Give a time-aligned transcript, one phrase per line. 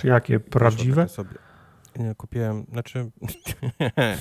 [0.00, 0.40] Znaczy jakie?
[0.40, 1.08] Prawdziwe?
[1.08, 1.30] Sobie.
[1.98, 3.10] Nie, kupiłem, znaczy...
[3.80, 4.18] nie,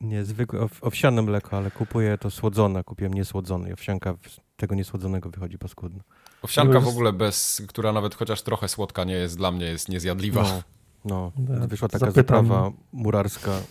[0.10, 2.84] nie, zwykłe ow- owsiane mleko, ale kupuję to słodzone.
[2.84, 4.14] Kupiłem niesłodzone i owsianka
[4.56, 6.02] tego niesłodzonego wychodzi paskudno.
[6.42, 10.42] owsianka w ogóle bez, która nawet chociaż trochę słodka nie jest, dla mnie jest niezjadliwa.
[10.42, 10.62] No,
[11.04, 11.32] no.
[11.36, 12.46] Da, wyszła taka zapytam.
[12.46, 13.50] zaprawa murarska.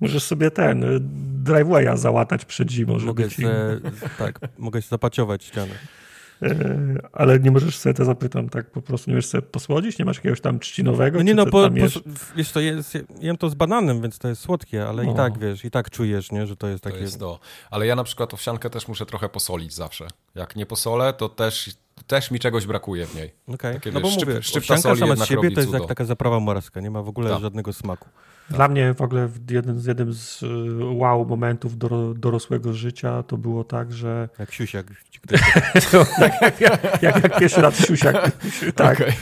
[0.00, 0.98] Możesz sobie ten y,
[1.44, 3.42] drivewaya załatać przed zimą, żeby Mogę ci...
[3.42, 3.80] se,
[4.18, 5.74] tak, mogę się zapaciować ścianę.
[6.42, 9.98] E, ale nie możesz sobie, to zapytam, tak po prostu nie możesz sobie posłodzić?
[9.98, 11.18] Nie masz jakiegoś tam trzcinowego?
[11.18, 12.00] No nie no, po, po, jesz?
[12.36, 15.12] wiesz to jest, jem to z bananem, więc to jest słodkie, ale No.
[15.12, 17.02] i tak, wiesz, i tak czujesz, nie, że to jest To takie...
[17.02, 17.38] jest to.
[17.70, 20.06] Ale ja na przykład owsiankę też muszę trochę posolić zawsze.
[20.34, 21.70] Jak nie posolę, to też,
[22.06, 23.32] też mi czegoś brakuje w niej.
[23.48, 25.78] Okej, Takie, no bo wiesz, szczyp- mówię, szczypta soli sama z siebie to jest cudo.
[25.78, 27.40] jak taka zaprawa morska, nie ma w ogóle Tak.
[27.40, 28.08] żadnego smaku.
[28.50, 30.46] Dla mnie w ogóle jeden, z jednym z y,
[30.84, 34.86] wow momentów doro, dorosłego życia to było tak, że Jak siusiak.
[36.20, 38.30] jak, jak, jak, jak, jak pierwszy raz siusiak,
[38.74, 39.12] tak, Okej.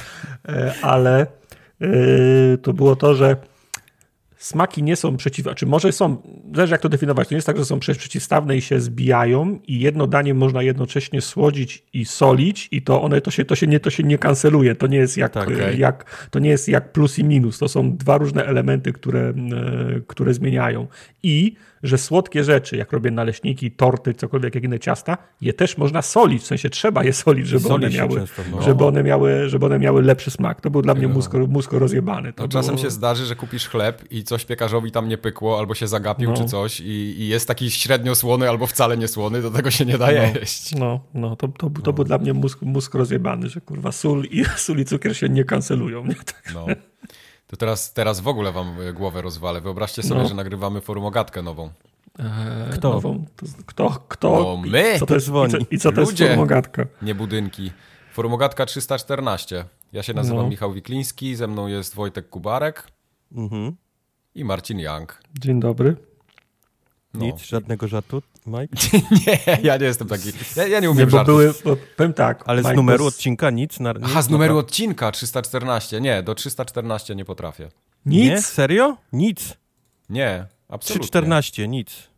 [0.48, 1.26] E, ale
[1.82, 3.36] y, to było to, że
[4.40, 6.16] smaki nie są przeciw, czy może są,
[6.54, 9.58] zależy jak to definiować, to nie jest tak, że są prze- przeciwstawne i się zbijają
[9.66, 13.66] i jedno danie można jednocześnie słodzić i solić i to one, to się, to się,
[13.66, 15.78] nie, to się nie kanceluje, to nie jest jak, Tak, okej.
[15.78, 19.34] jak, to nie jest jak plus i minus, to są dwa różne elementy, które, e,
[20.06, 20.86] które zmieniają.
[21.22, 26.02] I że słodkie rzeczy, jak robię naleśniki, torty, cokolwiek, jak inne ciasta, je też można
[26.02, 28.62] solić, w sensie trzeba je solić, żeby Soli one miały, często, no.
[28.62, 30.60] żeby one miały, żeby one miały lepszy smak.
[30.60, 32.32] To był dla mnie mózg, mózg rozjebany.
[32.32, 32.84] To No, czasem było...
[32.84, 36.36] się zdarzy, że kupisz chleb i coś piekarzowi tam nie pykło, albo się zagapił, No.
[36.36, 39.84] czy coś i, i jest taki średnio słony, albo wcale nie słony, do tego się
[39.86, 40.74] nie da jeść.
[40.74, 44.44] No, no to, to, to był dla mnie mózg, mózg rozjebany, że kurwa sól i,
[44.56, 46.06] sól i cukier się nie kancelują.
[46.06, 46.14] Nie?
[46.14, 46.52] Tak.
[46.54, 46.66] No.
[47.50, 49.60] To teraz, teraz w ogóle wam y, głowę rozwalę.
[49.60, 50.28] Wyobraźcie sobie, No.
[50.28, 51.70] że nagrywamy forumogatkę nową.
[52.72, 52.90] Kto?
[52.90, 53.90] Nową, to, kto?
[54.08, 54.30] Kto?
[54.30, 54.92] No my.
[54.96, 55.66] I co to jest, i co, dzwoni?
[55.70, 56.28] i co to jest Ludzie.
[56.28, 56.86] formogatka?
[57.02, 57.72] Nie budynki.
[58.12, 59.64] Forumogatka 314.
[59.92, 60.48] Ja się nazywam No.
[60.50, 62.86] Michał Wikliński, ze mną jest Wojtek Kubarek
[63.36, 63.76] Mhm.
[64.34, 65.22] i Marcin Young.
[65.40, 65.96] Dzień dobry.
[67.14, 67.24] No.
[67.26, 68.76] Nic, żadnego żartu, Mike?
[69.26, 70.28] Nie, ja nie jestem taki.
[70.56, 71.26] Ja, ja nie Nie, umiem bo żartów.
[71.34, 72.42] były, bo, powiem tak.
[72.46, 73.80] Ale z Mike, numeru bo odcinka nic?
[73.80, 76.00] Na, nic Aha, z numeru na- odcinka 314.
[76.00, 77.68] Nie, do 314 nie potrafię.
[78.06, 78.34] Nie?
[78.34, 78.46] Nic?
[78.46, 78.96] Serio?
[79.12, 79.56] Nic.
[80.10, 81.08] Nie, absolutnie.
[81.20, 82.09] 3,14, nic.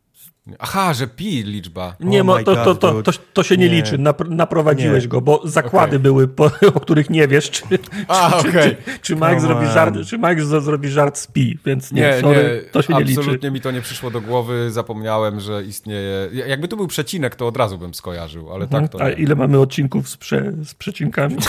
[0.59, 1.95] Aha, że pi liczba.
[1.99, 3.03] Nie, Oh to, to, God, to, dude.
[3.03, 3.75] to, to się nie, Nie.
[3.75, 3.97] liczy.
[3.97, 5.07] Nap, naprowadziłeś Nie.
[5.09, 5.99] go, bo zakłady Okej.
[5.99, 6.45] były, po,
[6.75, 7.63] o których nie wiesz, czy,
[8.07, 8.77] A, czy, okej.
[8.85, 12.01] czy, czy Mike Come zrobi żart, czy Mike z- zrobi żart z pi, więc nie,
[12.01, 13.19] Nie, sorry, nie, to się nie liczy.
[13.19, 16.29] absolutnie mi to nie przyszło do głowy, zapomniałem, że istnieje...
[16.47, 19.15] Jakby tu był przecinek, to od razu bym skojarzył, ale tak to A nie.
[19.15, 21.35] ile mamy odcinków z, prze, z przecinkami?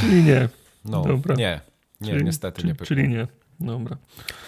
[0.00, 0.48] czyli nie.
[0.84, 1.34] No, Dobra.
[1.34, 1.60] nie,
[2.00, 2.86] nie, czyli, niestety czyli, nie pykło.
[2.86, 3.26] Czyli nie.
[3.60, 3.96] Dobra.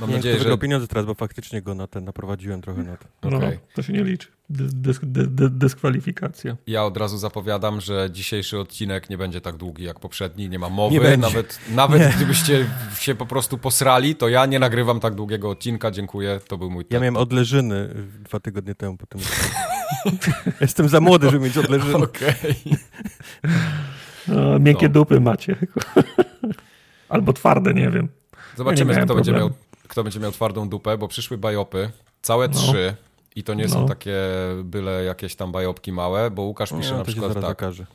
[0.00, 0.58] Mam Nie nadzieję, że...
[0.58, 3.30] pieniądze teraz, bo faktycznie go na ten naprowadziłem trochę na to.
[3.30, 3.58] No, Okej.
[3.74, 4.28] to się nie liczy.
[4.50, 6.56] Dys, dys, dy, dy, dyskwalifikacja.
[6.66, 10.68] Ja od razu zapowiadam, że dzisiejszy odcinek nie będzie tak długi jak poprzedni, nie ma
[10.68, 10.94] mowy.
[11.10, 11.16] Nie.
[11.16, 12.66] Nawet, nawet gdybyście
[12.98, 15.90] się po prostu posrali, to ja nie nagrywam tak długiego odcinka.
[15.90, 18.96] Dziękuję, to był mój Ja miałem odleżyny y, dwa tygodnie temu.
[18.96, 19.20] Potem...
[20.60, 21.96] Jestem za młody, żeby mieć odleżyny.
[21.96, 22.54] Okej.
[24.28, 24.92] No, miękkie No.
[24.92, 25.56] dupy macie.
[27.08, 28.08] Albo twarde, nie wiem.
[28.56, 29.50] Zobaczymy, kto będzie, miał,
[29.88, 31.90] kto będzie miał twardą dupę, bo przyszły bajopy,
[32.22, 32.54] całe No.
[32.54, 32.94] trzy.
[33.36, 33.88] I to nie są No.
[33.88, 34.16] takie
[34.64, 37.44] byle jakieś tam bajopki małe, bo Łukasz pisze No, na przykład tak.
[37.44, 37.86] okaże.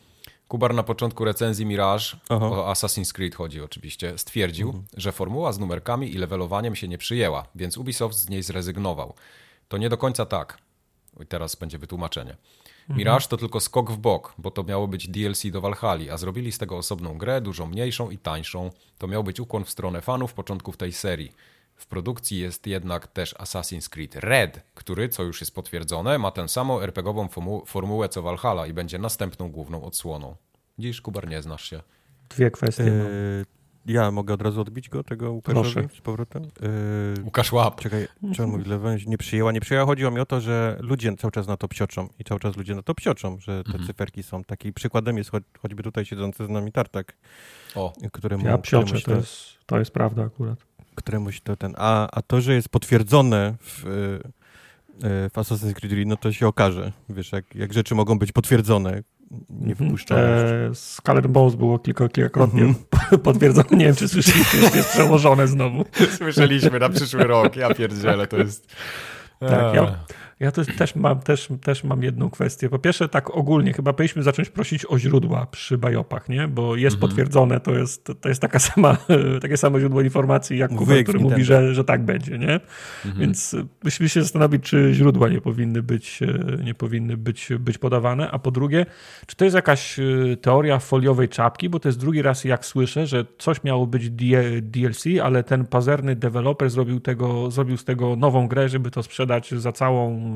[0.47, 2.45] Kubar na początku recenzji Mirage, Aha.
[2.45, 4.85] o Assassin's Creed chodzi oczywiście, stwierdził, Mhm.
[4.97, 9.13] że formuła z numerkami i levelowaniem się nie przyjęła, więc Ubisoft z niej zrezygnował.
[9.67, 10.57] To nie do końca tak.
[11.23, 12.35] I teraz będzie wytłumaczenie.
[12.89, 12.97] Mhm.
[12.97, 16.51] Mirage to tylko skok w bok, bo to miało być DLC do Valhalla, a zrobili
[16.51, 18.71] z tego osobną grę, dużo mniejszą i tańszą.
[18.97, 21.31] To miał być ukłon w stronę fanów początków tej serii.
[21.75, 26.47] W produkcji jest jednak też Assassin's Creed Red, który, co już jest potwierdzone, ma tę
[26.47, 30.35] samą RPGową formu- formułę co Valhalla i będzie następną główną odsłoną.
[30.79, 31.81] Dziś, Kubar, nie znasz się.
[32.29, 32.83] Dwie kwestie.
[32.83, 33.56] no.
[33.87, 35.89] Ja mogę od razu odbić go, tego Łukaszowi Proszę.
[35.97, 36.43] z powrotem?
[37.17, 37.81] Y, Łukasz Łap.
[37.81, 38.97] Czekaj, czy on mówi lewe?
[39.07, 39.85] Nie przyjęła, nie przyjęła.
[39.85, 42.75] Chodziło mi o to, że ludzie cały czas na to psioczą i cały czas ludzie
[42.75, 43.87] na to psioczą, że te Mhm.
[43.87, 44.43] cyferki są.
[44.43, 47.15] Taki przykładem jest cho choćby tutaj siedzący z nami Tartak,
[47.75, 50.59] O, któremu, Ja psioczę, któremuś, to to, jest, to jest prawda akurat.
[50.95, 51.73] któremuś to ten...
[51.77, 53.89] A, a to, że jest potwierdzone w, y,
[55.07, 56.91] y, w Assassin's Creed, no to się okaże.
[57.09, 59.01] Wiesz, jak, jak rzeczy mogą być potwierdzone,
[59.49, 59.75] nie Mhm.
[59.89, 60.21] wypuszczone.
[60.69, 63.19] E, Skull and Bones było kilka, kilkakrotnie Mhm.
[63.23, 63.67] potwierdzone.
[63.71, 65.85] Nie wiem, czy słyszeliście, jest, jest przełożone znowu.
[66.17, 67.55] słyszeliśmy na przyszły rok.
[67.55, 68.75] Ja pierdzielę, to jest...
[69.39, 69.95] Tak, ja,
[70.39, 72.69] Ja też, też, mam, też, też mam jedną kwestię.
[72.69, 76.47] Po pierwsze, tak ogólnie, chyba powinniśmy zacząć prosić o źródła przy bajopach, nie?
[76.47, 77.09] Bo jest mhm.
[77.09, 78.97] potwierdzone, to jest, to jest taka sama,
[79.41, 82.59] takie samo źródło informacji jak Kuba, który mówi, że, że tak będzie, nie?
[83.05, 83.19] Mhm.
[83.19, 88.31] Więc musimy się zastanowić, czy źródła nie powinny być, e, nie powinny być, być podawane.
[88.31, 88.85] A po drugie,
[89.27, 90.03] czy to jest jakaś e,
[90.41, 94.09] teoria foliowej czapki, bo to jest drugi raz, jak słyszę, że coś miało być
[94.61, 99.51] DLC, ale ten pazerny deweloper zrobił, tego, zrobił z tego nową grę, żeby to sprzedać
[99.51, 100.26] za całą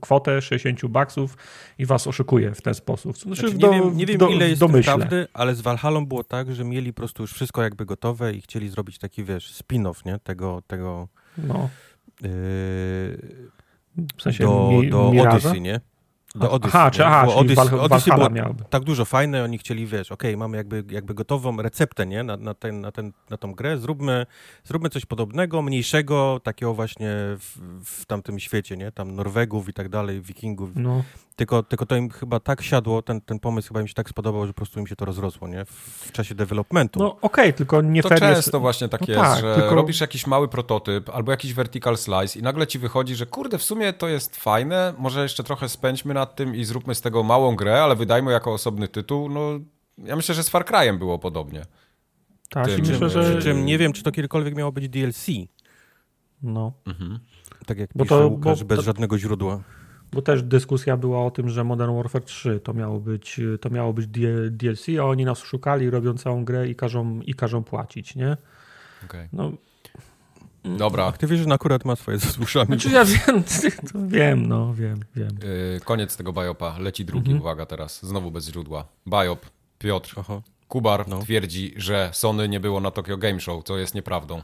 [0.00, 1.36] kwotę 60 baksów
[1.78, 3.18] i was oszukuje w ten sposób.
[3.18, 6.24] Znaczy, znaczy, nie, do, wiem, nie wiem, do, ile jest prawdy, ale z Valhalla było
[6.24, 10.06] tak, że mieli po prostu już wszystko jakby gotowe i chcieli zrobić taki, wiesz, spin-off,
[10.06, 10.18] nie?
[10.18, 11.08] Tego, tego
[11.38, 11.68] no.
[12.22, 12.28] Yy,
[14.16, 15.80] w sensie do, mi, do Odyssey, nie?
[16.34, 16.78] Do Odyssey.
[16.78, 18.64] Aha, czy, aha, Odyssey, Odyssey było miałby.
[18.70, 22.36] tak dużo fajne, oni chcieli, wiesz, okej, okay, mamy jakby, jakby gotową receptę, nie, na,
[22.36, 24.26] na, ten, na, ten, na tą grę, zróbmy,
[24.64, 29.88] zróbmy coś podobnego, mniejszego, takiego właśnie w, w tamtym świecie, nie, tam Norwegów i tak
[29.88, 30.70] dalej, Wikingów.
[30.76, 31.02] No.
[31.36, 34.46] Tylko, tylko to im chyba tak siadło, ten, ten pomysł chyba im się tak spodobał,
[34.46, 35.64] że po prostu im się to rozrosło, nie?
[35.64, 35.70] W,
[36.08, 37.00] w czasie developmentu.
[37.00, 38.56] No okej, okay, tylko nie To często jest...
[38.56, 39.74] właśnie tak no jest, tak, że tylko...
[39.74, 43.62] robisz jakiś mały prototyp albo jakiś vertical slice i nagle ci wychodzi, że kurde, w
[43.62, 47.56] sumie to jest fajne, może jeszcze trochę spędźmy nad tym i zróbmy z tego małą
[47.56, 49.28] grę, ale wydajmy jako osobny tytuł.
[49.28, 49.40] No,
[49.98, 51.62] ja myślę, że z Far Cry'em było podobnie.
[52.50, 53.22] Tak, tym, myślę, że...
[53.22, 55.26] Przy czym nie wiem, czy to kiedykolwiek miało być DLC.
[56.42, 56.72] No.
[56.86, 57.18] Mhm.
[57.66, 58.82] Tak jak bo pisze to, Łukasz, bez to...
[58.82, 59.60] żadnego źródła
[60.12, 63.92] bo też dyskusja była o tym, że Modern Warfare 3 to miało być, to miało
[63.92, 64.06] być
[64.50, 68.36] DLC, a oni nas szukali, robią całą grę i każą, i każą płacić, nie?
[69.04, 69.28] Okay.
[69.32, 69.52] No,
[70.64, 71.06] Dobra.
[71.06, 72.66] Activision akurat ma swoje zasłuszami.
[72.66, 73.42] Znaczy ja wiem,
[74.18, 75.30] wiem, no, wiem, wiem.
[75.74, 76.78] Yy, koniec tego Biopa.
[76.78, 77.40] Leci drugi, mhm.
[77.40, 78.06] uwaga teraz.
[78.06, 78.84] Znowu bez źródła.
[79.06, 79.46] Biop,
[79.78, 80.42] Piotr, Aha.
[80.68, 81.18] Kubar no.
[81.18, 84.42] twierdzi, że Sony nie było na Tokyo Game Show, co jest nieprawdą.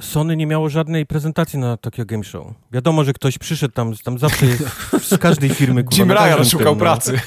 [0.00, 2.46] Sony nie miało żadnej prezentacji na Tokyo Game Show.
[2.72, 4.64] Wiadomo, że ktoś przyszedł tam, tam zawsze jest
[5.02, 5.84] z każdej firmy.
[5.92, 6.84] Jim Ryan szukał tym, no.
[6.84, 7.20] pracy.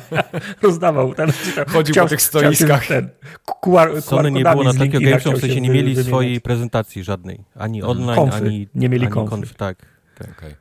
[0.62, 1.14] Rozdawał.
[1.14, 1.32] Ten,
[1.68, 2.86] Chodził chciał, po tych stoiskach.
[2.86, 3.08] Ten,
[3.44, 6.06] kuar, Sony nie było na Tokyo Game Show, w sensie nie mieli wymieniać.
[6.06, 7.44] swojej prezentacji żadnej.
[7.54, 7.90] Ani mm.
[7.90, 8.36] online, konfy.
[8.36, 8.68] ani...
[8.74, 9.54] Nie mieli konfy.
[9.54, 9.86] Tak.
[10.18, 10.30] tak.
[10.38, 10.54] Okay.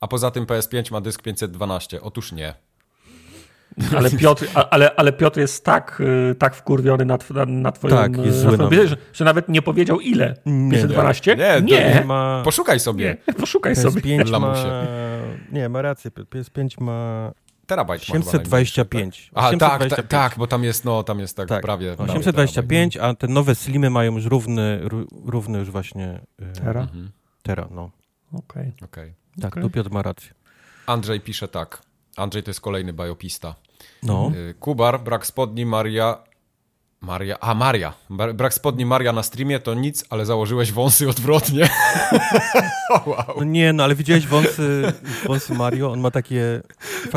[0.00, 2.00] A poza tym PS5 ma dysk 512.
[2.00, 2.54] Otóż nie.
[3.96, 7.96] Ale Piotr, ale, ale Piotr jest tak, y, tak wkurwiony na, na, na twoją...
[7.96, 10.34] Tak, jest zły że, że nawet nie powiedział ile.
[10.70, 11.36] 512?
[11.36, 11.94] Nie, nie.
[11.94, 12.04] nie.
[12.04, 12.42] Ma...
[12.44, 13.16] Poszukaj sobie.
[13.28, 14.40] Nie, poszukaj PS5 sobie.
[14.40, 14.54] Ma...
[15.52, 16.10] Nie, ma rację.
[16.10, 17.32] PS5 ma...
[17.66, 19.30] Terabajt 825.
[19.34, 19.96] Aha, 825.
[19.96, 21.62] Tak, tak, bo tam jest, no, tam jest tak, tak.
[21.62, 21.96] prawie...
[21.98, 24.80] 825, a te nowe slimy mają już równy,
[25.24, 26.20] równy już właśnie...
[26.42, 26.80] Y, Tera?
[26.80, 27.10] Mhm.
[27.42, 27.90] Tera, no.
[28.32, 28.72] Okej.
[28.76, 28.88] Okay.
[28.88, 29.14] okay.
[29.40, 29.62] Tak, okay.
[29.62, 30.30] tu Piotr ma rację.
[30.86, 31.82] Andrzej pisze tak.
[32.16, 33.54] Andrzej to jest kolejny biopista.
[34.02, 34.32] No.
[34.50, 36.18] Y, Kubar, brak spodni, Maria.
[37.00, 37.92] Maria, a Maria.
[38.34, 41.68] Brak spodni Maria na streamie to nic, ale założyłeś wąsy odwrotnie.
[42.90, 43.34] oh, wow.
[43.38, 44.92] No nie, no ale widziałeś wąsy,
[45.26, 45.92] wąsy Mario?
[45.92, 46.62] On ma takie,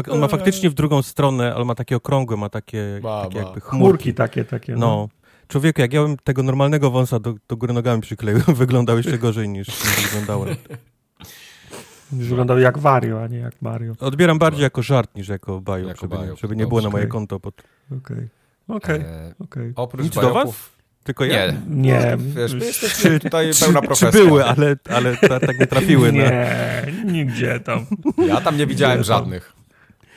[0.09, 3.45] on ma faktycznie w drugą stronę, ale ma takie okrągłe, ma takie, ma, takie ma.
[3.45, 3.77] jakby chmurki.
[3.77, 4.13] chmurki.
[4.13, 4.73] takie, takie.
[4.73, 4.79] No.
[4.79, 5.09] no.
[5.47, 9.49] Człowieku, jak ja bym tego normalnego wąsa do, do góry nogami przykleił, wyglądał jeszcze gorzej
[9.49, 10.55] niż, niż wyglądałem.
[12.11, 13.93] Wyglądał jak Wario, a nie jak Mario.
[13.99, 17.07] Odbieram bardziej jako żart niż jako bajo, jako żeby, nie, żeby nie było na moje
[17.07, 17.39] konto.
[17.39, 17.63] Pod...
[17.91, 18.29] Okej,
[18.67, 19.03] okej.
[19.39, 19.73] Okay.
[19.75, 20.75] Oprócz Nic do was?
[21.03, 21.51] Tylko ja?
[21.51, 21.57] Nie.
[21.67, 22.17] nie.
[22.17, 24.11] No, wiesz, czy, tutaj pełna profesja.
[24.11, 26.11] Czy były, ale, ale tak nie trafiły.
[26.11, 26.51] nie,
[27.03, 27.11] no.
[27.11, 27.85] nigdzie tam.
[28.27, 29.53] Ja tam nie widziałem Gdzie żadnych.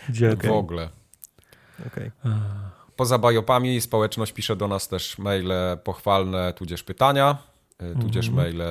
[0.08, 0.88] Gdzie W ogóle.
[1.86, 2.10] Okay.
[2.96, 5.52] Poza bajopami społeczność pisze do nas też maile
[5.84, 7.38] pochwalne, tudzież pytania,
[7.78, 8.42] e, tudzież mm -hmm.
[8.42, 8.62] maile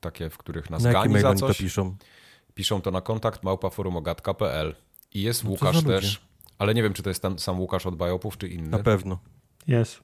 [0.00, 1.56] takie, w których nas na gani za coś.
[1.56, 1.96] to piszą?
[2.58, 4.74] Piszą to na kontakt małpaforumogatka.pl
[5.14, 6.20] i jest no Łukasz też,
[6.58, 8.68] ale nie wiem, czy to jest ten sam Łukasz od Bajopów, czy inny.
[8.68, 9.18] Na pewno.
[9.66, 10.00] Jest.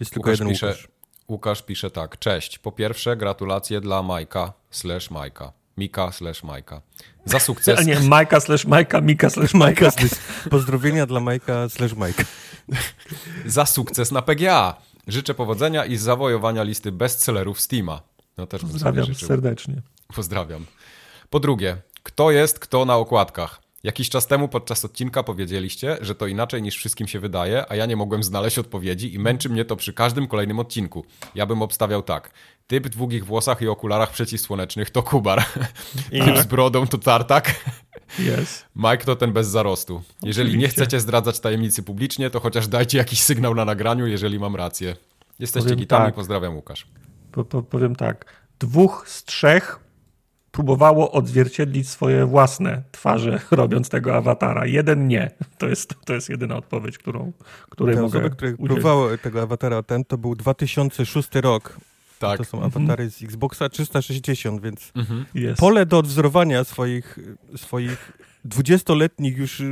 [0.00, 0.88] Jest tylko Łukasz jeden pisze, Łukasz.
[1.28, 2.18] Łukasz pisze tak.
[2.18, 2.58] Cześć.
[2.58, 5.52] Po pierwsze gratulacje dla Majka slash Majka.
[5.76, 6.82] Mika slash Majka.
[7.24, 7.78] Za sukces.
[7.78, 9.90] A nie, Majka slash Majka, Mika slash Majka.
[10.50, 12.24] Pozdrowienia dla Majka slash Majka.
[13.46, 14.76] Za sukces na PGA.
[15.06, 18.02] Życzę powodzenia i zawojowania listy bestsellerów Steama.
[18.38, 19.82] No też Pozdrawiam serdecznie.
[20.14, 20.66] Pozdrawiam.
[21.34, 23.60] Po drugie, kto jest kto na okładkach?
[23.82, 27.86] Jakiś czas temu podczas odcinka powiedzieliście, że to inaczej niż wszystkim się wydaje, a ja
[27.86, 31.04] nie mogłem znaleźć odpowiedzi i męczy mnie to przy każdym kolejnym odcinku.
[31.34, 32.30] Ja bym obstawiał tak.
[32.66, 35.44] Typ w długich włosach i okularach przeciwsłonecznych to Kubar.
[36.10, 37.64] Typ z brodą to Tartak.
[38.18, 38.64] Yes.
[38.76, 40.02] Mike to ten bez zarostu.
[40.22, 40.66] Jeżeli Oczywiście.
[40.66, 44.96] nie chcecie zdradzać tajemnicy publicznie, to chociaż dajcie jakiś sygnał na nagraniu, jeżeli mam rację.
[45.38, 46.14] Jesteście powiem gitami, tak.
[46.14, 46.86] pozdrawiam Łukasz.
[47.32, 48.24] Po, po, powiem tak.
[48.58, 49.83] Dwóch z trzech
[50.54, 54.66] próbowało odzwierciedlić swoje własne twarze, robiąc tego awatara.
[54.66, 55.30] Jeden nie.
[55.58, 57.32] To jest, to jest jedyna odpowiedź, którą,
[57.70, 61.76] której Te mogę osoby, które próbowały tego awatara, ten to był 2006 rok.
[62.18, 62.38] Tak.
[62.38, 63.10] To są awatary mhm.
[63.10, 65.24] z Xboxa 360, więc mhm.
[65.58, 67.18] pole do odwzorowania swoich,
[67.56, 68.12] swoich
[68.44, 69.62] dwudziestoletnich już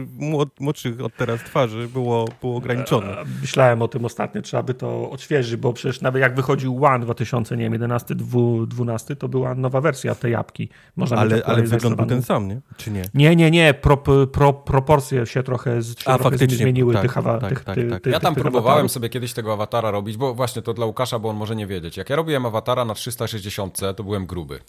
[0.61, 3.17] młodszych od teraz twarzy było, było ograniczone.
[3.41, 8.15] Myślałem o tym ostatnio, trzeba by to odświeżyć, bo przecież nawet jak wychodził One 2011,
[8.15, 10.69] 2012, to była nowa wersja tej apki.
[10.97, 12.61] Można ale ale wygląd był ten sam, nie?
[12.77, 13.03] Czy nie?
[13.15, 13.75] Nie, nie, nie.
[13.75, 13.97] Pro,
[14.33, 17.91] pro, proporcje się trochę, się A, trochę zmieniły tak, tych, awa, tak, tych, tak, tych,
[17.91, 18.07] tak.
[18.07, 18.93] Ja tam próbowałem awatarów.
[18.93, 21.97] sobie kiedyś tego awatara robić, bo właśnie to dla Łukasza, bo on może nie wiedzieć.
[21.97, 24.61] Jak ja robiłem awatara na 360, to byłem gruby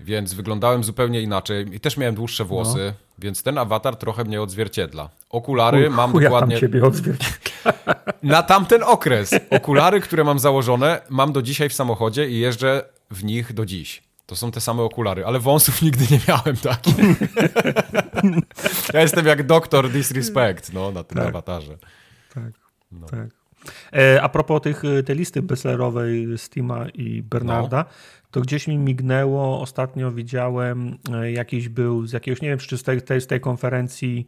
[0.00, 3.14] więc wyglądałem zupełnie inaczej i też miałem dłuższe włosy, no.
[3.18, 5.08] więc ten awatar trochę mnie odzwierciedla.
[5.30, 6.54] Okulary mam dokładnie.
[6.54, 7.72] Tam ciebie odzwierciedla.
[8.22, 9.30] Na tamten okres.
[9.50, 14.02] Okulary, które mam założone, mam do dzisiaj w samochodzie i jeżdżę w nich do dziś.
[14.26, 16.96] To są te same okulary, ale wąsów nigdy nie miałem takich.
[18.94, 21.28] ja jestem jak doktor Disrespect no, na tym tak.
[21.28, 21.78] awatarze.
[22.34, 22.52] Tak,
[22.92, 23.06] no.
[23.06, 23.28] tak.
[23.92, 27.84] E, a propos tych, e, tej listy bestsellerowej Steama i Bernarda, no.
[28.32, 32.82] To gdzieś mi mignęło, ostatnio widziałem, e, jakiś był z jakiegoś, nie wiem czy z
[32.82, 34.26] tej, z tej konferencji,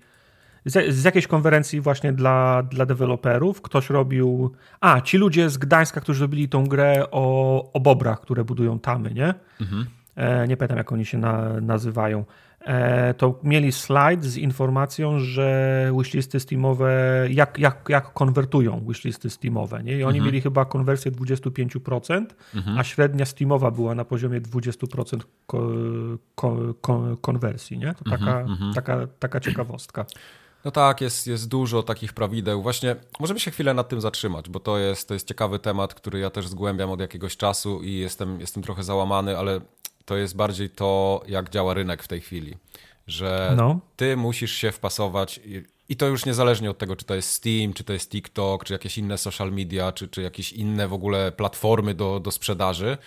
[0.65, 3.63] z, z, jakiejś konferencji właśnie dla, dla deweloperów.
[3.63, 4.53] Ktoś robił.
[4.81, 9.15] A, ci ludzie z Gdańska, którzy zrobili tą grę o, o bobrach, które budują tamy,
[9.15, 9.35] nie?
[9.61, 9.87] Mhm.
[10.17, 12.25] E, nie pamiętam, jak oni się na, nazywają.
[12.65, 19.83] E, to mieli slajd z informacją, że wishlisty Steamowe, jak, jak, jak konwertują wishlisty Steamowe.
[19.83, 19.99] Nie?
[19.99, 20.25] I oni mhm.
[20.27, 22.79] mieli chyba konwersję 25%, mhm.
[22.79, 25.69] a średnia Steamowa była na poziomie 20% ko,
[26.35, 27.79] ko, ko, konwersji.
[27.79, 27.95] Nie?
[27.95, 28.75] To taka, mhm, mhm.
[28.75, 30.07] taka, taka ciekawostka.
[30.65, 32.63] No tak, jest, jest dużo takich prawideł.
[32.63, 36.19] Właśnie możemy się chwilę nad tym zatrzymać, bo to jest, to jest ciekawy temat, który
[36.19, 39.61] ja też zgłębiam od jakiegoś czasu i jestem, jestem trochę załamany, ale
[40.05, 42.57] to jest bardziej to, jak działa rynek w tej chwili.
[43.07, 43.81] Że no.
[43.97, 45.41] ty musisz się wpasować
[45.89, 48.73] i to już niezależnie od tego, czy to jest Steam, czy to jest TikTok, czy
[48.73, 52.99] jakieś inne social media, czy, czy jakieś inne w ogóle platformy do, do sprzedaży,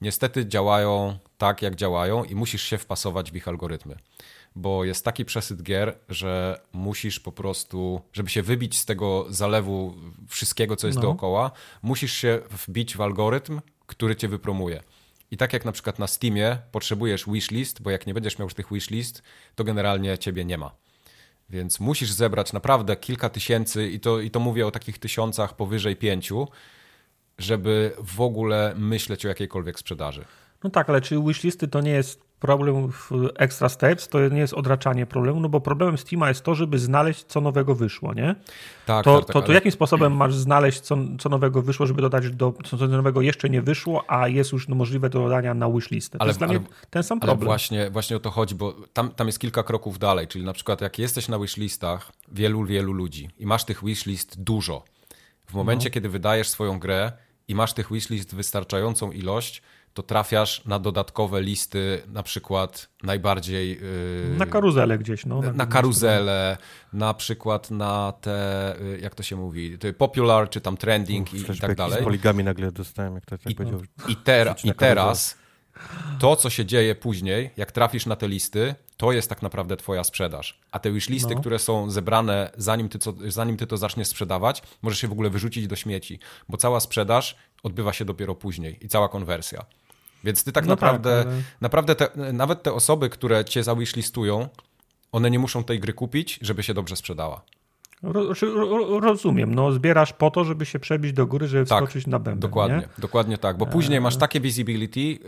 [0.00, 3.96] niestety działają tak, jak działają i musisz się wpasować w ich algorytmy.
[4.56, 9.94] Bo jest taki przesyt gier, że musisz po prostu, żeby się wybić z tego zalewu
[10.28, 11.02] wszystkiego, co jest no.
[11.02, 11.50] dookoła,
[11.82, 14.82] musisz się wbić w algorytm, który cię wypromuje.
[15.34, 18.54] I tak jak na przykład na Steamie potrzebujesz wishlist, bo jak nie będziesz miał już
[18.54, 19.22] tych wishlist,
[19.54, 20.74] to generalnie ciebie nie ma.
[21.50, 25.96] Więc musisz zebrać naprawdę kilka tysięcy, i to, i to mówię o takich tysiącach powyżej
[25.96, 26.48] pięciu,
[27.38, 30.24] żeby w ogóle myśleć o jakiejkolwiek sprzedaży.
[30.64, 34.54] No tak, ale czy wishlisty to nie jest problem w Extra Steps, to nie jest
[34.54, 38.34] odraczanie problemu, no bo problemem Steama jest to, żeby znaleźć, co nowego wyszło, nie?
[38.86, 39.54] Tak, to, tak, to, to ale...
[39.54, 43.50] jakim sposobem masz znaleźć, co, co nowego wyszło, żeby dodać, do, co, co nowego jeszcze
[43.50, 46.18] nie wyszło, a jest już możliwe do dodania na wishlistę?
[46.18, 47.38] To ale, jest dla ale, mnie ten sam problem.
[47.38, 50.52] Ale właśnie, właśnie o to chodzi, bo tam, tam jest kilka kroków dalej, czyli na
[50.52, 54.84] przykład jak jesteś na wishlistach wielu, wielu ludzi i masz tych wishlist dużo,
[55.46, 55.94] w momencie, no.
[55.94, 57.12] kiedy wydajesz swoją grę
[57.48, 59.62] i masz tych wishlist wystarczającą ilość,
[59.94, 63.80] to trafiasz na dodatkowe listy, na przykład najbardziej.
[64.30, 65.42] Yy, na karuzelę gdzieś, no.
[65.42, 66.56] Na, na karuzelę,
[66.92, 71.52] na przykład na te, yy, jak to się mówi, popular, czy tam trending Uf, i,
[71.52, 72.00] i, tak dalej.
[72.00, 73.80] Z poligami nagle dostałem, jak to tak I, powiedział.
[74.08, 75.36] I, ter, i teraz
[76.18, 80.04] to, co się dzieje później, jak trafisz na te listy, to jest tak naprawdę twoja
[80.04, 80.60] sprzedaż.
[80.70, 81.40] A te już listy, no.
[81.40, 85.30] które są zebrane zanim ty, co, zanim ty to zaczniesz sprzedawać, możesz się w ogóle
[85.30, 89.64] wyrzucić do śmieci, bo cała sprzedaż odbywa się dopiero później i cała konwersja.
[90.24, 91.42] Więc ty tak no naprawdę, tak, ale...
[91.60, 93.62] naprawdę te, nawet te osoby, które cię
[93.96, 94.48] listują,
[95.12, 97.42] one nie muszą tej gry kupić, żeby się dobrze sprzedała.
[98.02, 102.06] Ro, ro, rozumiem, no zbierasz po to, żeby się przebić do góry, żeby tak, wskoczyć
[102.06, 102.88] na bęben, Dokładnie, nie?
[102.98, 105.18] dokładnie tak, bo później masz takie visibility, yy,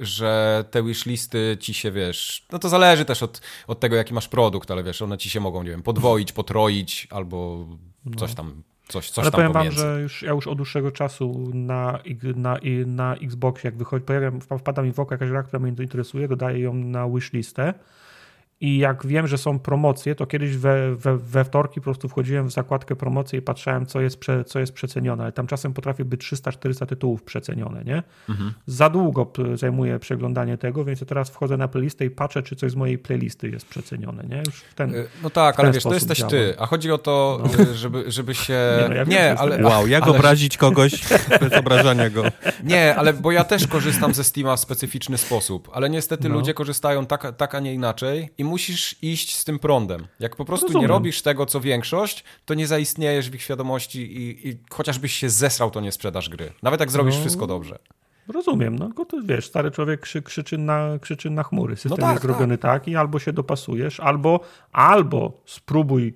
[0.00, 4.28] że te wishlisty ci się, wiesz, no to zależy też od, od tego, jaki masz
[4.28, 7.66] produkt, ale wiesz, one ci się mogą, nie wiem, podwoić, potroić albo
[8.16, 8.36] coś no.
[8.36, 9.82] tam Coś, coś Ale powiem pomiędzy.
[9.82, 11.98] wam, że już, ja już od dłuższego czasu na,
[12.36, 16.28] na, na Xbox, jak wychodzi, pojawiam, wpada mi w oko jakaś gra, która mnie interesuje,
[16.28, 17.74] dodaję ją na wishlistę
[18.62, 22.48] i jak wiem, że są promocje, to kiedyś we, we, we wtorki po prostu wchodziłem
[22.48, 25.22] w zakładkę promocji i patrzałem, co jest, prze, co jest przecenione.
[25.22, 28.02] Ale tam czasem potrafi być 300-400 tytułów przecenione, nie?
[28.28, 28.52] Mhm.
[28.66, 32.72] Za długo zajmuje przeglądanie tego, więc ja teraz wchodzę na playlistę i patrzę, czy coś
[32.72, 34.42] z mojej playlisty jest przecenione, nie?
[34.46, 36.30] Już ten, y, no tak, ale wiesz, to jesteś działa.
[36.30, 37.64] ty, a chodzi o to, no.
[37.64, 38.58] Y, żeby, żeby się...
[38.82, 39.62] Nie, no ja nie ale...
[39.62, 40.12] Wow, jak ale...
[40.12, 41.04] obrazić kogoś
[41.40, 42.24] bez obrażania go?
[42.64, 46.34] Nie, ale bo ja też korzystam ze Steama w specyficzny sposób, ale niestety no.
[46.34, 50.06] ludzie korzystają tak, tak, a nie inaczej i musisz iść z tym prądem.
[50.20, 50.82] Jak po prostu Rozumiem.
[50.82, 55.30] nie robisz tego, co większość, to nie zaistniejesz w ich świadomości i, i chociażbyś się
[55.30, 56.52] zesrał, to nie sprzedasz gry.
[56.62, 57.20] Nawet jak zrobisz no.
[57.20, 57.78] wszystko dobrze.
[58.28, 61.76] Rozumiem, no tylko to wiesz, stary człowiek krzy, krzyczy, na, krzyczy na chmury.
[61.76, 62.82] System no tak, jest zrobiony tak.
[62.82, 64.40] tak i albo się dopasujesz, albo,
[64.72, 66.14] albo spróbuj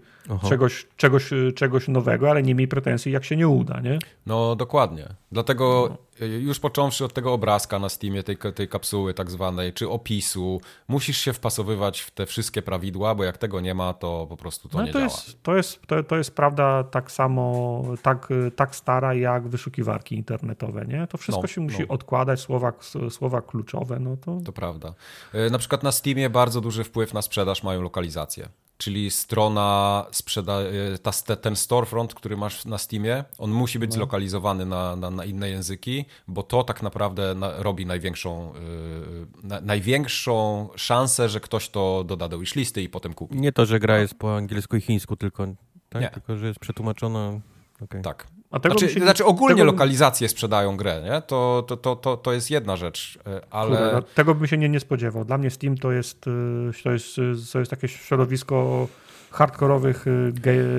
[0.49, 3.99] czegoś, czegoś, czegoś nowego, ale nie miej pretensji, jak się nie uda, nie?
[4.27, 5.09] No dokładnie.
[5.33, 5.89] Dlatego
[6.21, 6.27] no.
[6.27, 11.19] już począwszy od tego obrazka na Steamie, tej, tej kapsuły tak zwanej, czy opisu, musisz
[11.19, 14.79] się wpasowywać w te wszystkie prawidła, bo jak tego nie ma, to po prostu to
[14.79, 15.13] no, nie to działa.
[15.13, 20.85] Jest, to, jest, to, to jest prawda tak samo, tak, tak stara jak wyszukiwarki internetowe,
[20.87, 21.07] nie?
[21.07, 21.89] To wszystko no, się musi no.
[21.89, 22.73] odkładać, słowa,
[23.11, 24.41] słowa kluczowe, no to...
[24.45, 24.95] To prawda.
[25.33, 30.61] E, na przykład na Steamie bardzo duży wpływ na sprzedaż mają lokalizacje czyli strona sprzeda
[30.61, 33.95] e, ta, ten storefront, który masz na Steamie, on musi być no.
[33.95, 39.61] zlokalizowany na, na, na, inne języki, bo to tak naprawdę na, robi największą, yy, na,
[39.61, 43.37] największą szansę, że ktoś to doda do wishlisty i potem kupi.
[43.37, 45.47] Nie to, że gra jest po angielsku i chińsku, tylko,
[45.89, 46.03] tak?
[46.03, 46.11] Nie.
[46.11, 47.41] tylko że jest przetłumaczona.
[47.81, 48.03] Okay.
[48.03, 48.27] Tak.
[48.51, 49.65] A tego znaczy, się, znaczy ogólnie tego...
[49.65, 51.23] lokalizacje sprzedają grę, nie?
[51.23, 53.71] To, to, to, to, to jest jedna rzecz, e, ale...
[53.77, 55.25] Kurde, no, tego bym się nie, nie spodziewał.
[55.25, 57.17] Dla mnie Steam to jest, e, to jest,
[57.53, 58.89] to jest takie środowisko
[59.31, 60.33] hardkorowych e,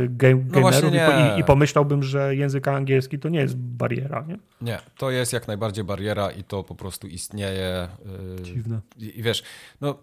[0.10, 4.38] game, no gamerów i, i, pomyślałbym, że język angielski to nie jest bariera, nie?
[4.62, 7.88] Nie, to jest jak najbardziej bariera i to po prostu istnieje.
[8.42, 8.80] Dziwne.
[8.98, 9.44] I, i wiesz,
[9.82, 9.96] no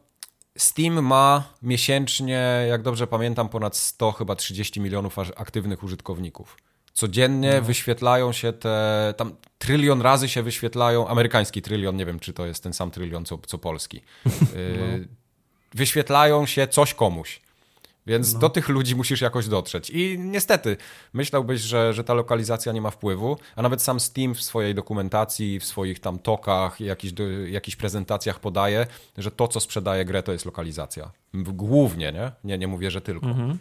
[0.58, 6.56] Steam ma miesięcznie, jak dobrze pamiętam, ponad 100, chyba 30 milionów aktywnych użytkowników.
[6.94, 7.62] Codziennie no.
[7.62, 12.62] wyświetlają się te, tam trylion razy się wyświetlają, amerykański trylion, nie wiem czy to jest
[12.62, 14.00] ten sam trylion co, co polski.
[14.26, 15.06] Y, no.
[15.74, 17.40] Wyświetlają się coś komuś.
[18.06, 18.40] Więc no.
[18.40, 19.90] do tych ludzi musisz jakoś dotrzeć.
[19.90, 20.76] I niestety,
[21.12, 25.60] myślałbyś, że, że ta lokalizacja nie ma wpływu, a nawet sam Steam w swojej dokumentacji,
[25.60, 27.14] w swoich tam tokach, jakichś,
[27.46, 28.86] jakichś prezentacjach podaje,
[29.18, 31.10] że to, co sprzedaje grę, to jest lokalizacja.
[31.34, 32.32] Głównie, nie?
[32.44, 33.26] Nie, nie mówię, że tylko.
[33.26, 33.58] Mhm.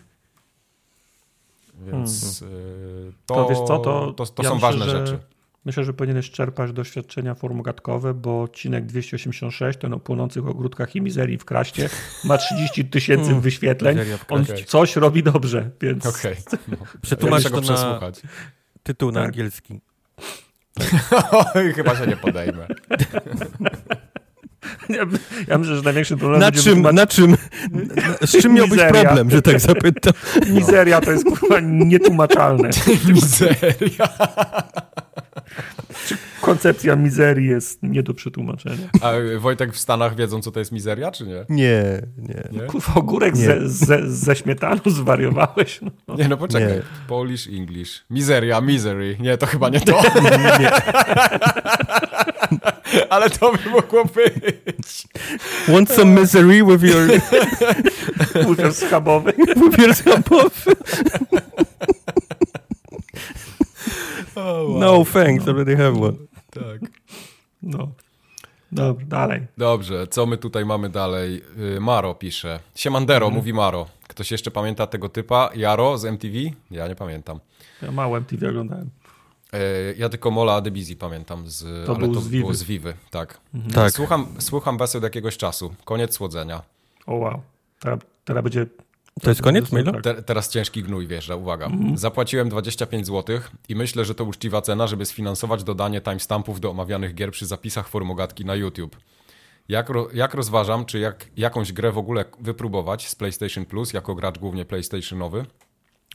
[1.81, 3.13] Więc hmm.
[3.25, 5.19] to, to, wiesz co, to, to, to ja są myślę, ważne rzeczy.
[5.65, 11.37] Myślę, że powinieneś czerpać doświadczenia formogatkowe, bo odcinek 286, ten o płonących ogródkach i mizerii
[11.37, 11.89] w Kraście,
[12.23, 13.41] ma 30 tysięcy hmm.
[13.41, 13.97] wyświetleń.
[14.29, 16.05] On coś robi dobrze, więc...
[16.05, 16.35] Okej.
[16.47, 16.59] Okay.
[16.67, 16.77] No.
[17.01, 18.11] Przetłumacz ja to na
[18.83, 19.25] tytuł na tak.
[19.25, 19.79] angielski.
[21.75, 22.67] Chyba się nie podejmę.
[24.89, 25.05] Ja,
[25.47, 29.41] ja myślę, że największym problemem na czym, na czym, na, z czym miałbyś problem, że
[29.41, 30.13] tak zapytam?
[30.49, 32.69] Mizeria to jest kurwa nietłumaczalne.
[33.13, 34.09] Mizeria.
[36.41, 38.89] Koncepcja mizerii jest nie do przetłumaczenia.
[39.01, 41.45] A Wojtek w Stanach wiedzą, co to jest mizeria, czy nie?
[41.49, 42.43] Nie, nie.
[42.51, 42.67] nie?
[42.67, 43.41] Kurwa, ogórek nie.
[43.43, 45.79] Ze, ze, ze śmietaną zwariowałeś?
[46.07, 46.15] No.
[46.15, 46.73] Nie, no poczekaj.
[46.73, 46.81] Nie.
[47.07, 48.05] Polish, English.
[48.09, 49.17] Mizeria, misery.
[49.19, 50.01] Nie, to chyba nie to.
[50.59, 50.71] nie.
[53.09, 55.07] Ale to by mogło być.
[55.67, 57.07] Want some misery with your...
[58.49, 59.33] with your schabowy.
[59.61, 60.75] with your schabowy.
[64.35, 64.79] Oh, wow.
[64.79, 66.17] No thanks, already have one.
[66.51, 66.91] Tak.
[67.61, 67.91] No.
[68.71, 69.41] Dobrze, dalej.
[69.57, 71.41] Dobrze, co my tutaj mamy dalej?
[71.77, 72.59] Y, Maro pisze.
[72.75, 73.33] Siemandero, mhm.
[73.35, 73.87] mówi Maro.
[74.07, 75.49] Ktoś jeszcze pamięta tego typa?
[75.55, 76.33] Jaro z MTV?
[76.71, 77.39] Ja nie pamiętam.
[77.81, 78.89] Ja mało MTV oglądałem.
[79.53, 82.41] E, ja tylko Mola Adebizji pamiętam, z, to ale to z Vivy.
[82.41, 83.39] było z Vivy, tak.
[83.53, 83.73] Mhm.
[83.73, 83.91] tak.
[83.91, 85.75] Słucham, słucham was od jakiegoś czasu.
[85.85, 86.61] Koniec słodzenia.
[87.05, 87.41] O wow.
[87.79, 88.65] Teraz, teraz będzie...
[89.21, 90.01] To jest koniec mailu?
[90.01, 91.65] Te, teraz ciężki gnój wjeżdża, uwaga.
[91.65, 91.97] Mhm.
[91.97, 93.39] Zapłaciłem 25 zł
[93.69, 97.87] i myślę, że to uczciwa cena, żeby sfinansować dodanie timestampów do omawianych gier przy zapisach
[97.87, 98.97] formogatki na YouTube.
[99.69, 104.15] Jak, ro, jak rozważam, czy jak, jakąś grę w ogóle wypróbować z PlayStation Plus, jako
[104.15, 105.45] gracz głównie PlayStationowy,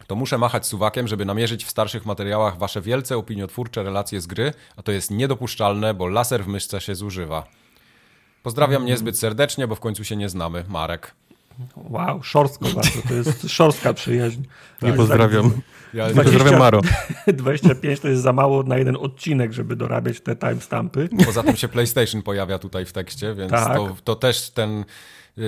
[0.06, 4.52] to muszę machać suwakiem, żeby namierzyć w starszych materiałach wasze wielce opiniotwórcze relacje z gry,
[4.76, 7.46] a to jest niedopuszczalne, bo laser w myszce się zużywa.
[8.42, 8.86] Pozdrawiam mm.
[8.86, 10.64] niezbyt serdecznie, bo w końcu się nie znamy.
[10.68, 11.14] Marek.
[11.76, 13.02] Wow, szorstko bardzo.
[13.08, 14.42] To jest szorstka przyjaźń.
[14.82, 15.52] Nie tak, pozdrawiam.
[15.94, 16.80] Ja, 20, pozdrawiam Maro.
[17.26, 21.08] 25 to jest za mało na jeden odcinek, żeby dorabiać te timestampy.
[21.26, 23.76] Poza tym się PlayStation pojawia tutaj w tekście, więc tak.
[23.76, 24.84] to, to też ten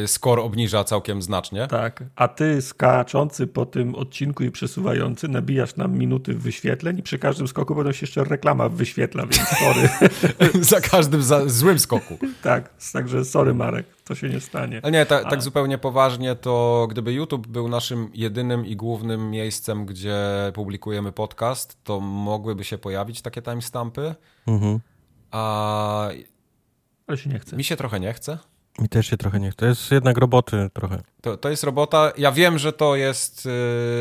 [0.06, 1.66] score obniża całkiem znacznie.
[1.66, 7.18] Tak, a ty skaczący po tym odcinku i przesuwający nabijasz nam minuty wyświetleń i przy
[7.18, 9.88] każdym skoku będą się jeszcze reklama wyświetla, więc sorry.
[10.72, 12.18] za każdym za złym skoku.
[12.42, 14.80] tak, także sorry Marek, to się nie stanie.
[14.82, 19.86] Ale nie, ta, tak zupełnie poważnie, to gdyby YouTube był naszym jedynym i głównym miejscem,
[19.86, 20.18] gdzie
[20.54, 24.14] publikujemy podcast, to mogłyby się pojawić takie timestampy,
[24.46, 24.80] mhm.
[25.30, 26.08] a...
[27.06, 27.56] Ale się nie chce.
[27.56, 28.38] Mi się trochę nie chce.
[28.78, 29.56] Mi też się trochę nie chce.
[29.56, 31.02] To jest jednak roboty trochę.
[31.20, 32.12] To, to jest robota.
[32.16, 33.44] Ja wiem, że to jest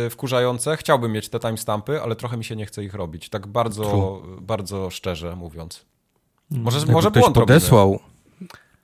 [0.03, 0.77] yy, wkurzające.
[0.77, 3.29] Chciałbym mieć te timestampy, ale trochę mi się nie chce ich robić.
[3.29, 5.86] Tak bardzo, bardzo szczerze mówiąc.
[6.51, 7.99] Może, Jakby może ktoś błąd podesłał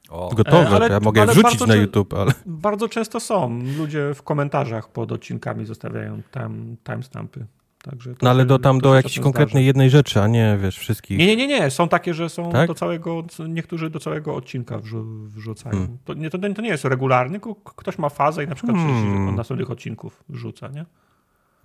[0.09, 0.29] o.
[0.35, 2.31] gotowe, ale, ja mogę je wrzucić na YouTube, ale...
[2.45, 3.59] Bardzo często są.
[3.77, 7.45] Ludzie w komentarzach pod odcinkami zostawiają tam timestampy.
[7.89, 11.17] Także no ale do, tam do jakiejś konkretnej jednej rzeczy, a nie wiesz, wszystkich.
[11.17, 11.71] Nie, nie, nie, nie.
[11.71, 12.67] Są takie, że są tak?
[12.67, 15.75] do całego, niektórzy do całego odcinka wrzu, wrzucają.
[15.75, 15.97] Hmm.
[16.05, 17.39] To, nie, to, to, nie jest regularny,
[17.75, 19.35] ktoś ma fazę i na przykład hmm.
[19.35, 20.85] następnych odcinków wrzuca, nie?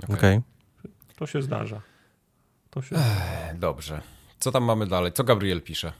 [0.04, 0.16] Okej.
[0.16, 0.42] Okay.
[1.16, 1.80] To się zdarza.
[2.70, 2.96] To się...
[2.96, 4.00] Ech, dobrze.
[4.38, 5.12] Co tam mamy dalej?
[5.12, 5.92] Co Gabriel pisze?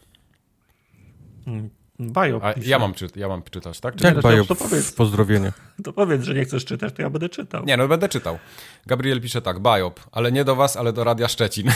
[2.01, 3.97] Bajo A ja mam, czy, ja mam czytać, tak?
[3.97, 5.53] Czy Jak Bajo, to powiedz, pozdrowienie.
[5.85, 7.65] To powiedz, że nie chcesz czytać, to ja będę czytał.
[7.65, 8.39] Nie, no będę czytał.
[8.87, 11.67] Gabriel pisze tak, Bajop, ale nie do was, ale do Radia Szczecin.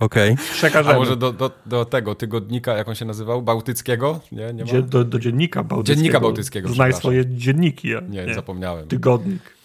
[0.00, 0.36] Okej.
[0.62, 0.88] Okay.
[0.88, 3.42] A może do, do, do tego tygodnika, jak on się nazywał?
[3.42, 4.20] Bałtyckiego?
[4.32, 4.82] Nie, nie ma?
[4.82, 5.96] Do, do dziennika bałtyckiego.
[5.96, 7.88] Dziennika bałtyckiego, Znaj swoje dzienniki.
[7.88, 8.00] Ja.
[8.00, 8.88] Nie, nie, zapomniałem.
[8.88, 9.61] Tygodnik.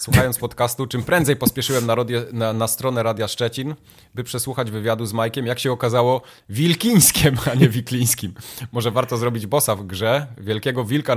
[0.00, 3.74] Słuchając podcastu, czym prędzej pospieszyłem na, rodie, na, na, stronę Radia Szczecin,
[4.14, 8.34] by przesłuchać wywiadu z Majkiem, jak się okazało, wilkińskiem, a nie wiklińskim.
[8.72, 11.16] Może warto zrobić bossa w grze, wielkiego wilka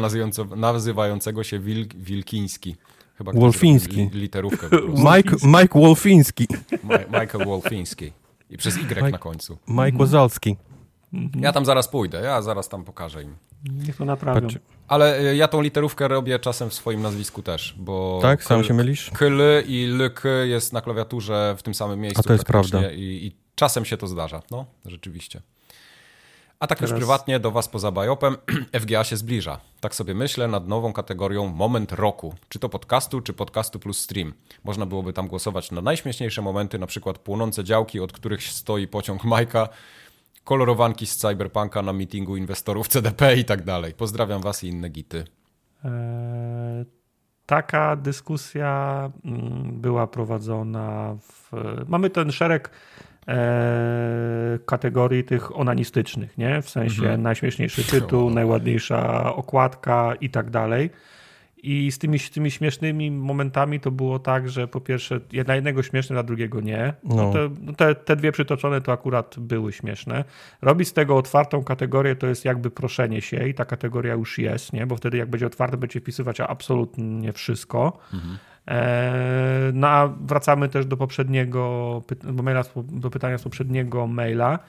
[0.56, 2.76] nazywającego się wil, wilkiński.
[3.18, 3.96] Chyba Wolfiński.
[3.96, 4.68] Li, literówkę.
[4.88, 6.48] Mike, Mike Wolfiński.
[7.20, 8.12] Michael Wolfiński.
[8.50, 9.58] I przez Y Mike, na końcu.
[9.68, 10.58] Mike Wazalski.
[11.36, 13.36] Ja tam zaraz pójdę, ja zaraz tam pokażę im.
[13.64, 14.48] Niech to naprawią.
[14.88, 18.20] Ale e, ja tą literówkę robię czasem w swoim nazwisku też, bo...
[18.22, 18.44] Tak?
[18.44, 19.12] Sam się mylisz?
[19.12, 22.20] Kyl i lyk jest na klawiaturze w tym samym miejscu.
[22.20, 22.92] A to jest prawda.
[22.92, 25.42] I, I, czasem się to zdarza, no, rzeczywiście.
[26.64, 26.92] A tak Teraz...
[26.92, 28.38] już prywatnie do Was poza Bajopem,
[28.82, 29.60] FGA się zbliża.
[29.80, 32.34] Tak sobie myślę nad nową kategorią Moment Roku.
[32.50, 34.34] Czy to podcastu, czy podcastu plus stream.
[34.64, 39.24] Można byłoby tam głosować na najśmieszniejsze momenty, na przykład płonące działki, od których stoi pociąg
[39.24, 39.70] Majka,
[40.44, 43.94] kolorowanki z Cyberpunka na meetingu inwestorów CDP i tak dalej.
[43.94, 45.26] Pozdrawiam Was i inne gity.
[45.86, 46.86] Eee,
[47.46, 51.52] taka dyskusja mm, była prowadzona w...
[51.88, 52.70] Mamy ten szereg
[53.28, 56.62] e, kategorii tych onanistycznych, nie?
[56.62, 57.22] W sensie mhm.
[57.22, 60.90] najśmieszniejszy tytuł, najładniejsza okładka i tak dalej.
[61.64, 66.14] I z tymi, tymi śmiesznymi momentami to było tak, że po pierwsze dla jednego śmieszne,
[66.14, 66.94] dla drugiego nie.
[67.04, 67.16] No.
[67.16, 70.24] no te, no te, te, dwie przytoczone to akurat były śmieszne.
[70.62, 74.74] Robić z tego otwartą kategorię to jest jakby proszenie się i ta kategoria już jest,
[74.74, 74.86] nie?
[74.86, 78.00] bo wtedy jak będzie otwarte, będzie wpisywać absolutnie wszystko.
[78.14, 78.38] Mhm.
[78.68, 84.60] E, no a wracamy też do poprzedniego, do, maila, do pytania z poprzedniego maila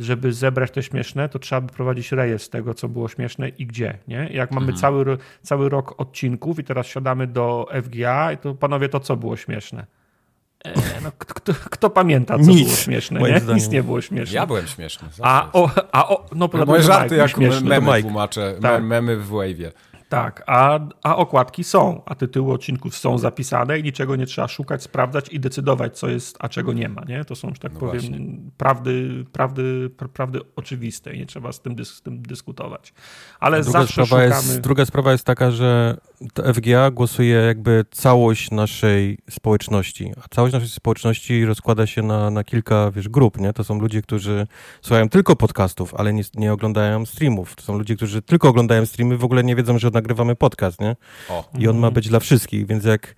[0.00, 3.98] żeby zebrać te śmieszne, to trzeba by prowadzić rejestr tego, co było śmieszne i gdzie.
[4.08, 4.28] Nie?
[4.32, 4.80] Jak mamy mhm.
[4.80, 9.86] cały, cały rok odcinków i teraz siadamy do FGA, to panowie, to co było śmieszne?
[10.64, 10.72] E,
[11.04, 13.20] no, kto, kto, pamięta, co Nic, było śmieszne?
[13.20, 13.54] Nie?
[13.54, 14.34] Nic nie było śmieszne.
[14.34, 15.08] Ja byłem śmieszny.
[15.22, 18.82] A o, a o, no, Moje żarty jak memy tłumaczę, tak.
[18.82, 19.70] memy w Wave'ie.
[20.12, 24.82] Tak, a, a okładki są, a tytuły odcinków są zapisane i niczego nie trzeba szukać,
[24.82, 27.02] sprawdzać i decydować, co jest, a czego nie ma.
[27.08, 27.24] Nie?
[27.24, 31.74] To są, że tak no powiem, prawdy, prawdy, prawdy oczywiste i nie trzeba z tym,
[31.74, 32.92] dys, z tym dyskutować.
[33.40, 34.48] Ale druga zawsze sprawa szukamy...
[34.48, 35.96] Jest, druga sprawa jest taka, że
[36.54, 42.90] FGA głosuje jakby całość naszej społeczności, a całość naszej społeczności rozkłada się na, na kilka,
[42.90, 43.52] wiesz, grup, nie?
[43.52, 44.46] To są ludzie, którzy
[44.82, 47.56] słuchają tylko podcastów, ale nie, nie oglądają streamów.
[47.56, 50.96] To są ludzie, którzy tylko oglądają streamy, w ogóle nie wiedzą, że nagrywamy podcast, nie?
[51.28, 51.44] O.
[51.58, 53.14] I on ma być dla wszystkich, więc jak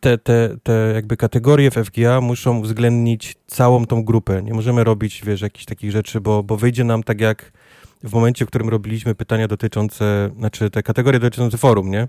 [0.00, 4.42] te, te, te jakby kategorie w FGA muszą uwzględnić całą tą grupę.
[4.42, 7.52] Nie możemy robić, wiesz, jakichś takich rzeczy, bo, bo wyjdzie nam tak jak
[8.04, 12.08] w momencie, w którym robiliśmy pytania dotyczące, znaczy te kategorie dotyczące forum, nie?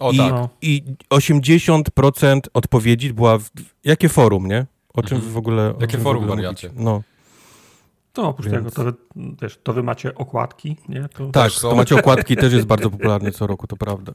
[0.00, 0.34] O I, tak.
[0.62, 3.50] I 80% odpowiedzi była w,
[3.84, 4.66] jakie forum, nie?
[4.94, 5.34] O czym mhm.
[5.34, 5.74] w ogóle...
[5.80, 6.70] Jakie forum wariacie?
[6.76, 7.02] No.
[8.16, 8.74] To oprócz Więc...
[8.74, 8.98] tego, to,
[9.42, 11.08] wiesz, to wy macie okładki, nie?
[11.08, 11.26] To...
[11.26, 14.12] Tak, to macie okładki, też jest bardzo popularny co roku, to prawda.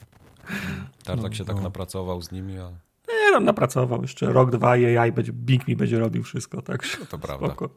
[1.03, 1.53] Tartak no, się tak no.
[1.53, 2.71] tak napracował z nimi, ale...
[3.07, 6.97] Nie, tam napracował jeszcze rok, dwa i AI będzie, Bing mi będzie robił wszystko, tak?
[6.99, 7.47] No to prawda.
[7.47, 7.69] Spoko.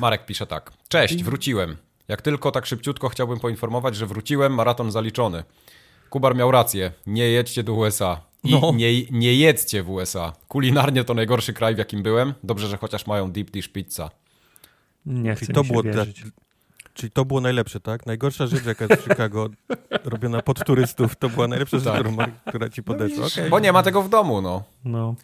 [0.00, 0.72] Marek pisze tak.
[0.88, 1.76] Cześć, wróciłem.
[2.08, 5.44] Jak tylko tak szybciutko chciałbym poinformować, że wróciłem, maraton zaliczony.
[6.10, 6.92] Kubar miał rację.
[7.06, 8.20] Nie jedźcie do USA.
[8.44, 8.72] I no.
[8.74, 10.32] nie, nie jedzcie w USA.
[10.48, 12.34] Kulinarnie to najgorszy kraj, w jakim byłem.
[12.44, 14.10] Dobrze, że chociaż mają deep dish pizza.
[15.06, 16.24] Nie chcę to było wierzyć.
[16.94, 18.06] Czyli to było najlepsze, tak?
[18.06, 19.48] Najgorsza rzecz, jaka jest w Chicago
[20.04, 22.30] robiona pod turystów, to była najlepsza rzecz, tak.
[22.48, 23.18] która ci podeszła.
[23.20, 23.50] No okay.
[23.50, 24.62] Bo nie ma tego w domu, no.
[24.84, 25.14] no.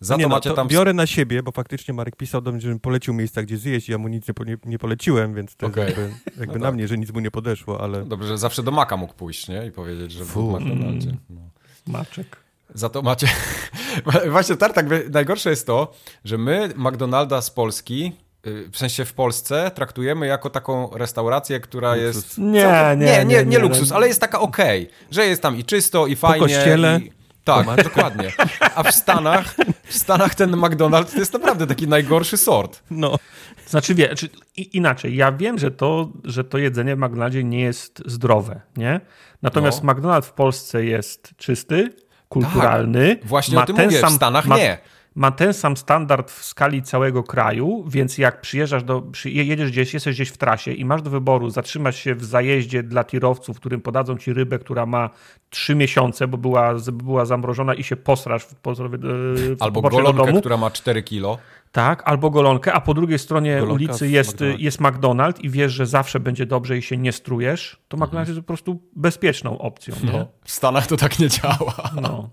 [0.00, 0.68] Za nie, to no, macie to tam...
[0.68, 3.94] Biorę na siebie, bo faktycznie Marek pisał do mnie, żebym polecił miejsca, gdzie zjeść i
[3.94, 5.84] amunicję nie, nie poleciłem, więc to okay.
[5.84, 6.02] jakby,
[6.40, 6.74] jakby no na tak.
[6.74, 7.98] mnie, że nic mu nie podeszło, ale...
[7.98, 9.66] No dobrze, że zawsze do Maka mógł pójść, nie?
[9.66, 10.50] I powiedzieć, że Fu.
[10.50, 11.08] w McDonaldzie.
[11.08, 11.20] Mm.
[11.30, 11.40] No.
[11.86, 12.36] Maczek.
[12.74, 13.28] Za to macie...
[14.30, 15.92] Właśnie Tartak, najgorsze jest to,
[16.24, 18.12] że my McDonalda z Polski
[18.44, 22.14] w sensie w Polsce traktujemy jako taką restaurację, która luksus.
[22.14, 22.38] jest...
[22.38, 25.56] Nie, nie, nie, nie, nie, nie, luksus, ale jest taka okej, okay, że jest tam
[25.56, 26.46] i czysto, i fajnie.
[26.46, 27.00] Po kościele.
[27.04, 27.12] I...
[27.44, 28.32] Tak, dokładnie.
[28.74, 32.82] A w Stanach, w Stanach ten McDonald's to jest naprawdę taki najgorszy sort.
[32.90, 33.18] No.
[33.66, 38.02] Znaczy, wie, czy, inaczej, ja wiem, że to, że to jedzenie w McDonaldzie nie jest
[38.06, 39.00] zdrowe, nie?
[39.42, 39.92] Natomiast no.
[39.92, 41.94] McDonald's w Polsce jest czysty,
[42.28, 43.16] kulturalny.
[43.16, 44.78] Tak, właśnie ma o tym mówię, sam, w Stanach ma, nie.
[45.14, 50.14] Ma ten sam standard w skali całego kraju, więc jak przyjeżdżasz do, jedziesz gdzieś, jesteś
[50.14, 53.80] gdzieś w trasie i masz do wyboru zatrzymać się w zajeździe dla tirowców, w którym
[53.80, 55.10] podadzą ci rybę, która ma
[55.50, 60.40] trzy miesiące, bo była, była zamrożona i się posrasz w, w, w Albo golonkę, domu.
[60.40, 61.38] która ma 4 kilo.
[61.72, 64.58] Tak, albo golonkę, a po drugiej stronie Golonka ulicy jest McDonald's.
[64.58, 68.10] jest McDonald's i wiesz, że zawsze będzie dobrze i się nie strujesz, to mhm.
[68.10, 69.94] McDonald's jest po prostu bezpieczną opcją.
[70.04, 70.26] No.
[70.44, 71.90] W Stanach to tak nie działa.
[72.02, 72.30] No.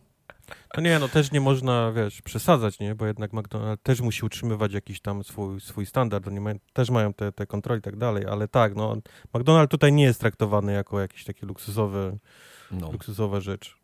[0.77, 2.95] No nie, no też nie można, wiesz, przesadzać, nie?
[2.95, 6.27] Bo jednak McDonald's też musi utrzymywać jakiś tam swój, swój standard.
[6.27, 8.95] Oni mają, też mają te, te kontrole i tak dalej, ale tak, no
[9.33, 12.17] McDonald's tutaj nie jest traktowany jako jakiś taki luksusowy,
[12.71, 12.91] no.
[12.91, 13.79] luksusowa rzecz.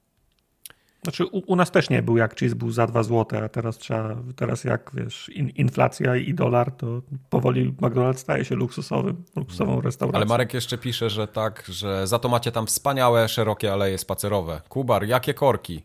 [1.03, 3.77] Znaczy u, u, nas też nie był, jak cheese był za 2 zł, a teraz
[3.77, 9.81] trzeba, teraz jak wiesz, in, inflacja i dolar, to powoli McDonald's staje się luksusowym, luksusową
[9.81, 10.17] restauracją.
[10.17, 14.61] Ale Marek jeszcze pisze, że tak, że za to macie tam wspaniałe, szerokie aleje spacerowe.
[14.69, 15.83] Kubar, jakie korki?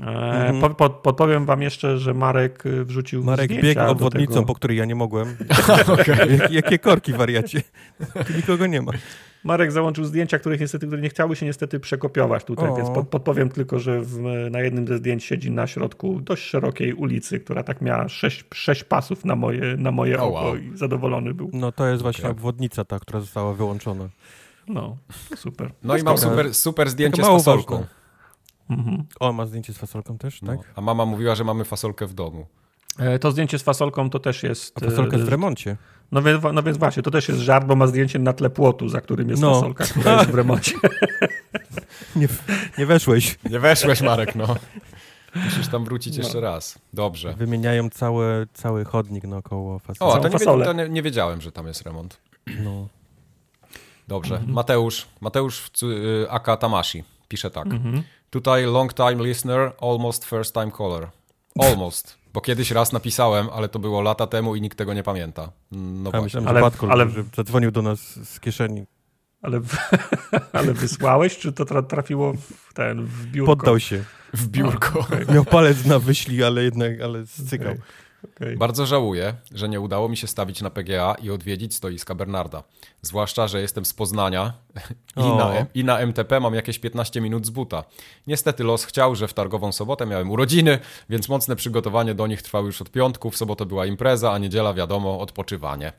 [0.00, 0.74] E, mhm.
[0.74, 4.94] pod, podpowiem wam jeszcze, że Marek y, wrzucił Marek biegł obwodnicą, po której ja nie
[4.94, 5.36] mogłem.
[6.50, 7.62] Jakie korki, wariacie?
[8.26, 8.92] Tu nikogo nie ma.
[9.44, 12.76] Marek załączył zdjęcia, których niestety, które nie chciały się niestety przekopiować tutaj, o.
[12.76, 14.18] więc pod, podpowiem tylko, że w,
[14.50, 18.84] na jednym ze zdjęć siedzi na środku dość szerokiej ulicy, która tak miała sześć, sześć
[18.84, 20.56] pasów na moje, na moje oko wow.
[20.56, 21.50] i zadowolony był.
[21.52, 22.32] No to jest właśnie okay.
[22.32, 24.08] obwodnica ta, która została wyłączona.
[24.68, 24.96] No,
[25.36, 25.70] super.
[25.82, 27.74] No i mam super, super zdjęcie z fasolką.
[27.74, 28.03] Ważne.
[28.70, 29.04] Mhm.
[29.20, 30.56] O, ma zdjęcie z fasolką też, no.
[30.56, 30.72] tak?
[30.76, 32.46] A mama mówiła, że mamy fasolkę w domu.
[32.98, 34.76] E, to zdjęcie z fasolką to też jest...
[34.76, 35.76] A fasolka jest w e, remoncie.
[36.12, 38.88] No więc, no więc właśnie, to też jest żart, bo ma zdjęcie na tle płotu,
[38.88, 39.54] za którym jest no.
[39.54, 40.72] fasolka, która jest w remoncie.
[42.16, 42.28] nie,
[42.78, 43.38] nie weszłeś.
[43.50, 44.56] Nie weszłeś, Marek, no.
[45.44, 46.22] Musisz tam wrócić no.
[46.22, 46.78] jeszcze raz.
[46.92, 47.34] Dobrze.
[47.34, 50.10] Wymieniają cały, cały chodnik naokoło fasoli.
[50.10, 52.20] O, to, nie, to nie, nie, wiedziałem, że tam jest remont.
[52.64, 52.88] No.
[54.08, 54.34] Dobrze.
[54.34, 54.52] Mhm.
[54.52, 57.66] Mateusz, Mateusz y, Aka Tamashi pisze tak.
[57.66, 58.02] Mhm.
[58.34, 61.08] Tutaj long time listener, almost first time caller.
[61.58, 62.18] Almost.
[62.32, 65.52] Bo kiedyś raz napisałem, ale to było lata temu i nikt tego nie pamięta.
[65.72, 68.84] No ja myślałem, ale, że ale, że zadzwonił do nas z kieszeni.
[69.42, 69.60] Ale,
[70.52, 72.34] ale wysłałeś, czy to trafiło
[72.68, 73.56] w ten, w biurko?
[73.56, 74.04] Poddał się.
[74.32, 75.06] W biurko.
[75.34, 77.72] Miał palec na wyślij, ale jednak, ale zcykał.
[77.72, 77.82] Okay.
[78.24, 78.56] Okay.
[78.56, 82.62] Bardzo żałuję, że nie udało mi się stawić na PGA i odwiedzić stoiska Bernarda.
[83.02, 84.52] Zwłaszcza, że jestem z Poznania
[85.16, 87.84] i na, i na, MTP mam jakieś 15 minut z buta.
[88.26, 92.66] Niestety los chciał, że w targową sobotę miałem urodziny, więc mocne przygotowanie do nich trwało
[92.66, 93.30] już od piątku.
[93.30, 95.92] W sobotę była impreza, a niedziela wiadomo, odpoczywanie.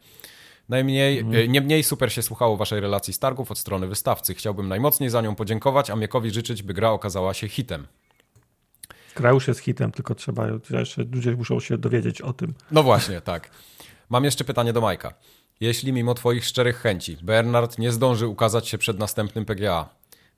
[0.69, 1.51] Najmniej, mm.
[1.51, 4.33] nie mniej super się słuchało waszej relacji z targów od strony wystawcy.
[4.33, 7.87] Chciałbym najmocniej za nią podziękować, a Miekowi życzyć, by gra okazała się hitem.
[9.15, 12.53] Gra już jest hitem, tylko trzeba, jeszcze ludzie muszą się dowiedzieć o tym.
[12.71, 13.49] No właśnie, tak.
[14.09, 15.13] Mam jeszcze pytanie do Majka.
[15.59, 19.89] Jeśli mimo twoich szczerych chęci Bernard nie zdąży ukazać się przed następnym PGA,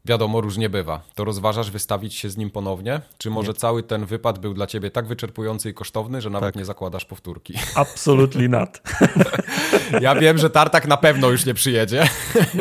[0.06, 3.02] wiadomo, różnie bywa, to rozważasz wystawić się z nim ponownie?
[3.18, 3.54] Czy może nie.
[3.54, 6.56] cały ten wypad był dla ciebie tak wyczerpujący i kosztowny, że nawet tak.
[6.56, 7.54] nie zakładasz powtórki?
[7.76, 8.82] Absolutely not.
[10.02, 12.08] ja wiem, że Tartak na pewno już nie przyjedzie.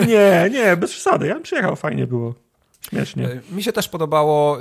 [0.06, 1.26] nie, nie, bez przesady.
[1.26, 2.34] Ja bym przyjechał, fajnie było.
[2.88, 3.26] Śmiesznie.
[3.26, 4.58] E, mi się też podobało.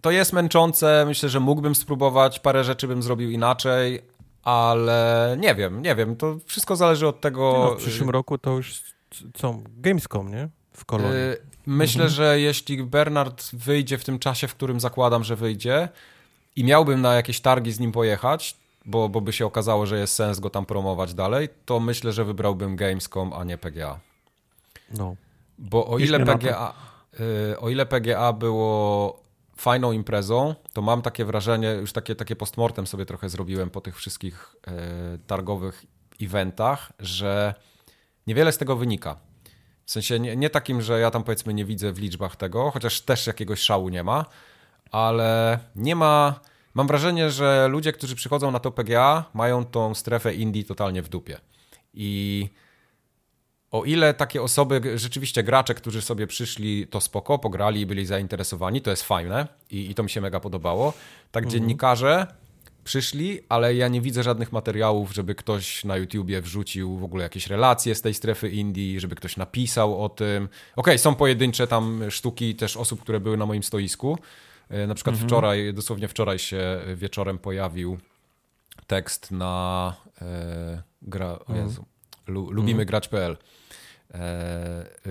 [0.00, 1.04] Y, to jest męczące.
[1.06, 2.40] Myślę, że mógłbym spróbować.
[2.40, 4.02] Parę rzeczy bym zrobił inaczej,
[4.42, 6.16] ale nie wiem, nie wiem.
[6.16, 7.66] To wszystko zależy od tego.
[7.70, 8.82] No, w przyszłym roku to już
[9.34, 9.58] co?
[9.76, 10.48] Gamescom, nie?
[10.72, 11.16] W Kolonii.
[11.16, 11.36] Y,
[11.66, 12.10] myślę, mhm.
[12.10, 15.88] że jeśli Bernard wyjdzie w tym czasie, w którym zakładam, że wyjdzie
[16.56, 20.14] i miałbym na jakieś targi z nim pojechać, bo, bo by się okazało, że jest
[20.14, 23.98] sens go tam promować dalej, to myślę, że wybrałbym Gamescom, a nie PGA.
[24.98, 25.16] No.
[25.58, 26.74] Bo o ile PGA,
[27.52, 29.19] y, o ile PGA było
[29.60, 33.96] fajną imprezą, to mam takie wrażenie, już takie, takie postmortem sobie trochę zrobiłem po tych
[33.96, 35.86] wszystkich e, targowych
[36.22, 37.54] eventach, że
[38.26, 39.16] niewiele z tego wynika.
[39.84, 43.00] W sensie nie, nie, takim, że ja tam powiedzmy nie widzę w liczbach tego, chociaż
[43.00, 44.24] też jakiegoś szału nie ma,
[44.90, 46.40] ale nie ma.
[46.74, 51.08] Mam wrażenie, że ludzie, którzy przychodzą na to PGA, mają tą strefę indie totalnie w
[51.08, 51.40] dupie.
[51.94, 52.48] I
[53.70, 58.80] o ile takie osoby, rzeczywiście gracze, którzy sobie przyszli, to spoko, pograli i byli zainteresowani,
[58.80, 60.92] to jest fajne i, i to mi się mega podobało.
[61.32, 61.50] Tak mhm.
[61.60, 62.26] dziennikarze
[62.84, 67.46] przyszli, ale ja nie widzę żadnych materiałów, żeby ktoś na YouTubie wrzucił w ogóle jakieś
[67.46, 70.44] relacje z tej strefy Indii, żeby ktoś napisał o tym.
[70.44, 74.18] Okej, okay, są pojedyncze tam sztuki też osób, które były na moim stoisku.
[74.68, 75.28] E, na przykład mhm.
[75.28, 77.98] wczoraj, dosłownie wczoraj się wieczorem pojawił
[78.86, 81.58] tekst na e, gra, mhm.
[81.58, 81.84] Jezu,
[82.26, 82.86] lu, lubimy mhm.
[82.86, 83.36] grać.pl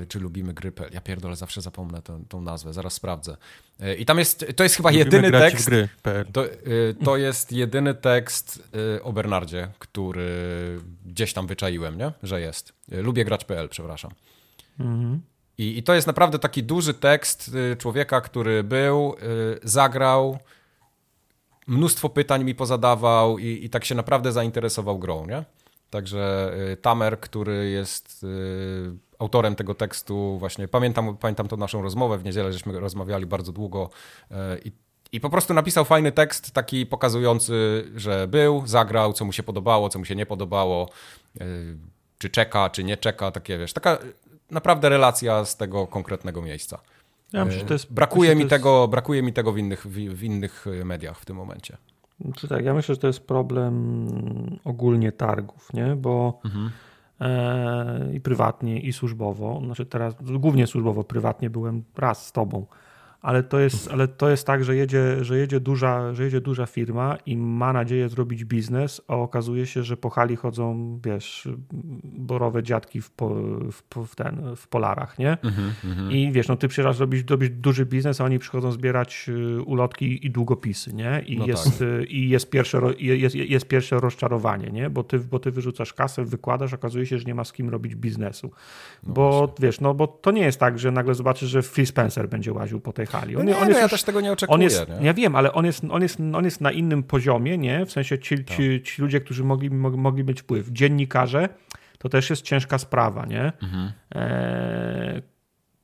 [0.07, 0.89] czy lubimy gry.pl.
[0.93, 3.37] Ja pierdolę, zawsze zapomnę tą, tą nazwę, zaraz sprawdzę.
[3.79, 5.69] E, I tam jest, to jest chyba lubimy jedyny tekst.
[6.33, 6.49] To, e,
[7.05, 8.69] to jest jedyny tekst
[9.03, 10.29] o Bernardzie, który
[11.05, 12.11] gdzieś tam wyczaiłem, nie?
[12.23, 12.73] że jest.
[12.91, 14.11] Lubię grać.pl, przepraszam.
[14.79, 15.21] Mhm.
[15.57, 19.15] I, I to jest naprawdę taki duży tekst człowieka, który był,
[19.63, 20.39] zagrał,
[21.67, 25.43] mnóstwo pytań mi pozadawał i, i tak się naprawdę zainteresował grą, nie?
[25.89, 32.17] Także y, Tamer, który jest y, autorem tego tekstu, właśnie pamiętam, pamiętam tą naszą rozmowę
[32.17, 33.89] w niedzielę, żeśmy rozmawiali bardzo długo
[34.31, 34.71] y, i
[35.11, 39.89] i po prostu napisał fajny tekst, taki pokazujący, że był, zagrał, co mu się podobało,
[39.89, 40.89] co mu się nie podobało,
[42.17, 43.97] czy czeka, czy nie czeka, takie wiesz, taka
[44.51, 46.79] naprawdę relacja z tego konkretnego miejsca.
[47.33, 48.91] Ja myślę, jest, brakuje, mi tego, jest...
[48.91, 51.77] brakuje mi tego w innych, w innych mediach w tym momencie.
[52.35, 54.05] Czy tak, ja myślę, że to jest problem
[54.63, 55.95] ogólnie targów, nie?
[55.95, 56.69] Bo mhm.
[57.21, 62.65] e, i prywatnie, i służbowo, znaczy teraz głównie służbowo, prywatnie byłem raz z tobą
[63.21, 66.65] ale to jest, ale to jest tak, że jedzie, że, jedzie duża, że jedzie duża
[66.65, 71.47] firma i ma nadzieję zrobić biznes, a okazuje się, że po hali chodzą, wiesz,
[72.03, 73.29] borowe dziadki w, po,
[73.71, 75.37] w, w ten, w polarach, nie?
[75.41, 76.11] Mm -hmm.
[76.11, 80.25] I wiesz, no ty przyjeżdżasz robić, robić duży biznes, a oni przychodzą zbierać y, ulotki
[80.25, 81.23] i długopisy, nie?
[81.25, 81.81] I, no jest, tak.
[81.81, 84.89] Y, i jest, pierwsze, jest, jest pierwsze rozczarowanie, nie?
[84.89, 87.95] Bo ty, bo ty wyrzucasz kasę, wykładasz, okazuje się, że nie ma z kim robić
[87.95, 88.51] biznesu.
[89.03, 89.55] No bo właśnie.
[89.59, 92.79] wiesz, no bo to nie jest tak, że nagle zobaczysz, że Phil Spencer będzie łaził
[92.79, 93.35] po tej hali.
[93.35, 94.55] On, no nie, on jest no ja już, też tego nie oczekuję.
[94.55, 95.05] On jest, nie?
[95.05, 97.85] Ja wiem, ale on jest, on, jest, on jest na innym poziomie, nie?
[97.85, 98.57] W sensie ci, ci, tak.
[98.87, 100.69] ci ludzie, którzy mogli, mogli mieć wpływ.
[100.69, 101.49] Dziennikarze
[101.97, 103.51] to też jest ciężka sprawa, nie?
[103.61, 103.91] Mhm.
[104.15, 105.21] E,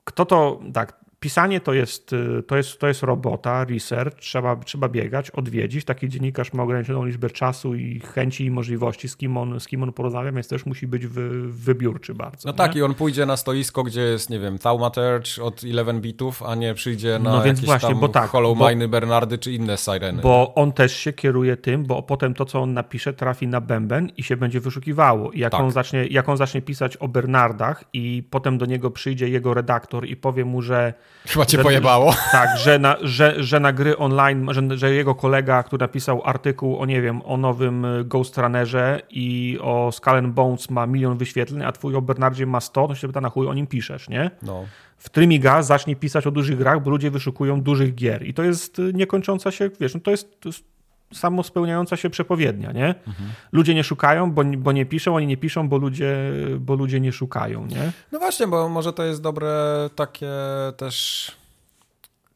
[0.03, 4.89] kto to, tak, pisanie to jest, y, to jest, to jest robota, research, trzeba, trzeba
[4.89, 5.85] biegać, odwiedzić.
[5.85, 9.83] Taki dziennikarz ma ograniczoną liczbę czasu i chęci i możliwości, z kim on, z kim
[9.83, 12.47] on porozmawia, więc też musi być wy, wybiórczy bardzo.
[12.47, 12.57] No nie?
[12.57, 16.55] tak, i on pójdzie na stoisko, gdzie jest, nie wiem, Thaumaturge od 11 bitów, a
[16.55, 19.77] nie przyjdzie na no więc właśnie, tam bo tak, Hollow bo, Mine, Bernardy czy inne
[19.77, 20.21] Sireny.
[20.21, 24.11] Bo on też się kieruje tym, bo potem to, co on napisze, trafi na bęben
[24.17, 25.31] i się będzie wyszukiwało.
[25.31, 25.61] I jak, tak.
[25.61, 30.07] on, zacznie, jak on zacznie pisać o Bernardach i potem do niego przyjdzie jego redaktor
[30.07, 30.93] i powie mu, że
[31.27, 32.15] Chyba cię że, pojebało.
[32.31, 36.79] Tak, że na, że, że na gry online, że, że jego kolega, który napisał artykuł
[36.79, 41.63] o, nie wiem, o nowym y, Ghost Runnerze i o Skull Bones ma milion wyświetleń,
[41.63, 44.31] a twój o Bernardzie ma 100, to się pyta, na chuj o nim piszesz, nie?
[44.41, 44.65] No.
[44.97, 48.79] W Trimiga zacznie pisać o dużych grach, bo ludzie wyszukują dużych gier i to jest
[48.79, 50.74] y, niekończąca się, wiesz, no to jest, to jest
[51.13, 52.87] samo spełniająca się przepowiednia, nie?
[52.87, 53.29] Mhm.
[53.51, 56.15] Ludzie nie szukają, bo, bo nie piszą, oni nie piszą, bo ludzie,
[56.59, 57.91] bo ludzie nie szukają, nie?
[58.11, 59.49] No właśnie, bo może to jest dobre
[59.95, 60.29] takie
[60.77, 61.31] też...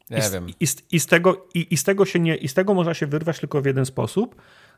[0.09, 0.49] Nie I, wiem.
[0.49, 3.07] I, i, z tego, i, i, z tego się nie, I z tego można się
[3.07, 4.35] wyrwać tylko w jeden sposób.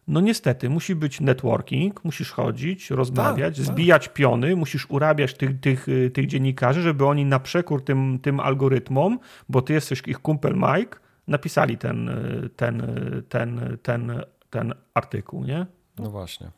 [0.08, 3.76] No niestety, musi być networking, musisz chodzić, rozmawiać, tak, tak.
[3.76, 4.14] zbijać tak.
[4.14, 9.62] piony, musisz urabiać tych, tych, tych dziennikarzy, żeby oni na przekór tym, tym algorytmom, bo
[9.62, 12.10] ty jesteś ich kumpel Mike, napisali ten,
[12.56, 12.84] ten,
[13.30, 15.66] ten, ten, ten artykuł, nie?
[16.00, 16.52] No właśnie.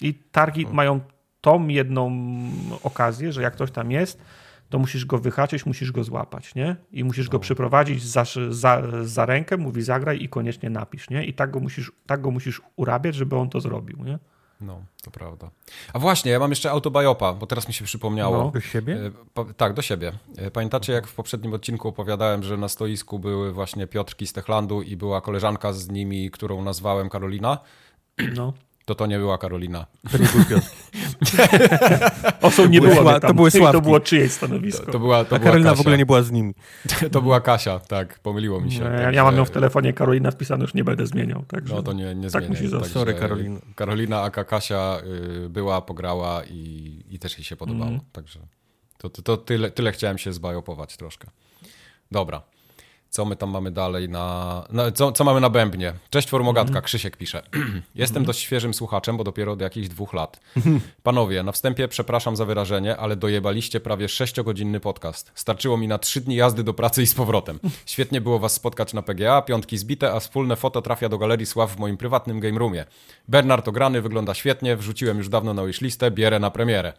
[0.00, 0.76] I targi hmm.
[0.76, 1.00] mają
[1.40, 2.10] tą jedną
[2.82, 4.22] okazję, że jak ktoś tam jest,
[4.68, 6.76] to musisz go wyhaczyć, musisz go złapać, nie?
[6.92, 7.32] I musisz no.
[7.32, 11.24] go przyprowadzić za, za, za rękę, mówi zagraj i koniecznie napisz, nie?
[11.24, 14.18] I tak go musisz, tak go musisz urabiać, żeby on to zrobił, nie?
[14.60, 15.50] No, to prawda.
[15.92, 18.38] A właśnie, ja mam jeszcze autobiopa, bo teraz mi się przypomniało.
[18.38, 19.10] No, do siebie?
[19.36, 20.12] E, tak, do siebie.
[20.36, 24.82] E, pamiętacie, jak w poprzednim odcinku opowiadałem, że na stoisku były właśnie Piotrki z Techlandu
[24.82, 27.58] i była koleżanka z nimi, którą nazwałem Karolina?
[28.34, 28.52] No
[28.88, 29.86] to to nie była Karolina.
[30.12, 30.66] To nie był Piotr.
[32.46, 33.20] Oso nie było tam.
[33.20, 33.72] To, były sławki.
[33.72, 34.86] to było czyjeś stanowisko.
[34.86, 36.54] To, to była, to A Karolina w ogóle nie była z nimi.
[37.12, 38.78] to była Kasia, tak, pomyliło mi się.
[38.78, 41.44] Nie, tak, ja mam ją w telefonie Karolina wpisane, już nie będę zmieniał.
[41.48, 42.76] Także no to nie, nie tak zmienię.
[42.78, 43.60] Musi Sorry Karolina.
[43.74, 45.00] Karolina, aka Kasia
[45.44, 47.90] y, była, pograła i, i też jej się podobało.
[47.90, 48.00] Mm.
[48.12, 48.40] Także
[48.98, 51.30] to, to, to tyle, tyle chciałem się zbajopować troszkę.
[52.10, 52.42] Dobra.
[53.10, 54.64] Co my tam mamy dalej na...
[54.94, 55.92] co, co, mamy na bębnie?
[56.10, 56.82] Cześć formogatka, mm.
[56.82, 57.42] Krzysiek pisze.
[57.94, 58.26] Jestem mm.
[58.26, 60.40] dość świeżym słuchaczem, bo dopiero od jakichś dwóch lat.
[61.02, 65.32] Panowie, na wstępie przepraszam za wyrażenie, ale dojebaliście prawie sześciogodzinny podcast.
[65.34, 67.58] Starczyło mi na trzy dni jazdy do pracy i z powrotem.
[67.86, 71.76] Świetnie było was spotkać na PGA, piątki zbite, a wspólne foto trafia do galerii sław
[71.76, 72.84] w moim prywatnym game roomie.
[73.28, 76.92] Bernard ograny, wygląda świetnie, wrzuciłem już dawno na listę, bierę na premierę.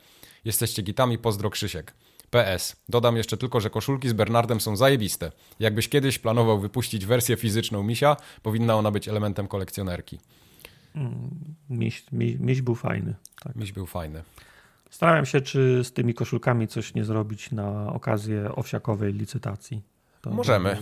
[0.45, 1.93] Jesteście gitami, pozdro Krzysiek.
[2.29, 2.75] PS.
[2.89, 5.31] Dodam jeszcze tylko, że koszulki z Bernardem są zajebiste.
[5.59, 10.19] Jakbyś kiedyś planował wypuścić wersję fizyczną misia, powinna ona być elementem kolekcjonerki.
[10.95, 11.29] Mm,
[11.69, 13.15] miś, miś, miś był fajny.
[13.43, 13.55] Tak.
[13.55, 14.23] Miś był fajny.
[14.89, 19.81] Zastanawiam się, czy z tymi koszulkami coś nie zrobić na okazję owsiakowej licytacji.
[20.21, 20.77] To Możemy.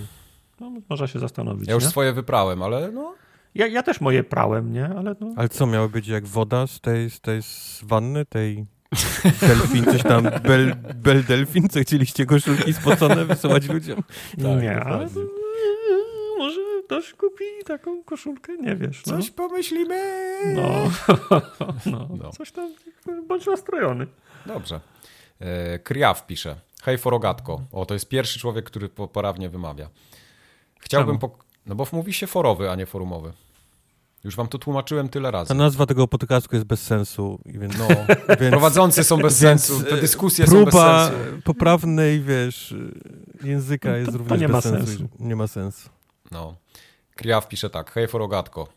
[0.59, 1.67] No, można się zastanowić.
[1.67, 1.89] Ja już nie?
[1.89, 3.15] swoje wyprałem, ale no...
[3.55, 4.85] Ja, ja też moje prałem, nie?
[4.85, 5.33] Ale, no...
[5.35, 8.65] ale co, miało być jak woda z tej, z tej z wanny, tej
[9.41, 14.03] Delfin, coś tam, bel, bel delfin, co chcieliście koszulki spocone wysyłać ludziom?
[14.31, 15.07] Tak, nie, ale
[16.37, 19.05] może ktoś kupi taką koszulkę, nie wiesz.
[19.05, 19.17] No.
[19.17, 20.01] Coś pomyślimy.
[20.55, 20.91] No.
[21.91, 22.07] no.
[22.19, 22.31] no.
[22.31, 22.73] Coś tam,
[23.27, 24.07] bądź nastrojony.
[24.45, 24.79] Dobrze.
[25.39, 26.55] E, Kriaw pisze.
[26.83, 27.61] Hej forogatko.
[27.71, 29.89] O, to jest pierwszy człowiek, który poprawnie wymawia.
[30.79, 31.19] Chciałbym...
[31.19, 31.37] Po...
[31.65, 33.33] No bo mówi się forowy, a nie forumowy.
[34.27, 35.47] Już wam to tłumaczyłem tyle razy.
[35.47, 37.39] Ta nazwa tego podcastu jest bez sensu.
[37.45, 37.87] Więc, No,
[38.39, 41.13] więc, prowadzący są bez więc, sensu, te e, dyskusje są bez sensu.
[41.43, 42.75] poprawnej, wiesz,
[43.43, 44.87] języka No to- jest to również nie bez ma sensu.
[44.87, 45.07] sensu.
[45.19, 45.89] Nie ma sensu.
[46.31, 46.55] No.
[47.15, 48.67] Kriaw pisze tak, hej forogatko.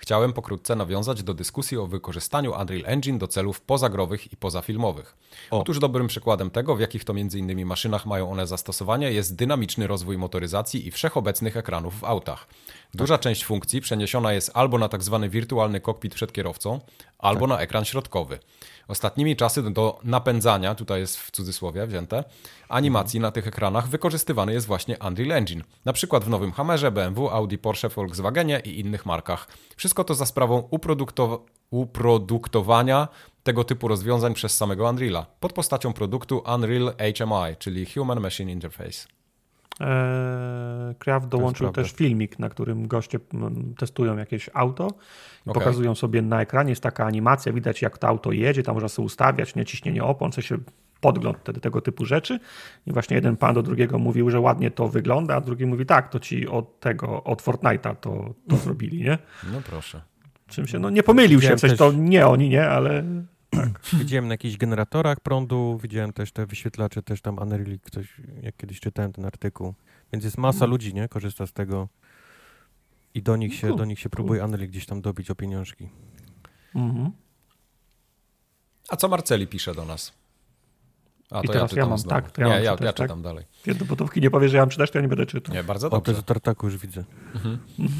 [0.00, 5.16] Chciałem pokrótce nawiązać do dyskusji o wykorzystaniu Unreal Engine do celów pozagrowych i pozafilmowych.
[5.50, 5.60] O.
[5.60, 7.66] Otóż dobrym przykładem tego, w jakich to m.in.
[7.66, 12.46] maszynach mają one zastosowanie, jest dynamiczny rozwój motoryzacji i wszechobecnych ekranów w autach.
[12.94, 16.80] Duża część funkcji przeniesiona jest albo na tak zwany wirtualny kokpit przed kierowcą,
[17.18, 18.38] albo na ekran środkowy.
[18.90, 22.24] Ostatnimi czasy do napędzania, tutaj jest w cudzysłowie wzięte,
[22.68, 25.62] animacji na tych ekranach wykorzystywany jest właśnie Unreal Engine.
[25.84, 29.48] Na przykład w nowym Hammerze, BMW, Audi, Porsche, Volkswagenie i innych markach.
[29.76, 31.38] Wszystko to za sprawą uproduktow-
[31.70, 33.08] uproduktowania
[33.42, 39.08] tego typu rozwiązań przez samego Unreala pod postacią produktu Unreal HMI, czyli Human Machine Interface.
[39.80, 44.88] Eee, Kraft dołączył też filmik, na którym goście mm, testują jakieś auto.
[45.46, 45.54] Okej.
[45.54, 49.06] Pokazują sobie na ekranie, jest taka animacja, widać jak to auto jedzie, tam można sobie
[49.06, 50.58] ustawiać, nie ciśnienie opon, w sensie
[51.00, 52.40] podgląd te, tego typu rzeczy.
[52.86, 56.08] I właśnie jeden pan do drugiego mówił, że ładnie to wygląda, a drugi mówi tak,
[56.08, 59.18] to ci od tego, od Fortnite'a to, to zrobili, nie?
[59.52, 60.02] No proszę.
[60.46, 63.04] Czym się, no nie pomylił się, Widziałem w sensie też- to nie oni, nie, ale
[63.98, 68.80] Widziałem na jakichś generatorach prądu, widziałem też te wyświetlacze, też tam Unreal, ktoś, jak kiedyś
[68.80, 69.74] czytałem ten artykuł.
[70.12, 71.08] Więc jest masa ludzi, nie?
[71.08, 71.88] Korzysta z tego
[73.14, 75.88] i do nich się, Cool, do nich się próbuje Unreal gdzieś tam dobić o pieniążki.
[76.74, 77.10] mhm.
[78.88, 80.12] A co Marceli pisze do nas?
[81.30, 82.10] A, I to teraz czytam ja mam, znowu.
[82.16, 82.30] tak?
[82.32, 83.06] To ja nie, mam ja, czytać, ja tak?
[83.06, 83.44] czytam dalej.
[83.64, 85.54] Kiedy dopóki nie powiesz, że ja mam czytać, to ja nie będę czytał.
[85.54, 86.12] Nie, bardzo O, to dobrze.
[86.12, 87.04] jest o tartaku już widzę.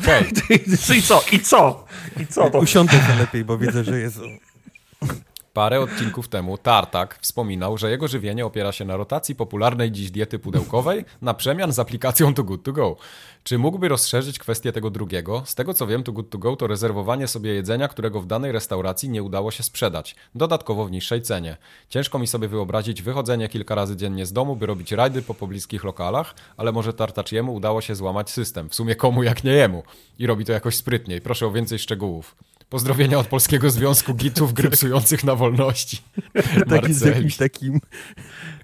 [0.02, 0.30] Okej.
[0.98, 1.22] I co?
[1.32, 1.84] I co?
[2.20, 2.50] I co?
[2.50, 4.20] To Usiądę to lepiej, bo widzę, że jest...
[5.52, 10.38] Parę odcinków temu Tartak wspominał, że jego żywienie opiera się na rotacji popularnej dziś diety
[10.38, 12.96] pudełkowej na przemian z aplikacją Too Good To Go.
[13.44, 15.42] Czy mógłby rozszerzyć kwestię tego drugiego?
[15.46, 18.52] Z tego co wiem, Too Good To Go to rezerwowanie sobie jedzenia, którego w danej
[18.52, 21.56] restauracji nie udało się sprzedać, dodatkowo w niższej cenie.
[21.88, 25.84] Ciężko mi sobie wyobrazić wychodzenie kilka razy dziennie z domu, by robić rajdy po pobliskich
[25.84, 28.68] lokalach, ale może Tartaciemu udało się złamać system.
[28.68, 29.82] W sumie komu jak nie jemu.
[30.18, 31.20] I robi to jakoś sprytniej.
[31.20, 32.36] Proszę o więcej szczegółów.
[32.70, 35.98] Pozdrowienia od Polskiego Związku Gitów Grypsujących na wolności.
[36.70, 37.80] Taki z jakimś takim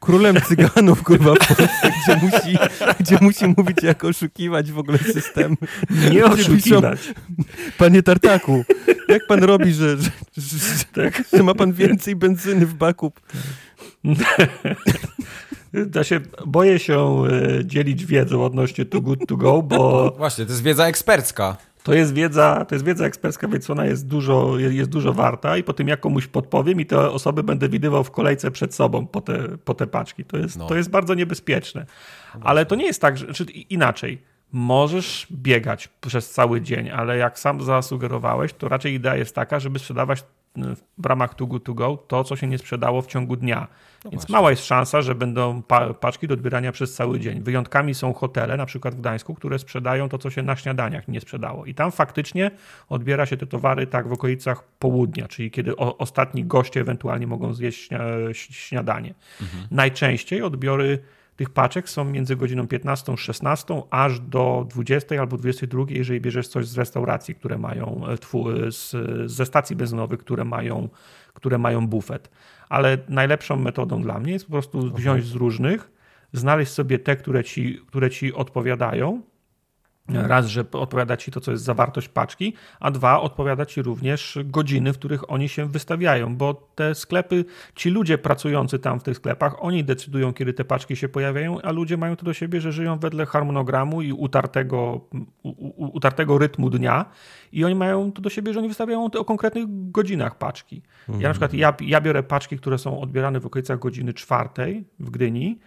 [0.01, 2.59] królem cyganów, kurwa, w Polsce, gdzie musi,
[3.01, 5.57] gdzie musi mówić, jak oszukiwać w ogóle system.
[6.11, 7.01] nie oszukiwać.
[7.79, 8.65] Panie Tartaku,
[9.09, 13.13] jak pan robi, że, że, że, że ma pan więcej benzyny w baku?
[15.95, 20.53] Ja się, boję się e, dzielić wiedzą odnośnie Too Good To Go, bo Właśnie, to
[20.53, 21.57] jest wiedza ekspercka.
[21.87, 25.63] To jest wiedza, to jest wiedza ekspercka, więc ona jest dużo, jest dużo warta i
[25.63, 29.21] po tym jak komuś podpowiem i te osoby będę widywał w kolejce przed sobą po
[29.21, 30.25] te, po te paczki.
[30.25, 30.67] To jest, No.
[30.67, 31.87] to jest bardzo niebezpieczne.
[32.41, 34.23] Ale to nie jest tak, że czy inaczej.
[34.53, 39.79] Możesz biegać przez cały dzień, ale jak sam zasugerowałeś, to raczej idea jest taka, żeby
[39.79, 40.25] sprzedawać
[40.99, 43.69] w ramach Good To Go to, co się nie sprzedało w ciągu dnia.
[44.11, 47.43] Więc mała jest szansa, że będą pa paczki do odbierania przez cały dzień.
[47.43, 51.21] Wyjątkami są hotele, na przykład w Gdańsku, które sprzedają to, co się na śniadaniach nie
[51.21, 51.65] sprzedało.
[51.65, 52.51] I tam faktycznie
[52.89, 57.87] odbiera się te towary tak w okolicach południa, czyli kiedy ostatni goście ewentualnie mogą zjeść
[57.87, 58.01] śnia
[58.33, 59.15] śniadanie.
[59.71, 60.99] Najczęściej odbiory
[61.37, 66.49] tych paczek są między godziną 15 a 16 aż do 20 albo 22, jeżeli bierzesz
[66.49, 68.97] coś z restauracji, które mają, e, e, z,
[69.31, 70.89] ze stacji benzynowych, które mają,
[71.35, 72.31] które mają bufet.
[72.69, 75.91] Ale najlepszą metodą dla mnie jest po prostu wziąć z różnych,
[76.33, 79.23] znaleźć sobie te, które ci, które ci odpowiadają.
[80.09, 84.93] Raz, że odpowiada ci to, co jest zawartość paczki, a dwa, odpowiada ci również godziny,
[84.93, 87.45] w których oni się wystawiają, bo te sklepy,
[87.75, 91.73] ci ludzie pracujący tam w tych sklepach, oni decydują, kiedy te paczki się pojawiają, a
[91.73, 95.01] ludzie mają to do siebie, że żyją wedle harmonogramu i utartego,
[95.43, 97.05] u, u, utartego rytmu dnia
[97.53, 100.83] i oni mają to do siebie, że oni wystawiają te o konkretnych godzinach paczki.
[101.09, 105.11] Ja na przykład, ja, ja biorę paczki, które są odbierane w okolicach godziny czwartej w
[105.11, 105.59] Gdyni,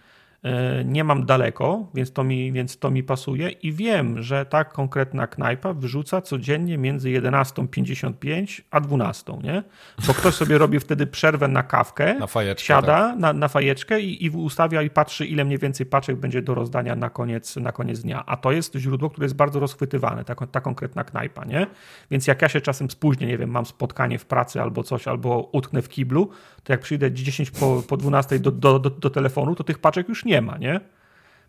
[0.84, 5.26] nie mam daleko, więc to, mi, więc to mi pasuje i wiem, że ta konkretna
[5.26, 9.62] knajpa wyrzuca codziennie między 11.55 a 12, nie?
[10.06, 14.24] Bo ktoś sobie robi wtedy przerwę na kawkę, Na fajeczkę, siada na, na fajeczkę i,
[14.24, 18.00] i ustawia i patrzy, ile mniej więcej paczek będzie do rozdania na koniec, na koniec
[18.00, 18.26] dnia.
[18.26, 21.66] A to jest źródło, które jest bardzo rozchwytywane, ta, ta konkretna knajpa, nie?
[22.10, 25.48] Więc jak ja się czasem spóźnię, nie wiem, mam spotkanie w pracy albo coś, albo
[25.52, 26.30] utknę w kiblu,
[26.64, 30.08] to jak przyjdę 10 po, po 12 do, do, do, do telefonu, to tych paczek
[30.08, 30.80] już nie ma, nie?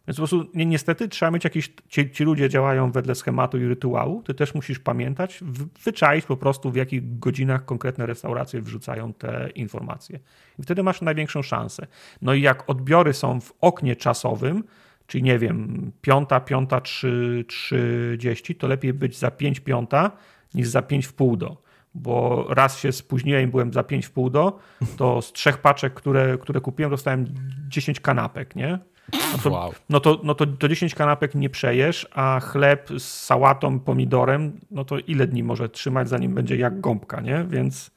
[0.08, 1.74] Więc po prostu ni- niestety trzeba mieć jakieś.
[1.90, 4.24] Ci, ci ludzie działają wedle schematu i rytuału.
[4.24, 9.50] Ty też musisz pamiętać, w- wyczaić po prostu, w jakich godzinach konkretne restauracje wrzucają te
[9.56, 10.20] informacje.
[10.60, 11.88] I wtedy masz największą szansę.
[12.22, 14.64] No i jak odbiory są w oknie czasowym,
[15.08, 20.12] czyli nie wiem, piąta, piąta, trzy, trzydzieści, to lepiej być za pięć piąta
[20.54, 21.62] niż za 5,5 do.
[21.94, 24.60] Bo raz się spóźniłem, byłem za 5,5 do,
[24.98, 27.26] to z trzech paczek, które, które kupiłem, dostałem
[27.68, 28.80] 10 kanapek, nie?
[29.14, 29.74] No to, Wow.
[29.90, 34.86] no, to, no to, to 10 kanapek nie przejesz, a chleb z sałatą, pomidorem, no
[34.86, 37.46] to ile dni może trzymać, zanim będzie jak gąbka, nie?
[37.50, 37.92] Więc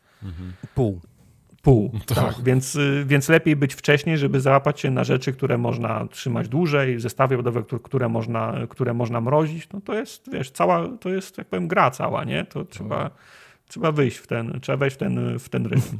[0.75, 1.01] Pół.
[1.63, 1.93] pół.
[2.07, 7.01] Tak, więc, więc lepiej być wcześniej, żeby załapać się na rzeczy, które można trzymać dłużej,
[7.01, 9.69] zestawy jodłowe, które, które, można, które można mrozić.
[9.73, 12.45] No to jest, wiesz, cała, to jest, jak powiem, gra cała, nie?
[12.45, 13.11] To trzeba,
[13.75, 15.99] trzeba wyjść w ten, trzeba wejść w ten, w ten rytm.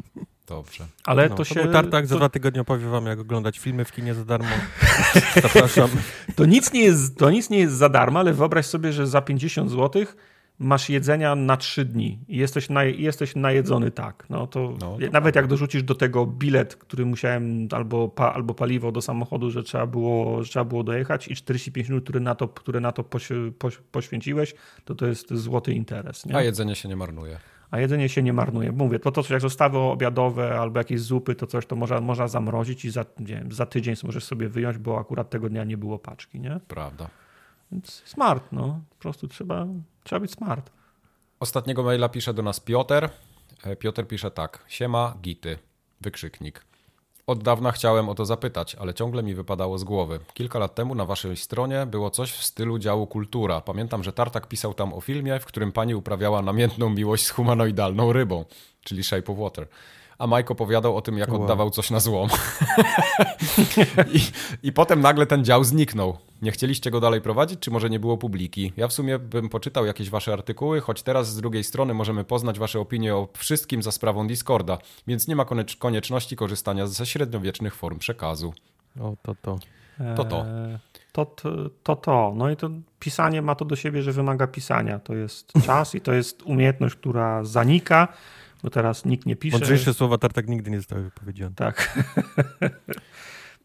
[0.46, 0.86] Dobrze.
[1.04, 1.62] Ale No, to się...
[1.62, 4.48] był tartak, za to, dwa tygodnie opowiem wam, jak oglądać filmy w kinie za darmo.
[5.42, 5.90] Zapraszam.
[6.36, 9.22] to, nic nie jest, to nic nie jest za darmo, ale wyobraź sobie, że za
[9.22, 10.04] 50 zł
[10.62, 14.26] masz jedzenia na 3 dni i jesteś, na, jesteś najedzony tak.
[14.30, 18.54] No to, No, to nawet jak dorzucisz do tego bilet, który musiałem, albo, pa, albo
[18.54, 22.34] paliwo do samochodu, że trzeba było, że trzeba było dojechać i 45 minut, które na
[22.34, 24.54] to, które na to poś, poś, poświęciłeś,
[24.84, 26.26] to to jest złoty interes.
[26.26, 26.36] Nie?
[26.36, 27.38] A jedzenie się nie marnuje.
[27.70, 28.72] A jedzenie się nie marnuje.
[28.72, 32.28] Mówię, to, to coś jak zostawy obiadowe albo jakieś zupy, to coś to można, można
[32.28, 35.76] zamrozić i za, nie wiem, za tydzień możesz sobie wyjąć, bo akurat tego dnia nie
[35.76, 36.60] było paczki, nie?
[36.68, 37.08] Prawda.
[37.72, 38.80] Więc smart, no.
[38.90, 39.66] Po prostu trzeba,
[40.04, 40.70] trzeba być smart.
[41.40, 43.08] Ostatniego maila pisze do nas Piotr.
[43.64, 44.64] E, Piotr pisze tak.
[44.68, 45.58] Siema, gity.
[46.00, 46.64] Wykrzyknik.
[47.26, 50.20] Od dawna chciałem o to zapytać, ale ciągle mi wypadało z głowy.
[50.34, 53.60] Kilka lat temu na waszej stronie było coś w stylu działu kultura.
[53.60, 58.12] Pamiętam, że Tartak pisał tam o filmie, w którym pani uprawiała namiętną miłość z humanoidalną
[58.12, 58.44] rybą,
[58.84, 59.66] czyli Shape of Water.
[60.22, 61.42] A Mike opowiadał o tym, jak Wow.
[61.42, 62.28] oddawał coś na złom.
[64.14, 64.20] I,
[64.68, 66.18] I potem nagle ten dział zniknął.
[66.42, 68.72] Nie chcieliście go dalej prowadzić, czy może nie było publiki?
[68.76, 72.58] Ja w sumie bym poczytał jakieś wasze artykuły, choć teraz z drugiej strony możemy poznać
[72.58, 75.44] wasze opinie o wszystkim za sprawą Discorda, więc nie ma
[75.78, 78.52] konieczności korzystania ze średniowiecznych form przekazu.
[79.00, 79.58] O, to to.
[80.16, 80.36] To to.
[80.46, 80.78] Eee,
[81.12, 81.50] To, to,
[81.82, 82.32] to, to.
[82.36, 84.98] No i to pisanie ma to do siebie, że wymaga pisania.
[84.98, 88.08] To jest czas i to jest umiejętność, która zanika,
[88.62, 89.56] bo teraz nikt nie pisze.
[89.56, 91.54] Mądrzejsze słowa tartak nigdy nie zostały wypowiedziane.
[91.54, 91.98] Tak.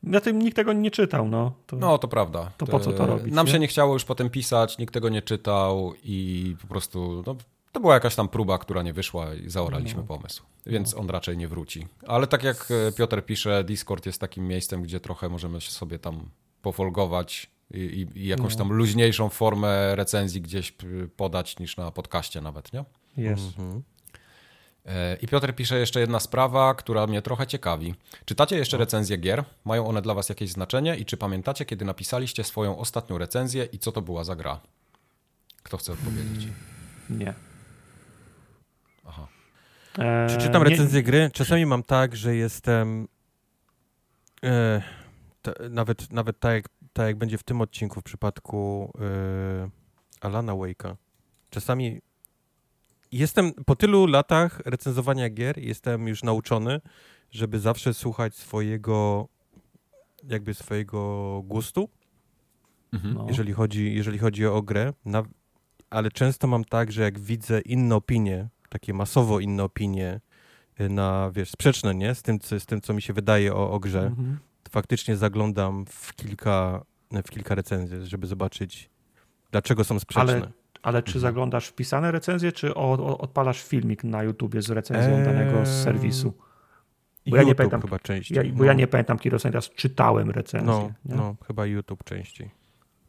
[0.03, 1.51] Ja tym nikt tego nie czytał, no.
[1.67, 2.51] To, No, to prawda.
[2.57, 3.51] To po co to E, robić, Nam nie?
[3.51, 7.35] się nie chciało już potem pisać, nikt tego nie czytał i po prostu no,
[7.71, 10.07] to była jakaś tam próba, która nie wyszła i zaoraliśmy No.
[10.07, 10.43] pomysł.
[10.65, 11.87] Więc on raczej nie wróci.
[12.07, 15.99] Ale tak jak e, Piotr pisze, Discord jest takim miejscem, gdzie trochę możemy się sobie
[15.99, 16.29] tam
[16.61, 18.57] pofolgować i, i, i jakąś No.
[18.57, 20.73] tam luźniejszą formę recenzji gdzieś
[21.15, 22.85] podać niż na podcaście nawet, nie?
[23.17, 23.43] jest.
[23.59, 23.83] Mhm.
[24.88, 27.95] E, I Piotr pisze jeszcze jedna sprawa, która mnie trochę ciekawi.
[28.25, 29.43] Czytacie jeszcze recenzje gier?
[29.65, 30.95] Mają one dla was jakieś znaczenie?
[30.95, 34.59] I czy pamiętacie, kiedy napisaliście swoją ostatnią recenzję i co to była za gra?
[35.63, 36.47] Kto chce odpowiedzieć?
[37.09, 37.33] Nie.
[39.05, 39.27] Aha.
[39.97, 41.29] Eee, Czy czytam nie- recenzję gry?
[41.33, 43.07] Czasami mam tak, że jestem.
[44.43, 44.81] E,
[45.41, 49.69] t, nawet nawet tak, jak, tak jak będzie w tym odcinku w przypadku e,
[50.21, 50.95] Alana Wake'a.
[51.49, 52.01] Czasami
[53.12, 56.82] jestem po tylu latach recenzowania gier, jestem już nauczony,
[57.32, 59.28] żeby zawsze słuchać swojego
[60.30, 61.89] jakby swojego gustu,
[62.93, 63.14] Mhm.
[63.14, 63.26] No.
[63.28, 64.93] jeżeli chodzi, jeżeli chodzi o grę.
[65.05, 65.24] Na,
[65.89, 70.22] ale często mam tak, że jak widzę inne opinie, takie masowo inne opinie,
[70.82, 72.16] y, na, wiesz, sprzeczne, nie?
[72.16, 74.38] Z tym, co, z tym, co mi się wydaje o, o grze, Mhm.
[74.64, 78.89] to faktycznie zaglądam w kilka, w kilka recenzji, żeby zobaczyć,
[79.51, 80.34] dlaczego są sprzeczne.
[80.34, 80.51] Ale,
[80.88, 85.65] ale czy zaglądasz w pisane recenzje, czy odpalasz filmik na YouTubie z recenzją Eee, danego
[85.65, 86.33] serwisu?
[87.29, 88.38] Bo ja nie YouTube pamiętam- chyba częściej.
[88.38, 88.65] Ja, bo no.
[88.65, 90.93] ja nie pamiętam, kiedy ostatni raz czytałem recenzję.
[91.05, 92.49] No, no, chyba YouTube częściej.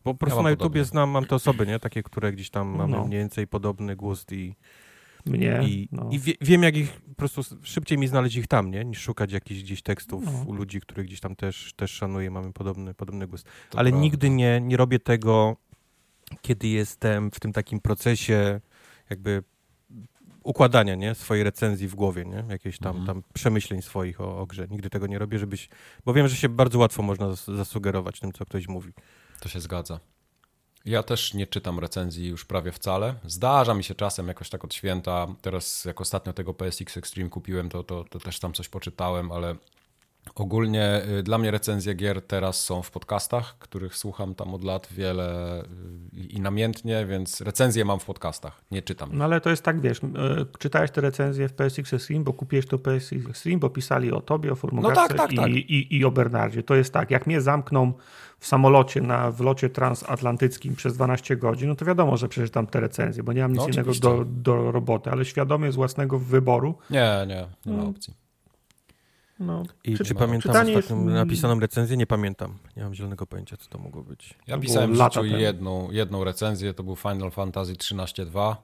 [0.05, 0.65] Bo po prostu mam na podobnie.
[0.81, 1.79] YouTubie znam, mam te osoby, nie?
[1.79, 3.05] Takie, które gdzieś tam mamy No.
[3.07, 4.55] mniej więcej podobny gust i,
[5.27, 6.09] Mnie, I, no.
[6.13, 8.85] i wie, wiem, jak ich po prostu szybciej mi znaleźć ich tam, nie?
[8.85, 10.45] Niż szukać jakichś gdzieś tekstów No.
[10.47, 13.47] u ludzi, których gdzieś tam też, też szanuję, mamy podobny, podobny gust.
[13.71, 14.03] To Ale prawda.
[14.03, 15.57] nigdy nie, nie robię tego,
[16.43, 18.61] kiedy jestem w tym takim procesie
[19.11, 19.43] jakby
[20.43, 21.15] układania, nie?
[21.15, 22.45] Swojej recenzji w głowie, nie?
[22.49, 23.07] Jakiejś tam, Mhm.
[23.07, 24.67] tam przemyśleń swoich o, o grze.
[24.71, 25.69] Nigdy tego nie robię, żebyś...
[26.05, 28.93] Bo wiem, że się bardzo łatwo można zas- zasugerować tym, co ktoś mówi.
[29.41, 30.01] To się zgadza.
[30.85, 33.15] Ja też nie czytam recenzji już prawie wcale.
[33.25, 35.27] Zdarza mi się czasem jakoś tak od święta.
[35.43, 39.57] Teraz jak ostatnio tego PSX Extreme kupiłem, to, to, to też tam coś poczytałem, ale
[40.35, 44.89] ogólnie y, dla mnie recenzje gier teraz są w podcastach, których słucham tam od lat
[44.91, 45.67] wiele y,
[46.21, 49.11] i, namiętnie, więc recenzje mam w podcastach, nie czytam.
[49.13, 52.67] No ale to jest tak, wiesz, e, czytałeś te recenzje w PSX Extreme, bo kupiłeś
[52.67, 55.51] to PSX Extreme, bo pisali o tobie, o Formogarce No tak, tak, i, tak.
[55.51, 56.63] I, i o Bernardzie.
[56.63, 57.93] To jest tak, jak mnie zamkną
[58.39, 63.23] w samolocie na wlocie transatlantyckim przez 12 godzin, no to wiadomo, że przeczytam te recenzje,
[63.23, 66.79] bo nie mam nic No, innego do, do roboty, ale świadomie z własnego wyboru.
[66.91, 67.89] Nie, nie, nie ma No.
[67.89, 68.28] opcji.
[69.41, 71.97] No, I Czy- czy pamiętam czytanie jest- ostatnią napisaną recenzję?
[71.97, 72.59] Nie pamiętam.
[72.77, 74.35] Nie mam zielonego pojęcia, co to mogło być.
[74.47, 78.57] Ja To pisałem w życiu jedną, jedną recenzję, to był Final Fantasy 13.2.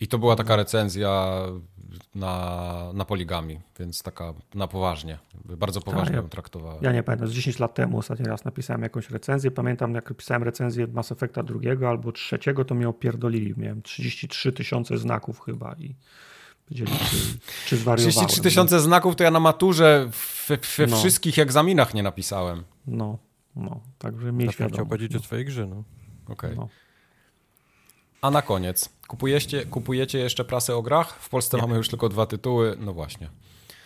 [0.00, 1.32] I to była taka recenzja
[2.14, 5.18] na, na poligami, więc taka na poważnie.
[5.44, 6.78] Bardzo poważnie Tak, ja- ją traktowałem.
[6.84, 9.50] Ja nie pamiętam, z 10 lat temu ostatni raz napisałem jakąś recenzję.
[9.50, 13.54] Pamiętam, jak pisałem recenzję Mass Effecta drugiego albo trzeciego, to mnie opierdolili.
[13.56, 15.94] Miałem 33 tysiące znaków chyba i
[16.64, 17.16] powiedzieli, czy,
[17.66, 18.10] czy zwariowałem.
[18.12, 20.10] 33 tysiące znaków to ja na maturze
[20.48, 20.96] we, No.
[20.96, 22.64] wszystkich egzaminach nie napisałem.
[22.86, 23.18] No,
[23.56, 24.74] no, także miej świadomość.
[24.74, 25.84] chciał powiedzieć o swojej grze, no.
[26.28, 26.56] Okej.
[26.56, 26.68] No.
[28.22, 31.18] A na koniec, kupujecie, kupujecie jeszcze prasę o grach?
[31.20, 33.28] W Polsce mamy już tylko dwa tytuły, no właśnie.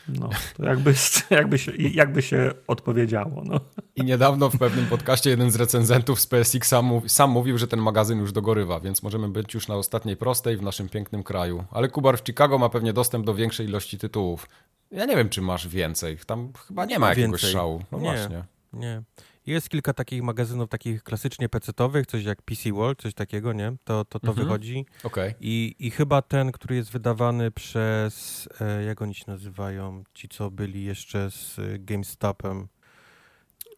[0.08, 0.94] No, to jakby,
[1.30, 3.42] jakby, się, jakby się odpowiedziało.
[3.44, 3.60] No.
[3.96, 7.80] I niedawno w pewnym podcaście jeden z recenzentów z PSX sam, sam mówił, że ten
[7.80, 11.64] magazyn już dogorywa, więc możemy być już na ostatniej prostej w naszym pięknym kraju.
[11.70, 14.48] Ale Kubar w Chicago ma pewnie dostęp do większej ilości tytułów.
[14.90, 16.18] Ja nie wiem, czy masz więcej.
[16.26, 17.52] Tam chyba nie ma jakiegoś więcej.
[17.52, 17.82] szału.
[17.92, 18.04] No Nie.
[18.04, 18.44] właśnie.
[18.72, 19.02] Nie.
[19.46, 23.72] Jest kilka takich magazynów, takich klasycznie pecetowych, coś jak PC World, coś takiego, nie?
[23.84, 24.46] To, to, to Mhm.
[24.46, 24.86] wychodzi.
[25.04, 25.34] Okej.
[25.40, 30.50] I, I chyba ten, który jest wydawany przez, e, jak oni się nazywają, ci co
[30.50, 32.68] byli jeszcze z e, GameStopem.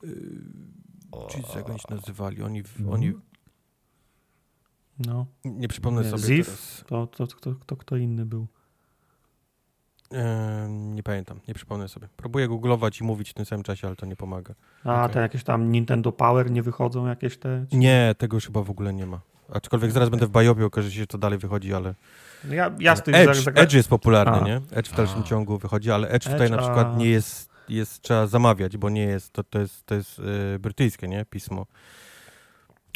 [0.02, 0.10] Yy,
[1.30, 2.42] ci, jak oni się nazywali?
[2.42, 3.12] Oni, w- oni
[5.06, 5.26] No.
[5.44, 6.46] nie przypomnę Nie, sobie Ziv?
[6.46, 6.84] teraz.
[6.86, 8.46] To, to, to, to kto inny był?
[10.68, 12.08] Nie pamiętam, nie przypomnę sobie.
[12.16, 14.54] Próbuję googlować i mówić w tym samym czasie, ale to nie pomaga.
[14.84, 15.14] A, Okej.
[15.14, 17.66] te jakieś tam Nintendo Power nie wychodzą jakieś te?
[17.72, 19.20] Nie, tego już chyba w ogóle nie ma.
[19.52, 21.94] Aczkolwiek zaraz będę w Bajobie, okaże się, że to dalej wychodzi, ale...
[22.44, 24.44] No Ja, ja z tym Edge, za- za- Edge jest popularny, A.
[24.44, 24.60] nie?
[24.72, 25.22] Edge w dalszym A.
[25.22, 28.90] ciągu wychodzi, ale Edge, tutaj Edge, na przykład a- nie jest, jest, trzeba zamawiać, bo
[28.90, 31.24] nie jest, to, to jest, to jest yy, brytyjskie, nie?
[31.24, 31.66] Pismo.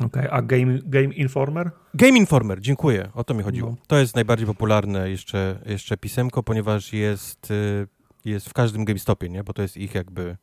[0.04, 1.70] Okej, a Game, Game Informer?
[1.94, 3.70] Game Informer, dziękuję, o to mi chodziło.
[3.70, 3.76] No.
[3.86, 7.86] To jest najbardziej popularne jeszcze, jeszcze pisemko, ponieważ jest, y,
[8.24, 9.44] jest w każdym GameStopie, nie?
[9.44, 10.36] Bo to jest ich jakby,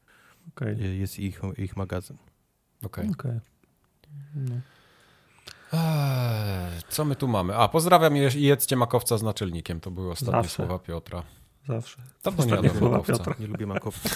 [0.56, 2.18] Okej, y, jest ich, ich magazyn.
[2.84, 3.10] Okej.
[3.12, 3.40] okej.
[4.36, 4.56] No.
[5.74, 7.56] Eee, Co my tu mamy?
[7.56, 9.80] A, pozdrawiam i jedzcie makowca z naczelnikiem.
[9.80, 10.56] To były ostatnie Zawsze.
[10.56, 11.24] słowa Piotra.
[11.68, 11.98] Zawsze.
[12.24, 13.14] Dawno nie Ostatnie jadłem słowa makowca.
[13.18, 13.36] Piotra.
[13.40, 14.10] Nie lubię makowca.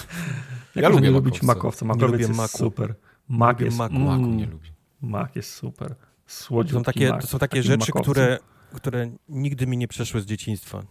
[0.76, 1.86] Jak Ja lubię nie lubić makowca.
[1.86, 2.58] Makowiec lubię maku.
[2.58, 2.96] super.
[3.30, 3.96] Mak lubię jest, maku.
[3.96, 4.70] mm, Maku nie lubi.
[5.04, 5.96] Mak jest super.
[6.28, 7.22] Słodziutki są takie, mak.
[7.22, 8.40] to są takie rzeczy, które,
[8.76, 10.84] które nigdy mi nie przeszły z dzieciństwa.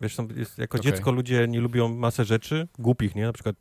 [0.00, 0.92] Wiesz, są, jest, jako Okej.
[0.92, 3.24] dziecko ludzie nie lubią masę rzeczy, głupich, nie?
[3.24, 3.56] Na przykład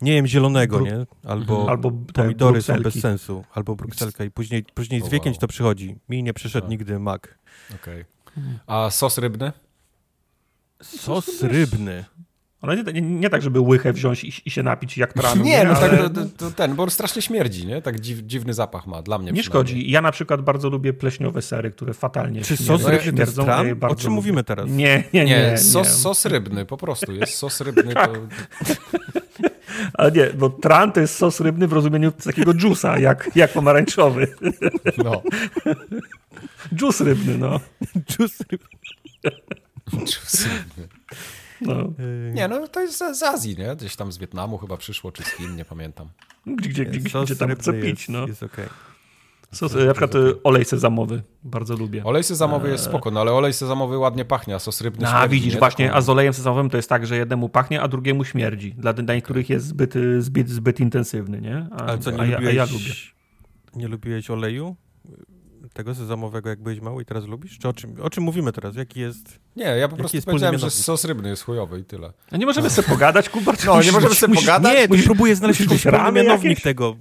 [0.00, 1.06] nie jem zielonego, Bru- nie?
[1.30, 1.68] Albo, Mhm.
[1.68, 5.40] Albo pomidory są bez sensu, albo brukselka i później, później z wiekiem wow.
[5.40, 5.96] to przychodzi.
[6.08, 6.70] Mi nie przyszedł Tak.
[6.70, 7.38] nigdy mak.
[7.74, 8.04] Okej.
[8.66, 9.52] A sos rybny?
[10.82, 12.04] Sos rybny.
[12.62, 15.44] Ale nie, nie, nie tak, żeby łychę wziąć i, i się napić jak traną.
[15.44, 17.82] nie, no ale tak, to, to ten, bo strasznie śmierdzi, nie?
[17.82, 19.90] Tak dziw, dziwny zapach ma, dla mnie nie szkodzi.
[19.90, 23.66] Ja na przykład bardzo lubię pleśniowe sery, które fatalnie Czy sos rybny jest tran?
[23.66, 24.10] je O czym lubię.
[24.10, 24.70] mówimy teraz?
[24.70, 25.24] Nie, nie, nie.
[25.24, 25.58] Nie, nie.
[25.58, 27.12] sos, sos rybny, po prostu.
[27.12, 28.12] Jest sos rybny, to...
[29.94, 34.26] Ale nie, bo tran to jest sos rybny w rozumieniu takiego dżusa, jak, jak pomarańczowy.
[35.04, 35.22] No.
[36.74, 37.60] Dżus rybny, no.
[38.10, 38.68] Dżus rybny.
[40.06, 40.88] Sos rybny.
[41.60, 41.92] No.
[42.32, 43.76] Nie, no to jest z, z Azji, nie?
[43.76, 46.08] Gdzieś tam z Wietnamu chyba przyszło, czy z Chin, nie pamiętam.
[46.46, 48.26] Gdzie, gdzie, gdzie, gdzie tam co pić, jest, no.
[48.26, 48.66] Jest okej.
[49.52, 52.04] Sos, na przykład y, olej sezamowy, bardzo lubię.
[52.04, 55.34] Olej sezamowy jest spoko, no ale olej sezamowy ładnie pachnie, a sos rybny A śmierdzi,
[55.34, 55.58] widzisz, nie?
[55.58, 58.72] właśnie, a z olejem sezamowym to jest tak, że jednemu pachnie, a drugiemu śmierdzi.
[58.74, 61.66] Dla, dla niektórych jest zbyt, y, zbyt, zbyt intensywny, nie?
[61.70, 62.92] A, Ale co, nie a, ja, a lubiłeś, ja lubię.
[63.74, 64.76] nie lubiłeś oleju?
[65.72, 67.58] Tego sezamowego, jak byłeś mały i teraz lubisz?
[67.58, 68.76] Czy o czym, o czym mówimy teraz?
[68.76, 69.38] Jaki jest...
[69.56, 72.12] Nie, ja po prostu jest powiedziałem, że sos rybny jest chujowy i tyle.
[72.32, 73.56] A nie możemy sobie pogadać, Kubar?
[73.58, 74.78] czy No, nie musisz- możemy sobie musisz- pogadać?
[74.78, 76.62] Nie, musisz- próbuję znaleźć jakiś mianownik jakieś?
[76.62, 76.96] tego.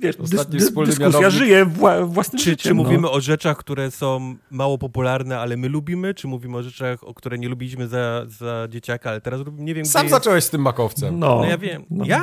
[0.00, 2.62] Wiesz, Ostatni dys, wspólny dyskusja mianownik- żyje wła, własnym Czy, życiem.
[2.70, 2.82] czy no.
[2.82, 6.14] mówimy o rzeczach, które są mało popularne, ale my lubimy?
[6.14, 9.64] Czy mówimy o rzeczach, o które nie lubiliśmy za, za dzieciaka, ale teraz lubimy?
[9.64, 10.24] Nie wiem, Sam gdzie jest...
[10.24, 11.18] zacząłeś z tym makowcem.
[11.18, 11.84] No, No ja wiem.
[11.90, 12.04] No.
[12.06, 12.22] Ja?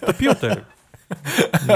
[0.00, 0.60] To, to Piotr.
[1.68, 1.74] No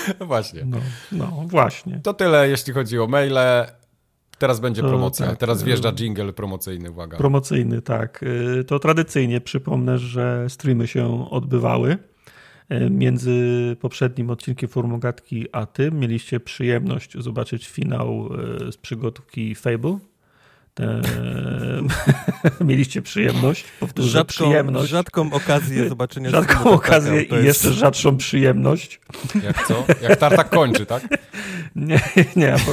[0.20, 0.64] właśnie.
[0.64, 0.78] No,
[1.12, 2.00] no, właśnie.
[2.02, 3.66] To tyle, jeśli chodzi o maile.
[4.38, 5.26] Teraz będzie promocja.
[5.26, 7.16] tak, Teraz y- wjeżdża jingle promocyjny, uwaga.
[7.18, 8.22] Promocyjny, tak.
[8.60, 11.98] Y, To tradycyjnie przypomnę, że streamy się odbywały.
[12.72, 18.28] Y, Między poprzednim odcinkiem Formogatki a tym mieliście przyjemność zobaczyć finał
[18.70, 19.98] z przygotówki Fable.
[20.76, 21.00] Te...
[22.64, 24.88] mieliście przyjemność, powtórzę, Rzadką, przyjemność.
[24.90, 29.00] rzadką okazję zobaczenia Rzadką filmu okazję i jest- jeszcze rzadszą przyjemność.
[29.42, 29.84] Jak co?
[30.02, 31.02] Jak tartak kończy, tak?
[31.76, 32.00] Nie,
[32.36, 32.72] nie, bo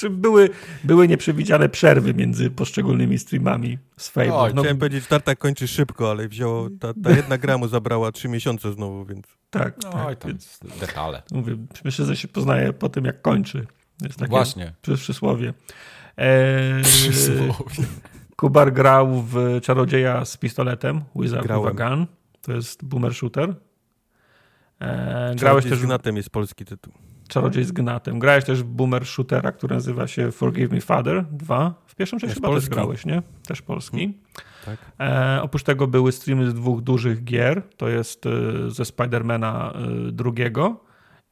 [0.00, 0.50] czy były,
[0.84, 4.52] były nieprzewidziane przerwy między poszczególnymi streamami z Fable.
[4.54, 8.28] No, Chciałem powiedzieć, Tartak kończy szybko, ale wzięło, ta, ta jedna gra mu zabrała trzy
[8.28, 9.26] miesiące znowu, więc...
[9.50, 10.12] tak, No tak.
[10.12, 11.22] i tam więc detale.
[11.32, 13.66] Mówię, myślę, że się poznaje po tym, jak kończy.
[14.02, 14.72] Jest takie Właśnie.
[14.82, 15.54] przy- przysłowie.
[16.16, 17.88] Eee, Przysłowie.
[18.36, 21.72] Kubar grał w Czarodzieja z pistoletem, Wizard Grałem.
[21.72, 22.06] with a Gun.
[22.42, 23.54] To jest boomer shooter.
[24.80, 26.92] Eee, grałeś też z Gnatem jest polski tytuł.
[27.28, 28.18] Czarodziej z gnatem.
[28.18, 31.74] Grałeś też w boomer shootera, który nazywa się Forgive Me Father 2.
[31.86, 32.68] W pierwszym części chyba polski.
[32.70, 33.22] też grałeś, nie?
[33.46, 34.18] Też polski.
[34.64, 34.76] Tak.
[35.00, 37.62] E, oprócz tego były streamy z dwóch dużych gier.
[37.76, 38.30] To jest e,
[38.70, 39.72] ze Spidermana
[40.08, 40.80] e, drugiego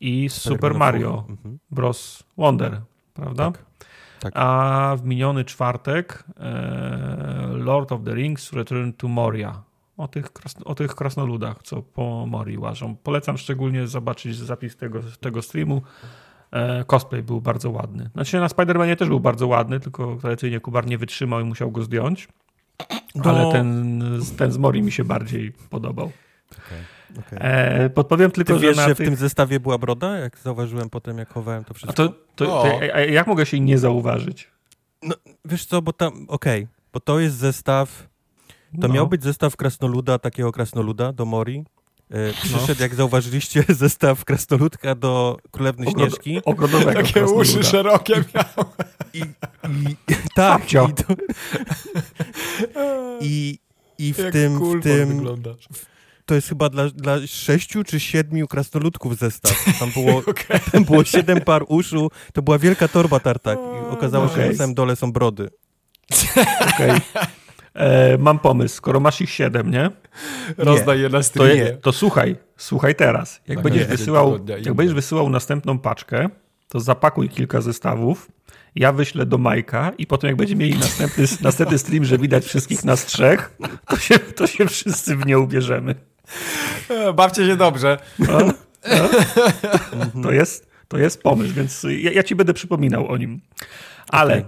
[0.00, 1.58] i z Super Mario Mhm.
[1.70, 2.22] Bros.
[2.36, 2.80] Wonder,
[3.14, 3.50] prawda?
[3.50, 3.64] Tak.
[4.20, 4.32] Tak.
[4.36, 9.62] A w miniony czwartek e, Lord of the Rings Return to Moria.
[9.96, 12.96] O tych, krasno, o tych krasnoludach, co po Morii łażą.
[13.02, 15.82] Polecam szczególnie zobaczyć zapis tego, tego streamu.
[16.52, 18.10] E, cosplay był bardzo ładny.
[18.12, 21.82] Znaczy na Spider-Manie też był bardzo ładny, tylko tradycyjnie Kubar nie wytrzymał i musiał go
[21.82, 22.28] zdjąć.
[23.24, 24.02] Ale ten,
[24.38, 26.12] ten z Mori mi się bardziej podobał.
[27.18, 27.38] Okej.
[27.40, 29.06] E, podpowiem tylko, Ty wiesz, że na że w tych...
[29.06, 30.18] tym zestawie była broda?
[30.18, 31.92] Jak zauważyłem potem, jak chowałem to A wszystko.
[31.92, 32.80] to, to, to, O.
[32.94, 34.48] a jak mogę się nie zauważyć?
[35.44, 38.08] Wiesz co, bo tam, okej, bo to jest zestaw,
[38.80, 38.94] to No.
[38.94, 41.64] miał być zestaw krasnoluda, takiego krasnoluda do Mori.
[42.10, 42.18] No.
[42.18, 46.40] E, przyszedł, jak zauważyliście, zestaw krasnoludka do Królewny Ogro- Śnieżki.
[46.44, 48.64] Ogrodowego Takie uszy szerokie miał.
[49.14, 49.96] I, i,
[50.34, 50.88] tak, Babcio.
[50.88, 51.04] i, to,
[53.20, 53.58] i,
[53.98, 55.68] i w tym, w tym wyglądasz.
[56.30, 59.64] To jest chyba dla, dla sześciu czy siedmiu krasnoludków zestaw.
[59.78, 60.22] Tam było,
[60.72, 64.54] tam było siedem par uszu, to była wielka torba tartak i okazało się, że na
[64.54, 65.50] samym dole są brody.
[66.74, 67.00] Okej.
[67.74, 68.76] E, mam pomysł.
[68.76, 69.90] Skoro masz ich siedem, nie?
[70.58, 71.54] Rozdaj je na To, streamie.
[71.54, 73.40] je, to słuchaj, słuchaj teraz.
[73.48, 76.28] Jak, Na będziesz wysyłał, jak będziesz wysyłał następną paczkę,
[76.68, 78.30] to zapakuj kilka zestawów.
[78.74, 82.84] Ja wyślę do Majka i potem jak będziemy mieli następny, następny stream, że widać wszystkich
[82.84, 83.56] nas trzech,
[83.88, 86.09] to się, to się wszyscy w nie ubierzemy.
[87.14, 87.98] Bawcie się dobrze.
[88.18, 88.38] No,
[90.14, 90.22] no.
[90.22, 93.40] To, jest, to jest pomysł, więc ja, ja ci będę przypominał o nim.
[94.08, 94.44] Ale e,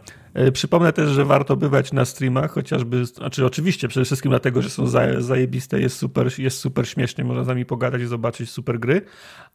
[0.53, 4.87] przypomnę też, że warto bywać na streamach, chociażby, znaczy oczywiście przede wszystkim dlatego, że są
[4.87, 9.03] za, zajebiste, jest super, jest super śmiesznie, można z nami pogadać i zobaczyć super gry,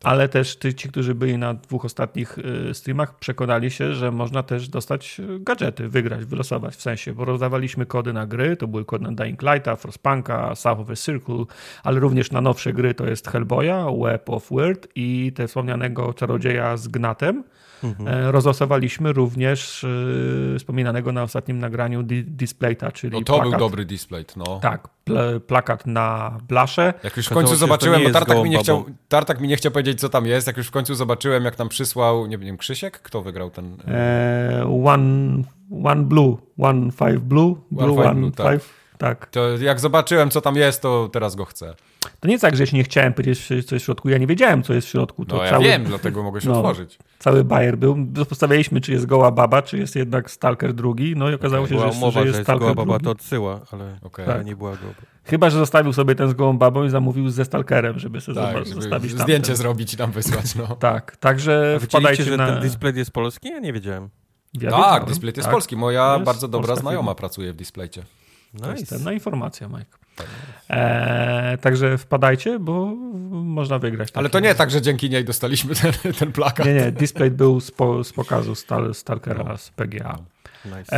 [0.03, 2.37] ale też ty, ci, którzy byli na dwóch ostatnich
[2.69, 7.25] e, streamach, przekonali się, że można też dostać e, gadżety, wygrać, wylosować, w sensie, bo
[7.25, 11.45] rozdawaliśmy kody na gry, to były kody na Dying Lighta, Frostpunka, South of a Circle,
[11.83, 16.77] ale również na nowsze gry to jest Hellboya, Web of Word i te wspomnianego czarodzieja
[16.77, 17.43] z Gnatem.
[17.83, 23.49] E, Rozlosowaliśmy również e, wspominanego na ostatnim nagraniu di Displayta, czyli No to plakat.
[23.49, 24.59] był dobry display, no.
[24.61, 26.93] Tak, pl plakat na blasze.
[27.03, 28.85] Jak już w końcu zobaczyłem, bo Tartak mi, nie chciał.
[29.09, 30.47] Tartak mi nie chciał powiedzieć, co tam jest.
[30.47, 32.99] Jak już w końcu zobaczyłem, jak tam przysłał, nie wiem, Krzysiek?
[33.01, 33.77] Kto wygrał ten?
[33.87, 35.43] E, one,
[35.83, 38.51] one Blue, One Five Blue, Blue Five One Blue, tak.
[38.51, 38.73] Five.
[38.97, 39.25] Tak.
[39.25, 41.73] To jak zobaczyłem, co tam jest, to teraz go chcę.
[42.19, 44.09] To nie jest tak, że się nie chciałem powiedzieć, co jest w środku.
[44.09, 45.25] Ja nie wiedziałem, co jest w środku.
[45.25, 46.55] To No ja cały, wiem, dlatego mogę się no.
[46.55, 46.97] otworzyć.
[47.19, 47.97] Cały bajer był.
[48.29, 51.13] Postawialiśmy, czy jest goła baba, czy jest jednak Stalker drugi.
[51.15, 53.05] No i okazało Okej, się, Była że, umowa, że jest że Stalker goła baba drugi.
[53.05, 54.25] to odsyła, ale, Okej.
[54.25, 54.45] ale Tak.
[54.45, 54.93] nie była goła.
[55.23, 58.57] Chyba, że zostawił sobie ten z gołą babą i zamówił ze Stalkerem, żeby sobie Tak,
[58.57, 60.75] żeby zostawić zdjęcie zrobić i nam wysłać, no.
[60.79, 62.47] Tak, także wpadajcie że na...
[62.47, 63.49] ten display jest polski?
[63.49, 64.09] Ja nie wiedziałem.
[64.53, 65.51] Ja tak, display jest tak.
[65.53, 65.75] polski.
[65.75, 67.15] Moja jest bardzo dobra znajoma firma.
[67.15, 68.03] pracuje w displaycie.
[68.61, 68.95] To jest Nice.
[68.95, 69.97] cenna informacja, Mike.
[70.69, 72.85] Eee, także wpadajcie, bo
[73.31, 74.09] można wygrać.
[74.13, 76.65] Ale to nie tak, że dzięki niej dostaliśmy ten, ten plakat.
[76.65, 80.17] Nie, nie, display był z, po, z pokazu Stal, Stalkera z PGA.
[80.65, 80.97] Nice.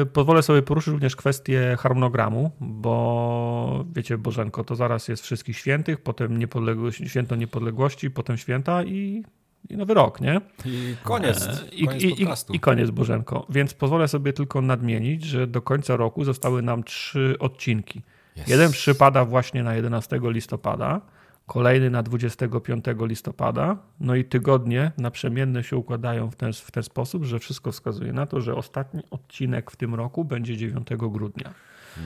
[0.00, 6.00] E, pozwolę sobie poruszyć również kwestię harmonogramu, bo wiecie, Bożenko, to zaraz jest Wszystkich Świętych,
[6.02, 9.24] potem niepodległość, Święto Niepodległości, potem Święta i,
[9.70, 10.40] i Nowy Rok, nie?
[10.64, 12.26] I koniec, E, I, koniec i, i.
[12.56, 13.46] I koniec, Bożenko.
[13.48, 18.02] Więc pozwolę sobie tylko nadmienić, że do końca roku zostały nam trzy odcinki.
[18.36, 18.48] Yes.
[18.48, 21.00] Jeden przypada właśnie na 11 listopada,
[21.46, 27.24] kolejny na 25 listopada, no i tygodnie naprzemienne się układają w ten, w ten sposób,
[27.24, 31.54] że wszystko wskazuje na to, że ostatni odcinek w tym roku będzie 9 grudnia.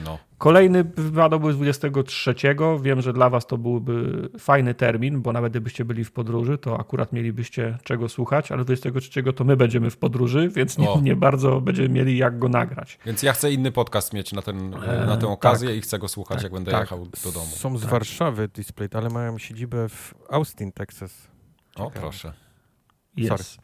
[0.05, 0.17] No.
[0.37, 2.35] Kolejny wypadałby z 23.
[2.81, 6.79] Wiem, że dla Was to byłby fajny termin, bo nawet gdybyście byli w podróży, to
[6.79, 11.01] akurat mielibyście czego słuchać, ale 23 to my będziemy w podróży, więc nie, O.
[11.01, 12.99] nie bardzo będziemy mieli jak go nagrać.
[13.05, 16.07] Więc ja chcę inny podcast mieć na, ten, E, na tę okazję i chcę go
[16.07, 16.81] słuchać, Tak, jak będę tak.
[16.81, 17.45] jechał do domu.
[17.45, 17.89] Są z tak.
[17.91, 21.27] Warszawy display, ale mają siedzibę w Austin, Texas.
[21.75, 21.99] O, Ciekawe.
[21.99, 22.33] proszę.
[23.17, 23.57] Jest.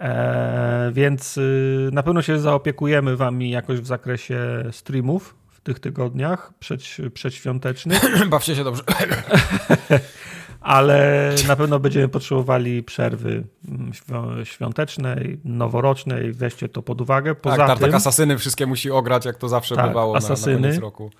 [0.00, 6.52] E, więc y, na pewno się zaopiekujemy Wami jakoś w zakresie streamów w tych tygodniach
[6.58, 6.80] przed,
[7.14, 8.02] przedświątecznych.
[8.28, 8.82] Bawcie się dobrze.
[10.60, 16.32] ale na pewno będziemy potrzebowali przerwy mm, świ- świątecznej, noworocznej.
[16.32, 17.34] Weźcie to pod uwagę.
[17.34, 20.36] Poza tak, Tartak tym, Asasyny wszystkie musi ograć, jak to zawsze Tak, bywało na, na
[20.36, 21.10] koniec roku.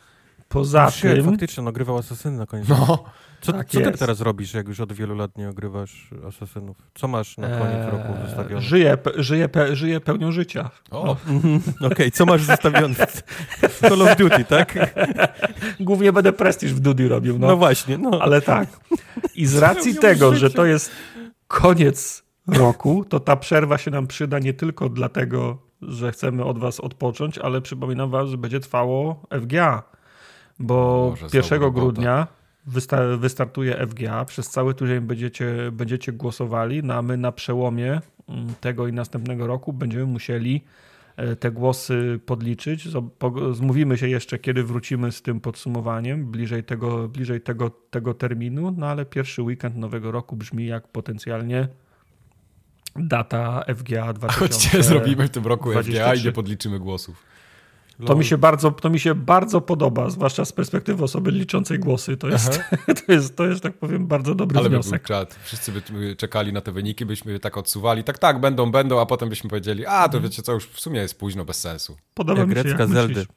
[0.49, 2.69] poza Shit, tym, faktycznie, no grywał Asasyny na koniec.
[2.69, 3.05] No,
[3.41, 6.77] Co, tak co ty teraz robisz, jak już od wielu lat nie ogrywasz Asasynów?
[6.95, 8.61] Co masz na koniec e, roku zostawione?
[8.63, 10.71] żyje, pe- żyje, pe- żyje pełnią życia.
[10.91, 11.17] o,
[11.93, 12.95] Okej, co masz zostawione?
[13.69, 14.75] w Call of Duty, tak?
[15.81, 18.11] Głównie będę prestiż w Dudy robił, No, no, właśnie, no.
[18.23, 18.69] ale tak.
[19.35, 20.91] I z racji tego, że to jest
[21.49, 26.81] koniec roku, to ta przerwa się nam przyda nie tylko dlatego, że chcemy od was
[26.81, 29.83] odpocząć, ale przypominam wam, że będzie trwało FGA,
[30.59, 32.27] bo Boże, 1 znowu grudnia
[32.67, 38.55] wysta- wystartuje FGA, przez cały tydzień będziecie, będziecie głosowali, no a my na przełomie mm,
[38.61, 40.65] tego i następnego roku będziemy musieli
[41.17, 42.89] e, te głosy podliczyć.
[43.53, 48.87] Zmówimy się jeszcze, kiedy wrócimy z tym podsumowaniem, bliżej tego, bliżej tego, tego terminu, no
[48.87, 51.69] ale pierwszy weekend nowego roku brzmi jak potencjalnie
[52.97, 54.39] data FGA 2000.
[54.39, 56.27] Chodźcie, zrobimy w tym roku FGA i 23.
[56.27, 57.30] nie podliczymy głosów.
[58.07, 62.17] To mi, się bardzo, to mi się bardzo podoba, zwłaszcza z perspektywy osoby liczącej głosy.
[62.17, 62.61] To jest,
[63.07, 65.03] to jest, to jest tak powiem, bardzo dobry Ale by był wniosek.
[65.03, 65.39] czat.
[65.45, 68.05] Wszyscy by czekali na te wyniki, byśmy tak odsuwali.
[68.05, 71.01] Tak, tak, będą, będą, a potem byśmy powiedzieli, a to wiecie co, już w sumie
[71.01, 71.97] jest późno, bez sensu.
[72.15, 73.09] Podoba Jak mi się, grecka jak Zeldy.
[73.09, 73.29] myślisz.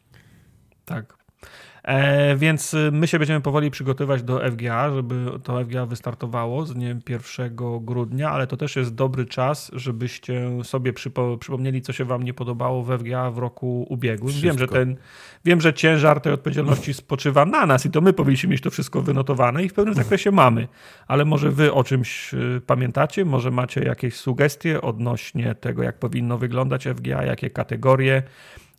[0.85, 1.22] Tak.
[1.83, 6.73] E, więc y, my się będziemy powoli przygotowywać do FGA, żeby to FGA wystartowało z
[6.73, 12.05] dniem 1 grudnia, ale to też jest dobry czas, żebyście sobie przypo, przypomnieli, co się
[12.05, 14.33] wam nie podobało w FGA w roku ubiegłym.
[14.41, 14.95] Wiem, że ten,
[15.45, 19.01] wiem, że ciężar tej odpowiedzialności spoczywa na nas i to my powinniśmy mieć to wszystko
[19.01, 20.67] wynotowane i w pewnym zakresie mamy,
[21.07, 26.37] ale może wy o czymś y, pamiętacie, może macie jakieś sugestie odnośnie tego, jak powinno
[26.37, 28.23] wyglądać FGA, jakie kategorie,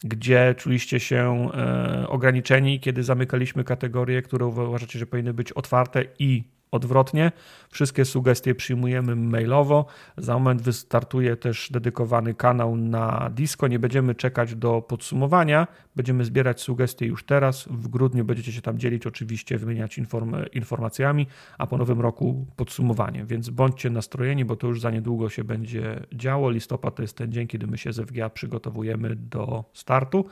[0.04, 6.53] gdzie czuliście się e, ograniczeni, kiedy zamykaliśmy kategorie, które uważacie, że powinny być otwarte i
[6.74, 7.32] odwrotnie.
[7.70, 9.86] Wszystkie sugestie przyjmujemy mailowo.
[10.16, 13.68] Za moment wystartuje też dedykowany kanał na Disco.
[13.68, 15.66] Nie będziemy czekać do podsumowania.
[15.96, 17.64] Będziemy zbierać sugestie już teraz.
[17.70, 21.26] W grudniu będziecie się tam dzielić, oczywiście wymieniać inform- informacjami,
[21.58, 23.24] a po nowym roku podsumowanie.
[23.24, 26.50] Więc bądźcie nastrojeni, bo to już za niedługo się będzie działo.
[26.50, 30.24] Listopad to jest ten dzień, kiedy my się z FGA przygotowujemy do startu.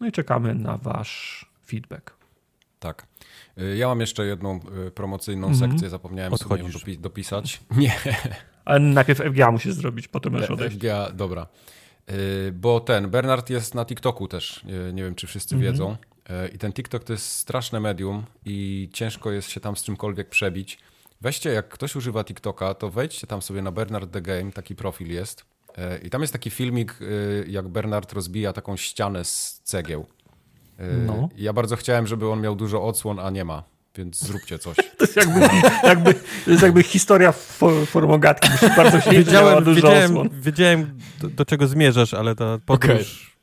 [0.00, 2.16] No i czekamy na Wasz feedback.
[2.78, 3.09] Tak.
[3.60, 5.70] Y, Ja mam jeszcze jedną y, promocyjną Mhm.
[5.70, 6.82] sekcję, zapomniałem sobie ją Odchodzisz.
[6.84, 7.60] dopi- dopisać.
[7.76, 7.94] Nie,
[8.64, 10.76] Ale najpierw FGA musisz zrobić, potem możesz odejść.
[10.76, 11.46] FGA, dobra.
[12.10, 15.72] Y, Bo ten, Bernard jest na TikToku też, nie wiem czy wszyscy Mhm.
[15.72, 15.96] wiedzą.
[16.54, 20.78] I ten TikTok to jest straszne medium i ciężko jest się tam z czymkolwiek przebić.
[21.20, 25.10] Weźcie, jak ktoś używa TikToka, to wejdźcie tam sobie na Bernard the Game, taki profil
[25.10, 25.44] jest.
[26.02, 26.98] I tam jest taki filmik,
[27.46, 30.06] jak Bernard rozbija taką ścianę z cegieł.
[31.06, 31.28] No.
[31.36, 33.62] Ja bardzo chciałem, żeby on miał dużo odsłon, a nie ma,
[33.94, 34.76] więc zróbcie coś.
[34.98, 35.40] To jest jakby,
[35.84, 36.14] jakby,
[36.44, 38.48] to jest jakby historia for, formogatki.
[38.76, 40.28] Bardzo się Wiedziałem, dużo wiedziałem, osłon.
[40.40, 43.36] wiedziałem do, do czego zmierzasz, ale ta podróż,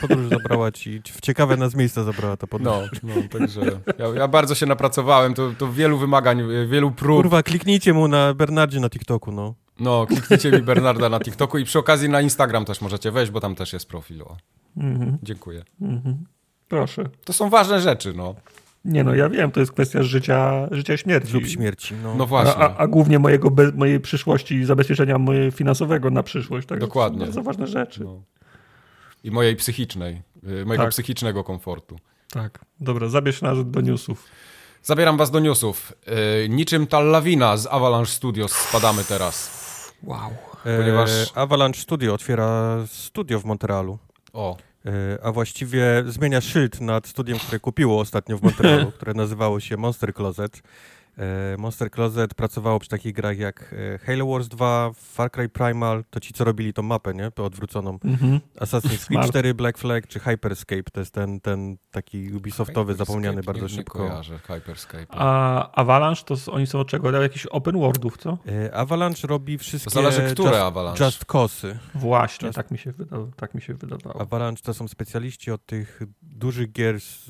[0.00, 2.72] podróż zabrała ci, w ciekawe nas miejsca zabrała ta podróż.
[3.02, 3.60] No, no także
[3.98, 7.16] ja, ja bardzo się napracowałem, to, to wielu wymagań, wielu prób.
[7.22, 9.54] Kurwa, kliknijcie mu na Bernardzie na TikToku, no.
[9.80, 13.40] No, kliknijcie mi Bernarda na TikToku i przy okazji na Instagram też możecie wejść, bo
[13.40, 14.22] tam też jest profil.
[14.22, 14.36] O.
[14.76, 15.62] Mhm, Dziękuję.
[15.80, 16.24] mhm.
[16.72, 17.04] Proszę.
[17.24, 18.34] To są ważne rzeczy, no.
[18.84, 21.32] Nie no, ja wiem, to jest kwestia życia, życia śmierci.
[21.32, 22.14] Lub śmierci, no.
[22.14, 22.62] No A, właśnie.
[22.62, 26.68] a, a głównie mojego be, mojej przyszłości i zabezpieczenia mojej finansowego na przyszłość.
[26.68, 27.18] Tak Dokładnie.
[27.18, 28.04] To są bardzo ważne rzeczy.
[28.04, 28.22] No.
[29.24, 30.90] I mojej psychicznej, y, mojego Tak.
[30.90, 31.96] psychicznego komfortu.
[32.30, 32.64] Tak.
[32.80, 34.24] Dobra, zabierz nas do newsów.
[34.82, 35.92] Zabieram was do newsów.
[36.44, 39.50] Y, niczym ta lawina z Avalanche Studios spadamy teraz.
[40.02, 40.30] Wow.
[40.78, 43.98] ponieważ- E, Avalanche Studio otwiera studio w Montrealu.
[44.32, 44.71] O, E,
[45.22, 50.14] A właściwie zmienia szyld nad studiem, które kupiło ostatnio w Montrealu, które nazywało się Monster
[50.14, 50.62] Closet.
[51.18, 56.04] E, Monster Closet pracowało przy takich grach jak e, Halo Wars 2, Far Cry Primal,
[56.10, 57.30] to ci co robili tą mapę, nie?
[57.36, 57.98] Odwróconą.
[58.04, 58.40] Mhm.
[58.60, 59.28] Assassin's Creed Smart.
[59.28, 63.78] 4, Black Flag czy Hyperscape, to jest ten, ten taki Ubisoftowy, zapomniany Hyperscape, bardzo nie,
[63.80, 64.02] szybko.
[64.02, 65.06] Nie kojarzę, Hyperscape.
[65.10, 67.12] A Avalanche to oni są od czego?
[67.12, 68.38] Dają jakichś open worldów, co?
[68.48, 71.04] E, Avalanche robi wszystkie To zależy, które just, Avalanche.
[71.04, 71.78] just Cosy.
[71.94, 74.20] Właśnie, Just- tak mi się, wyda, tak mi się wydawało.
[74.20, 77.26] Avalanche to są specjaliści od tych dużych gier z,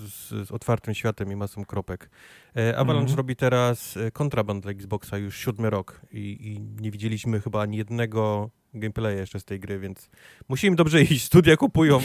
[0.48, 2.10] z otwartym światem i masą kropek.
[2.56, 3.16] E, Avalanche Mhm.
[3.16, 7.76] robi teraz e, kontraband dla Xboxa już siódmy rok i, i nie widzieliśmy chyba ani
[7.76, 10.10] jednego gameplaya jeszcze z tej gry, więc
[10.48, 11.24] musi im dobrze iść.
[11.24, 12.00] Studia kupują,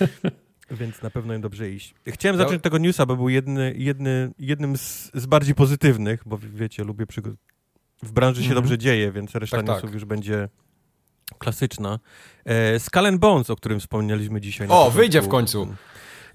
[0.70, 1.94] więc, na pewno im dobrze iść.
[2.08, 6.22] Chciałem Ja- zacząć od tego newsa, bo był jedny, jedny, jednym z, z bardziej pozytywnych,
[6.26, 7.34] bo wiecie, lubię przygo-
[8.02, 8.62] w branży się Mhm.
[8.62, 9.74] dobrze dzieje, więc reszta Tak, tak.
[9.76, 10.48] newsów już będzie
[11.38, 11.98] klasyczna.
[12.44, 14.68] E, Skull Bones, o którym wspomnieliśmy dzisiaj.
[14.70, 15.74] O, wyjdzie w końcu.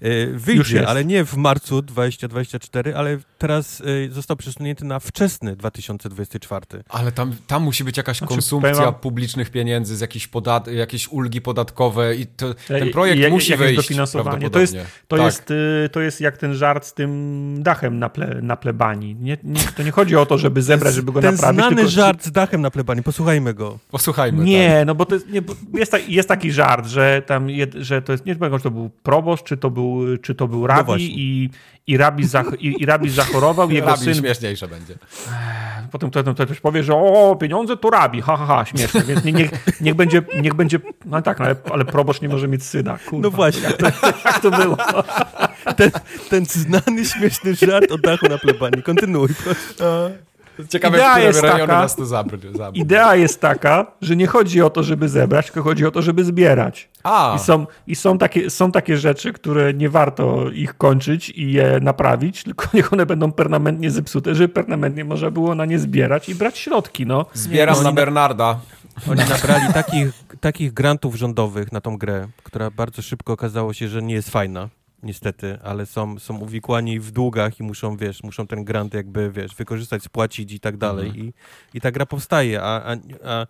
[0.02, 0.88] E, Już Wyjdzie, jest.
[0.88, 6.66] ale nie w marcu 2024, ale teraz e, został przesunięty na wczesny 2024.
[6.88, 11.40] Ale tam, tam musi być jakaś Znaczy, konsumpcja publicznych pieniędzy, z jakichś podat jakieś ulgi
[11.40, 14.50] podatkowe i to, ten projekt i musi wyjść dofinansowanie.
[14.50, 14.76] To jest-.
[15.08, 15.24] To, tak.
[15.24, 19.14] jest, y, to jest jak ten żart z tym dachem na, ple, na plebanii.
[19.14, 21.60] Nie, nie, to nie chodzi o to, żeby zebrać, żeby go Ten naprawić.
[21.60, 23.78] znany tylko, żart z dachem na plebanii, posłuchajmy go.
[23.90, 24.38] Posłuchajmy.
[24.38, 24.46] tak.
[24.46, 27.74] Nie, no bo to jest, nie, bo jest, ta, jest taki żart, że tam jed,
[27.74, 29.91] że to jest, nie wiem, czy to był proboszcz, czy to był,
[30.22, 31.06] czy to był rabi właśnie.
[31.06, 31.50] i,
[31.86, 34.94] i, rabi zach, i, i rabi zachorował, jego Rabi syn śmieszniejsze będzie.
[35.92, 39.50] potem ktoś powie, że o, pieniądze to rabi, ha, ha, ha, śmieszne, więc nie, niech,
[39.80, 43.22] niech, będzie, niech będzie, no tak, no, ale, ale proboszcz nie może mieć syna, kurwa.
[43.22, 43.62] No właśnie.
[43.62, 43.86] Jak to,
[44.24, 44.76] jak to było?
[45.76, 45.90] Ten,
[46.30, 48.82] ten znany, śmieszny żart o dachu na plebanii.
[48.82, 50.31] Kontynuuj, proszę.
[50.68, 52.38] Ciekawe, Idea w które jest rejony taka- nas to zabry.
[52.74, 56.24] Idea jest taka, że nie chodzi o to, żeby zebrać, tylko chodzi o to, żeby
[56.24, 56.88] zbierać.
[57.02, 61.52] A, I, są, i są, takie, są takie rzeczy, które nie warto ich kończyć i
[61.52, 66.28] je naprawić, tylko niech one będą permanentnie zepsute, żeby permanentnie można było na nie zbierać
[66.28, 67.06] i brać środki.
[67.06, 67.26] No.
[67.34, 68.60] zbieram Nie, na Bernarda.
[69.10, 74.02] Oni nabrali takich, takich grantów rządowych na tą grę, która bardzo szybko okazało się, że
[74.02, 74.68] nie jest fajna.
[75.02, 79.54] Niestety, ale są, są uwikłani w długach i muszą, wiesz, muszą ten grant jakby, wiesz,
[79.54, 81.20] wykorzystać, spłacić i tak dalej.
[81.20, 81.32] I,
[81.74, 83.46] I ta gra powstaje, a, a, a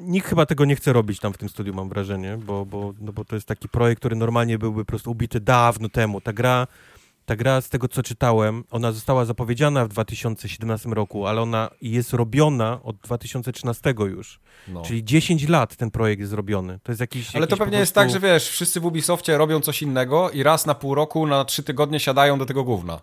[0.00, 3.12] nikt chyba tego nie chce robić tam w tym studiu, mam wrażenie, bo, bo, no
[3.12, 6.20] bo to jest taki projekt, który normalnie byłby po prostu ubity dawno temu.
[6.20, 6.66] Ta gra,
[7.28, 12.12] ta gra, z tego co czytałem, ona została zapowiedziana w 2017 roku, ale ona jest
[12.12, 14.40] robiona od 2013 już.
[14.68, 14.82] No.
[14.82, 16.78] Czyli 10 lat ten projekt jest zrobiony.
[16.82, 17.36] To jest jakiś.
[17.36, 19.82] Ale to jakiś po pewnie jest prostu- tak, że wiesz, wszyscy w Ubisoftie robią coś
[19.82, 23.00] innego i raz na pół roku, na trzy tygodnie siadają do tego gówna.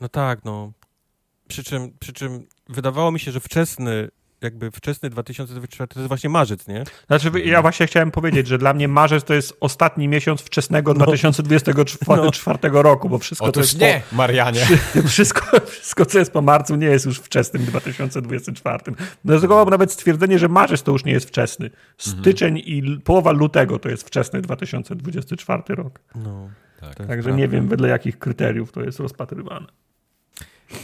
[0.00, 0.72] No tak, no.
[1.48, 4.08] Przy czym, przy czym wydawało mi się, że wczesny,
[4.42, 6.84] jakby wczesny 2024 to jest właśnie marzec, nie?
[7.06, 11.04] Znaczy, ja właśnie chciałem powiedzieć, że dla mnie marzec to jest ostatni miesiąc wczesnego No.
[11.04, 14.66] 2024 roku, bo wszystko to Otóż jest nie, Marianie.
[14.94, 18.78] Po, wszystko, wszystko, co jest po marcu, nie jest już wczesnym 2024.
[19.24, 21.70] Dlatego nawet stwierdzenie, że marzec to już nie jest wczesny.
[21.98, 26.00] Styczeń i l- połowa lutego to jest wczesny 2024 rok.
[26.14, 26.48] No.
[26.80, 26.94] Tak.
[26.94, 27.30] Także prawda.
[27.30, 29.66] nie wiem, wedle jakich kryteriów to jest rozpatrywane.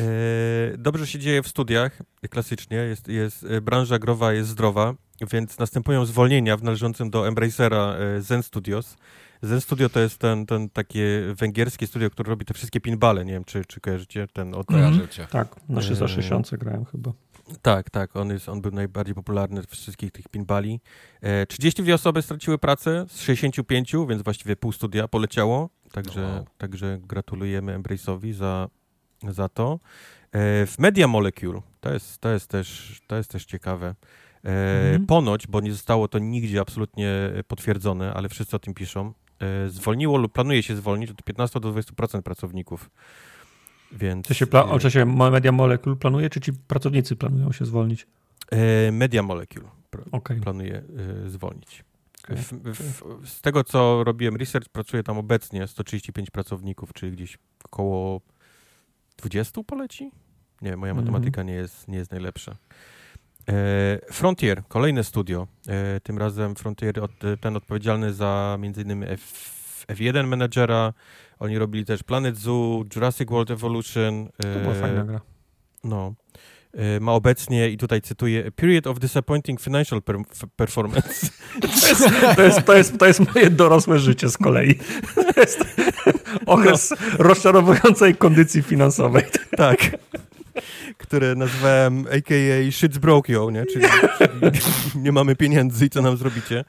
[0.00, 1.98] E, dobrze się dzieje w studiach,
[2.30, 2.76] klasycznie.
[2.76, 4.94] Jest, jest, e, branża growa jest zdrowa,
[5.32, 8.96] więc następują zwolnienia w należącym do Embracera e, Zen Studios.
[9.42, 13.24] Zen Studio to jest ten, ten takie węgierskie studio, które robi te wszystkie pinbale.
[13.24, 15.26] Nie wiem, czy, czy kojarzycie ten od Kojarzę cię.
[15.30, 17.12] Tak, na 360 grałem chyba.
[17.62, 20.80] Tak, tak, on, jest, on był najbardziej popularny z wszystkich tych pinbali.
[21.20, 26.46] E, 32 osoby straciły pracę z 65, więc właściwie pół studia poleciało, także, Wow.
[26.58, 28.68] także gratulujemy Embrace'owi za,
[29.28, 29.72] za to.
[30.32, 33.94] E, w Media Molecule, to jest, to jest, też, to jest też ciekawe,
[34.44, 35.06] e, Mhm.
[35.06, 37.12] ponoć, bo nie zostało to nigdzie absolutnie
[37.48, 41.68] potwierdzone, ale wszyscy o tym piszą, e, zwolniło lub planuje się zwolnić od 15 do
[41.72, 42.90] 20% pracowników.
[43.92, 47.66] Więc, Czy się, pla- o, czy się Media Molecule planuje, czy ci pracownicy planują się
[47.66, 48.06] zwolnić?
[48.92, 49.68] Media Molecule.
[50.12, 50.40] Okej.
[50.40, 50.82] planuje
[51.26, 51.84] zwolnić.
[52.28, 58.20] W, w, z tego, co robiłem research, pracuje tam obecnie 135 pracowników, czyli gdzieś około
[59.18, 60.10] 20 poleci?
[60.62, 61.06] Nie, moja Mhm.
[61.06, 62.56] matematyka nie, jest, nie jest najlepsza.
[63.48, 65.46] E, Frontier, kolejne studio.
[65.68, 66.94] E, tym razem Frontier,
[67.40, 70.92] ten odpowiedzialny za innymi F, F1 Managera.
[71.38, 74.28] Oni robili też Planet Zoo, Jurassic World Evolution.
[74.36, 75.20] To była e, fajna gra.
[75.84, 76.14] no.
[76.74, 80.16] E, Ma obecnie, i tutaj cytuję, period of disappointing financial per
[80.56, 81.26] performance.
[81.60, 82.04] To jest,
[82.36, 84.74] to, jest, to, jest, to jest moje dorosłe życie z kolei.
[85.34, 85.64] To jest
[86.46, 89.24] okres rozczarowującej kondycji finansowej.
[89.56, 89.96] tak.
[90.98, 92.70] Które nazwałem a.k.a.
[92.70, 93.66] shit's broke yo, nie?
[93.66, 93.86] Czyli,
[94.18, 94.60] czyli
[95.04, 96.64] nie mamy pieniędzy i co nam zrobicie.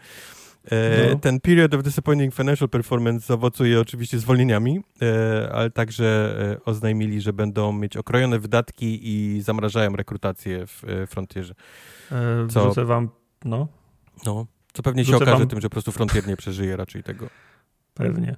[0.72, 1.20] E, No.
[1.20, 7.34] Ten period of disappointing financial performance zaowocuje oczywiście zwolnieniami, e, ale także e, oznajmili, że
[7.34, 11.54] będą mieć okrojone wydatki i zamrażają rekrutację w e, Frontierze.
[12.12, 12.66] E, Co?
[12.66, 13.10] Wrzucę wam,
[13.46, 13.68] no
[14.26, 17.28] No, co pewnie się okaże wam- tym, że po prostu Frontier nie przeżyje raczej tego.
[17.94, 18.36] pewnie.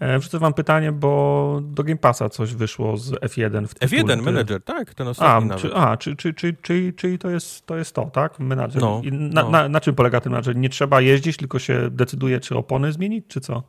[0.00, 4.02] E, Wrzucę wam pytanie, bo do Game Passa coś wyszło z F1 w tytule.
[4.02, 5.62] F1 Ty- Manager, tak, ten A, ostatni nawet.
[5.62, 8.38] czy, a czy, czy, czy, czy, czyli to jest, to jest to, tak?
[8.38, 8.82] Menadżer.
[8.82, 9.50] No, na, no.
[9.50, 10.56] Na, na czym polega ten menadżer?
[10.56, 13.62] Nie trzeba jeździć, tylko się decyduje, czy opony zmienić, czy co?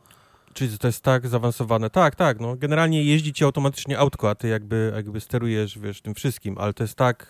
[0.52, 1.90] Czyli to jest tak zaawansowane.
[1.90, 6.14] Tak, tak, no generalnie jeździ ci automatycznie autko, a ty jakby, jakby sterujesz, wiesz, tym
[6.14, 7.26] wszystkim, ale to jest tak,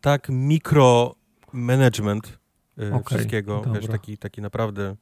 [0.00, 1.14] tak mikro
[1.52, 2.38] management
[2.78, 4.96] y, Okej, wszystkiego, wiesz, taki, taki naprawdę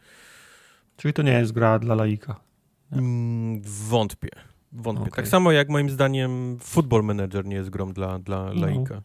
[0.97, 2.46] Czyli to nie jest gra dla laika.
[2.93, 4.29] Mm, wątpię.
[4.73, 5.03] Wątpię.
[5.03, 5.13] Okej.
[5.13, 9.03] Tak samo jak moim zdaniem Football Manager nie jest grą dla, dla No.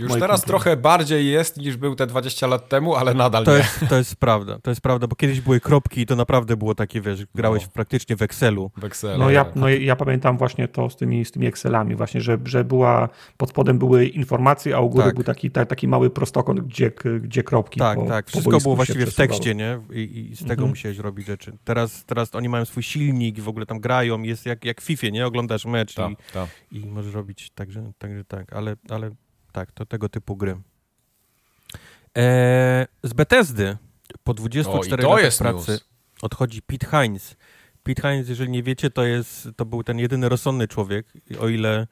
[0.00, 3.58] Już teraz trochę bardziej jest niż był te 20 lat temu, ale nadal To nie.
[3.58, 6.74] jest, to jest prawda, to jest prawda, bo kiedyś były kropki i to naprawdę było
[6.74, 7.68] takie, wiesz, grałeś No.
[7.74, 8.70] praktycznie w Excelu.
[8.76, 9.56] W Excelu, No ja, tak.
[9.56, 13.50] no ja pamiętam właśnie to z tymi, z tymi Excelami, właśnie, że, że była, pod
[13.50, 15.14] spodem były informacje, a u góry Tak.
[15.14, 18.28] był taki, ta, taki mały prostokąt, gdzie, gdzie kropki Tak, po, tak.
[18.28, 19.78] Wszystko było właściwie w tekście, nie?
[19.92, 20.68] I, i z tego Mhm.
[20.68, 21.52] musiałeś robić rzeczy.
[21.64, 24.84] Teraz, teraz oni mają swój silnik i w ogóle tam grają, jest jak, jak w
[24.84, 25.26] FIFA, nie?
[25.26, 26.46] Oglądasz mecz Ta, i, ta.
[26.72, 29.10] i możesz robić także, także tak, ale, ale
[29.50, 30.56] tak, to tego typu gry.
[32.18, 33.76] E, z Bethesdy
[34.24, 35.84] po O, i 24 to latach pracy news.
[36.22, 37.36] odchodzi Pete Hines.
[37.82, 41.06] Pete Hines, jeżeli nie wiecie, to jest, to był ten jedyny rozsądny człowiek,
[41.40, 41.86] o ile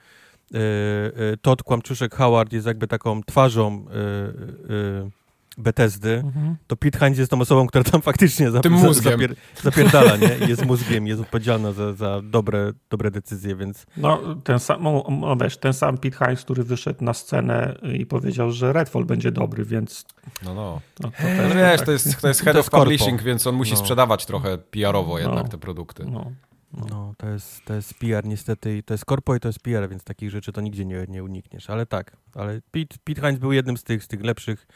[0.54, 5.11] e, Todd Kłamczuszek Howard jest jakby taką twarzą e,
[5.59, 6.56] Bethesdy, mhm.
[6.66, 9.12] to Pete Hines jest tą osobą, która tam faktycznie Tym mózgiem.
[9.12, 10.46] Zapier, zapierdala, nie?
[10.46, 13.86] I jest mózgiem, jest odpowiedzialna za, za dobre, dobre decyzje, więc...
[13.96, 14.82] No, ten sam,
[15.20, 19.32] no, wiesz, ten sam Pete Hines, który wyszedł na scenę i powiedział, że Redfall będzie
[19.32, 20.04] dobry, więc...
[20.44, 20.80] No, no.
[21.00, 21.86] no to eee, wiesz, tak.
[21.86, 23.76] to jest, to jest head to of publishing, więc on musi no.
[23.76, 25.50] sprzedawać trochę PR-owo jednak no.
[25.50, 26.04] te produkty.
[26.04, 26.32] No.
[26.72, 30.04] No, to jest, to jest PR niestety, to jest korpo i to jest PR, więc
[30.04, 33.76] takich rzeczy to nigdzie nie, nie unikniesz, ale tak, ale Pete, Pete Hines był jednym
[33.76, 34.66] z tych, z tych lepszych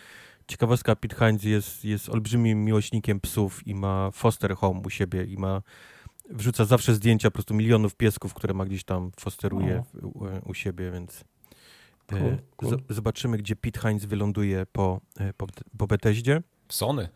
[0.47, 5.37] Ciekawostka, Pete Hines jest, jest olbrzymim miłośnikiem psów i ma foster home u siebie i
[5.37, 5.63] ma
[6.31, 10.91] wrzuca zawsze zdjęcia po prostu milionów piesków, które ma gdzieś tam fosteruje u, u, siebie,
[10.91, 11.25] więc
[12.13, 12.79] e, cool, cool.
[12.89, 15.47] Z, zobaczymy, gdzie Pete Hines wyląduje po, e, po,
[15.79, 16.43] po Beteździe.
[16.69, 17.09] W Sony.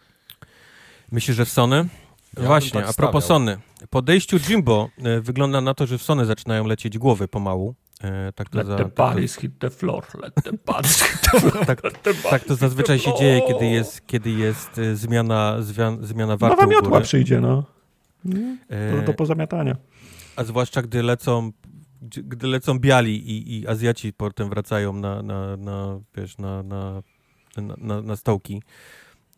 [1.12, 1.88] Myślę, że w Sony.
[2.36, 3.58] Ja Właśnie, tak a propos Sony.
[3.90, 7.74] Po odejściu Jimbo e, wygląda na to, że w Sony zaczynają lecieć głowy pomału.
[8.04, 11.20] E, tak to let za, the bodies to, hit the floor, let the bodies hit
[11.20, 11.66] the floor.
[11.66, 11.80] tak,
[12.30, 16.68] tak to zazwyczaj się dzieje, kiedy jest, kiedy jest e, zmiana, zmian, zmiana warty Nowa
[16.68, 17.64] miotła przyjdzie, no.
[18.24, 19.76] Do, do pozamiatania.
[20.36, 21.52] A zwłaszcza, gdy lecą
[22.02, 27.02] gdy lecą biali i, i Azjaci potem wracają na, na, na wiesz, na, na,
[27.78, 28.62] na, na stołki.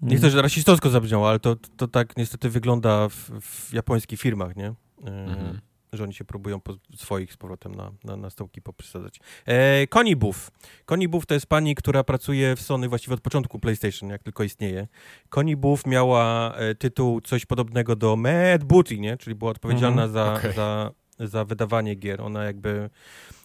[0.02, 4.56] Nie chcę, że rasistowsko zabrzmiało, ale to, to tak niestety wygląda w, w japońskich firmach,
[4.56, 4.74] nie?
[5.04, 5.58] Mhm
[5.92, 9.20] że oni się próbują po swoich z powrotem na, na, na stołki poprzesadzać.
[9.46, 10.50] E, Connie Buff.
[10.86, 14.44] Connie Buff to jest pani, która pracuje w Sony właściwie od początku PlayStation, jak tylko
[14.44, 14.88] istnieje.
[15.28, 19.16] Connie Buff miała e, tytuł coś podobnego do Mad Booty, nie?
[19.16, 20.52] Czyli była odpowiedzialna mm, za, okay.
[20.52, 22.20] za, za wydawanie gier.
[22.20, 22.90] Ona jakby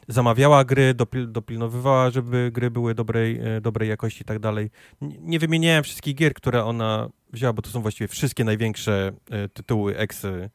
[0.08, 4.70] zamawiała gry, dopil, dopilnowywała, żeby gry były dobrej, e, dobrej jakości i tak dalej.
[5.02, 9.98] Nie wymieniałem wszystkich gier, które ona wzięła, bo to są właściwie wszystkie największe e, tytuły
[9.98, 10.50] eksy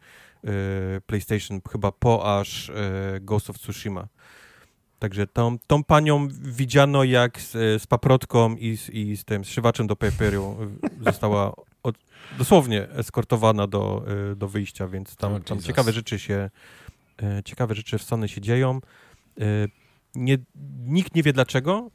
[1.06, 2.74] PlayStation chyba po aż y,
[3.20, 4.08] Ghost of Tsushima.
[4.98, 9.86] Także tą, tą panią widziano jak z, z paprotką i z, i z tym szywaczem
[9.86, 10.56] do papieru
[11.00, 11.96] została od,
[12.38, 14.04] dosłownie eskortowana do,
[14.36, 16.50] do wyjścia, więc tam, oh, tam ciekawe rzeczy się
[17.44, 18.80] ciekawe rzeczy w Sony się dzieją.
[20.14, 20.38] Nie,
[20.86, 21.90] nikt nie wie dlaczego.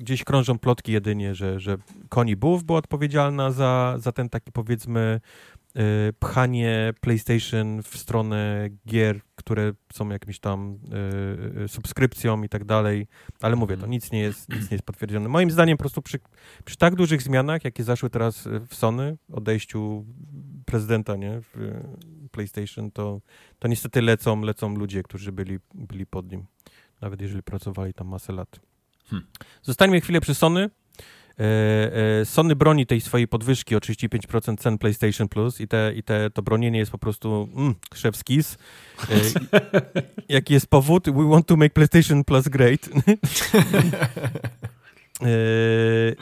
[0.00, 1.76] Gdzieś krążą plotki jedynie, że, że
[2.08, 5.20] Connie Booth była odpowiedzialna za, za ten taki powiedzmy
[6.18, 10.78] pchanie PlayStation w stronę gier, które są jakimś tam
[11.58, 13.06] y, y, subskrypcją i tak dalej,
[13.42, 13.90] ale mówię, to mhm.
[13.90, 15.28] nic nie jest, nic nie jest potwierdzone.
[15.28, 16.18] Moim zdaniem po prostu przy,
[16.64, 20.04] przy tak dużych zmianach, jakie zaszły teraz w Sony, odejściu
[20.64, 21.80] prezydenta, nie, w
[22.30, 23.20] PlayStation, to,
[23.58, 26.46] to niestety lecą, lecą ludzie, którzy byli, byli pod nim,
[27.00, 28.60] nawet jeżeli pracowali tam masę lat.
[29.10, 29.28] Hmm.
[29.62, 30.70] Zostańmy chwilę przy Sony,
[32.24, 36.42] Sony broni tej swojej podwyżki o 35% cen PlayStation Plus i, te, i te, to
[36.42, 38.58] bronienie jest po prostu mm, szewskis.
[39.10, 39.14] E,
[40.34, 41.10] jaki jest powód?
[41.10, 42.88] We want to make PlayStation Plus great.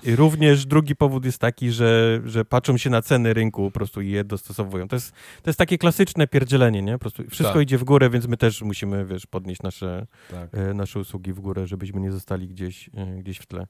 [0.05, 4.01] Yy, również drugi powód jest taki, że, że patrzą się na ceny rynku po prostu
[4.01, 4.89] i je dostosowują.
[4.89, 6.93] To jest, to jest takie klasyczne pierdzielenie, nie?
[6.93, 7.63] Po prostu wszystko tak.
[7.63, 10.51] idzie w górę, więc my też musimy, wiesz, podnieść nasze, tak.
[10.75, 13.67] nasze usługi w górę, żebyśmy nie zostali gdzieś, gdzieś w tle.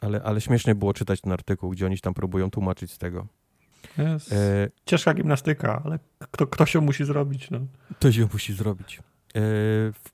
[0.00, 3.26] Ale, ale śmiesznie było czytać ten artykuł, gdzie oni tam próbują tłumaczyć z tego.
[3.98, 4.32] Jest.
[4.32, 4.68] E...
[4.86, 5.98] Ciężka gimnastyka, ale
[6.30, 7.50] kto, kto się musi zrobić?
[7.50, 7.58] No.
[7.98, 9.00] To się musi zrobić.
[9.36, 9.40] E...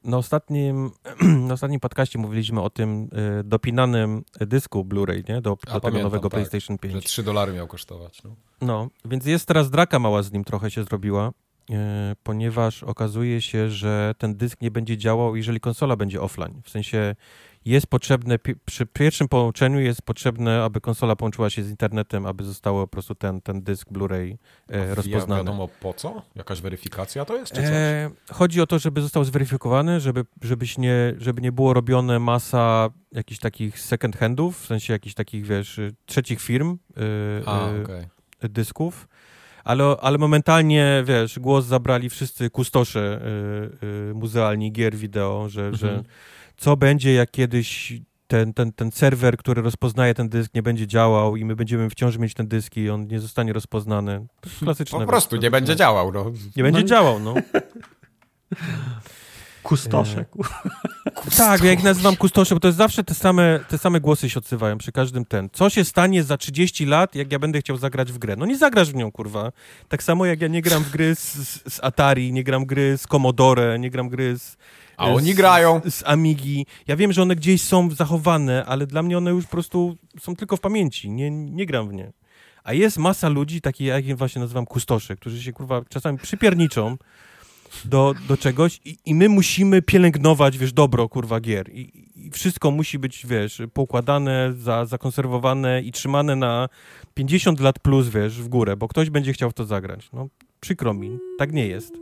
[0.05, 0.91] Na ostatnim,
[1.49, 3.09] na ostatnim podcaście mówiliśmy o tym
[3.41, 5.35] e, dopinanym dysku Blu-ray, nie?
[5.35, 6.95] Do, do tego pamiętam, nowego tak, PlayStation 5.
[6.95, 8.23] Że 3 dolary miał kosztować.
[8.23, 8.37] No.
[8.61, 11.33] no, więc jest teraz draka mała z nim trochę się zrobiła,
[11.71, 16.63] e, ponieważ okazuje się, że ten dysk nie będzie działał, jeżeli konsola będzie offline.
[16.65, 17.15] W sensie
[17.65, 22.87] jest potrzebne, przy pierwszym połączeniu jest potrzebne, aby konsola połączyła się z internetem, aby zostało
[22.87, 24.37] po prostu ten, ten dysk Blu-ray
[24.69, 25.41] e, rozpoznany.
[25.41, 26.23] wiadomo po co?
[26.35, 27.71] Jakaś weryfikacja to jest, czy coś?
[27.71, 32.91] E, chodzi o to, żeby został zweryfikowany, żeby, żebyś nie, żeby nie było robione masa
[33.13, 38.07] jakichś takich second handów, w sensie jakichś takich, wiesz, trzecich firm e, A, e, okay.
[38.41, 39.09] dysków.
[39.65, 43.21] Ale, ale momentalnie, wiesz, głos zabrali wszyscy kustosze
[43.83, 45.77] y, y, muzealni gier wideo, że, mhm.
[45.77, 46.03] że
[46.63, 47.93] co będzie, jak kiedyś
[48.27, 52.19] ten, ten, ten serwer, który rozpoznaje ten dysk, nie będzie działał i my będziemy wciąż
[52.19, 54.27] mieć ten dysk i on nie zostanie rozpoznany.
[54.59, 54.99] Klasyczne.
[54.99, 56.33] Po prostu nie będzie działał, no.
[56.57, 56.87] Nie będzie no.
[56.87, 57.35] działał, no.
[59.63, 60.21] Kustosze.
[60.21, 61.31] E...
[61.37, 64.79] Tak, jak nazywam kustosze, bo to jest zawsze te same, te same głosy się odzywają
[64.79, 65.49] przy każdym ten.
[65.53, 68.37] Co się stanie za 30 lat, jak ja będę chciał zagrać w grę?
[68.37, 69.53] No nie zagrasz w nią, kurwa.
[69.89, 71.33] Tak samo jak ja nie gram w gry z,
[71.75, 74.57] z Atari, nie gram gry z Commodore, nie gram gry z
[75.03, 75.81] a oni z, grają.
[75.91, 76.67] Z Amigi.
[76.87, 80.37] Ja wiem, że one gdzieś są zachowane, ale dla mnie one już po prostu są
[80.37, 81.11] tylko w pamięci.
[81.11, 82.13] Nie, nie gram w nie.
[82.65, 86.97] A jest masa ludzi, takich jak ja właśnie nazywam kustosze, którzy się kurwa czasami przypierniczą
[87.85, 91.69] do, do czegoś i, i my musimy pielęgnować, wiesz, dobro, kurwa, gier.
[91.73, 96.69] I, I wszystko musi być, wiesz, poukładane, za, zakonserwowane i trzymane na
[97.15, 100.09] 50 lat plus, wiesz, w górę, bo ktoś będzie chciał w to zagrać.
[100.13, 100.29] No,
[100.61, 101.93] przykro mi, tak nie jest.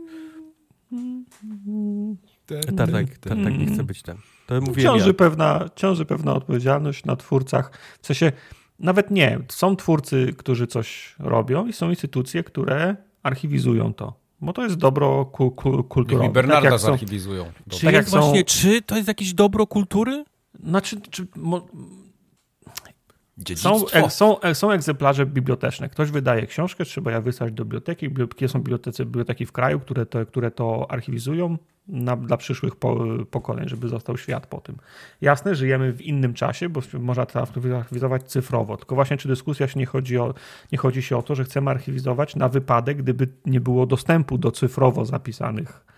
[2.77, 4.17] Tak, tak, tak, tak nie chce być ten.
[4.47, 5.13] To ciąży, ja.
[5.13, 7.71] pewna, ciąży pewna odpowiedzialność na twórcach.
[8.01, 8.31] W sensie,
[8.79, 14.21] nawet nie, są twórcy, którzy coś robią i są instytucje, które archiwizują to.
[14.41, 16.25] Bo to jest dobro ku, ku, kulturowe.
[16.25, 17.45] I Bernarda tak zarchiwizują.
[17.69, 20.23] Czy, tak jest właśnie, czy to jest jakieś dobro kultury?
[20.63, 21.67] Znaczy, czy, mo,
[23.55, 25.89] są, są, są egzemplarze biblioteczne.
[25.89, 28.09] Ktoś wydaje książkę, trzeba je wysłać do biblioteki.
[28.47, 31.57] Są biblioteki, biblioteki w kraju, które to, które to archiwizują
[31.87, 32.97] na, dla przyszłych po,
[33.31, 34.75] pokoleń, żeby został świat po tym.
[35.21, 37.45] Jasne, żyjemy w innym czasie, bo można to
[37.77, 38.77] archiwizować cyfrowo.
[38.77, 40.33] Tylko właśnie czy dyskusja się nie chodzi, o,
[40.71, 44.51] nie chodzi się o to, że chcemy archiwizować na wypadek, gdyby nie było dostępu do
[44.51, 45.90] cyfrowo zapisanych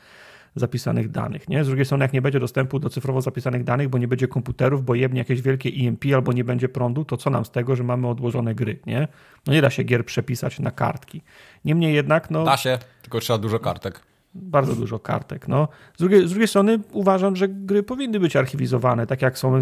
[0.55, 1.49] zapisanych danych.
[1.49, 1.63] Nie?
[1.63, 4.85] Z drugiej strony, jak nie będzie dostępu do cyfrowo zapisanych danych, bo nie będzie komputerów,
[4.85, 7.83] bo jebnie jakieś wielkie EMP albo nie będzie prądu, to co nam z tego, że
[7.83, 8.79] mamy odłożone gry?
[8.85, 9.07] Nie,
[9.47, 11.21] no nie da się gier przepisać na kartki.
[11.65, 12.31] Niemniej jednak.
[12.31, 15.47] No, da się, tylko trzeba dużo kartek bardzo dużo kartek.
[15.47, 15.67] No.
[15.95, 19.59] Z, drugiej, z drugiej strony uważam, że gry powinny być archiwizowane, tak jak są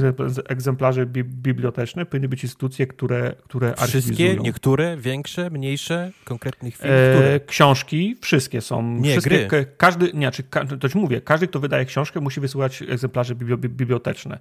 [0.50, 4.44] egzemplarze bi biblioteczne, powinny być instytucje, które, które Wszystkie, archiwizują.
[4.44, 8.98] niektóre, większe, mniejsze, konkretnych film, e, Książki, wszystkie są.
[8.98, 9.66] Nie, wszystkie, gry.
[9.78, 10.44] Każdy, nie, czy,
[10.80, 14.40] to ci mówię, każdy, kto wydaje książkę, musi wysyłać egzemplarze biblioteczne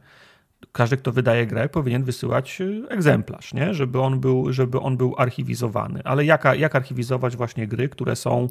[0.73, 3.75] każdy, kto wydaje grę, powinien wysyłać e, egzemplarz, nie?
[3.75, 6.01] Żeby, on był, żeby on był archiwizowany.
[6.05, 8.49] Ale jak, jak archiwizować właśnie gry, które są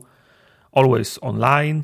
[0.71, 1.83] always online,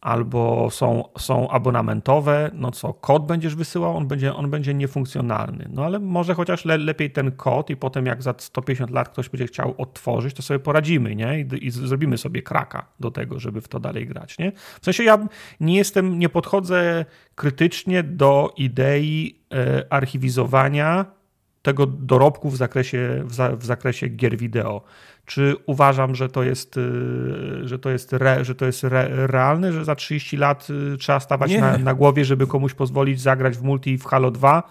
[0.00, 5.68] albo są, są abonamentowe, no co, kod będziesz wysyłał, on będzie, on będzie niefunkcjonalny.
[5.72, 9.28] No ale może chociaż le, lepiej ten kod i potem jak za 150 lat ktoś
[9.28, 11.40] będzie chciał odtworzyć, to sobie poradzimy, nie?
[11.40, 14.52] I, I, zrobimy sobie kraka do tego, żeby w to dalej grać, nie?
[14.80, 15.28] W sensie ja
[15.60, 17.04] nie jestem, nie podchodzę
[17.34, 21.19] krytycznie do idei e, archiwizowania
[21.62, 24.82] tego dorobku w zakresie, w, za, w zakresie gier wideo
[25.30, 29.72] czy uważam, że to jest, y, że to jest, re, że to jest re, realne,
[29.72, 33.62] że za 30 lat y, trzeba stawać na, na, głowie, żeby komuś pozwolić zagrać w
[33.62, 34.62] multi w Halo 2?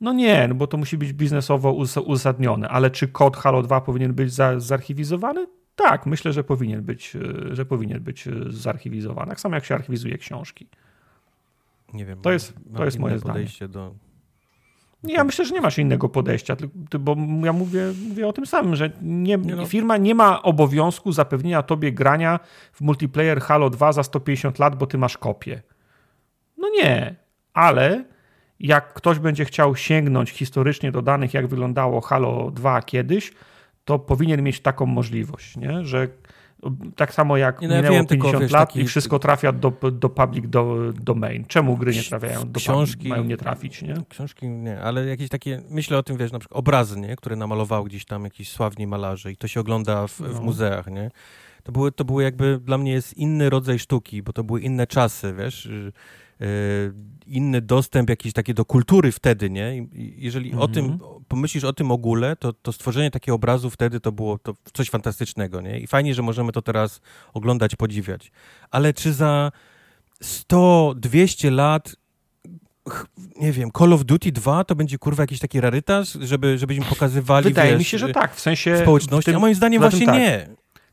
[0.00, 1.72] No nie, no bo to musi być biznesowo
[2.06, 5.46] uzasadnione, ale czy kod Halo 2 powinien być za, zarchiwizowany?
[5.76, 9.28] Tak, myślę, że powinien być, y, że powinien być zarchiwizowany.
[9.28, 10.66] Tak samo jak się archiwizuje książki.
[11.94, 12.20] Nie wiem.
[12.20, 13.46] To jest, to jest moje zdanie.
[13.68, 13.94] do
[15.04, 16.56] ja myślę, że nie masz innego podejścia,
[17.00, 19.66] bo ja mówię, mówię o tym samym, że nie, nie no.
[19.66, 22.40] firma nie ma obowiązku zapewnienia tobie grania
[22.72, 25.62] w multiplayer Halo 2 za 150 lat, bo ty masz kopię.
[26.58, 27.16] No nie,
[27.52, 28.04] ale
[28.60, 33.32] jak ktoś będzie chciał sięgnąć historycznie do danych, jak wyglądało Halo 2 kiedyś,
[33.84, 35.84] to powinien mieć taką możliwość, nie?
[35.84, 36.08] że
[36.96, 38.80] tak samo jak nie, no minęło 50 wiesz, lat taki...
[38.80, 41.44] i wszystko trafia do, do public do, domain.
[41.44, 43.94] Czemu gry nie trafiają do książki, public, mają nie trafić, nie?
[44.08, 47.16] Książki nie, ale jakieś takie, myślę o tym, wiesz, na przykład obrazy, nie?
[47.16, 50.28] które namalowały gdzieś tam jakiś sławni malarze i to się ogląda w, no.
[50.28, 51.10] w muzeach, nie?
[51.62, 54.86] To były, to były jakby, dla mnie jest inny rodzaj sztuki, bo to były inne
[54.86, 55.68] czasy, wiesz,
[57.26, 59.86] inny dostęp jakiś taki do kultury wtedy, nie?
[60.16, 61.24] Jeżeli o tym, mhm.
[61.28, 65.60] pomyślisz o tym ogóle, to, to stworzenie takiego obrazu wtedy to było to coś fantastycznego,
[65.60, 65.80] nie?
[65.80, 67.00] I fajnie, że możemy to teraz
[67.34, 68.32] oglądać, podziwiać.
[68.70, 69.52] Ale czy za
[70.22, 71.96] 100, 200 lat
[73.36, 77.44] nie wiem, Call of Duty 2 to będzie kurwa jakiś taki rarytas, żeby, żebyśmy pokazywali
[77.44, 80.18] Wydaje wiesz, mi się, że tak, w sensie społeczności, tym, a moim zdaniem właśnie tak.
[80.18, 80.48] nie.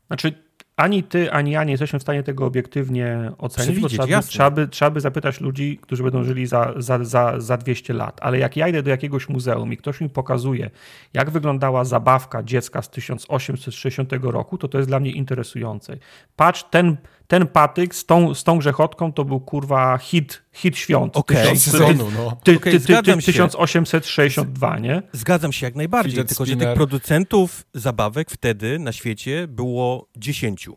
[0.06, 0.47] Znaczy
[0.78, 4.50] ani ty, ani ja nie jesteśmy w stanie tego obiektywnie ocenić, bo trzeba by, trzeba,
[4.50, 8.18] by, trzeba by zapytać ludzi, którzy będą żyli za, za, za, za 200 lat.
[8.22, 10.70] Ale jak ja idę do jakiegoś muzeum i ktoś mi pokazuje,
[11.14, 15.96] jak wyglądała zabawka dziecka z 1860 roku, to to jest dla mnie interesujące.
[16.36, 16.96] Patrz, ten,
[17.28, 21.16] ten patyk z tą, z tą grzechotką to był kurwa hit, hit świąt.
[21.16, 22.36] Okej, okay, sezonu, no.
[22.44, 25.02] Ty, okay, ty, ty, ty, 1862, nie?
[25.12, 26.60] Zgadzam się jak najbardziej, Fidget tylko spinner.
[26.60, 30.68] że tych producentów zabawek wtedy na świecie było 10.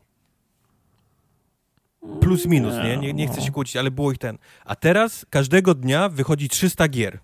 [2.20, 2.98] Plus minus, nie?
[2.98, 4.38] Nie, nie chcę się kłócić, ale było ich ten.
[4.66, 7.20] A teraz każdego dnia wychodzi 300 gier.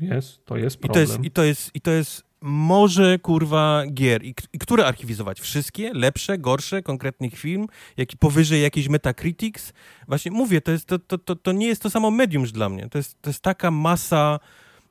[0.00, 1.04] Jest, to jest problem.
[1.04, 4.24] I to jest, i to jest, i to jest może kurwa gier.
[4.24, 5.40] I, I, które archiwizować?
[5.40, 5.92] Wszystkie?
[5.94, 7.66] Lepsze, gorsze, konkretnych film?
[7.96, 9.72] Jak, powyżej jakiś Metacritics?
[10.08, 12.88] Właśnie mówię, to, jest, to, to, to, to nie jest to samo medium dla mnie.
[12.88, 14.40] To jest, to jest taka masa,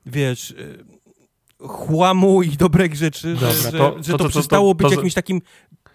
[0.06, 0.84] wiesz, y,
[1.58, 5.42] chłamu i dobrych rzeczy, Dobra, że, to, że to, to, przestało być jakimś takim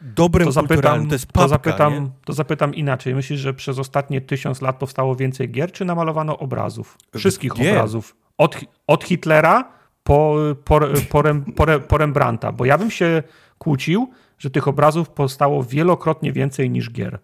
[0.02, 3.16] dobrym to zapytam, to jest papka, to zapytam, to zapytam inaczej.
[3.16, 6.98] Myślisz, że przez ostatnie tysiąc lat powstało więcej gier, czy namalowano obrazów?
[7.18, 7.76] Wszystkich gier.
[7.76, 8.16] obrazów.
[8.38, 9.79] Od, od Hitlera
[10.10, 10.80] po, po,
[11.10, 11.24] po,
[11.56, 13.24] po, po Rembrandta, bo ja bym się
[13.58, 17.20] kłócił, że tych obrazów powstało wielokrotnie więcej niż gier.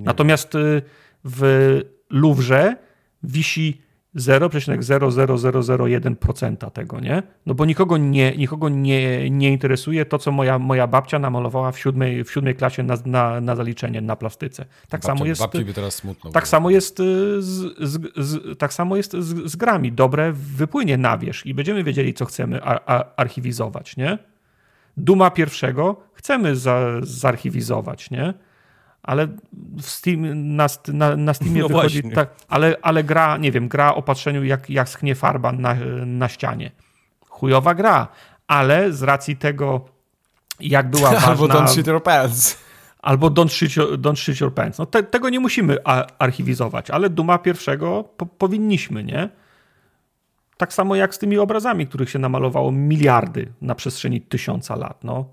[0.00, 0.82] Natomiast y,
[1.24, 1.80] w
[2.10, 2.76] Louvre
[3.22, 3.82] wisi
[4.16, 7.22] 0,00001% tego, nie?
[7.46, 11.78] No bo nikogo nie, nikogo nie, nie interesuje to, co moja, moja babcia namalowała w
[11.78, 14.64] siódmej, w siódmej klasie na, na, na zaliczenie na plastyce.
[14.88, 15.40] Tak Babcia, samo jest.
[15.40, 16.50] Babci by teraz smutno Tak było.
[16.50, 19.92] samo jest, y, z, z, z, tak samo jest z, z grami.
[19.92, 24.18] Dobre wypłynie na wierzch i będziemy wiedzieli, co chcemy ar, ar, archiwizować, nie?
[24.96, 28.34] Duma pierwszego chcemy za, zarchiwizować, nie?
[29.06, 29.28] Ale
[29.80, 32.16] Steam, na, na, na Steamie No wychodzi właśnie.
[32.16, 35.76] tak, ale, ale gra, nie wiem, gra o patrzeniu jak, jak schnie farba na,
[36.06, 36.70] na ścianie.
[37.28, 38.08] Chujowa gra,
[38.46, 39.84] ale z racji tego,
[40.60, 41.28] jak była ważna...
[41.28, 42.66] Albo don't shit your pants.
[43.06, 44.78] Albo Don't Shit Your, don't shit your Pants.
[44.78, 45.76] No te, tego nie musimy
[46.18, 49.28] archiwizować, ale Duma pierwszego po, powinniśmy, nie?
[50.56, 55.04] Tak samo jak z tymi obrazami, których się namalowało miliardy na przestrzeni tysiąca lat.
[55.04, 55.24] No,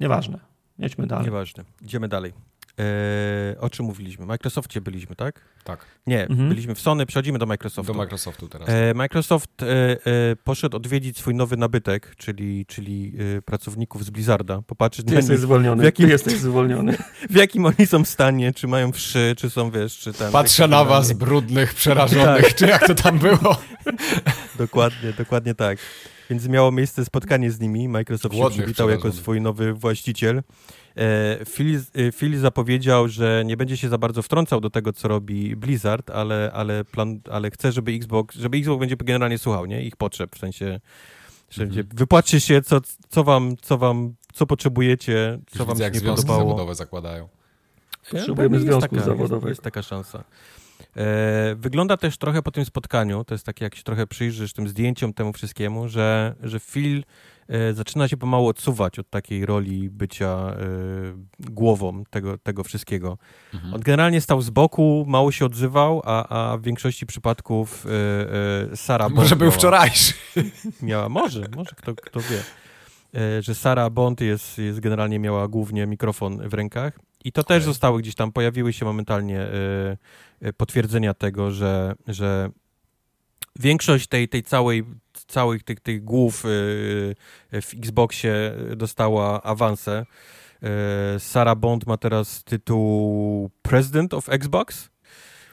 [0.00, 0.38] nieważne.
[0.78, 1.24] Jedźmy dalej.
[1.24, 1.64] Nieważne.
[1.82, 2.32] Idziemy dalej.
[2.78, 4.24] Eee, o czym mówiliśmy?
[4.24, 5.40] W Microsoftie byliśmy, tak?
[5.64, 6.48] Tak, Nie, Mhm.
[6.48, 7.92] byliśmy w Sony, przechodzimy do Microsoftu.
[7.92, 8.68] do Microsoftu teraz.
[8.68, 9.96] E, Microsoft e, e,
[10.44, 14.62] poszedł odwiedzić swój nowy nabytek, czyli, czyli e, pracowników z Blizzarda.
[14.66, 15.82] Popatrzeć Ty na jesteś nich, zwolniony.
[15.82, 16.96] w jakim- Ty jesteś zwolniony.
[17.30, 20.32] w jakim oni są stanie, czy mają wszy, czy są, wiesz, czy ten...
[20.32, 22.54] Patrzę na was, brudnych, przerażonych, Tak.
[22.54, 23.56] czy jak to tam było.
[24.58, 25.78] Dokładnie, dokładnie tak.
[26.30, 27.88] Więc miało miejsce spotkanie z nimi.
[27.88, 30.42] Microsoft się Głodnych, przywitał jako swój nowy właściciel.
[30.96, 35.08] E, Phil, e, Phil zapowiedział, że nie będzie się za bardzo wtrącał do tego, co
[35.08, 39.82] robi Blizzard, ale, ale, plan, ale chce, żeby Xbox, żeby Xbox będzie generalnie słuchał, nie?
[39.82, 40.80] Ich potrzeb, w sensie,
[41.50, 41.86] że Mhm.
[41.94, 45.94] wypłaćcie się, co, co wam, co wam, co potrzebujecie, co Już wam widzę, się jak
[45.94, 46.50] nie związki podobało.
[46.50, 47.28] zawodowe zakładają.
[48.10, 49.32] Potrzebujemy związków zawodowych.
[49.32, 50.24] Jest, jest taka szansa.
[50.96, 54.68] E, wygląda też trochę po tym spotkaniu, to jest takie, jak się trochę przyjrzysz tym
[54.68, 57.04] zdjęciom, temu wszystkiemu, że, że Phil
[57.72, 60.56] zaczyna się pomału odsuwać od takiej roli bycia e,
[61.38, 63.18] głową tego, tego wszystkiego.
[63.54, 63.74] Mhm.
[63.74, 68.76] On generalnie stał z boku, mało się odzywał, a, a w większości przypadków e, e,
[68.76, 70.14] Sara Bond Może był wczorajszy.
[70.82, 72.42] miała, może, może kto, kto wie,
[73.20, 77.56] e, że Sara Bond jest, jest generalnie miała głównie mikrofon w rękach i to też
[77.56, 77.64] Okej.
[77.64, 79.96] zostały gdzieś tam, pojawiły się momentalnie e,
[80.40, 82.50] e, potwierdzenia tego, że, że
[83.60, 84.84] większość tej, tej całej,
[85.26, 86.48] całych tych, tych głów e,
[87.60, 90.06] w Xboxie dostała awanse.
[90.62, 94.90] E, Sara Bond ma teraz tytuł President of Xbox.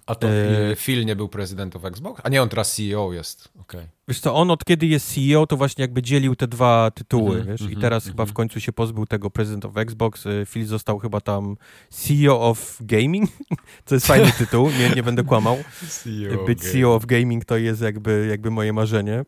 [0.05, 0.75] A to E.
[0.75, 2.21] Phil nie był prezydentem Xbox?
[2.23, 3.49] A nie, on teraz CEO jest.
[3.61, 3.87] Okej.
[4.07, 7.47] Wiesz co, on od kiedy jest CEO, to właśnie jakby dzielił te dwa tytuły, Mhm,
[7.47, 8.13] wiesz, i mhm, teraz mhm.
[8.13, 11.57] chyba w końcu się pozbył tego President of Xbox, y, Phil został chyba tam
[11.89, 13.29] CEO of Gaming,
[13.85, 15.57] co jest fajny tytuł, nie, nie będę kłamał,
[16.03, 19.23] CEO być CEO of Gaming to jest jakby, jakby moje marzenie,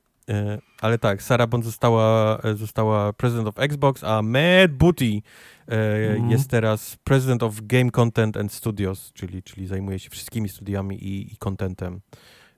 [0.81, 5.21] ale tak, Sarah Bond została, e, została President of Xbox, a Matt Booty
[5.67, 6.31] e, Mhm.
[6.31, 11.33] jest teraz President of Game Content and Studios, czyli, czyli zajmuje się wszystkimi studiami i,
[11.33, 12.01] i contentem,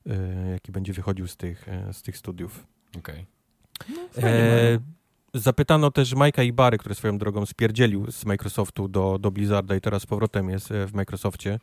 [0.10, 2.68] e, jaki będzie wychodził z tych, e, z tych studiów.
[2.98, 3.26] Okej.
[4.18, 4.80] E,
[5.34, 10.02] zapytano też Majka Ibary, który swoją drogą spierdzielił z Microsoftu do, do Blizzarda i teraz
[10.02, 11.60] z powrotem jest e, w Microsoftie,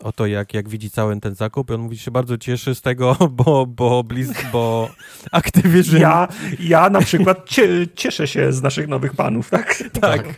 [0.00, 1.70] o to, jak, jak widzi cały ten zakup.
[1.70, 4.90] I on mówi, że się bardzo cieszy z tego, bo, bo, Blizz, bo
[5.32, 6.00] Activision...
[6.00, 6.28] Ja,
[6.60, 9.82] ja na przykład cie, cieszę się z naszych nowych panów, tak?
[10.00, 10.34] Tak,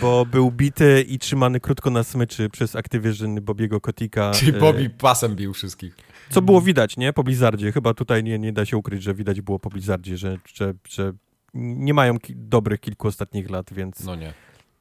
[0.00, 4.30] bo był bity i trzymany krótko na smyczy przez Activision Bobiego Kotika.
[4.30, 5.96] Czyli e, Bobby pasem bił wszystkich.
[6.30, 7.12] Co było widać, nie?
[7.12, 7.72] Po Blizzardzie.
[7.72, 11.12] Chyba tutaj nie, nie da się ukryć, że widać było po Blizzardzie, że, że, że
[11.54, 14.32] nie mają ki- dobrych kilku ostatnich lat, więc, No nie.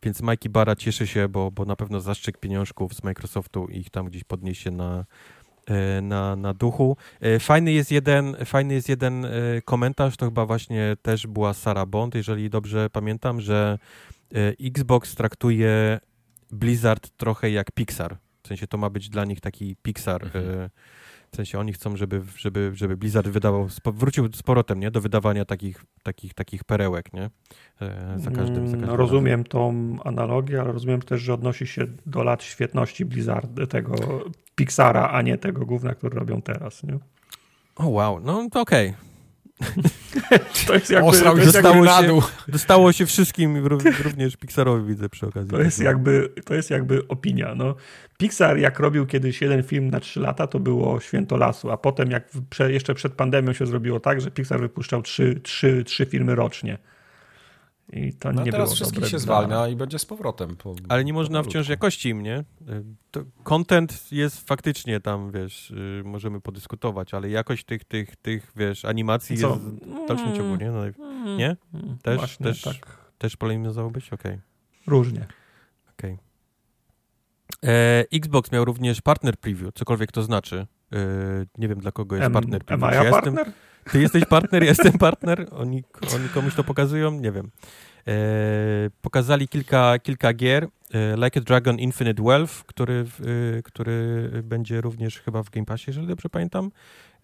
[0.04, 4.06] więc Mikey Barra cieszy się, bo, bo na pewno zastrzyk pieniążków z Microsoftu ich tam
[4.06, 5.06] gdzieś podniesie na,
[5.68, 6.98] e, na, na duchu.
[7.22, 9.30] E, Fajny jest jeden, fajny jest jeden e,
[9.66, 13.78] komentarz, to chyba właśnie też była Sarah Bond, jeżeli dobrze pamiętam, że
[14.62, 16.00] Xbox traktuje
[16.52, 18.18] Blizzard trochę jak Pixar.
[18.44, 20.24] W sensie to ma być dla nich taki Pixar.
[20.24, 20.70] Mhm.
[21.34, 24.92] W sensie oni chcą, żeby, żeby, żeby Blizzard wydawał, wrócił z powrotem, nie?
[24.92, 27.30] Do wydawania takich, takich, takich perełek, nie?
[27.82, 31.88] E, Za każdym, za Mm, każdym Rozumiem tą analogię, ale rozumiem też, że odnosi się
[32.06, 33.96] do lat świetności Blizzard, tego
[34.56, 36.84] Pixara, a nie tego gówna, który robią teraz.
[36.84, 37.00] Nie?
[37.76, 38.94] O wow, no to okej.
[40.68, 42.28] To jest jakby, Osrał to jest zostało jakby, na się-.
[42.48, 45.50] Dostało się wszystkim, ró- również Pixarowi widzę przy okazji.
[45.52, 47.56] to jest jakby, to jest jakby opinia.
[47.56, 47.76] No.
[48.18, 52.12] Pixar jak robił kiedyś jeden film na trzy lata, to było Święto Lasu, a potem
[52.12, 52.30] jak
[52.70, 56.78] jeszcze przed pandemią się zrobiło tak, że Pixar wypuszczał trzy, trzy, trzy filmy rocznie.
[57.94, 60.56] I to No nie teraz było wszystkich się dla- zwalnia i będzie z powrotem.
[60.56, 62.44] Po, Ale nie można wciąż jakości im, nie?
[63.12, 68.86] To content jest faktycznie tam, wiesz, y, możemy podyskutować, ale jakość tych, tych, tych wiesz,
[68.86, 69.50] animacji Co?
[69.50, 70.72] jest w dalszym ciągu, nie?
[70.72, 71.56] No, Mm, nie?
[71.74, 72.98] mm, Też- Właśnie, też- tak.
[73.18, 74.14] też polemizowałbyś?
[74.14, 74.40] Okej,
[74.88, 75.28] Różnie.
[76.00, 76.18] okej.
[77.64, 80.68] E, Xbox miał również partner preview, cokolwiek to znaczy.
[80.94, 80.98] E,
[81.58, 82.62] nie wiem dla kogo jest partner.
[82.68, 83.52] Am ja jestem, partner?
[83.92, 85.48] ty jesteś partner, jestem partner.
[85.52, 85.84] Oni,
[86.16, 87.12] oni komuś to pokazują?
[87.12, 87.52] Nie wiem.
[88.08, 88.14] E,
[89.02, 90.68] pokazali kilka, kilka gier.
[90.94, 93.06] E, like a Dragon Infinite Wealth, który,
[93.58, 96.72] e, który będzie również chyba w Game Passie, jeżeli dobrze pamiętam.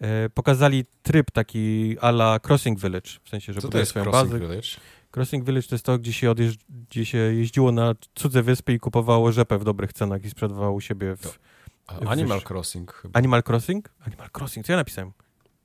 [0.00, 3.90] E, pokazali tryb taki a la Crossing Village, w sensie, że Co to buduje jest
[3.90, 4.38] swoją Crossing bazę.
[4.48, 4.68] Village?
[5.16, 8.78] Crossing Village to jest to, gdzie się, odjeżdż- gdzie się jeździło na cudze wyspy i
[8.78, 11.38] kupowało rzepę w dobrych cenach i sprzedawało u siebie w...
[12.08, 13.18] Animal Crossing chyba.
[13.18, 13.88] Animal Crossing?
[14.06, 15.12] Animal Crossing, co ja napisałem?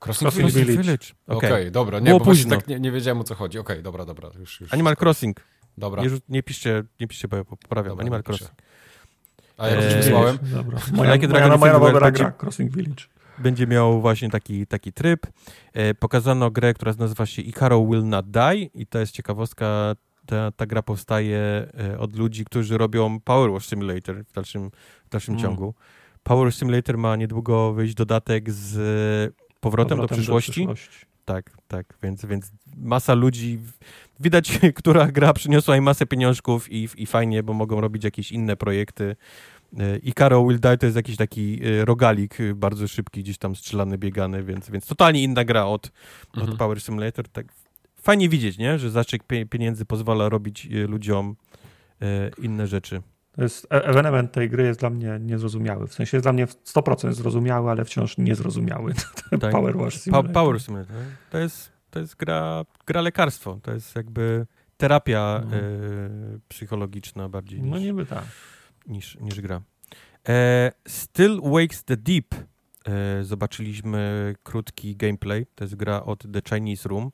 [0.04, 0.82] Crossing Crossing Village.
[0.82, 1.06] Village.
[1.26, 1.70] Okej, Okej.
[1.70, 2.56] dobra, nie, Było bo późno.
[2.56, 3.58] tak nie, nie wiedziałem o co chodzi.
[3.58, 4.72] Okej, dobra, dobra, już, już.
[4.72, 5.04] Animal wszystko.
[5.04, 5.40] Crossing.
[5.78, 7.88] Dobra, Nie, nie piszcie, nie piszcie, bo ja poprawiam.
[7.90, 8.22] Dobra, Animal.
[8.22, 8.50] Crossing.
[9.58, 10.38] a już Eee, wysłałem?
[10.42, 10.78] Dobra.
[10.92, 13.04] Moja, a moja, Dragon moja nowa gra, gra Crossing Village.
[13.38, 15.26] Będzie miał właśnie taki, taki tryb.
[15.72, 19.94] E, pokazano grę, która nazywa się Icaro Will Not Die i to jest ciekawostka.
[20.26, 21.38] Ta, ta gra powstaje
[21.92, 24.70] e, od ludzi, którzy robią Power Wash Simulator w dalszym,
[25.06, 25.44] w dalszym Mm.
[25.44, 25.74] ciągu.
[26.26, 28.76] Power Simulator ma niedługo wyjść dodatek z
[29.32, 30.64] e, powrotem, do przyszłości.
[31.24, 33.58] Tak, tak, więc, więc masa ludzi,
[34.20, 38.56] widać, która gra przyniosła im masę pieniążków i, i fajnie, bo mogą robić jakieś inne
[38.56, 39.16] projekty.
[39.78, 43.56] E, I Caro Will Die to jest jakiś taki e, rogalik, bardzo szybki, gdzieś tam
[43.56, 45.90] strzelany, biegany, więc, więc totalnie inna gra od,
[46.34, 46.52] Mhm.
[46.52, 47.28] od Power Simulator.
[47.28, 47.46] Tak.
[48.02, 48.78] Fajnie widzieć, nie?
[48.78, 51.36] że zastrzyk pie- pieniędzy pozwala robić ludziom
[52.42, 53.02] inne rzeczy.
[53.38, 55.86] Jest, e- ewenement tej gry jest dla mnie niezrozumiały.
[55.86, 58.94] W sensie jest dla mnie w 100% zrozumiały, ale wciąż niezrozumiały.
[59.40, 59.52] Tak.
[59.52, 60.32] Power Wash Simulator.
[60.32, 60.96] Power Simulator.
[61.30, 64.46] To jest, to jest gra, gra lekarstwo, to jest jakby
[64.76, 65.56] terapia No.
[65.56, 65.60] e,
[66.48, 67.70] psychologiczna bardziej niż...
[67.70, 68.24] No niby tak.
[68.86, 69.60] niż, niż gra.
[70.28, 72.34] E, Still Wakes the Deep.
[72.88, 75.46] E, zobaczyliśmy krótki gameplay.
[75.54, 77.10] To jest gra od The Chinese Room.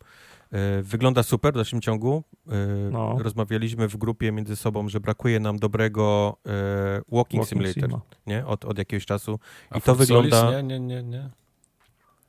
[0.53, 2.25] E, wygląda super w dalszym ciągu.
[2.49, 2.53] E,
[2.91, 3.17] No.
[3.19, 6.51] Rozmawialiśmy w grupie między sobą, że brakuje nam dobrego e,
[6.97, 8.01] walking, Walking simulator Sima.
[8.27, 8.47] nie?
[8.47, 9.39] Od, od jakiegoś czasu.
[9.71, 10.31] A I to Fort Solis?
[10.35, 11.31] wygląda- Nie, nie, nie, nie.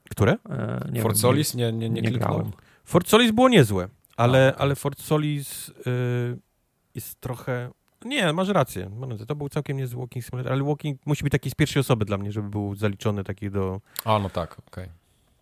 [0.10, 0.38] Które?
[0.50, 1.56] E, nie Fort Solis?
[1.56, 2.52] Nie, nie, nie, nie kliknąłem.
[2.86, 3.88] Fort Solis było niezłe,
[4.18, 5.74] ale, A, ale Fort Solis y,
[6.95, 7.70] jest trochę...
[8.06, 8.91] Nie, masz rację.
[9.28, 12.18] To był całkiem niezły walking simulator, ale walking musi być taki z pierwszej osoby dla
[12.18, 13.82] mnie, żeby był zaliczony taki do...
[14.06, 14.90] A, no tak, okej.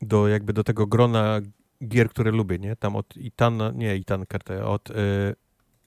[0.02, 1.40] do jakby do tego grona
[1.88, 2.76] gier, które lubię, nie?
[2.76, 4.94] Tam od Itana, nie Itan kartę, od y,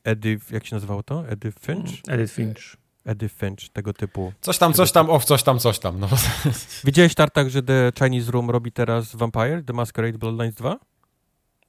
[0.04, 1.28] Edith, jak się nazywało to?
[1.28, 2.08] Edith Finch?
[2.08, 2.76] Edith Finch.
[3.04, 4.32] Edith Finch, tego typu.
[4.40, 6.00] Coś tam, coś tam, o, coś tam, coś tam.
[6.00, 6.08] No.
[6.84, 10.78] Widziałeś, Tartak, że The Chinese Room robi teraz Vampire, The Masquerade Bloodlines 2?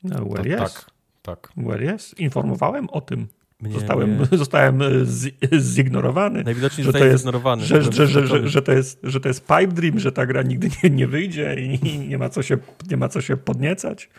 [0.04, 0.74] No, well, To, yes.
[0.74, 0.92] tak,
[1.22, 1.52] tak.
[1.58, 2.14] Well, yes.
[2.20, 3.28] Informowałem o tym.
[3.66, 6.44] Mnie Zostałem, nie- zostałem e, z, zignorowany.
[6.44, 7.66] Najwidoczniej że to jest- zignorowany.
[7.66, 10.70] Że, że, że, że, to jest, że to jest pipe dream, że ta gra nigdy
[10.84, 12.58] nie, nie wyjdzie i nie ma, co się,
[12.90, 14.10] nie ma co się podniecać.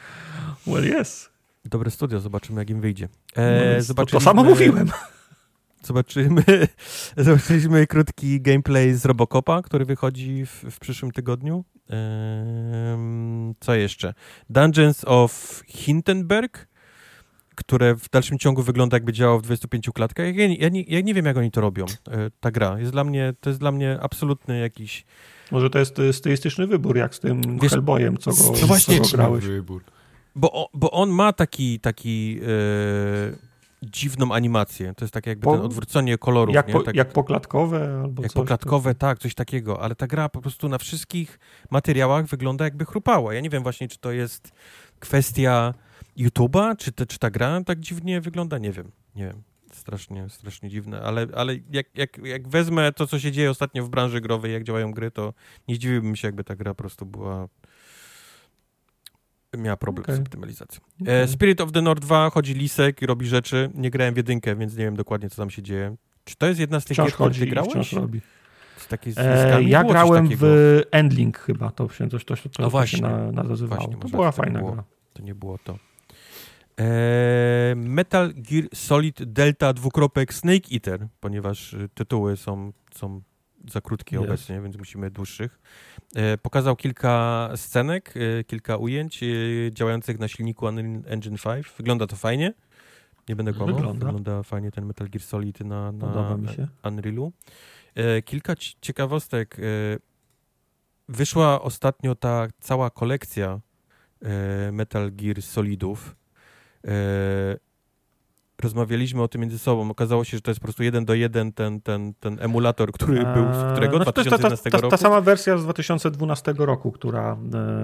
[0.66, 1.30] Well, yes.
[1.64, 3.08] Dobre studio, zobaczymy jak im wyjdzie.
[3.36, 4.90] No E, więc to, to samo mówiłem.
[5.82, 6.42] Zobaczymy,
[7.16, 11.64] zobaczyliśmy krótki gameplay z Robocopa, który wychodzi w, w przyszłym tygodniu.
[11.90, 14.14] Ehm, co jeszcze?
[14.50, 16.68] Dungeons of Hindenburg,
[17.56, 20.26] które w dalszym ciągu wygląda jakby działało w 25 klatkach.
[20.36, 22.78] Ja, nie- ja, nie, ja nie wiem, jak oni to robią, e, ta gra.
[22.80, 25.04] Jest dla mnie, to jest dla mnie absolutny jakiś...
[25.50, 29.10] Może to jest stylistyczny wybór, jak z tym Wiesz, Hellboyem, co go, no właśnie, co
[29.10, 29.44] go grałeś.
[29.44, 29.84] wybór.
[30.36, 32.46] Bo, bo on ma taki, taki e,
[33.82, 34.94] dziwną animację.
[34.96, 36.54] To jest takie jakby Po- ten odwrócenie kolorów.
[36.54, 36.72] Jak, nie?
[36.72, 38.36] po, tak, jak poklatkowe albo Jak coś.
[38.42, 41.38] poklatkowe, tak, coś takiego, ale ta gra po prostu na wszystkich
[41.70, 43.34] materiałach wygląda jakby chrupała.
[43.34, 44.52] Ja nie wiem właśnie, czy to jest
[45.00, 45.74] kwestia
[46.18, 49.42] YouTube'a, czy, te, czy ta gra tak dziwnie wygląda, nie wiem, nie wiem.
[49.72, 53.88] Strasznie, strasznie dziwne, ale, ale jak, jak, jak wezmę to, co się dzieje ostatnio w
[53.88, 55.34] branży growej, jak działają gry, to
[55.68, 57.48] nie zdziwiłbym się, jakby ta gra po prostu była
[59.56, 60.16] miała problem Okej.
[60.16, 60.80] z optymalizacją.
[61.00, 61.28] E, Okej.
[61.28, 63.70] Spirit of the North 2 chodzi Lisek i robi rzeczy.
[63.74, 65.96] Nie grałem w jedynkę, więc nie wiem dokładnie, co tam się dzieje.
[66.24, 67.70] Czy to jest jedna z tych Wciąż gier, które chodzi ty grałeś?
[67.70, 68.20] wciąż robi.
[68.76, 72.48] Z takiej z E, ja coś grałem w Endling chyba, to się coś, to, A
[72.48, 72.98] to właśnie.
[72.98, 73.80] się na, nazywało.
[73.82, 74.72] Właśnie, to była to tak fajna było.
[74.72, 74.84] gra.
[75.12, 75.78] To nie było to.
[76.80, 83.22] E, Metal Gear Solid Delta dwukropek Snake Eater, ponieważ y, tytuły są, są
[83.70, 84.28] za krótkie Jest.
[84.28, 85.58] obecnie, więc musimy dłuższych.
[86.14, 89.26] E, pokazał kilka scenek, e, kilka ujęć e,
[89.72, 91.66] działających na silniku Unreal Engine 5.
[91.76, 92.54] Wygląda to fajnie.
[93.28, 93.74] Nie będę kłamał.
[93.74, 94.06] Wygląda.
[94.06, 96.36] Wygląda fajnie ten Metal Gear Solid na, na.
[96.84, 97.32] Unrealu.
[97.94, 99.56] E, kilka ci- ciekawostek.
[101.08, 103.60] Wyszła ostatnio ta cała kolekcja
[104.72, 106.16] Metal Gear Solidów.
[106.86, 107.56] E,
[108.62, 109.90] rozmawialiśmy o tym między sobą.
[109.90, 113.24] Okazało się, że to jest po prostu jeden do jeden ten, ten, ten emulator, który
[113.34, 113.96] był, z którego?
[113.96, 114.90] Znaczy, to jest ta, 2011 ta, ta, roku?
[114.90, 117.36] ta sama wersja z 2012 roku, która,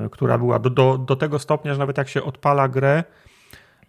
[0.05, 3.05] e, która była do, do, do tego stopnia, że nawet jak się odpala grę,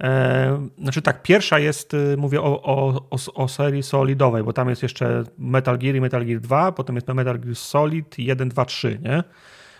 [0.03, 4.69] E, znaczy tak, pierwsza jest, y, mówię o, o, o, o, serii solidowej, bo tam
[4.69, 8.65] jest jeszcze Metal Gear i Metal Gear 2, potem jest Metal Gear Solid 1, 2,
[8.65, 9.23] 3, nie?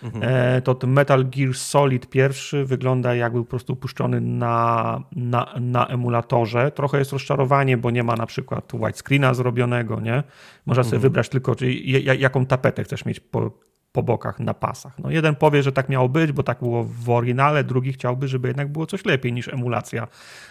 [0.04, 0.22] Mhm.
[0.24, 5.86] E, to ten Metal Gear Solid pierwszy wygląda jakby po prostu puszczony na, na, na
[5.86, 6.70] emulatorze.
[6.70, 10.22] Trochę jest rozczarowanie, bo nie ma na przykład widescreena zrobionego, nie?
[10.66, 11.02] Można sobie mhm.
[11.02, 13.50] wybrać tylko, czy, jaką tapetę chcesz mieć po,
[13.92, 14.98] po bokach na pasach.
[14.98, 18.48] No jeden powie, że tak miało być, bo tak było w oryginale, drugi chciałby, żeby
[18.48, 20.08] jednak było coś lepiej niż emulacja.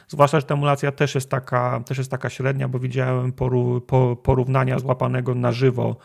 [0.07, 3.33] Zwłaszcza, że ta emulacja też jest taka, też jest taka średnia, bo widziałem
[4.23, 5.97] porównania złapanego na żywo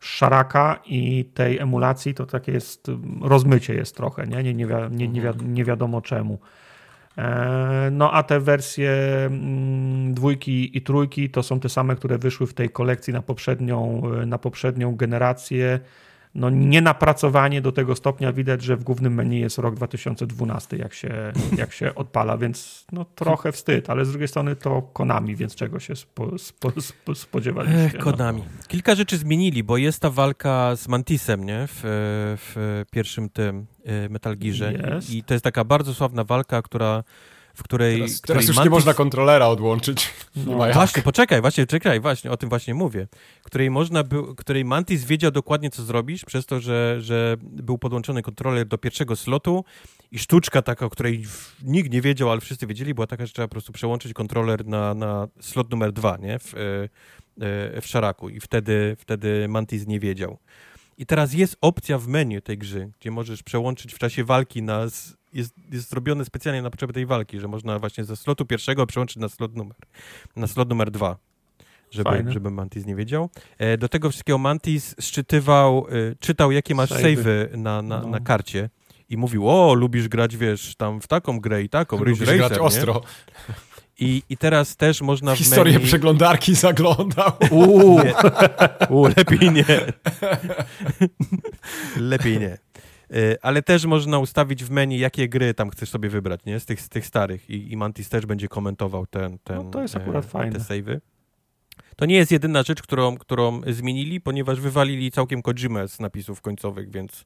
[0.00, 2.90] szaraka i tej emulacji, to takie jest,
[3.22, 5.54] rozmycie jest trochę, nie, nie, nie, nie, nie, mhm.
[5.54, 6.38] nie wiadomo czemu.
[7.18, 8.90] E, no a te wersje
[9.26, 14.02] mm, dwójki i trójki to są te same, które wyszły w tej kolekcji na poprzednią,
[14.26, 15.80] na poprzednią generację
[16.34, 21.32] no nienapracowanie do tego stopnia widać, że w głównym menu jest rok 2012, jak się,
[21.58, 25.80] jak się odpala, więc no trochę wstyd, ale z drugiej strony to Konami, więc czego
[25.80, 27.84] się spo, spo, spo, spodziewaliście?
[27.84, 28.00] Ech, no.
[28.00, 28.42] Konami.
[28.42, 28.64] No.
[28.68, 31.66] Kilka rzeczy zmienili, bo jest ta walka z Mantisem, nie?
[31.66, 31.80] W,
[32.38, 33.66] w pierwszym tym
[34.06, 34.72] y, Metal Gearze
[35.10, 37.04] i to jest taka bardzo sławna walka, która
[37.54, 37.98] w której...
[37.98, 38.70] Teraz, której teraz już Mantis...
[38.70, 40.10] nie można kontrolera odłączyć.
[40.36, 40.72] No.
[40.72, 43.08] Właśnie, poczekaj, właśnie, czekaj, właśnie, o tym właśnie mówię.
[43.42, 48.22] Której można był, której Mantis wiedział dokładnie, co zrobisz, przez to, że, że był podłączony
[48.22, 49.64] kontroler do pierwszego slotu
[50.12, 51.24] i sztuczka taka, o której
[51.62, 54.94] nikt nie wiedział, ale wszyscy wiedzieli, była taka, że trzeba po prostu przełączyć kontroler na,
[54.94, 56.38] na slot numer dwa, nie?
[56.38, 60.38] W, e, e, w szaraku i wtedy, wtedy Mantis nie wiedział.
[60.98, 64.86] I teraz jest opcja w menu tej gry, gdzie możesz przełączyć w czasie walki na
[65.34, 69.16] jest, jest zrobione specjalnie na potrzeby tej walki, że można właśnie ze slotu pierwszego przełączyć
[69.16, 69.76] na slot numer,
[70.36, 71.16] na slot numer dwa.
[71.90, 73.30] Żeby, żeby Mantis nie wiedział.
[73.58, 78.08] E, do tego wszystkiego Mantis szczytywał, e, czytał jakie masz save'y na, na, no.
[78.08, 78.70] na karcie
[79.08, 82.52] i mówił, o, lubisz grać, wiesz, tam w taką grę i taką, Lubisz Racer, grać
[82.52, 82.60] nie?
[82.60, 83.00] ostro.
[83.98, 85.86] I, I teraz też można w Historię menu...
[85.86, 87.32] przeglądarki zaglądał.
[87.50, 88.00] Uuu,
[88.90, 89.64] Uuu lepiej nie.
[92.10, 92.58] lepiej nie.
[93.12, 96.60] Y, ale też można ustawić w menu, jakie gry tam chcesz sobie wybrać, nie?
[96.60, 99.82] Z tych, z tych starych I, i Mantis też będzie komentował ten, ten, no to
[99.82, 100.52] jest akurat e, fajne.
[100.52, 101.00] te save'y.
[101.96, 106.90] To nie jest jedyna rzecz, którą, którą zmienili, ponieważ wywalili całkiem Kojimę z napisów końcowych,
[106.90, 107.24] więc...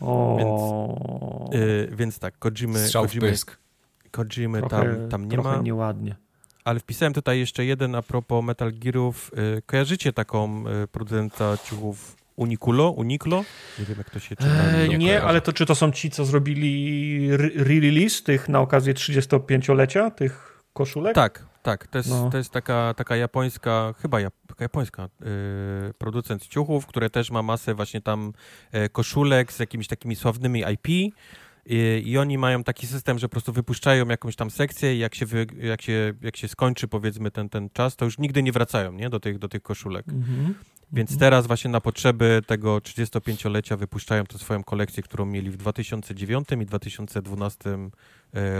[0.00, 0.36] O.
[0.38, 3.06] Więc, y, więc tak, Kojimy, Strzał.
[4.10, 5.62] Kojimy tam, tam nie trochę ma.
[5.62, 6.16] nieładnie.
[6.64, 9.30] Ale wpisałem tutaj jeszcze jeden a propos Metal Gearów.
[9.58, 12.90] Y, kojarzycie taką y, producenta ciuchów Uniculo?
[12.90, 13.44] Uniklo?
[13.78, 14.50] Nie wiem, jak to się czyta.
[14.50, 18.94] Eee, nie, nie ale to czy to są ci, co zrobili re-release tych na okazję
[18.94, 21.14] 35-lecia, tych koszulek?
[21.14, 21.86] Tak, tak.
[21.86, 22.30] To jest, no.
[22.30, 25.28] to jest taka, taka japońska, chyba jap, japońska yy,
[25.98, 28.32] producent ciuchów, które też ma masę właśnie tam
[28.72, 31.14] yy, koszulek z jakimiś takimi sławnymi IP.
[31.66, 35.14] I, I, oni mają taki system, że po prostu wypuszczają jakąś tam sekcję i jak
[35.14, 38.52] się, wy, jak się, jak się skończy powiedzmy ten, ten czas, to już nigdy nie
[38.52, 39.10] wracają nie?
[39.10, 40.08] Do, tych, do tych koszulek.
[40.08, 40.54] Mhm.
[40.92, 41.20] Więc mhm.
[41.20, 46.66] teraz właśnie na potrzeby tego 35-lecia wypuszczają tę swoją kolekcję, którą mieli w 2009 i
[46.66, 47.90] 2012 E,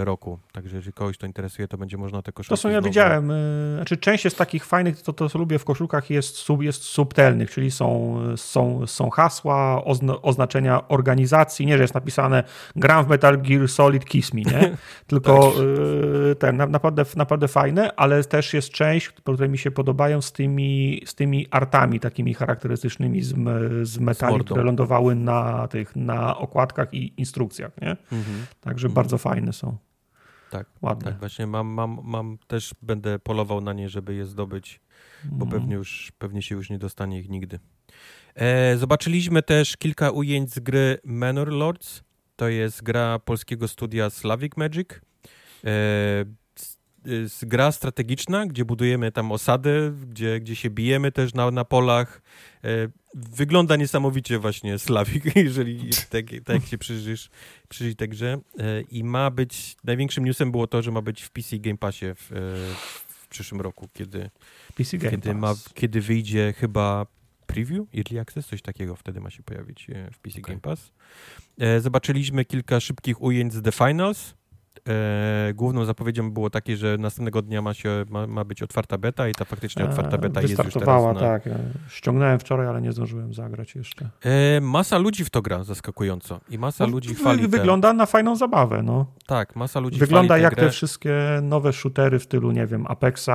[0.03, 0.39] roku.
[0.51, 2.49] Także jeżeli kogoś to interesuje, to będzie można te koszulki...
[2.49, 2.85] To są, ja znowu...
[2.85, 3.35] widziałem, e,
[3.75, 7.51] znaczy część jest takich fajnych, to, to co lubię w koszulkach, jest, sub, jest subtelnych,
[7.51, 12.43] czyli są, są, są hasła, ozna, oznaczenia organizacji, nie, że jest napisane
[12.75, 14.77] gram w Metal Gear Solid Kiss Me, nie?
[15.07, 15.63] Tylko tak.
[16.31, 21.01] E, ten, naprawdę, naprawdę fajne, ale też jest część, które mi się podobają z tymi,
[21.05, 23.35] z tymi artami takimi charakterystycznymi z,
[23.87, 27.89] z metali, z które lądowały na tych, na okładkach i instrukcjach, nie?
[27.89, 28.45] Mhm.
[28.61, 28.93] Także mhm.
[28.93, 29.77] bardzo fajne są są.
[30.49, 31.11] Tak, ładne.
[31.11, 34.79] Tak, właśnie mam, mam, mam, też będę polował na nie, żeby je zdobyć,
[35.23, 35.59] bo mm.
[35.59, 37.59] pewnie, już, pewnie się już nie dostanie ich nigdy.
[38.35, 42.03] E, zobaczyliśmy też kilka ujęć z gry Manor Lords.
[42.35, 44.89] To jest gra polskiego studia Slavic Magic.
[45.65, 46.25] E,
[47.41, 52.21] gra strategiczna, gdzie budujemy tam osady, gdzie, gdzie się bijemy też na, na polach.
[52.63, 52.67] E,
[53.13, 57.29] wygląda niesamowicie właśnie Slavik, jeżeli tak, tak się przyjrzysz,
[57.69, 58.37] przyjrzysz tej grze.
[58.59, 62.05] E, I ma być, największym newsem było to, że ma być w PC Game Passie
[62.15, 62.35] w, e,
[63.07, 64.29] w przyszłym roku, kiedy,
[64.75, 67.05] PC Game kiedy, ma, kiedy wyjdzie chyba
[67.47, 70.41] preview, early access, coś takiego wtedy ma się pojawić w PC okay.
[70.41, 70.91] Game Pass.
[71.79, 74.33] Zobaczyliśmy kilka szybkich ujęć z The Finals,
[74.89, 79.27] E, główną zapowiedzią było takie, że następnego dnia ma, się, ma, ma być otwarta beta
[79.27, 81.03] i ta faktycznie otwarta beta jest już teraz.
[81.03, 81.19] Na...
[81.19, 81.43] tak.
[81.89, 84.09] Ściągnąłem wczoraj, ale nie zdążyłem zagrać jeszcze.
[84.21, 86.39] E, masa ludzi w to gra, zaskakująco.
[86.49, 89.05] I masa no, ludzi chwali Wygląda na fajną zabawę, no.
[89.27, 90.65] Tak, masa ludzi Wygląda jak grę.
[90.65, 93.29] te wszystkie nowe shootery w stylu, nie wiem, Apexa,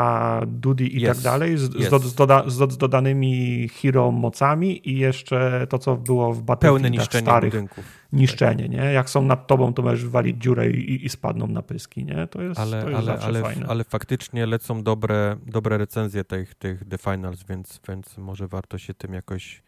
[0.47, 1.09] Dudy i yes.
[1.09, 6.33] tak dalej, z, do, z, doda, z, dodanymi hero mocami i jeszcze to, co było
[6.33, 7.53] w Battlefield Pełne niszczenie starych.
[7.53, 8.77] budynków niszczenie, nie?
[8.93, 12.27] Jak są nad tobą, to możesz walić dziurę i, i spadną na pyski, nie?
[12.27, 13.67] To jest, Ale, to jest ale, ale, fajne.
[13.69, 18.95] ale faktycznie lecą dobre, dobre recenzje tych, tych The Finals, więc, więc może warto się
[18.95, 19.63] tym jakoś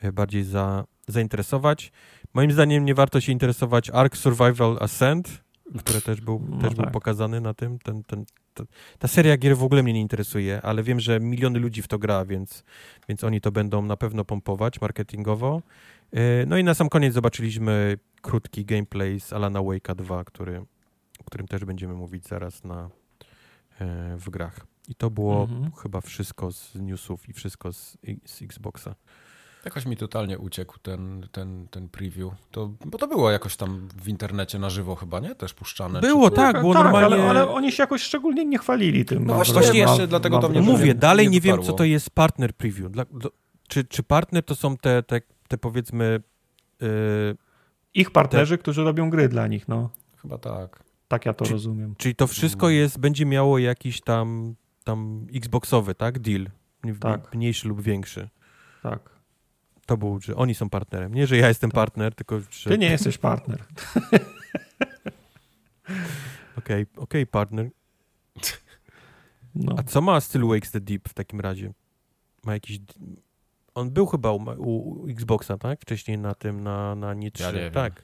[0.00, 1.92] e, bardziej za, zainteresować.
[2.34, 5.44] Moim zdaniem nie warto się interesować Ark Survival Ascent,
[5.78, 6.92] który też był, No też był tak.
[6.92, 7.78] pokazany na tym.
[7.78, 8.64] Ten, ten, to,
[8.98, 11.98] ta seria gier w ogóle mnie nie interesuje, ale wiem, że miliony ludzi w to
[11.98, 12.64] gra, więc,
[13.08, 15.62] więc oni to będą na pewno pompować marketingowo.
[16.14, 20.58] E, No i na sam koniec zobaczyliśmy krótki gameplay z Alana Wake'a 2, który,
[21.20, 22.90] o którym też będziemy mówić zaraz na,
[23.80, 24.66] e, w grach.
[24.88, 25.72] I to było Mhm.
[25.72, 28.94] chyba wszystko z newsów i wszystko z, z Xboxa.
[29.64, 32.32] Jakoś mi totalnie uciekł ten, ten, ten preview.
[32.50, 35.34] To, bo to było jakoś tam w internecie na żywo chyba, nie?
[35.34, 36.00] Też puszczane.
[36.00, 37.14] Było, Czy- tak, było tak, normalnie...
[37.16, 39.24] ale, ale oni się jakoś szczególnie nie chwalili tym.
[39.26, 39.78] No właśnie, wrażenie.
[39.78, 40.60] jeszcze dlatego mam to mnie.
[40.60, 42.90] Mówię, nie- dalej nie nie wiem, co to jest partner preview.
[42.92, 43.30] Dla, do,
[43.68, 45.20] czy, czy partner to są te, te,
[45.54, 46.20] te powiedzmy...
[46.82, 46.86] e,
[47.94, 49.90] Ich partnerzy, którzy robią gry dla nich, no.
[50.22, 50.84] Chyba tak.
[51.08, 51.94] Tak ja to Czy- rozumiem.
[51.98, 54.54] czyli to wszystko jest, będzie miało jakiś tam,
[54.84, 56.18] tam Xboxowy, tak?
[56.18, 56.46] Deal.
[57.00, 57.34] Tak.
[57.34, 58.28] Mniejszy lub większy.
[58.82, 59.10] Tak.
[59.86, 61.14] To był, że oni są partnerem.
[61.14, 62.70] Nie, że ja jestem partner, tylko że...
[62.70, 63.64] Ty nie jesteś partner.
[66.58, 67.70] Okej, okej, partner.
[69.54, 69.74] No.
[69.78, 71.72] A co ma Still Wakes the Deep w takim razie?
[72.44, 72.78] Ma jakiś...
[73.74, 75.80] On był chyba u, u, Xboxa, tak?
[75.80, 77.44] Wcześniej na tym, na, na Nie 3.
[77.44, 78.02] Ja tak,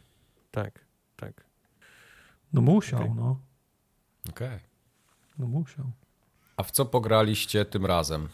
[0.50, 0.84] tak,
[1.16, 1.44] tak.
[2.52, 3.12] no musiał, Okej.
[3.16, 3.40] no.
[4.30, 4.58] Okej.
[5.38, 5.84] No musiał.
[6.56, 8.28] A w co pograliście tym razem?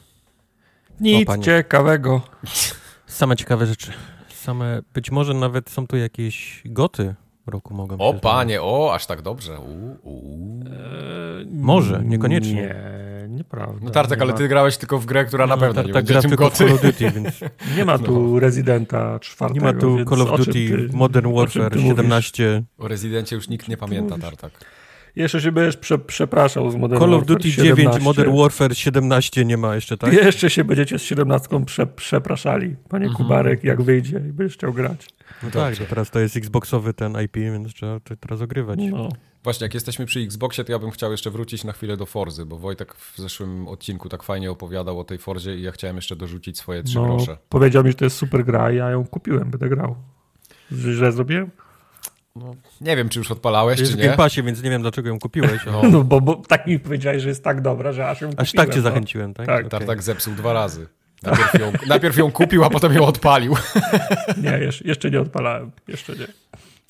[1.00, 2.20] Nic ciekawego.
[3.06, 3.92] Same ciekawe rzeczy.
[4.28, 7.14] Same, być może nawet są tu jakieś goty
[7.46, 9.60] roku mogą O panie, o, aż tak dobrze.
[9.60, 10.60] U, u.
[10.64, 12.54] Eee, Może, niekoniecznie.
[12.54, 12.76] Nie,
[13.36, 13.78] nieprawda.
[13.82, 15.86] No Tartek, nie ale ma, ty grałeś tylko w grę, która na No, pewno tak,
[15.86, 16.56] nie tak będzie tylko w goty.
[16.64, 17.40] Call of Duty, więc
[17.76, 19.66] Nie ma tu Residenta czwartego.
[19.66, 21.88] nie ma tu Call of Duty ty- Modern Warfare ty mówisz?
[21.96, 22.62] 17.
[22.78, 24.18] O Rezydencie już nikt nie pamięta?
[24.18, 24.52] Tartak.
[25.16, 27.82] Jeszcze się będziesz prze, przepraszał z Modern Call of Warfare Duty 17.
[27.90, 30.12] 9, Modern Warfare 17 nie ma jeszcze, tak?
[30.12, 33.14] Jeszcze się będziecie z 17 prze, przepraszali, panie Mhm.
[33.26, 35.06] Kubarek, jak wyjdzie i będziesz chciał grać.
[35.42, 38.78] No tak, to teraz to jest Xboxowy ten IP, więc trzeba to teraz ogrywać.
[38.90, 39.08] No.
[39.46, 42.46] Właśnie, jak jesteśmy przy Xboxie, to ja bym chciał jeszcze wrócić na chwilę do Forzy,
[42.46, 46.16] bo Wojtek w zeszłym odcinku tak fajnie opowiadał o tej Forzie i ja chciałem jeszcze
[46.16, 47.36] dorzucić swoje trzy No, grosze.
[47.48, 49.96] powiedział mi, że to jest super gra i ja ją kupiłem, będę grał.
[50.70, 51.50] Że źle zrobiłem?
[52.80, 54.04] Nie wiem, czy już odpalałeś, Jest czy w nie.
[54.04, 55.64] Game Passie, więc nie wiem dlaczego ją kupiłeś.
[55.72, 55.82] No.
[55.90, 58.42] No bo, bo tak mi powiedziałeś, że jest tak dobra, że aż ją kupiłem.
[58.42, 58.82] Aż tak cię no.
[58.82, 59.46] zachęciłem, tak?
[59.46, 59.70] Tak, Okej.
[59.70, 60.86] Tartak zepsuł dwa razy.
[61.22, 63.56] Najpierw ją, najpierw ją kupił, a potem ją odpalił.
[64.42, 65.70] Nie, jeszcze nie odpalałem.
[65.88, 66.26] Jeszcze nie.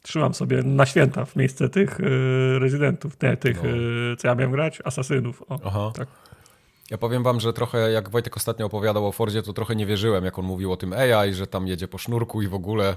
[0.07, 3.69] Trzymam sobie na święta w miejsce tych y, rezydentów, nie, tych, No.
[4.13, 5.43] y, co ja miałem grać, asasynów.
[5.49, 5.91] O, Aha.
[5.95, 6.09] tak.
[6.91, 10.25] Ja powiem wam, że trochę jak Wojtek ostatnio opowiadał o Fordzie, to trochę nie wierzyłem,
[10.25, 12.97] jak on mówił o tym AI, że tam jedzie po sznurku i w ogóle.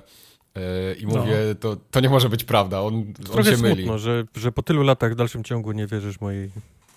[0.56, 0.62] Yy,
[1.00, 1.20] I No.
[1.20, 4.00] mówię, to, to nie może być prawda, on, on Trochę się smutno, myli.
[4.00, 6.52] że, że po tylu latach w dalszym ciągu nie wierzysz mojej...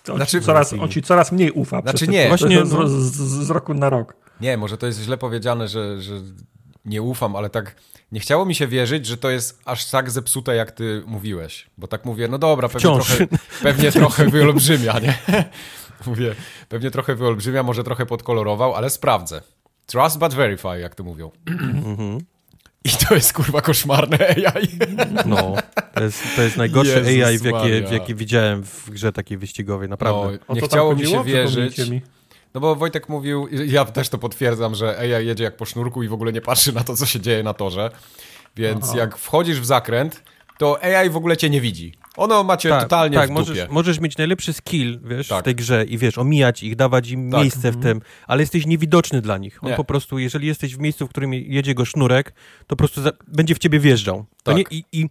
[0.09, 1.81] On, Znaczy- ci coraz, on ci coraz mniej ufa.
[1.81, 2.29] Znaczy nie.
[2.29, 2.89] Właśnie, z, no.
[2.89, 4.15] z, z, z roku na rok.
[4.41, 6.15] Nie, może to jest źle powiedziane, że, że
[6.85, 7.77] nie ufam, ale tak
[8.13, 11.67] nie chciało mi się wierzyć, że to jest aż tak zepsute, jak ty mówiłeś.
[11.79, 13.07] Bo tak mówię, no dobra, pewnie Wciąż.
[13.07, 13.27] trochę,
[13.63, 15.19] pewnie trochę wyolbrzymia, nie?
[16.07, 16.35] mówię,
[16.69, 19.41] pewnie trochę wyolbrzymia, może trochę podkolorował, ale sprawdzę.
[19.87, 21.31] Trust but verify, jak to mówią.
[21.47, 22.19] Mhm.
[22.85, 24.69] I to jest kurwa koszmarne AI.
[25.27, 25.55] No,
[25.95, 29.39] to jest, to jest najgorsze Jezus AI, w jakie, w jakie widziałem w grze takiej
[29.39, 30.39] wyścigowej, No, naprawdę.
[30.49, 31.79] O nie chciało mi się wierzyć.
[31.91, 32.03] Mi.
[32.55, 36.09] No bo Wojtek mówił, ja też to potwierdzam, że AI jedzie jak po sznurku i
[36.09, 37.91] w ogóle nie patrzy na to, co się dzieje na torze.
[38.57, 38.99] Więc Aha.
[38.99, 40.23] jak wchodzisz w zakręt,
[40.59, 41.95] to AI w ogóle cię nie widzi.
[42.17, 43.41] Ono ma cię totalnie tak, w dupie.
[43.51, 45.41] możesz, możesz mieć najlepszy skill, wiesz, Tak.
[45.41, 47.41] w tej grze i wiesz, omijać ich, dawać im Tak.
[47.41, 49.65] miejsce w tym, ale jesteś niewidoczny dla nich.
[49.65, 49.77] On Nie.
[49.77, 52.33] po prostu, jeżeli jesteś w miejscu, w którym jedzie go sznurek,
[52.67, 54.25] to po prostu za, będzie w ciebie wjeżdżał.
[54.43, 54.57] To Tak.
[54.57, 55.09] nie, i, I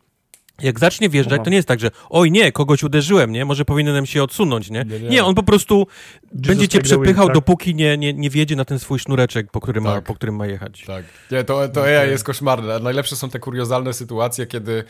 [0.63, 1.43] jak zacznie wjeżdżać, Aha.
[1.43, 4.83] to nie jest tak, że oj nie, kogoś uderzyłem, nie, może powinienem się odsunąć, nie?
[4.85, 5.23] Nie, Nie, nie.
[5.23, 5.87] on po prostu
[6.31, 7.33] będzie cię przepychał, tak?
[7.35, 10.03] dopóki nie, nie, nie wjedzie na ten swój sznureczek, po którym, ma, Tak.
[10.03, 10.83] po którym ma jechać.
[10.87, 11.05] Tak.
[11.31, 12.79] Nie, to, to AI jest koszmarne.
[12.79, 14.83] Najlepsze są te kuriozalne sytuacje, kiedy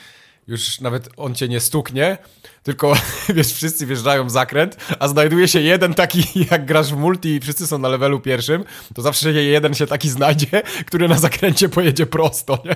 [0.48, 2.18] już nawet on cię nie stuknie,
[2.64, 2.94] tylko
[3.36, 7.40] wiesz, wszyscy wjeżdżają w zakręt, a znajduje się jeden taki, jak grasz w multi i
[7.40, 8.64] wszyscy są na levelu pierwszym,
[8.94, 12.76] to zawsze jeden się taki znajdzie, który na zakręcie pojedzie prosto, nie?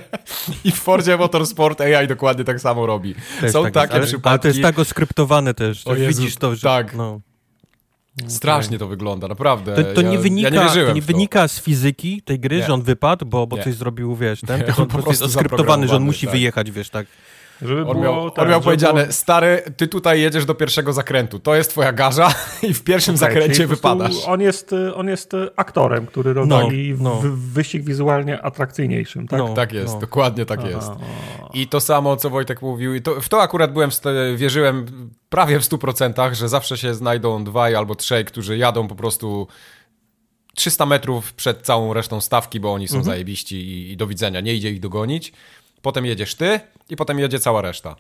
[0.63, 3.15] I w Fordzie Motorsport AI dokładnie tak samo robi.
[3.41, 6.01] Też są tak takie jest, ale, przypadki, ale to jest tak oskryptowane też, O że
[6.01, 6.61] Jezu, widzisz to, że...
[6.61, 6.95] tak.
[6.95, 7.21] No.
[8.27, 9.75] strasznie to wygląda, naprawdę.
[9.75, 12.65] To, to, ja, nie wynika, ja nie to nie wynika z fizyki tej gry, Nie.
[12.65, 13.63] że on wypadł, bo, bo Nie.
[13.63, 16.35] coś zrobił, wiesz, ten, Nie, on on po prostu jest oskryptowany, że on musi tak.
[16.35, 17.07] wyjechać, wiesz, tak.
[17.61, 20.93] Żeby On miał, tak, on miał żeby powiedziane, było- stary, ty tutaj jedziesz do pierwszego
[20.93, 22.33] zakrętu, to jest twoja garza
[22.69, 24.13] i w pierwszym Tak, zakręcie wypadasz.
[24.27, 27.15] On jest, on jest aktorem, który robi no.
[27.15, 29.39] w- wyścig wizualnie atrakcyjniejszym, tak?
[29.39, 29.53] No.
[29.53, 29.99] Tak jest, no.
[29.99, 30.91] dokładnie tak Aha, jest.
[31.53, 33.89] I to samo, co Wojtek mówił, i to, w to akurat byłem,
[34.35, 34.85] wierzyłem
[35.29, 39.47] prawie w 100%, że zawsze się znajdą dwaj albo trzej, którzy jadą po prostu
[40.55, 43.05] 300 metrów przed całą resztą stawki, bo oni są Mhm.
[43.13, 45.33] zajebiści i, i do widzenia, nie idzie ich dogonić.
[45.81, 47.95] Potem jedziesz ty i potem jedzie cała reszta.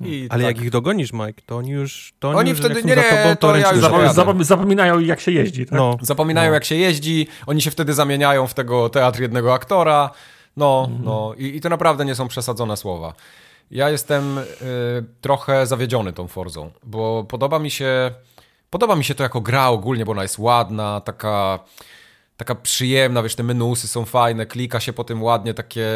[0.00, 0.56] I Ale tak.
[0.56, 2.14] jak ich dogonisz, Mike, to oni już...
[2.18, 3.72] To Oni już, wtedy- nie, za nie, tobą, to ja.
[3.72, 5.78] Zapom- zapom- zapominają jak się jeździ, tak?
[5.78, 6.54] No, Zapominają, no.
[6.54, 10.10] jak się jeździ, oni się wtedy zamieniają w tego teatr jednego aktora.
[10.56, 13.14] No, no i, i to naprawdę nie są przesadzone słowa.
[13.70, 14.44] Ja jestem y,
[15.20, 18.10] trochę zawiedziony tą Forzą, bo podoba mi się
[18.70, 21.58] podoba mi się to jako gra ogólnie, bo ona jest ładna, taka
[22.36, 25.88] taka przyjemna, wiesz, te menusy są fajne, klika się po tym ładnie, takie...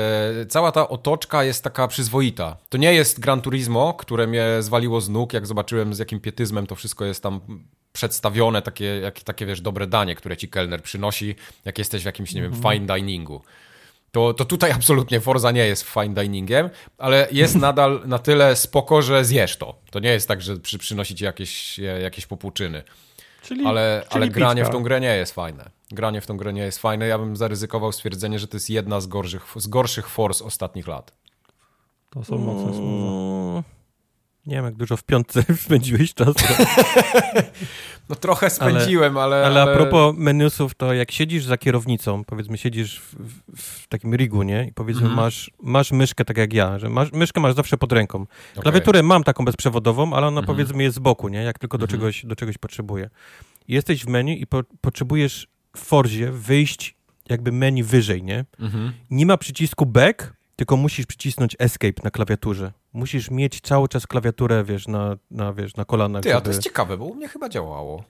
[0.48, 2.56] Cała ta otoczka jest taka przyzwoita.
[2.68, 6.66] To nie jest Gran Turismo, które mnie zwaliło z nóg, jak zobaczyłem z jakim pietyzmem
[6.66, 7.40] to wszystko jest tam
[7.92, 11.34] przedstawione, takie, jak, takie wiesz, dobre danie, które ci kelner przynosi,
[11.64, 13.42] jak jesteś w jakimś, nie wiem, fine diningu.
[14.12, 19.02] To, to tutaj absolutnie Forza nie jest fine diningiem, ale jest nadal na tyle spoko,
[19.02, 19.78] że zjesz to.
[19.90, 22.82] To nie jest tak, że przy, przynosi ci jakieś, jakieś popłuczyny.
[23.48, 24.70] Czyli, Ale, czyli ale granie pićka.
[24.70, 25.70] w tą grę nie jest fajne.
[25.90, 27.06] Granie w tą grę nie jest fajne.
[27.06, 31.12] Ja bym zaryzykował stwierdzenie, że to jest jedna z gorszych, z gorszych Force ostatnich lat.
[32.10, 33.62] To są mocne słowa.
[34.48, 36.34] Nie wiem, jak dużo w piątce spędziłeś czas.
[38.08, 39.46] No trochę spędziłem, ale...
[39.46, 43.14] Ale a propos menusów, to jak siedzisz za kierownicą, powiedzmy siedzisz w,
[43.56, 44.66] w, w takim rigu, nie?
[44.68, 45.16] I powiedzmy Mhm.
[45.24, 48.26] masz, masz myszkę tak jak ja, że masz, myszkę masz zawsze pod ręką.
[48.60, 50.46] Klawiaturę mam taką bezprzewodową, ale ona Mhm.
[50.56, 51.42] powiedzmy jest z boku, nie?
[51.42, 52.00] Jak tylko do, Mhm.
[52.00, 53.10] czegoś, do czegoś potrzebuję.
[53.68, 56.96] Jesteś w menu i po, potrzebujesz w Forzie wyjść
[57.28, 58.44] jakby menu wyżej, nie?
[59.10, 62.72] Nie ma przycisku back, tylko musisz przycisnąć escape na klawiaturze.
[62.92, 66.22] Musisz mieć cały czas klawiaturę, wiesz, na, na, wiesz, na kolanach.
[66.22, 68.04] Ty, a to jest ciekawe, bo u mnie chyba działało.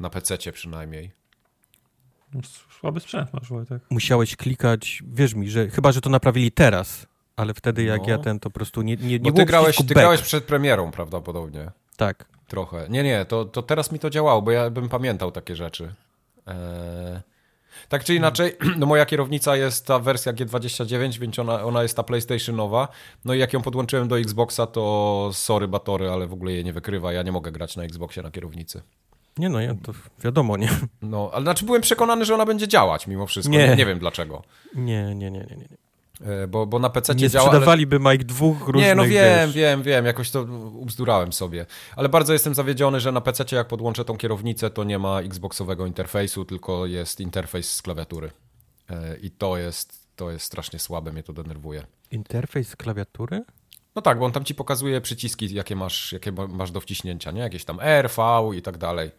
[0.00, 1.12] Na PC przynajmniej.
[2.80, 3.82] Słaby sprzęt masz, Wojtek.
[3.90, 7.06] musiałeś klikać, wierz mi, że chyba, że to naprawili teraz,
[7.36, 8.08] ale wtedy jak No.
[8.08, 9.94] ja ten, to po prostu nie, nie, nie Bo było ty grałeś, ty back.
[9.94, 11.70] grałeś przed premierą prawdopodobnie.
[11.96, 12.24] Tak.
[12.48, 12.86] Trochę.
[12.88, 15.94] Nie, nie, to, to teraz mi to działało, bo ja bym pamiętał takie rzeczy.
[16.46, 16.54] Eee...
[17.88, 22.02] Tak czy inaczej, no moja kierownica jest ta wersja G29, więc ona, ona jest ta
[22.02, 22.88] PlayStationowa.
[23.24, 26.72] No i jak ją podłączyłem do Xboxa, to sorry batory, ale w ogóle jej nie
[26.72, 27.12] wykrywa.
[27.12, 28.82] Ja nie mogę grać na Xboxie na kierownicy.
[29.38, 29.92] Nie no, ja, to
[30.24, 30.68] wiadomo, nie.
[31.02, 33.52] No, ale znaczy byłem przekonany, że ona będzie działać mimo wszystko.
[33.52, 33.68] Nie.
[33.68, 34.42] Nie, nie wiem dlaczego.
[34.74, 35.56] Nie, nie, nie, nie.
[35.56, 35.68] nie.
[36.22, 36.28] Nie.
[36.32, 37.44] E, Bo, bo na PC Nie działa.
[37.44, 39.10] ale- sprzedawaliby Mike dwóch różnych, Nie, no wiem,
[39.46, 40.42] wiesz, wiem, wiem, jakoś to
[40.74, 41.66] ubzdurałem sobie.
[41.96, 45.86] Ale bardzo jestem zawiedziony, że na PC jak podłączę tą kierownicę, to nie ma Xboxowego
[45.86, 48.30] interfejsu, tylko jest interfejs z klawiatury.
[48.90, 51.86] E, I to jest, to jest strasznie słabe, mnie to denerwuje.
[52.10, 53.44] Interfejs z klawiatury?
[53.94, 57.30] No tak, bo on tam ci pokazuje przyciski, jakie masz, jakie ma- masz do wciśnięcia,
[57.30, 57.40] nie?
[57.40, 58.22] Jakieś tam R, V
[58.56, 59.10] i tak dalej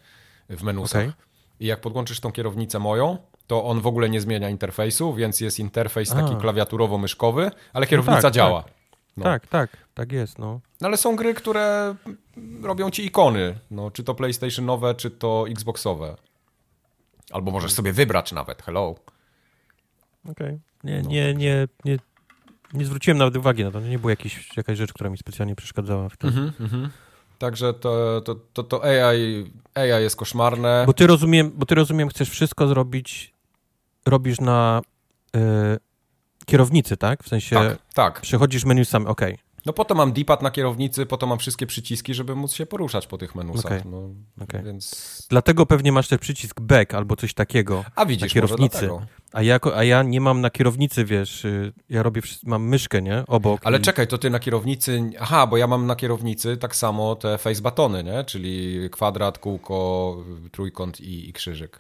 [0.49, 1.01] w menusach.
[1.03, 1.13] Okej.
[1.59, 3.17] I jak podłączysz tą kierownicę moją,
[3.47, 6.37] to on w ogóle nie zmienia interfejsu, więc jest interfejs taki A.
[6.37, 8.63] klawiaturowo-myszkowy, ale kierownica tak, działa.
[9.17, 9.23] No.
[9.23, 10.59] Tak, tak, tak jest, no.
[10.81, 11.95] No ale są gry, które
[12.61, 16.15] robią ci ikony, no, czy to PlayStationowe, czy to Xboxowe.
[17.31, 18.95] Albo możesz sobie wybrać nawet, hello.
[20.29, 20.59] Okej.
[20.83, 21.09] Nie, No.
[21.09, 21.97] nie, nie, nie,
[22.73, 23.79] nie zwróciłem nawet uwagi na to.
[23.79, 26.51] Nie była jakiś, jakaś rzecz, która mi specjalnie przeszkadzała w tym.
[27.39, 30.83] Także to, to, to, to AI, AI jest koszmarne.
[30.87, 33.32] Bo ty rozumiem, bo ty rozumiem, chcesz wszystko zrobić,
[34.05, 34.81] robisz na
[35.35, 35.39] y,
[36.45, 37.23] kierownicy, tak?
[37.23, 38.21] W sensie Tak, tak.
[38.21, 39.37] przechodzisz menu sam, okej.
[39.65, 42.65] No po to mam D-pad na kierownicy, po to mam wszystkie przyciski, żeby móc się
[42.65, 43.65] poruszać po tych menusach.
[43.65, 44.09] Okej, No,
[44.43, 44.63] okej.
[44.63, 45.27] Więc...
[45.29, 47.85] Dlatego pewnie masz też przycisk back albo coś takiego.
[47.95, 48.89] A widzisz, Na kierownicy.
[49.33, 53.23] A ja, a ja nie mam na kierownicy, wiesz, y, ja robię, mam myszkę, nie?
[53.27, 53.61] Obok.
[53.63, 55.11] Ale i- czekaj, to ty na kierownicy...
[55.19, 58.23] Aha, bo ja mam na kierownicy tak samo te face batony, nie?
[58.23, 60.17] Czyli kwadrat, kółko,
[60.51, 61.79] trójkąt i, i krzyżyk.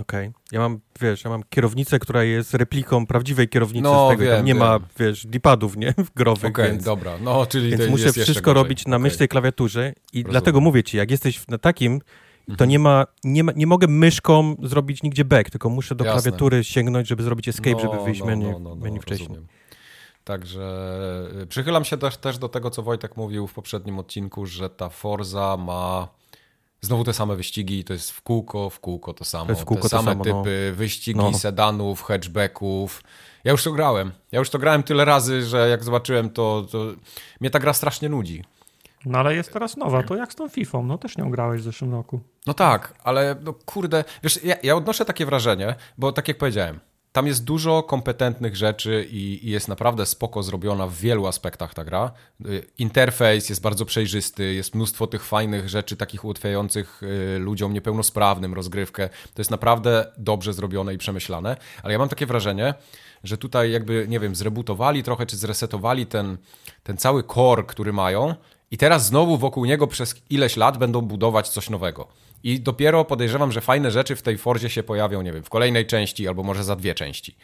[0.00, 0.30] Okej.
[0.52, 4.22] Ja mam, wiesz, ja mam kierownicę, która jest repliką prawdziwej kierownicy No, z tego.
[4.24, 4.62] wiem, tam nie wiem.
[4.62, 5.94] ma, wiesz, dipadów, nie?
[6.16, 7.12] Growych, Okej, więc, dobra.
[7.22, 10.30] No, czyli więc muszę wszystko robić na myszce i klawiaturze i Rozumiem.
[10.30, 12.00] dlatego mówię ci, jak jesteś na takim,
[12.46, 12.70] to Mhm.
[12.70, 16.22] nie ma, nie ma, nie mogę myszką zrobić nigdzie back, tylko muszę do Jasne.
[16.22, 19.28] klawiatury sięgnąć, żeby zrobić escape, żeby wyjść no, menu, no, no, no, menu wcześniej.
[19.28, 19.48] rozumiem.
[20.24, 20.60] Także
[21.42, 24.88] y, przychylam się też, też do tego, co Wojtek mówił w poprzednim odcinku, że ta
[24.88, 26.08] Forza ma
[26.84, 29.46] znowu te same wyścigi to jest w kółko, w kółko to samo.
[29.46, 30.42] To w kółko te to same samo, no.
[30.42, 31.34] typy wyścigi, No.
[31.38, 33.02] sedanów, hatchbacków.
[33.44, 34.12] Ja już to grałem.
[34.32, 36.78] Ja już to grałem tyle razy, że jak zobaczyłem to, to
[37.40, 38.44] mnie ta gra strasznie nudzi.
[39.06, 40.82] No ale jest teraz nowa, to jak z tą FIFA?
[40.82, 42.20] No też nią grałeś w zeszłym roku.
[42.46, 46.80] No tak, ale no kurde, wiesz, ja, ja odnoszę takie wrażenie, bo tak jak powiedziałem,
[47.14, 52.10] tam jest dużo kompetentnych rzeczy i, jest naprawdę spoko zrobiona w wielu aspektach ta gra.
[52.46, 58.54] Y, interfejs jest bardzo przejrzysty, jest mnóstwo tych fajnych rzeczy, takich ułatwiających y, ludziom niepełnosprawnym
[58.54, 59.08] rozgrywkę.
[59.08, 62.74] To jest naprawdę dobrze zrobione i przemyślane, ale ja mam takie wrażenie,
[63.24, 66.36] że tutaj jakby, nie wiem, zrebutowali trochę, czy zresetowali ten,
[66.82, 68.34] ten cały core, który mają
[68.70, 72.08] i teraz znowu wokół niego przez ileś lat będą budować coś nowego.
[72.44, 75.86] I dopiero podejrzewam, że fajne rzeczy w tej Forzie się pojawią, nie wiem, w kolejnej
[75.86, 77.36] części albo może za dwie części.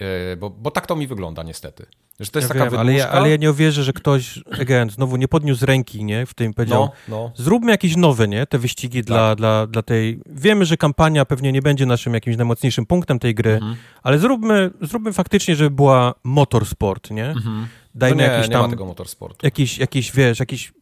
[0.00, 0.06] Yy,
[0.36, 1.86] bo, bo tak to mi wygląda niestety.
[2.20, 4.90] Że to jest ja taka wiem, ale, ja, ale ja nie uwierzę, że ktoś, again,
[4.90, 7.32] znowu nie podniósł ręki, nie, w tym powiedział, no, no.
[7.36, 9.06] zróbmy jakieś nowe, nie, te wyścigi tak.
[9.06, 13.34] dla, dla, dla tej, wiemy, że kampania pewnie nie będzie naszym jakimś najmocniejszym punktem tej
[13.34, 13.76] gry, mhm.
[14.02, 17.66] ale zróbmy, zróbmy faktycznie, żeby była motorsport, nie, mhm.
[17.94, 19.46] dajmy no nie, jakiś tam, nie ma tego motorsportu.
[19.46, 20.72] Jakiś, jakiś, wiesz, jakiś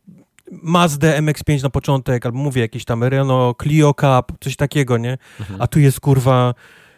[0.51, 5.18] Mazda MX-5 na początek, albo mówię, jakiś tam Renault Clio Cup, coś takiego, nie?
[5.40, 5.62] Mhm.
[5.62, 6.55] A tu jest, kurwa,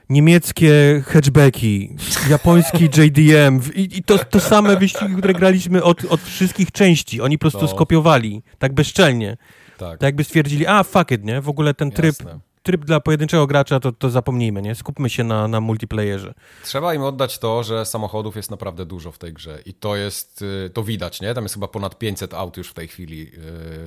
[0.08, 1.96] niemieckie hatchbacki,
[2.30, 7.20] japoński JDM i, i to, to same wyścigi, które graliśmy od, od wszystkich części.
[7.20, 7.68] Oni po prostu no.
[7.68, 9.36] skopiowali, tak bezczelnie.
[9.78, 9.90] Tak.
[9.90, 11.40] tak jakby stwierdzili, a fuck it, nie?
[11.40, 14.74] W ogóle ten tryb Jasne tryb dla pojedynczego gracza, to, to zapomnijmy, nie?
[14.74, 16.34] Skupmy się na, na multiplayerze.
[16.64, 20.42] Trzeba im oddać to, że samochodów jest naprawdę dużo w tej grze i to jest,
[20.42, 21.34] y, to widać, nie?
[21.34, 23.30] Tam jest chyba ponad 500 aut już w tej chwili,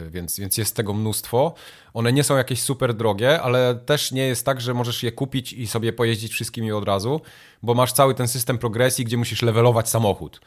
[0.07, 1.53] y, więc, więc jest tego mnóstwo.
[1.93, 5.53] One nie są jakieś super drogie, ale też nie jest tak, że możesz je kupić
[5.53, 7.21] i sobie pojeździć wszystkimi od razu,
[7.63, 10.41] bo masz cały ten system progresji, gdzie musisz levelować samochód.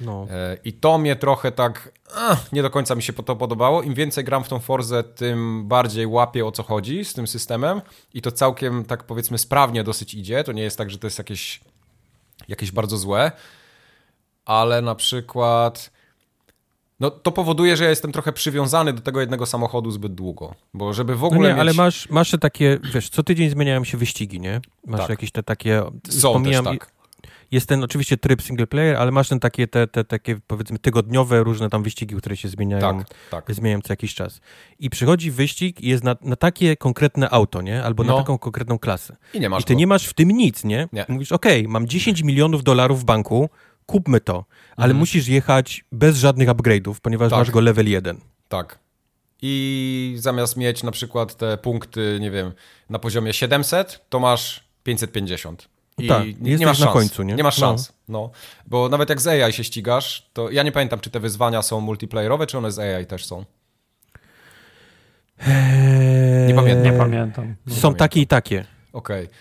[0.00, 0.26] No.
[0.30, 1.92] E, I to mnie trochę tak
[2.52, 3.82] nie do końca mi się to podobało.
[3.82, 7.80] Im więcej gram w tą Forzę, tym bardziej łapię o co chodzi z tym systemem
[8.14, 10.44] i to całkiem tak powiedzmy sprawnie dosyć idzie.
[10.44, 11.60] To nie jest tak, że to jest jakieś,
[12.48, 13.32] jakieś bardzo złe,
[14.44, 15.90] ale na przykład
[17.00, 20.92] no to powoduje, że ja jestem trochę przywiązany do tego jednego samochodu zbyt długo, bo
[20.92, 21.60] żeby w ogóle no nie, mieć...
[21.60, 24.60] ale masz, masz takie, wiesz, co tydzień zmieniają się wyścigi, nie?
[24.86, 25.10] Masz tak.
[25.10, 25.82] jakieś te takie...
[26.08, 26.99] Są też tak
[27.50, 31.42] jest ten oczywiście tryb single player, ale masz ten takie, te, te takie powiedzmy tygodniowe
[31.42, 33.54] różne tam wyścigi, które się zmieniają, tak, tak.
[33.54, 34.40] zmieniają co jakiś czas.
[34.78, 37.82] I przychodzi wyścig i jest na, na takie konkretne auto, nie?
[37.82, 38.12] Albo no.
[38.12, 39.16] na taką konkretną klasę.
[39.34, 39.78] I nie masz I ty go.
[39.78, 40.88] nie masz w tym nic, nie?
[40.92, 41.04] nie.
[41.08, 43.50] Mówisz, okej, okay, mam 10 milionów dolarów w banku,
[43.86, 44.44] kupmy to,
[44.76, 44.98] ale mhm.
[44.98, 47.38] musisz jechać bez żadnych upgrade'ów, ponieważ tak.
[47.38, 48.20] masz go level 1.
[48.48, 48.78] Tak.
[49.42, 52.52] I zamiast mieć na przykład te punkty, nie wiem,
[52.90, 55.68] na poziomie 700, to masz 550.
[56.00, 56.86] I tak, nie, nie masz szans.
[56.86, 57.34] na końcu, nie?
[57.34, 57.66] Nie masz no.
[57.66, 57.92] szans.
[58.08, 58.18] No.
[58.18, 58.30] no.
[58.66, 61.80] Bo nawet jak z AI się ścigasz, to ja nie pamiętam, czy te wyzwania są
[61.80, 63.44] multiplayerowe, czy one z AI też są.
[65.46, 66.46] Eee...
[66.46, 66.92] Nie pamiętam.
[66.92, 67.46] Nie pamiętam.
[67.66, 67.94] Nie są pamiętam.
[67.94, 68.64] takie i takie.
[68.92, 69.24] Okej.
[69.24, 69.36] Okay.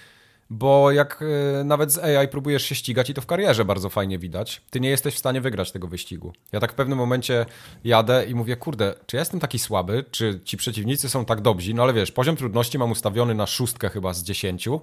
[0.51, 4.19] Bo jak y, nawet z AI próbujesz się ścigać i to w karierze bardzo fajnie
[4.19, 6.33] widać, ty nie jesteś w stanie wygrać tego wyścigu.
[6.51, 7.45] Ja tak w pewnym momencie
[7.83, 11.73] jadę i mówię, kurde, czy ja jestem taki słaby, czy ci przeciwnicy są tak dobrzy?
[11.73, 14.81] No ale wiesz, poziom trudności mam ustawiony na szóstkę chyba z dziesięciu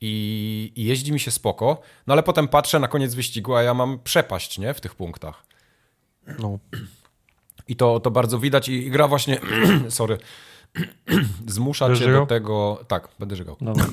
[0.00, 3.74] i, i jeździ mi się spoko, no ale potem patrzę na koniec wyścigu, a ja
[3.74, 5.42] mam przepaść, nie, w tych punktach.
[6.38, 6.58] No.
[7.68, 9.40] I to, to bardzo widać i, i gra właśnie,
[9.88, 10.18] sorry,
[11.46, 12.22] zmusza Będziesz cię żygał?
[12.22, 13.56] do tego, tak, będę żygał.
[13.60, 13.86] Dobra.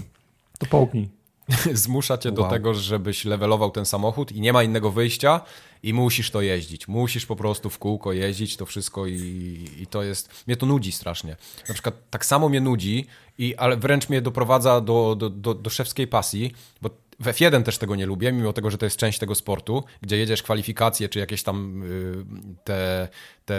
[0.59, 1.09] To połknij.
[1.73, 2.35] zmusza cię wow.
[2.35, 5.41] do tego, żebyś levelował ten samochód i nie ma innego wyjścia
[5.83, 6.87] i musisz to jeździć.
[6.87, 10.43] Musisz po prostu w kółko jeździć to wszystko i, i to jest...
[10.47, 11.35] Mnie to nudzi strasznie.
[11.67, 13.07] Na przykład tak samo mnie nudzi,
[13.37, 16.89] i, ale wręcz mnie doprowadza do, do, do, do szewskiej pasji, bo
[17.19, 20.17] w F1 też tego nie lubię, mimo tego, że to jest część tego sportu, gdzie
[20.17, 22.25] jedziesz kwalifikacje, czy jakieś tam y,
[22.63, 23.07] te,
[23.45, 23.55] te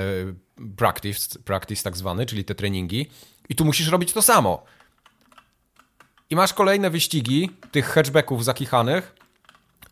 [0.77, 3.11] practice, practice tak zwany, czyli te treningi
[3.49, 4.65] i tu musisz robić to samo.
[6.35, 9.15] I masz kolejne wyścigi tych hatchbacków zakichanych,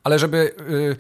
[0.05, 0.97] ale żeby y,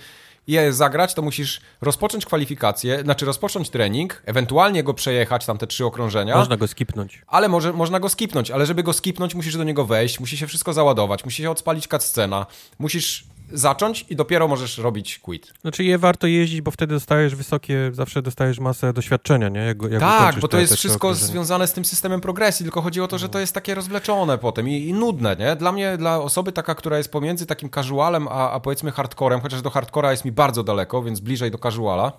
[0.47, 5.85] je zagrać, to musisz rozpocząć kwalifikację, znaczy rozpocząć trening, ewentualnie go przejechać, tam te trzy
[5.85, 6.36] okrążenia.
[6.36, 7.23] Można go skipnąć.
[7.27, 10.47] Ale może, można go skipnąć, ale żeby go skipnąć, musisz do niego wejść, musi się
[10.47, 12.47] wszystko załadować, musi się odpalić cutscena,
[12.78, 15.53] musisz zacząć i dopiero możesz robić quit.
[15.61, 19.61] Znaczy je warto jeździć, bo wtedy dostajesz wysokie, zawsze dostajesz masę doświadczenia, nie?
[19.61, 23.09] Jak, jak tak, bo to jest wszystko związane z tym systemem progresji, tylko chodzi o
[23.09, 25.57] to, że to jest takie rozwleczone potem i, i, nudne, nie?
[25.57, 29.62] Dla mnie, dla osoby taka, która jest pomiędzy takim casualem, a, a powiedzmy hardcorem, chociaż
[29.62, 32.12] do hardcora jest mi bardzo daleko, więc bliżej do casuala,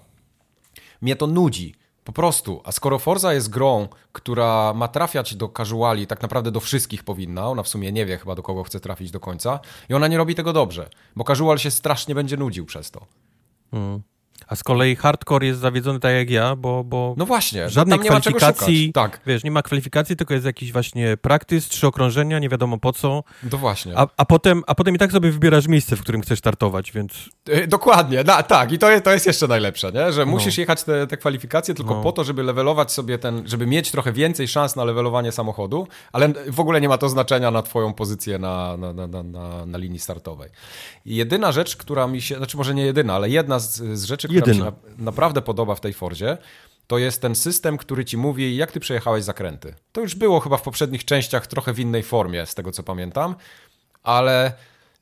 [1.01, 1.75] mnie to nudzi.
[2.03, 2.61] Po prostu.
[2.63, 7.49] A skoro Forza jest grą, która ma trafiać do casuali, tak naprawdę do wszystkich powinna,
[7.49, 9.59] ona w sumie nie wie chyba do kogo chce trafić do końca
[9.89, 13.05] i ona nie robi tego dobrze, bo casual się strasznie będzie nudził przez to.
[13.71, 14.01] Hmm.
[14.47, 18.05] A z kolei hardcore jest zawiedzony tak jak ja, bo, bo No właśnie, żadnej tam
[18.05, 19.11] nie ma czego kwalifikacji, szukać.
[19.11, 22.93] Tak, wiesz, nie ma kwalifikacji, tylko jest jakiś właśnie praktys, trzy okrążenia, nie wiadomo po
[22.93, 23.97] co, to właśnie.
[23.97, 27.13] a, a, potem, a potem i tak sobie wybierasz miejsce, w którym chcesz startować, więc
[27.49, 30.11] Y, Dokładnie, na, tak, i to jest, to jest jeszcze najlepsze, nie?
[30.13, 30.31] że No.
[30.31, 32.01] musisz jechać te, te kwalifikacje tylko No.
[32.01, 36.33] po to, żeby levelować sobie ten, żeby mieć trochę więcej szans na levelowanie samochodu, ale
[36.47, 39.77] w ogóle nie ma to znaczenia na twoją pozycję na, na, na, na, na, na
[39.77, 40.49] linii startowej.
[41.05, 44.27] I jedyna rzecz, która mi się, znaczy może nie jedyna, ale jedna z, z rzeczy,
[44.41, 44.71] która mi Jedyna.
[44.71, 46.37] się na, naprawdę podoba w tej Fordzie,
[46.87, 49.73] to jest ten system, który ci mówi, jak ty przejechałeś zakręty.
[49.91, 53.35] To już było chyba w poprzednich częściach trochę w innej formie, z tego co pamiętam,
[54.03, 54.53] ale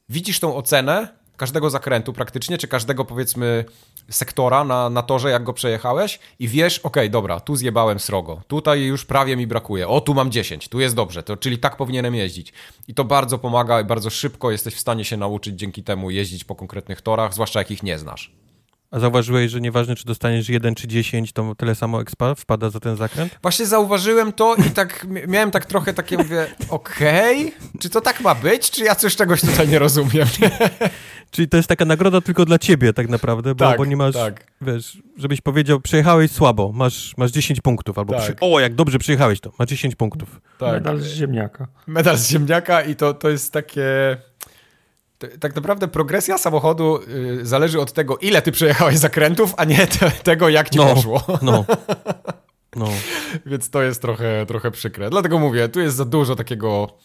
[0.10, 3.66] widzisz tą ocenę każdego zakrętu praktycznie, czy każdego powiedzmy
[4.10, 8.82] sektora na, na torze, jak go przejechałeś i wiesz, okej, dobra, tu zjebałem srogo, tutaj
[8.82, 12.16] już prawie mi brakuje, o, tu mam 10, tu jest dobrze, to, czyli tak powinienem
[12.16, 12.54] jeździć.
[12.88, 16.44] I to bardzo pomaga i bardzo szybko jesteś w stanie się nauczyć dzięki temu jeździć
[16.44, 18.41] po konkretnych torach, zwłaszcza jak ich nie znasz.
[18.92, 22.80] A zauważyłeś, że nieważne czy dostaniesz 1 czy 10, to tyle samo expa wpada za
[22.80, 23.40] ten zakręt?
[23.42, 28.22] Właśnie zauważyłem to i tak mi- miałem tak trochę takie, mówię, okej, czy to tak
[28.22, 30.28] ma być, czy ja coś czegoś tutaj nie rozumiem?
[31.32, 34.14] Czyli to jest taka nagroda tylko dla ciebie tak naprawdę, bo, Tak, bo nie masz,
[34.16, 34.48] tak.
[34.62, 38.24] wiesz, żebyś powiedział, przejechałeś słabo, masz, masz 10 punktów, albo Tak.
[38.24, 38.36] przy...
[38.42, 40.42] o, jak dobrze przejechałeś to, masz 10 punktów.
[40.62, 41.68] Medal z ziemniaka.
[41.88, 44.18] medal z ziemniaka i to, to jest takie...
[45.40, 47.00] Tak naprawdę progresja samochodu
[47.42, 50.96] y, zależy od tego, ile ty przejechałeś zakrętów, a nie te, tego, jak ci No.
[50.96, 51.24] poszło.
[51.42, 51.66] No,
[52.76, 52.88] no.
[53.46, 55.10] Więc to jest trochę, trochę przykre.
[55.10, 56.98] Dlatego mówię, tu jest za dużo takiego,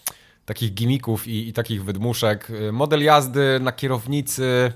[0.45, 2.51] takich gimików i, i takich wydmuszek.
[2.51, 4.73] Y, Model jazdy na kierownicy...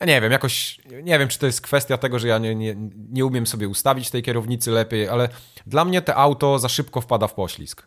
[0.00, 2.76] Ja nie wiem, jakoś, nie wiem, czy to jest kwestia tego, że ja nie, nie,
[3.12, 5.28] nie umiem sobie ustawić tej kierownicy lepiej, ale
[5.66, 7.86] dla mnie te auto za szybko wpada w poślizg.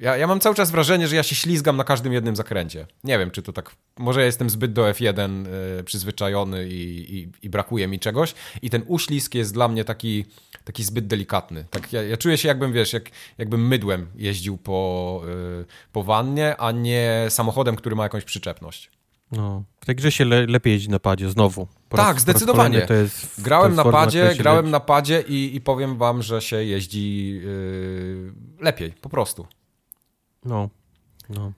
[0.00, 2.86] Ja, ja mam cały czas wrażenie, że ja się ślizgam na każdym jednym zakręcie.
[3.04, 3.70] Nie wiem, czy to tak.
[3.98, 5.46] Może ja jestem zbyt do F1
[5.80, 8.34] y, przyzwyczajony i, i, i brakuje mi czegoś.
[8.62, 10.24] I ten uślizg jest dla mnie taki,
[10.64, 11.64] taki zbyt delikatny.
[11.70, 15.22] Tak, ja, ja czuję się, jakbym wiesz, jak, jakbym mydłem jeździł po,
[15.60, 18.90] y, po wannie, a nie samochodem, który ma jakąś przyczepność.
[19.32, 19.64] no.
[19.80, 21.66] W tej grze się le, lepiej jeździ na padzie, znowu.
[21.88, 22.82] Po Tak, raz zdecydowanie.
[22.82, 24.72] To jest, Grałem to jest na padzie, grałem leci.
[24.72, 29.46] na padzie i, i powiem wam, że się jeździ yy, lepiej, po prostu.
[30.44, 30.68] No,
[31.30, 31.52] no.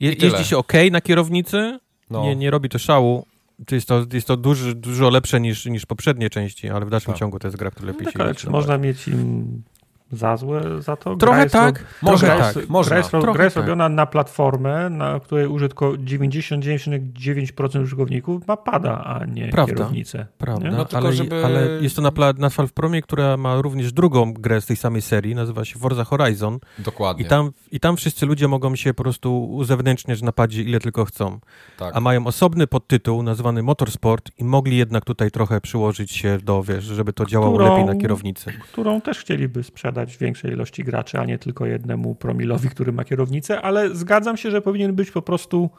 [0.00, 1.78] Je, jeździ się ok na kierownicy,
[2.10, 2.22] No.
[2.22, 3.26] nie, nie robi to szału.
[3.66, 7.12] To jest to, jest to duży, dużo lepsze niż, niż poprzednie części, ale w dalszym
[7.12, 7.18] Tak.
[7.20, 9.62] ciągu to jest gra, która lepiej Tak, się ale jeździ czy na można mieć im
[10.12, 11.16] za złe za to?
[11.16, 12.90] Trochę jest tak, gra tak, jest, można.
[12.90, 13.64] Gra jest, ro- Trochę gra jest tak.
[13.64, 19.74] robiona na platformę, na której użytko 99,9% użytkowników ma pada, a nie Prawda.
[19.74, 20.26] kierownicę.
[20.38, 20.76] Prawda, Nie?
[20.76, 24.32] No tylko ale, żeby- ale jest to na, pla- na Promie, która ma również drugą
[24.32, 27.24] grę z tej samej serii, nazywa się Forza Horizon Dokładnie.
[27.24, 31.04] i tam, i tam wszyscy ludzie mogą się po prostu uzewnętrzniać na padzie ile tylko
[31.04, 31.38] chcą.
[31.78, 31.96] tak.
[31.96, 36.84] A mają osobny podtytuł nazwany Motorsport i mogli jednak tutaj trochę przyłożyć się do, wiesz,
[36.84, 38.52] żeby to działało Którą- lepiej na kierownicy.
[38.72, 43.62] Którą też chcieliby sprzedać większej ilości graczy, a nie tylko jednemu promilowi, który ma kierownicę,
[43.62, 45.70] ale zgadzam się, że powinien być po prostu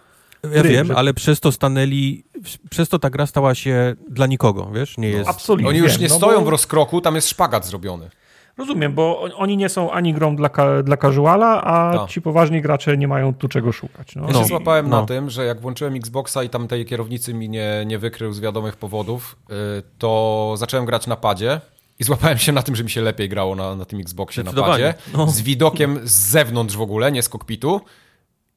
[0.55, 2.23] Ja wiem, że- ale przez to stanęli,
[2.69, 5.29] przez to ta gra stała się dla nikogo, wiesz, nie jest...
[5.29, 5.67] absolutnie.
[5.69, 8.09] Oni już wiem, nie no stoją bo- w rozkroku, tam jest szpagat zrobiony.
[8.57, 12.09] Rozumiem, bo on- oni nie są ani grą dla, ka- dla casuala, a Tak.
[12.09, 14.15] ci poważni gracze nie mają tu czego szukać.
[14.15, 14.27] No.
[14.27, 14.39] Ja No.
[14.39, 14.99] się złapałem No.
[15.01, 18.39] na tym, że jak włączyłem Xboxa i tam tej kierownicy mi nie, nie wykrył z
[18.39, 19.53] wiadomych powodów, y,
[19.97, 21.61] to zacząłem grać na padzie
[21.99, 24.51] i złapałem się na tym, że mi się lepiej grało na, na tym Xboxie na
[24.71, 24.93] padzie.
[25.13, 25.27] No.
[25.27, 27.81] Z widokiem z zewnątrz w ogóle, nie z kokpitu.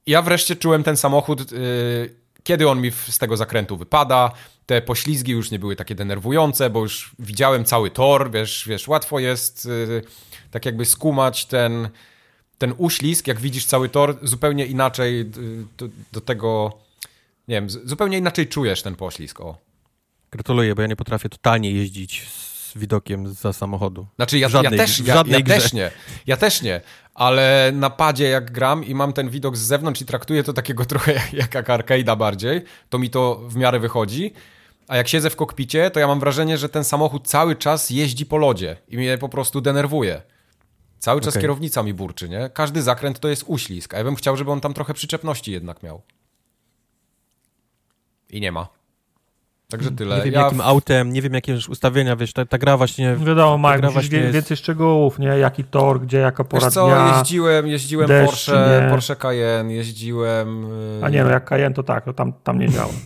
[0.06, 4.32] I ja wreszcie czułem ten samochód, y, kiedy on mi w- z tego zakrętu wypada.
[4.66, 9.18] Te poślizgi już nie były takie denerwujące, bo już widziałem cały tor, wiesz, wiesz łatwo
[9.18, 10.02] jest y,
[10.50, 11.88] tak jakby skumać ten,
[12.58, 15.24] ten uślizg, jak widzisz cały tor, zupełnie inaczej y,
[15.78, 16.78] do, do tego,
[17.48, 19.56] nie wiem, z- zupełnie inaczej czujesz ten poślizg, o.
[20.30, 22.26] Gratuluję, bo ja nie potrafię totalnie jeździć
[22.70, 24.06] z widokiem za samochodu.
[24.16, 25.90] Znaczy ja, żadnej- ja też, ja, ja też nie,
[26.26, 26.80] ja też nie,
[27.14, 30.84] ale na padzie jak gram i mam ten widok z zewnątrz i traktuję to takiego
[30.92, 34.32] trochę jak, jak arcade'a bardziej, to mi to w miarę wychodzi,
[34.88, 38.26] a jak siedzę w kokpicie, to ja mam wrażenie, że ten samochód cały czas jeździ
[38.26, 40.22] po lodzie i mnie po prostu denerwuje.
[40.98, 41.42] Cały czas Okej.
[41.42, 42.50] kierownica mi burczy, nie?
[42.54, 45.82] Każdy zakręt to jest uślizg, a ja bym chciał, żeby on tam trochę przyczepności jednak
[45.82, 46.02] miał.
[48.30, 48.79] I nie ma.
[49.70, 50.16] Także tyle.
[50.16, 53.16] Nie wiem ja jakim w- autem, nie wiem jakie ustawienia, wiesz, ta, ta gra właśnie...
[53.16, 55.26] Wiadomo, ma gra właśnie wie, jest- więcej szczegółów, nie?
[55.26, 57.18] Jaki tor, gdzie, jaka pora Wiesz co, dnia.
[57.18, 58.90] jeździłem, jeździłem deszcz, Porsche, nie.
[58.90, 60.66] Porsche Cayenne, jeździłem...
[61.02, 62.92] A nie, no jak Cayenne to tak, to tam, tam nie działa.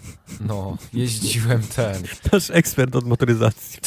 [0.49, 1.95] No, jeździłem ten.
[2.33, 3.81] Nasz ekspert od motoryzacji.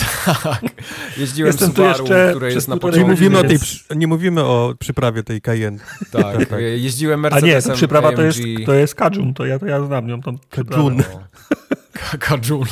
[1.17, 3.23] Jeździłem Jestem Subaru, jeszcze które jest na półtorej Nie początku.
[3.35, 3.49] mówimy, o
[3.89, 5.79] tej, nie mówimy o przyprawie tej Cayenne.
[6.11, 8.65] Tak, jeździłem A nie, Mercedesem to przyprawa to jest, AMG.
[8.65, 10.21] to jest Kajun, to ja, to ja znam ją.
[10.21, 11.03] Tą Kajun.
[12.13, 12.17] No.
[12.19, 12.65] Kajun.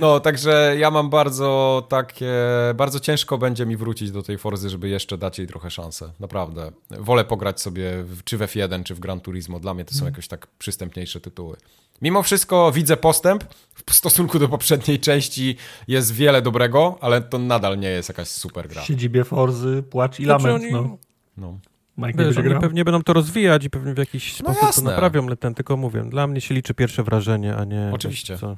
[0.00, 2.32] No, także ja mam bardzo takie,
[2.74, 6.12] bardzo ciężko będzie mi wrócić do tej Forzy, żeby jeszcze dać jej trochę szansę.
[6.20, 6.72] Naprawdę.
[6.90, 9.60] Wolę pograć sobie w, czy w F1, czy w Gran Turismo.
[9.60, 10.12] Dla mnie to są Mhm.
[10.12, 11.56] jakoś tak przystępniejsze tytuły.
[12.02, 13.44] Mimo wszystko widzę postęp.
[13.86, 15.56] W stosunku do poprzedniej części
[15.88, 18.82] jest wiele dobrego, ale to nadal nie jest jakaś super gra.
[18.82, 20.64] W siedzibie Forzy, płacz i Znaczy lament.
[20.64, 20.98] oni- No.
[21.36, 21.58] No.
[21.98, 25.26] Mike Wiesz, oni pewnie będą to rozwijać i pewnie w jakiś No sposób to naprawią,
[25.26, 26.04] ale ten tylko mówię.
[26.04, 27.90] Dla mnie się liczy pierwsze wrażenie, a nie...
[27.94, 28.38] Oczywiście.
[28.38, 28.56] Co.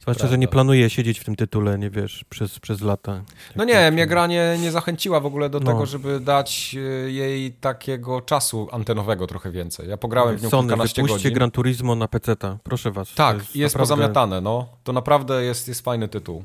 [0.00, 0.34] Zwłaszcza, Prawda.
[0.34, 3.22] że nie planuję siedzieć w tym tytule, nie wiesz, przez, przez lata.
[3.56, 5.66] No nie, mnie gra nie, nie zachęciła w ogóle do No.
[5.72, 6.76] tego, żeby dać
[7.06, 9.88] y, jej takiego czasu antenowego trochę więcej.
[9.88, 11.34] Ja pograłem w nią Sony, kilkanaście wypuśćcie godzin.
[11.34, 12.58] Gran Turismo na PC-ta.
[12.62, 13.08] Proszę was.
[13.10, 14.68] to Tak, jest, jest naprawdę- pozamiatane, no.
[14.84, 16.44] To naprawdę jest, jest fajny tytuł.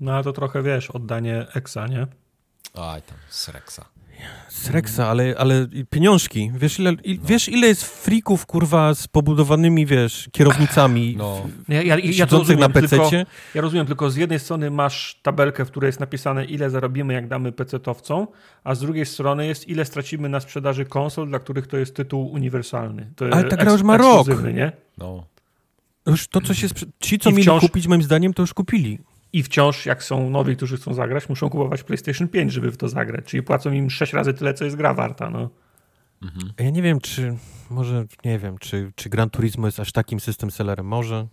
[0.00, 2.06] No ale to trochę, wiesz, oddanie Exa, nie?
[2.74, 3.80] Aj tam, z Rexa.
[4.48, 6.50] Z Rexa, ale, ale pieniążki.
[6.54, 11.98] Wiesz ile, i, wiesz, ile jest frików, kurwa, z pobudowanymi, wiesz, kierownicami No, Ja, ja,
[11.98, 13.26] ja, siedzących na rozumiem, tylko, PC-cie?
[13.54, 17.28] ja rozumiem, tylko z jednej strony masz tabelkę, w której jest napisane, ile zarobimy, jak
[17.28, 18.26] damy PC-towcom,
[18.64, 22.26] a z drugiej strony jest, ile stracimy na sprzedaży konsol, dla których to jest tytuł
[22.32, 23.12] uniwersalny.
[23.16, 24.26] To Ale ta gra już ma rok.
[24.54, 24.72] Nie?
[24.98, 25.24] no.
[26.06, 26.66] Już to, co się...
[26.68, 28.98] Sprze- ci, co I mieli wciąż- kupić, moim zdaniem, to już kupili.
[29.32, 32.88] I wciąż, jak są nowi, którzy chcą zagrać, muszą kupować PlayStation 5, żeby w to
[32.88, 33.24] zagrać.
[33.24, 35.30] Czyli płacą im 6 razy tyle, co jest gra warta.
[35.30, 35.50] No.
[36.58, 37.36] Ja nie wiem, czy...
[37.70, 40.86] Może, nie wiem, czy, czy Gran Turismo jest aż takim system sellerem.
[40.86, 41.26] Może.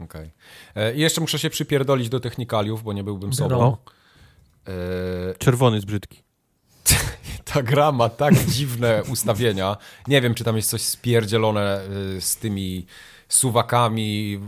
[0.00, 0.30] Okej.
[0.74, 3.48] E, I jeszcze muszę się przypierdolić do technikaliów, bo nie byłbym sobą.
[3.48, 3.78] Wiadomo.
[4.68, 6.22] E, Czerwony jest brzydki.
[7.52, 9.76] ta gra ma tak dziwne ustawienia.
[10.08, 11.80] Nie wiem, czy tam jest coś spierdzielone
[12.16, 12.86] y, z tymi
[13.28, 14.40] suwakami,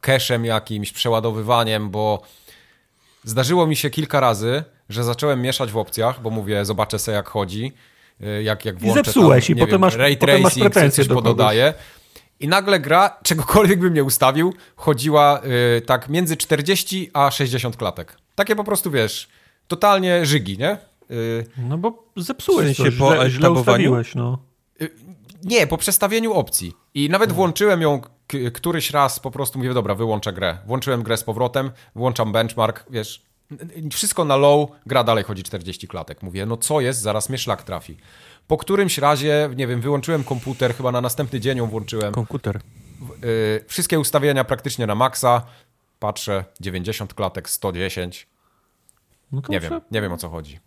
[0.00, 2.22] cachem jakimś, przeładowywaniem, bo
[3.24, 7.28] zdarzyło mi się kilka razy, że zacząłem mieszać w opcjach, bo mówię, zobaczę sobie jak
[7.28, 7.72] chodzi,
[8.20, 11.04] y, jak, jak włączę zepsułeś tam, i potem wiem, masz- ray potem masz tracing, pretensje
[11.04, 11.74] coś pododaję.
[12.40, 15.40] I nagle gra, czegokolwiek bym nie ustawił, chodziła
[15.76, 18.16] y, tak między 40 a 60 klatek.
[18.34, 19.28] Takie po prostu, wiesz,
[19.68, 20.78] totalnie żygi, nie?
[21.10, 24.14] Y, no bo zepsułeś coś, po źle, źle ustawiłeś.
[24.14, 24.38] No.
[25.44, 26.72] Nie, po przestawieniu opcji.
[26.94, 28.00] I nawet włączyłem ją
[28.52, 30.58] któryś raz, po prostu mówię, dobra, wyłączę grę.
[30.66, 33.22] Włączyłem grę z powrotem, włączam benchmark, wiesz,
[33.92, 36.22] wszystko na low, gra dalej chodzi 40 klatek.
[36.22, 37.96] Mówię, no co jest, zaraz mnie szlak trafi.
[38.46, 42.12] Po którymś razie, nie wiem, wyłączyłem komputer, chyba na następny dzień ją włączyłem.
[42.14, 42.60] Komputer.
[43.22, 45.42] Yy, wszystkie ustawienia praktycznie na maksa.
[45.98, 48.26] Patrzę, 90 klatek, 110.
[49.32, 50.58] No to Nie wiem, nie wiem o co chodzi.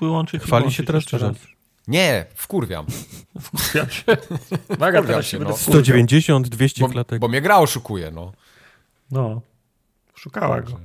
[0.00, 1.36] Wyłączyć Chwali się teraz, czy raz.
[1.88, 2.86] Nie, wkurwiam.
[3.40, 4.04] Wkurwiam się.
[4.68, 5.44] Uwaga, teraz się, się no.
[5.44, 5.82] będę wkurwiał.
[5.82, 7.20] 190, 200 Bo, klatek.
[7.20, 8.32] bo mnie gra oszukuje, no.
[9.10, 9.40] No.
[10.14, 10.80] Szukała go.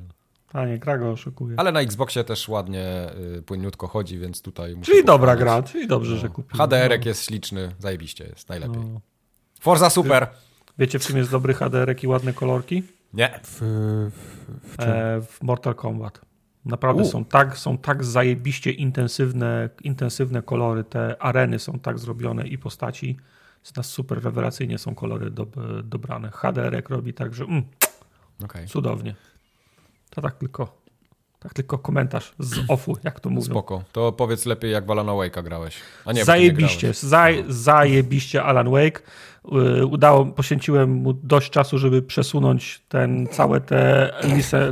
[0.52, 1.56] Panie, gra go oszukuje.
[1.60, 5.88] Ale na Xboxie też ładnie, y, płynniutko chodzi, więc tutaj muszę Czyli dobra gra, czyli
[5.88, 6.58] dobrze, że kupiłem.
[6.70, 8.82] HDR-ek jest śliczny, zajebiście jest, najlepiej.
[8.94, 9.02] No.
[9.60, 10.28] Forza super!
[10.78, 12.84] Wiecie, w czym jest dobry HDR i ładne kolorki?
[13.14, 13.40] Nie.
[13.44, 13.60] W,
[14.12, 14.90] w, w czym?
[14.90, 16.22] E, w Mortal Kombat.
[16.66, 17.06] Naprawdę U.
[17.06, 23.18] są tak, są tak zajebiście intensywne, intensywne kolory, te areny są tak zrobione i postaci.
[23.64, 26.32] Z nas super rewelacyjnie są kolory dob, dobrane.
[26.32, 27.64] HDR robi tak, że mm,
[28.44, 29.16] Okej, cudownie.
[30.10, 30.78] To tak tylko,
[31.40, 33.46] tak tylko komentarz z offu, jak to mówią.
[33.46, 33.84] spoko.
[33.92, 35.76] To powiedz lepiej, jak w Alana Wake'a grałeś.
[36.06, 36.98] A nie, ty nie zajebiście, grałeś.
[37.00, 39.02] zaj, zajebiście Alan Wake.
[39.82, 44.70] Y, Udało, poświęciłem mu dość czasu, żeby przesunąć ten, całe te lice,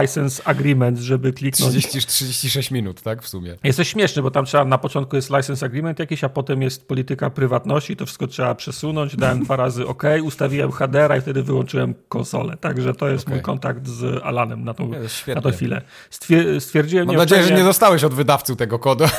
[0.00, 1.72] license agreement, żeby kliknąć.
[1.72, 3.56] 30, 36 minut, tak, w sumie.
[3.64, 6.88] Jest to śmieszne, bo tam trzeba na początku jest license agreement jakiś, a potem jest
[6.88, 9.16] polityka prywatności, to wszystko trzeba przesunąć.
[9.16, 12.56] Dałem dwa razy OK, ustawiłem HDR i wtedy wyłączyłem konsolę.
[12.56, 13.34] Także to jest Okej.
[13.34, 15.34] mój kontakt z Alanem na tą, świetnie.
[15.34, 15.82] na tą chwilę.
[16.10, 19.04] Stwier- stwierdziłem Mam nadzieję, że nie dostałeś od wydawcy tego kodu.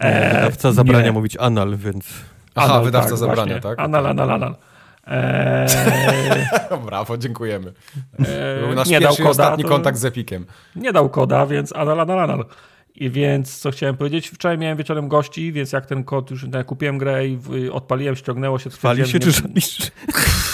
[0.00, 1.12] Wydawca zabrania nie.
[1.12, 2.06] mówić anal, więc...
[2.54, 3.60] Aha, Anal, wydawca tak, zabrania, właśnie.
[3.60, 3.80] tak?
[3.80, 4.54] Anal, anal, anal.
[5.06, 5.68] Eee,
[6.86, 7.72] Brawo, dziękujemy.
[8.18, 8.26] eee,
[8.60, 10.46] Był nasz nie dał pierwszy i koda, ostatni to kontakt z Epikiem.
[10.76, 12.44] nie dał koda, więc anal, anal, anal.
[12.94, 16.98] I więc co chciałem powiedzieć, wczoraj miałem wieczorem gości, więc jak ten kod już kupiłem
[16.98, 17.38] grę i
[17.72, 18.70] odpaliłem, ściągnęło się.
[18.70, 19.78] Chwali się, czy nie- żalisz?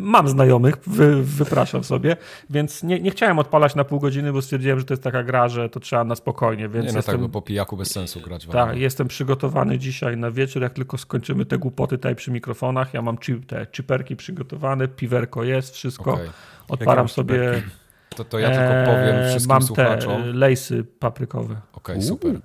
[0.00, 2.16] Mam znajomych, wy, wypraszam sobie,
[2.50, 5.48] więc nie, nie chciałem odpalać na pół godziny, bo stwierdziłem, że to jest taka gra,
[5.48, 8.20] że to trzeba na spokojnie, więc Nie no jestem, tak, bo po pijaku bez sensu
[8.20, 12.30] grać w tak, jestem przygotowany dzisiaj na wieczór, jak tylko skończymy te głupoty tutaj przy
[12.30, 16.30] mikrofonach, ja mam chi, te chiperki przygotowane, piwerko jest, wszystko, Okej.
[16.68, 17.70] odpalam masz sobie, chiperki?
[18.16, 20.22] To, to ja tylko powiem Eee, wszystkim mam te słuchaczom.
[20.22, 21.56] e, lejsy paprykowe.
[21.72, 22.40] Okej, super.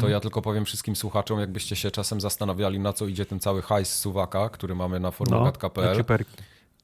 [0.00, 3.62] To ja tylko powiem wszystkim słuchaczom, jakbyście się czasem zastanawiali, na co idzie ten cały
[3.62, 5.96] hajs z Suwaka, który mamy na No, forum.pl.
[5.96, 6.36] Ciuperki.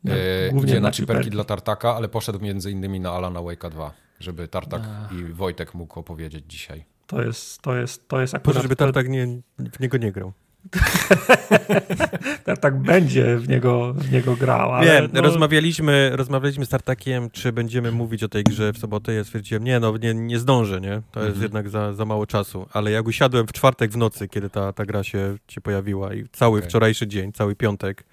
[0.05, 3.71] No, e, głównie idzie na ciperki dla Tartaka, ale poszedł między innymi na Alana Wake'a
[3.71, 4.83] 2, żeby Tartak
[5.13, 6.85] i Wojtek mógł opowiedzieć dzisiaj.
[7.07, 8.63] To jest, to jest, to jest Proszę, akurat...
[8.63, 9.27] żeby Tartak nie,
[9.59, 10.33] w niego nie grał.
[12.45, 14.73] tak, tak będzie w niego, w niego grał.
[14.73, 19.13] Ale Wiem, no, rozmawialiśmy, rozmawialiśmy z Tartakiem, czy będziemy mówić o tej grze w sobotę.
[19.15, 21.03] Ja stwierdziłem, nie, no nie, nie zdążę, nie?
[21.13, 21.43] To jest Mhm.
[21.43, 22.67] jednak za, za mało czasu.
[22.73, 26.25] Ale jak usiadłem w czwartek w nocy, kiedy ta, ta gra się, się pojawiła i
[26.33, 26.71] cały Okej.
[26.71, 28.05] wczorajszy dzień, cały piątek,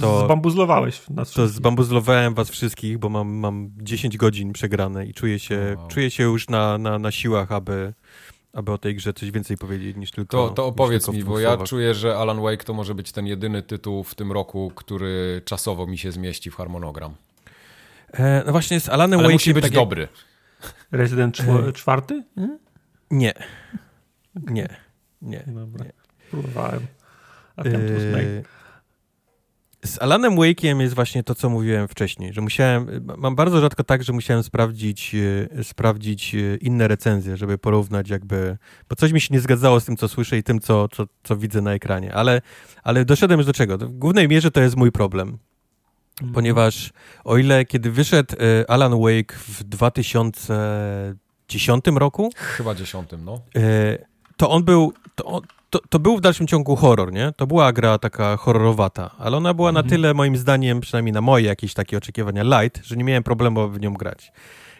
[0.00, 1.56] to- Zbambuzlowałeś nas to wszystkich.
[1.56, 5.88] zbambuzlowałem was wszystkich, bo mam, mam 10 godzin przegrane i czuję się, Wow.
[5.88, 7.92] czuję się już na, na, na siłach, aby,
[8.52, 11.56] aby o tej grze coś więcej powiedzieć niż tylko To, to opowiedz mi, bo ja
[11.56, 15.86] czuję, że Alan Wake to może być ten jedyny tytuł w tym roku, który czasowo
[15.86, 17.14] mi się zmieści w harmonogram.
[18.12, 20.08] E, no właśnie z Alanem Ale Wake'iem musi być tak jak- dobry.
[20.92, 22.24] Resident czwo- czwarty?
[23.10, 23.32] Nie.
[24.30, 24.68] Nie.
[25.22, 25.44] Nie.
[25.46, 25.92] Dobra, Nie.
[26.30, 26.86] próbowałem.
[27.64, 28.42] Yy,
[29.84, 32.86] Z Alanem Wake'iem jest właśnie to, co mówiłem wcześniej, że musiałem,
[33.16, 38.56] mam bardzo rzadko tak, że musiałem sprawdzić, yy, sprawdzić yy, inne recenzje, żeby porównać jakby,
[38.88, 41.36] bo coś mi się nie zgadzało z tym, co słyszę i tym, co, co, co
[41.36, 42.42] widzę na ekranie, ale,
[42.82, 43.78] ale doszedłem już do czego?
[43.78, 45.38] W głównej mierze to jest mój problem,
[46.20, 46.34] Mhm.
[46.34, 46.90] ponieważ
[47.24, 53.40] o ile kiedy wyszedł yy, Alan Wake w 2010 roku, Chyba dziesiątym, no.
[53.56, 53.98] E,
[54.40, 57.32] to on był, to, on- to, to był w dalszym ciągu horror, nie?
[57.36, 59.90] To była gra taka horrorowata, ale ona była na Mhm.
[59.90, 63.80] tyle, moim zdaniem, przynajmniej na moje jakieś takie oczekiwania, light, że nie miałem problemu w
[63.80, 64.32] nią grać.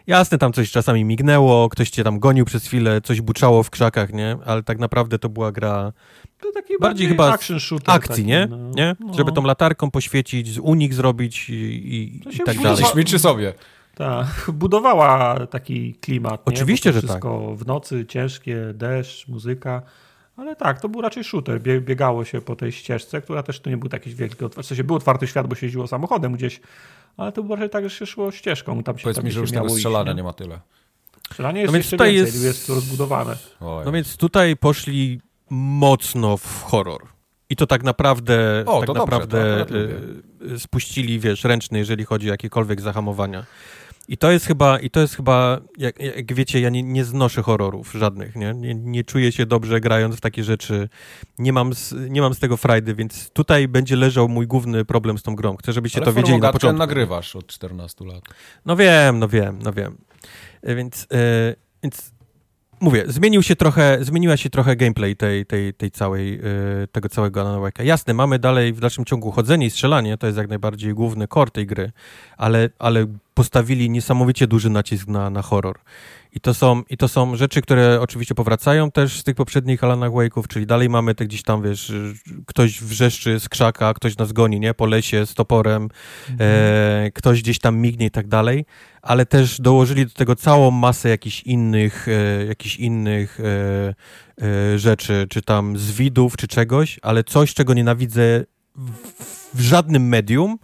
[0.07, 4.13] Jasne, tam coś czasami mignęło, ktoś cię tam gonił przez chwilę, coś buczało w krzakach,
[4.13, 4.37] nie?
[4.47, 5.93] Ale tak naprawdę to była gra
[6.41, 7.95] To taki bardziej chyba action shooter.
[7.95, 8.47] akcji, taki, nie?
[8.51, 8.57] no.
[8.71, 8.97] nie?
[9.01, 9.15] No.
[9.15, 12.79] Żeby tą latarką poświecić, z unik zrobić i, i, i tak dalej.
[12.81, 13.53] Jesteś mi czy sobie?
[14.01, 16.43] Tak, budowała taki klimat.
[16.45, 17.09] Oczywiście, że tak.
[17.09, 19.83] wszystko w nocy, ciężkie, deszcz, muzyka.
[20.37, 21.63] Ale tak, to był raczej shooter.
[21.63, 24.63] Bie, biegało się po tej ścieżce, która też to nie był jakiś wielki otwarty.
[24.63, 26.61] W sensie był otwarty świat, bo się jeździło samochodem gdzieś,
[27.17, 28.83] ale to było raczej tak, że się szło ścieżką.
[28.83, 30.17] Tam się, Powiedz tam mi, że już tego strzelania nie?
[30.17, 30.61] nie ma tyle.
[31.31, 33.37] Strzelanie jest No więc jeszcze tutaj więcej, jest- jest rozbudowane.
[33.61, 33.85] Oj.
[33.85, 35.21] No więc tutaj poszli
[35.51, 37.07] mocno w horror.
[37.51, 39.67] I to tak naprawdę, O, tak to dobrze, naprawdę
[40.55, 43.45] y, spuścili, wiesz, ręczny, jeżeli chodzi o jakiekolwiek zahamowania.
[44.09, 47.43] I to jest chyba, i to jest chyba, jak, jak wiecie, ja nie, nie znoszę
[47.43, 48.55] horrorów żadnych, nie?
[48.55, 48.75] nie?
[48.75, 50.89] Nie czuję się dobrze grając w takie rzeczy.
[51.39, 55.19] Nie mam, z, nie mam z tego frajdy, więc tutaj będzie leżał mój główny problem
[55.19, 55.57] z tą grą.
[55.57, 56.79] Chcę, żebyście Ale to wiedzieli na początku.
[56.79, 58.25] nagrywasz od 14 lat.
[58.67, 59.97] No wiem, no wiem, no wiem.
[60.63, 62.13] E, Więc, e, więc
[62.81, 67.41] mówię, zmienił się trochę, zmieniła się trochę gameplay tej, tej, tej całej, e, tego całego
[67.41, 67.71] Alan.
[67.85, 71.51] Jasne, mamy dalej w dalszym ciągu chodzenie i strzelanie, to jest jak najbardziej główny core
[71.51, 71.93] tej gry,
[72.37, 75.79] ale, ale postawili niesamowicie duży nacisk na, na horror.
[76.33, 80.11] I to, są, I to są rzeczy, które oczywiście powracają też z tych poprzednich Alanach
[80.11, 81.93] Wake'ów, czyli dalej mamy te gdzieś tam, wiesz,
[82.47, 84.75] ktoś wrzeszczy z krzaka, ktoś nas goni, nie?
[84.75, 85.89] Po lesie z toporem,
[86.41, 88.65] e, ktoś gdzieś tam mignie i tak dalej,
[89.03, 93.95] ale też dołożyli do tego całą masę jakichś innych, e, jakichś innych e,
[94.75, 98.45] e, rzeczy, czy tam z widów, czy czegoś, ale coś, czego nienawidzę
[98.77, 98.91] w,
[99.55, 100.59] w żadnym medium,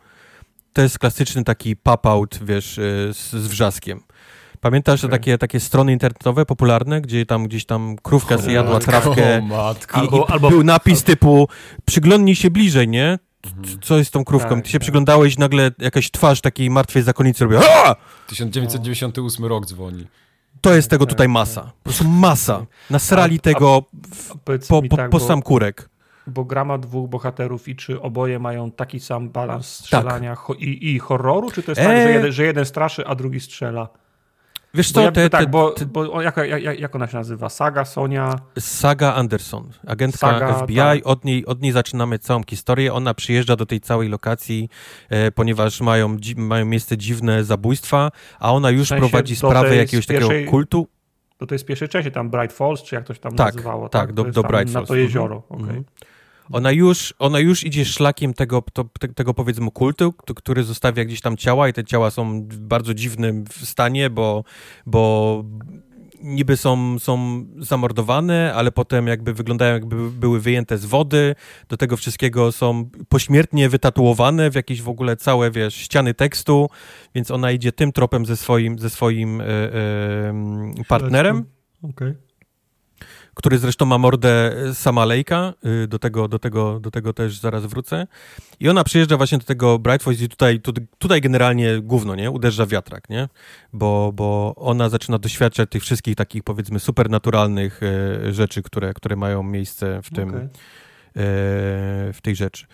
[0.73, 2.83] to jest klasyczny taki pop-out, wiesz, e,
[3.15, 4.01] z, z wrzaskiem.
[4.61, 5.11] Pamiętasz Okej.
[5.19, 9.99] takie, takie strony internetowe popularne, gdzie tam gdzieś tam krówka zjadła trawkę O matko.
[9.99, 11.49] i, Albo- i albo- był napis typu
[11.85, 13.19] przyglądnij się bliżej, nie?
[13.47, 13.79] Mhm.
[13.83, 14.49] Co jest z tą krówką?
[14.55, 14.83] Tak, Ty się tak.
[14.83, 17.95] przyglądałeś nagle jakaś twarz takiej martwej zakonnicy robiła "A!"
[18.27, 20.07] 1998 rok dzwoni.
[20.61, 21.33] To jest tego Tak, tutaj tak.
[21.33, 21.63] masa.
[21.63, 22.67] Po prostu masa.
[22.91, 23.83] Nasrali A- tego
[24.15, 24.29] w,
[24.69, 25.89] po, po, tak, po bo- sam kurek.
[26.27, 30.39] Bo gra ma dwóch bohaterów i czy oboje mają taki sam balans strzelania Tak.
[30.39, 31.51] ho- i, i horroru?
[31.51, 32.03] Czy to jest tak, Eee.
[32.03, 33.89] że jeden, że jeden straszy, a drugi strzela?
[34.77, 37.17] Wiesz Bo co, ja, te, tak, te, bo, te, bo jak, jak, jak ona się
[37.17, 37.49] nazywa?
[37.49, 38.35] Saga, Sonia?
[38.59, 40.99] Saga Anderson, agentka Saga, FBI, tak.
[41.05, 42.93] od, niej, od niej zaczynamy całą historię.
[42.95, 44.69] Ona przyjeżdża do tej całej lokacji,
[45.09, 49.49] e, ponieważ mają, dzi- mają miejsce dziwne zabójstwa, a ona już W sensie prowadzi do
[49.49, 50.87] sprawę tej jakiegoś takiego pierwszej- kultu.
[51.39, 53.89] To to jest pierwszej części, tam Bright Falls, czy jak to się tam Tak, nazywało?
[53.89, 54.89] tak, do- To jest do tam Bright Na Falls.
[54.89, 55.77] to jezioro, Mhm, okej.
[55.79, 55.85] mhm.
[56.53, 61.21] Ona już, ona już idzie szlakiem tego, to, te, tego powiedzmy kultu, który zostawia gdzieś
[61.21, 64.45] tam ciała i te ciała są w bardzo dziwnym stanie, bo,
[64.87, 65.45] bo
[66.23, 71.35] niby są, są zamordowane, ale potem jakby wyglądają jakby były wyjęte z wody,
[71.69, 76.69] do tego wszystkiego są pośmiertnie wytatuowane w jakieś w ogóle całe, wiesz, ściany tekstu,
[77.15, 80.35] więc ona idzie tym tropem ze swoim, ze swoim e, e,
[80.89, 81.45] partnerem.
[81.83, 82.26] Okej.
[83.37, 85.53] Który zresztą ma mordę sama Lejka,
[85.85, 88.07] y, do tego, do, tego, do tego też zaraz wrócę.
[88.61, 92.31] I ona przyjeżdża właśnie do tego Bright Falls i tutaj, tu, tutaj generalnie gówno, nie?
[92.31, 93.29] Uderza wiatrak, nie?
[93.73, 99.43] Bo, bo ona zaczyna doświadczać tych wszystkich takich, powiedzmy, supernaturalnych e, rzeczy, które, które mają
[99.43, 100.41] miejsce w tym, Okej.
[100.43, 100.49] e,
[102.13, 102.67] w tej rzeczy.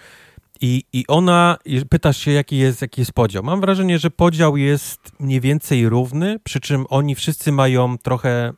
[0.60, 1.58] I, I ona,
[1.90, 3.42] pytasz się, jaki jest, jaki jest podział.
[3.42, 8.52] Mam wrażenie, że podział jest mniej więcej równy, przy czym oni wszyscy mają trochę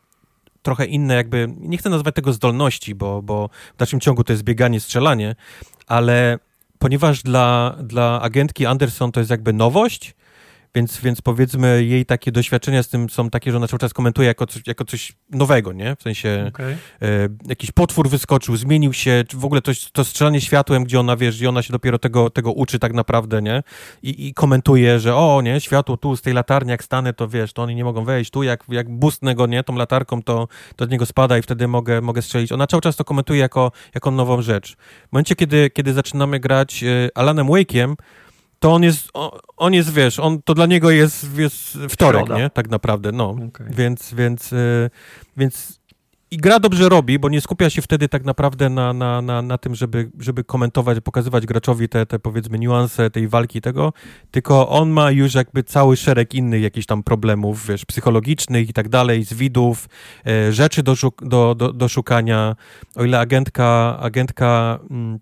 [0.65, 4.43] trochę inne jakby, nie chcę nazwać tego zdolności, bo, bo w dalszym ciągu to jest
[4.43, 5.37] bieganie, strzelanie,
[5.87, 6.39] ale
[6.79, 10.15] ponieważ dla, dla agentki Anderson to jest jakby nowość,
[10.75, 14.29] więc, więc powiedzmy jej takie doświadczenia z tym są takie, że ona cały czas komentuje
[14.29, 15.97] jako coś, jako coś nowego, nie?
[15.97, 16.77] W sensie okay.
[17.03, 21.37] e, jakiś potwór wyskoczył, zmienił się, w ogóle to, to strzelanie światłem, gdzie ona, wiesz,
[21.37, 23.63] gdzie ona się dopiero tego, tego uczy tak naprawdę, nie?
[24.03, 27.53] I, I komentuje, że o, nie, światło tu z tej latarni, jak stanę, to wiesz,
[27.53, 30.85] to oni nie mogą wejść, tu jak, jak bustnę go, nie, tą latarką, to, to
[30.85, 32.53] z niego spada i wtedy mogę, mogę strzelić.
[32.53, 34.77] Ona cały czas to komentuje jako, jako nową rzecz.
[35.09, 37.95] W momencie, kiedy, kiedy zaczynamy grać e, Alanem Wake'iem,
[38.65, 39.09] to on jest,
[39.57, 42.39] on jest, wiesz, on, to dla niego jest, jest wtorek, Środa.
[42.39, 42.51] nie?
[42.51, 43.31] Tak naprawdę, no.
[43.31, 43.71] Okay.
[43.71, 44.91] Więc, więc, y,
[45.37, 45.81] więc
[46.31, 49.59] i gra dobrze robi, bo nie skupia się wtedy tak naprawdę na, na, na, na
[49.59, 53.93] tym, żeby, żeby komentować, pokazywać graczowi te, te powiedzmy niuanse tej walki tego,
[54.31, 58.89] tylko on ma już jakby cały szereg innych jakichś tam problemów, wiesz, psychologicznych i tak
[58.89, 59.89] dalej, z widów,
[60.27, 62.57] e, rzeczy do, do, do, do szukania.
[62.97, 65.19] O ile agentka, agentka mm,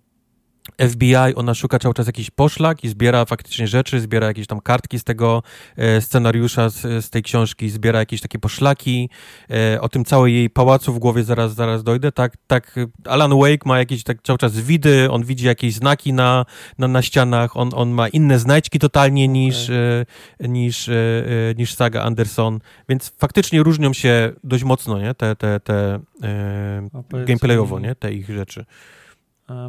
[0.78, 4.98] FBI, ona szuka cały czas jakiś poszlak i zbiera faktycznie rzeczy, zbiera jakieś tam kartki
[4.98, 5.42] z tego
[5.76, 9.10] e, scenariusza, z, z, tej książki, zbiera jakieś takie poszlaki.
[9.50, 12.12] E, o tym całej jej pałacu w głowie zaraz, zaraz dojdę.
[12.12, 16.46] Tak, tak Alan Wake ma jakieś tak cały czas widy, on widzi jakieś znaki na,
[16.78, 20.06] na, na ścianach, on, on ma inne znajdźki totalnie niż, okay.
[20.40, 25.36] e, niż, e, e, niż saga Anderson, więc faktycznie różnią się dość mocno, nie, te,
[25.36, 28.64] te, te e, gameplayowo, nie, te ich rzeczy.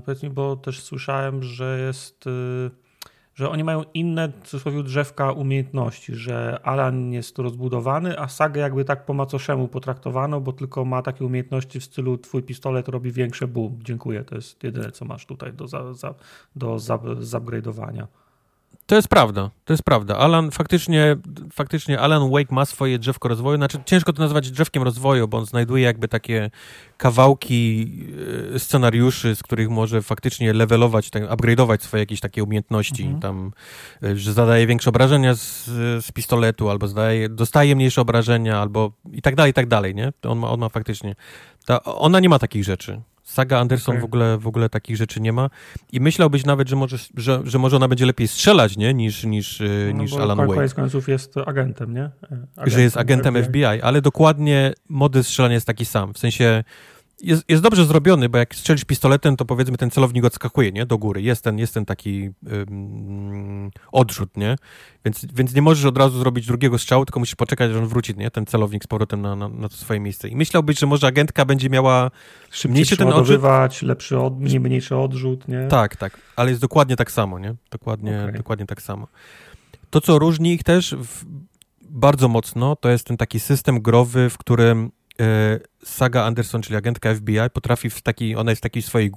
[0.05, 2.72] Powiedz mi, bo też słyszałem, że jest, y,
[3.35, 8.85] że oni mają inne, w cudzysłowie, drzewka umiejętności, że Alan jest rozbudowany, a Sagę jakby
[8.85, 13.47] tak po macoszemu potraktowano, bo tylko ma takie umiejętności w stylu twój pistolet robi większe
[13.47, 13.80] boom.
[13.84, 16.14] Dziękuję, to jest jedyne, co masz tutaj do, za, za,
[16.55, 16.76] do
[17.19, 18.07] zupgrade'owania.
[18.85, 20.17] To jest prawda, to jest prawda.
[20.17, 21.15] Alan faktycznie,
[21.53, 23.57] faktycznie Alan Wake ma swoje drzewko rozwoju.
[23.57, 26.51] Znaczy, ciężko to nazwać drzewkiem rozwoju, bo on znajduje jakby takie
[26.97, 27.91] kawałki
[28.55, 33.03] e, scenariuszy, z których może faktycznie levelować, tak, upgrade'ować swoje jakieś takie umiejętności.
[33.03, 33.21] Mhm.
[33.21, 33.51] Tam,
[34.03, 35.65] e, że zadaje większe obrażenia z,
[36.05, 40.13] z pistoletu, albo zadaje, dostaje mniejsze obrażenia, albo i tak dalej, i tak dalej, nie?
[40.23, 41.15] On ma, on ma faktycznie.
[41.65, 43.01] Ta, ona nie ma takich rzeczy.
[43.23, 44.01] Saga Anderson okay.
[44.01, 45.49] w, ogóle, w ogóle takich rzeczy nie ma.
[45.91, 48.93] I myślałbyś nawet, że może, że, że może ona będzie lepiej strzelać, nie?
[48.93, 50.55] Niż, niż, e, no, niż Alan Wake.
[50.55, 52.09] Koniec końców jest agentem, nie?
[52.23, 53.43] Agentem że jest agentem FBI.
[53.43, 56.13] FBI, ale dokładnie model strzelania jest taki sam.
[56.13, 56.63] W sensie
[57.23, 60.85] jest, jest dobrze zrobiony, bo jak strzelisz pistoletem, to powiedzmy ten celownik odskakuje, nie?
[60.85, 61.21] Do góry.
[61.21, 64.55] Jest ten, jest ten taki um, odrzut, nie?
[65.05, 68.13] Więc, więc nie możesz od razu zrobić drugiego strzału, tylko musisz poczekać, aż on wróci,
[68.17, 68.31] nie?
[68.31, 70.27] Ten celownik z powrotem na, na, na to swoje miejsce.
[70.27, 72.11] I myślałbyś, że może agentka będzie miała
[72.69, 73.41] mniejszy ten odrzut.
[73.81, 75.67] lepszy, od, mniej, mniejszy odrzut, nie?
[75.67, 76.19] Tak, tak.
[76.35, 77.55] Ale jest dokładnie tak samo, nie?
[77.71, 78.37] Dokładnie, okay.
[78.37, 79.07] dokładnie tak samo.
[79.89, 81.25] To, co różni ich też w,
[81.81, 84.91] bardzo mocno, to jest ten taki system growy, w którym
[85.84, 89.11] Saga Anderson, czyli agentka FBI, potrafi w taki, ona jest w takiej swojej,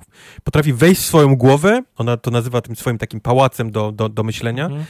[0.44, 4.22] potrafi wejść w swoją głowę, ona to nazywa tym swoim takim pałacem do, do, do
[4.22, 4.64] myślenia.
[4.66, 4.84] Mhm.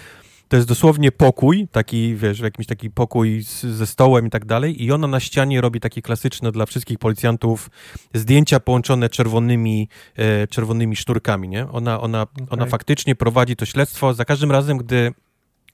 [0.49, 4.85] To jest dosłownie pokój, taki, wiesz, jakiś taki pokój z, ze stołem i tak dalej
[4.85, 7.71] i ona na ścianie robi takie klasyczne dla wszystkich policjantów
[8.15, 11.69] zdjęcia połączone czerwonymi, e, czerwonymi sznurkami, nie?
[11.69, 12.47] Ona, ona, okay.
[12.51, 14.15] ona faktycznie prowadzi to śledztwo.
[14.15, 15.15] Za każdym razem, gdy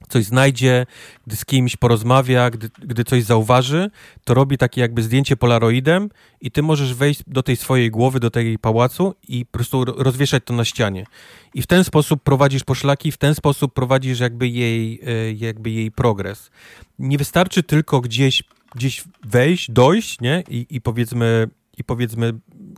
[0.08, 0.86] coś znajdzie,
[1.26, 3.90] gdy z kimś porozmawia, gdy, gdy coś zauważy,
[4.24, 6.10] to robi takie jakby zdjęcie polaroidem
[6.40, 10.42] i ty możesz wejść do tej swojej głowy, do tej pałacu i po prostu rozwieszać
[10.46, 11.06] to na ścianie.
[11.54, 15.90] I w ten sposób prowadzisz poszlaki, w ten sposób prowadzisz jakby jej, e, jakby jej
[15.90, 16.50] progres.
[16.98, 18.42] Nie wystarczy tylko gdzieś,
[18.74, 20.44] gdzieś wejść, dojść, nie?
[20.48, 21.48] I, i powiedzmy
[21.78, 22.32] i powiedzmy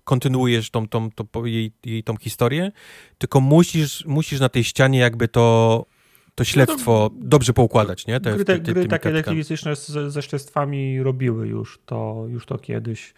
[0.05, 2.73] kontynuujesz tą, tą, tą, jej, jej tą historię,
[3.19, 5.87] tylko musisz, musisz na tej ścianie jakby to
[6.35, 8.21] to śledztwo no to, dobrze poukładać, nie?
[8.21, 9.77] Te, gry, te, gry takie detektywistyczne
[10.09, 13.15] ze śledztwami robiły już to, już to kiedyś.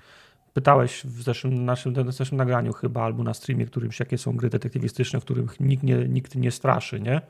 [0.52, 4.50] Pytałeś w zeszłym, naszym, w zeszłym nagraniu chyba, albo na streamie którymś, jakie są gry
[4.50, 7.20] detektywistyczne, w których nikt nie, nikt nie straszy, nie?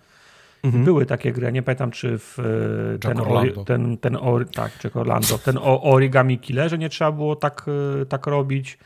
[0.63, 0.85] Mhm.
[0.85, 3.17] Były takie gry, nie pamiętam czy w e, ten,
[3.65, 7.67] ten, ten or, tak, Jack Orlando, ten o, Origami Killerze nie trzeba było tak,
[8.03, 8.79] e, tak robić.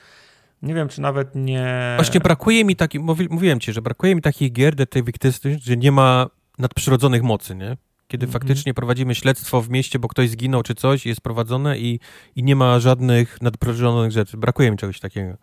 [0.62, 1.94] Nie wiem, czy nawet nie...
[1.96, 3.00] Właśnie brakuje mi takich,
[3.30, 6.26] mówiłem ci, że brakuje mi takich gier detektywistycznych, że nie ma
[6.60, 7.76] nadprzyrodzonych mocy, nie?
[8.08, 8.32] Kiedy mm -hmm.
[8.32, 12.00] faktycznie prowadzimy śledztwo w mieście, bo ktoś zginął czy coś, jest prowadzone i,
[12.36, 14.36] i nie ma żadnych nadprzyrodzonych rzeczy.
[14.36, 15.36] Brakuje mi czegoś takiego.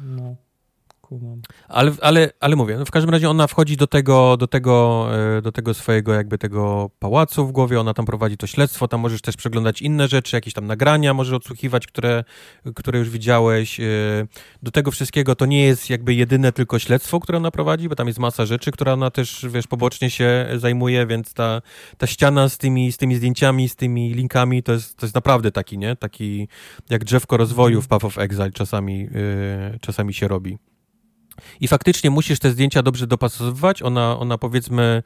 [0.00, 0.36] No,
[1.18, 1.42] kumam.
[1.68, 5.06] Ale, ale, ale mówię, no w każdym razie ona wchodzi do tego, do, tego,
[5.38, 9.00] e, do tego swojego jakby tego pałacu w głowie, ona tam prowadzi to śledztwo, tam
[9.00, 12.24] możesz też przeglądać inne rzeczy, jakieś tam nagrania możesz odsłuchiwać, które,
[12.74, 13.80] które już widziałeś.
[13.80, 13.84] E,
[14.62, 18.06] do tego wszystkiego to nie jest jakby jedyne tylko śledztwo, które ona prowadzi, bo tam
[18.06, 21.62] jest masa rzeczy, która ona też, wiesz, pobocznie się zajmuje, więc ta,
[21.98, 25.52] ta ściana z tymi, z tymi zdjęciami, z tymi linkami, to jest, to jest naprawdę
[25.52, 25.96] taki, nie?
[25.96, 26.48] Taki
[26.90, 30.71] jak drzewko rozwoju w Path of Exile czasami, yy, czasami się robi.
[31.60, 33.82] I faktycznie musisz te zdjęcia dobrze dopasowywać.
[33.82, 35.02] Ona, ona powiedzmy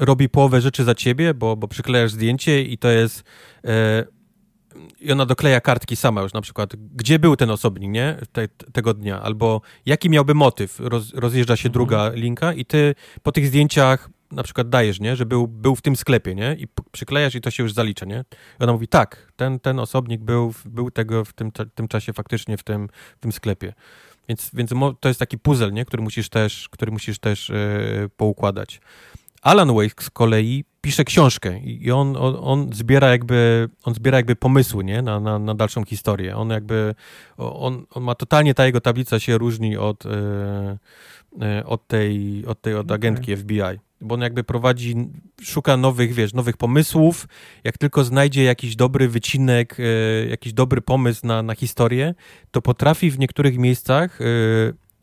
[0.00, 3.22] robi połowę rzeczy za ciebie, bo, bo przyklejasz zdjęcie i to jest...
[3.64, 3.70] Yy,
[5.00, 8.94] i ona dokleja kartki sama już, na przykład, gdzie był ten osobnik, nie, Te, tego
[8.94, 11.72] dnia, albo jaki miałby motyw, Roz, rozjeżdża się mhm.
[11.72, 15.82] druga linka i ty po tych zdjęciach na przykład dajesz, nie, że był, był w
[15.82, 18.24] tym sklepie, nie, i przyklejasz i to się już zalicza, nie.
[18.60, 22.56] I ona mówi, tak, ten, ten osobnik był, był tego w tym, tym czasie faktycznie
[22.56, 23.72] w tym, w tym sklepie.
[24.28, 28.80] Więc, więc to jest taki puzzle, nie, który musisz też, który musisz też yy, poukładać.
[29.42, 34.36] Alan Wake z kolei pisze książkę i on, on, on, zbiera jakby, on zbiera jakby
[34.36, 36.36] pomysły, nie, na, na, na dalszą historię.
[36.36, 36.94] On jakby,
[37.36, 42.74] on, on ma totalnie, ta jego tablica się różni od, yy, od tej, od tej,
[42.74, 43.42] od agentki okay.
[43.42, 44.94] FBI bo on jakby prowadzi,
[45.42, 47.28] szuka nowych, wiesz, nowych pomysłów.
[47.64, 52.14] Jak tylko znajdzie jakiś dobry wycinek, e, jakiś dobry pomysł na, na historię,
[52.50, 54.24] to potrafi w niektórych miejscach, e,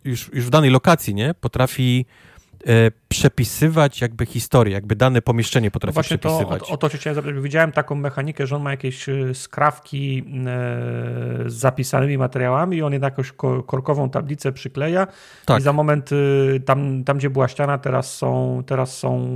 [0.06, 1.34] już, już w danej lokacji, nie?
[1.34, 2.06] Potrafi
[3.08, 6.60] przepisywać jakby historię, jakby dane pomieszczenie potrafi no właśnie przepisywać.
[6.60, 7.44] To, o, o to się chciałem zapytać.
[7.44, 10.24] Widziałem taką mechanikę, że on ma jakieś e, skrawki e,
[11.50, 13.32] z zapisanymi materiałami i on jednak jakąś
[13.66, 15.08] korkową tablicę przykleja
[15.46, 15.60] tak.
[15.60, 16.10] i za moment
[16.66, 19.28] tam, tam, gdzie była ściana, teraz są, teraz są,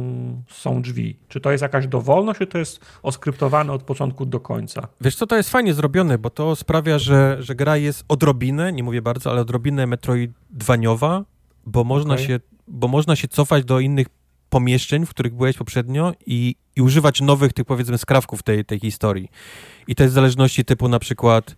[0.50, 1.20] są drzwi.
[1.28, 4.88] Czy to jest jakaś dowolność, czy to jest oskryptowane od początku do końca?
[5.02, 8.84] Wiesz co, to jest fajnie zrobione, bo to sprawia, że, że gra jest odrobinę, nie
[8.84, 11.24] mówię bardzo, ale odrobinę metroidwaniowa,
[11.66, 12.26] bo można okay.
[12.26, 12.40] się
[12.70, 14.08] bo można się cofać do innych
[14.50, 19.30] pomieszczeń, w których byłeś poprzednio i, i używać nowych tych powiedzmy skrawków tej, tej historii.
[19.88, 21.56] I to jest w zależności typu na przykład,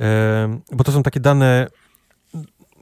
[0.00, 1.66] e, bo to są takie dane,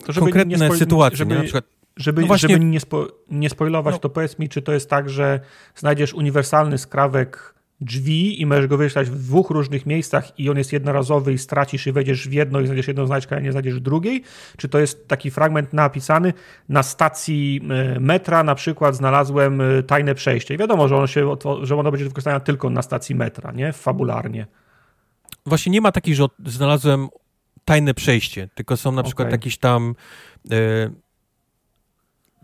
[0.06, 1.38] to konkretne nie sytuacje, żeby, nie?
[1.38, 1.64] na przykład
[1.96, 3.98] żeby, no właśnie, żeby nie, spo, nie spoilować, no.
[3.98, 5.40] to powiedz mi, czy to jest tak, że
[5.76, 7.54] znajdziesz uniwersalny skrawek
[7.84, 11.86] drzwi i możesz go wyślać w dwóch różnych miejscach i on jest jednorazowy i stracisz
[11.86, 14.22] i wejdziesz w jedno i znajdziesz jedną znaczkę, a nie znajdziesz drugiej?
[14.56, 16.32] Czy to jest taki fragment napisany
[16.68, 21.36] na stacji e, metra na przykład znalazłem e, tajne przejście i wiadomo, że ono, się,
[21.62, 23.72] że ono będzie wykorzystane tylko na stacji metra, nie?
[23.72, 24.46] Fabularnie.
[25.46, 27.08] Właśnie nie ma takich, że znalazłem
[27.64, 29.32] tajne przejście, tylko są na przykład okay.
[29.32, 29.94] jakieś tam
[30.50, 30.90] e,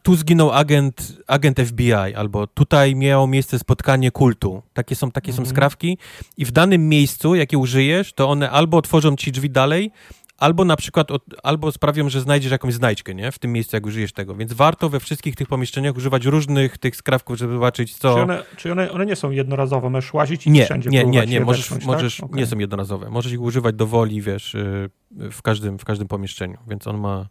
[0.02, 4.62] tu zginął agent, agent FBI, albo tutaj miało miejsce spotkanie kultu.
[4.72, 5.46] Takie są, takie mhm.
[5.46, 5.98] są skrawki
[6.36, 9.90] i w danym miejscu, jakie użyjesz, to one albo otworzą ci drzwi dalej,
[10.38, 13.32] albo na przykład od, albo sprawią, że znajdziesz jakąś znajdźkę, nie?
[13.32, 14.34] W tym miejscu, jak użyjesz tego.
[14.34, 18.14] Więc warto we wszystkich tych pomieszczeniach używać różnych tych skrawków, żeby zobaczyć, co...
[18.14, 19.90] Czy one, czy one, one nie są jednorazowe?
[19.90, 21.40] Możesz łazić i nie, wszędzie Nie, nie, nie.
[21.40, 21.84] Możesz, tak?
[21.84, 22.38] możesz okay.
[22.38, 23.10] nie są jednorazowe.
[23.10, 26.58] Możesz ich używać dowoli, wiesz, y, w każdym, w każdym pomieszczeniu.
[26.68, 27.28] Więc on ma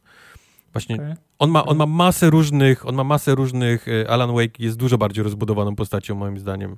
[0.73, 1.15] Właśnie okay.
[1.39, 4.97] on, ma, on ma masę różnych, on ma masę różnych, y, Alan Wake jest dużo
[4.97, 6.75] bardziej rozbudowaną postacią moim zdaniem,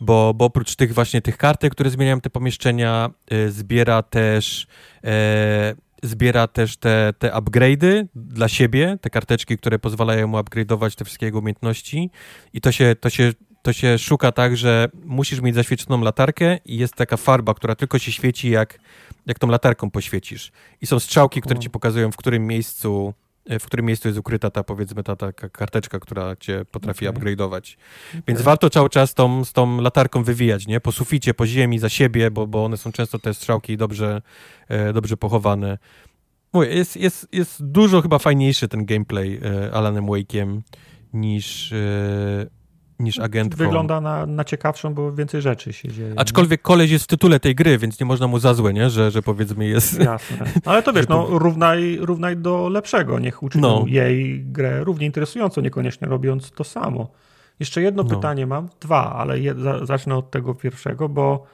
[0.00, 4.66] bo, bo oprócz tych właśnie tych kartek, które zmieniają te pomieszczenia, y, zbiera też
[5.04, 11.04] e, zbiera też te, te upgrade'y dla siebie, te karteczki, które pozwalają mu upgrade'ować te
[11.04, 12.10] wszystkie jego umiejętności.
[12.52, 13.32] I to się, to się
[13.62, 17.98] to się szuka tak, że musisz mieć zaświeconą latarkę i jest taka farba, która tylko
[17.98, 18.78] się świeci, jak,
[19.26, 20.52] jak tą latarką poświecisz.
[20.80, 23.14] I są strzałki, które ci pokazują, w którym miejscu
[23.46, 27.20] e, w którym miejscu jest ukryta ta, powiedzmy, ta taka karteczka, która cię potrafi okay.
[27.20, 27.76] upgrade'ować.
[28.10, 28.22] Okay.
[28.28, 30.80] Więc warto cały czas tą, z tą latarką wywijać, nie?
[30.80, 34.22] Po suficie, po ziemi, za siebie, bo, bo one są często te strzałki dobrze,
[34.68, 35.78] e, dobrze pochowane.
[36.52, 40.60] Mówię, jest, jest, jest dużo chyba fajniejszy ten gameplay e, Alanem Wake'iem
[41.12, 41.74] niż
[42.98, 43.58] niż agentką.
[43.58, 46.14] Wygląda na, na ciekawszą, bo więcej rzeczy się dzieje.
[46.16, 46.62] Aczkolwiek nie?
[46.62, 48.90] koleś jest w tytule tej gry, więc nie można mu za złe, nie?
[48.90, 50.00] Że, że powiedzmy jest...
[50.00, 50.46] Jasne.
[50.64, 53.18] Ale to wiesz, no, równaj, równaj do lepszego.
[53.18, 53.84] Niech uczynią no.
[53.86, 57.08] jej grę równie interesującą, niekoniecznie robiąc to samo.
[57.60, 58.08] Jeszcze jedno no.
[58.08, 61.46] pytanie mam, dwa, ale je, zacznę od tego pierwszego, bo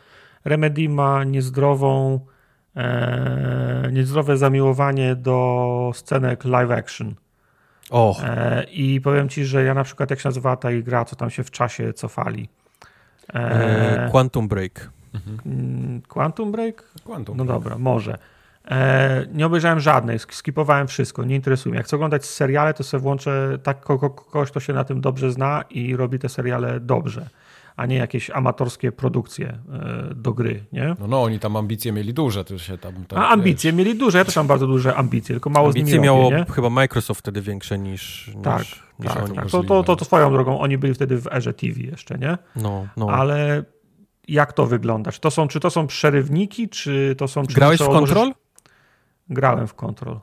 [0.44, 2.20] Remedy ma niezdrową,
[2.76, 7.14] e, niezdrowe zamiłowanie do scenek live action.
[7.90, 8.16] Oh.
[8.70, 11.44] I powiem ci, że ja na przykład, jak się nazywa ta gra, co tam się
[11.44, 12.48] w czasie cofali.
[13.34, 14.90] E, Quantum Break.
[15.14, 16.02] Mhm.
[16.08, 16.84] Quantum Break?
[17.04, 17.58] Quantum no Break.
[17.58, 18.18] dobra, może.
[18.70, 21.76] E, nie obejrzałem żadnej, skipowałem wszystko, nie interesuje mnie.
[21.76, 25.64] Jak chcę oglądać seriale, to sobie włączę tak, kogoś, kto się na tym dobrze zna
[25.70, 27.28] i robi te seriale dobrze
[27.78, 30.96] a nie jakieś amatorskie produkcje e, do gry, nie?
[31.00, 33.04] No, no, oni tam ambicje mieli duże, to się tam...
[33.04, 33.78] tam a ambicje wiesz...
[33.78, 36.44] mieli duże, ja też mam bardzo duże ambicje, tylko mało ambicje z nimi miało robię,
[36.52, 39.36] chyba Microsoft wtedy większe niż, tak, niż, niż tak, oni.
[39.36, 39.50] Tak.
[39.50, 42.38] To, to, to, to swoją drogą, oni byli wtedy w erze TV jeszcze, nie?
[42.56, 43.10] No, no.
[43.10, 43.64] Ale
[44.28, 45.12] jak to wygląda?
[45.12, 47.46] Czy to są, czy to są przerywniki, czy to są...
[47.46, 48.32] Czy Grałeś w Control?
[49.30, 50.20] Grałem w Control.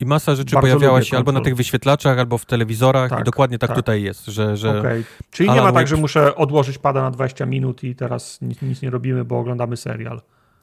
[0.00, 3.24] I masa rzeczy Bardzo pojawiała się albo na tych wyświetlaczach, albo w telewizorach tak, i
[3.24, 4.56] dokładnie tak, tak, tutaj jest, że...
[4.56, 5.04] że okay.
[5.30, 8.62] Czyli Alan nie ma tak, że muszę odłożyć pada na 20 minut i teraz nic,
[8.62, 10.20] nic nie robimy, bo oglądamy serial.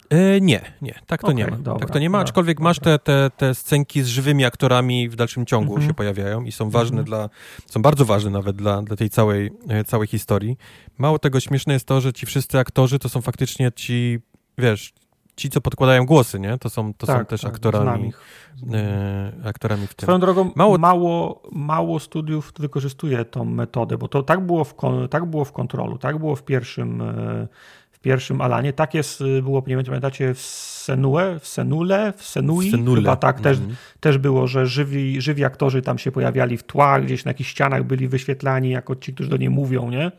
[0.09, 1.57] E, nie, nie, tak to okay, nie ma.
[1.57, 2.69] Dobra, tak to nie ma, aczkolwiek dobra.
[2.69, 5.87] masz te, te, te scenki z żywymi aktorami w dalszym ciągu mm -hmm.
[5.87, 7.07] się pojawiają i są ważne mm -hmm.
[7.07, 7.29] dla,
[7.65, 10.57] są bardzo ważne nawet dla, dla tej całej, e, całej historii.
[10.97, 14.19] Mało tego śmieszne jest to, że ci wszyscy aktorzy to są faktycznie ci,
[14.57, 14.93] wiesz,
[15.37, 16.57] ci, co podkładają głosy, nie?
[16.57, 18.13] To są, to tak, są też tak, aktorami,
[18.73, 20.05] e, aktorami w tym.
[20.05, 20.77] Swoją drogą mało...
[20.77, 24.75] mało, mało studiów wykorzystuje tą metodę, bo to tak było w,
[25.09, 27.47] tak było w kontrolu, tak było w pierwszym, e,
[27.91, 32.23] w pierwszym Alanie, tak jest, e, było, nie wiem, pamiętacie, w Senue, w Senule, w
[32.23, 33.01] Senui, w Senule.
[33.01, 33.75] chyba tak też, mm -hmm.
[33.99, 37.83] też było, że żywi, żywi aktorzy tam się pojawiali w tłach, gdzieś na jakichś ścianach
[37.83, 40.11] byli wyświetlani jako ci, którzy do niej mówią, nie?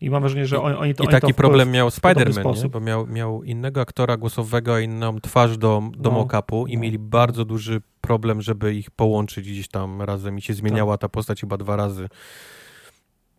[0.00, 3.42] I mam wrażenie, że oni, oni to I taki problem miał Spider-Man, bo miał, miał
[3.42, 6.80] innego aktora głosowego, inną twarz do, do no, mock-upu i no.
[6.82, 11.00] mieli bardzo duży problem, żeby ich połączyć gdzieś tam razem i się zmieniała tak.
[11.00, 12.08] ta postać chyba dwa razy.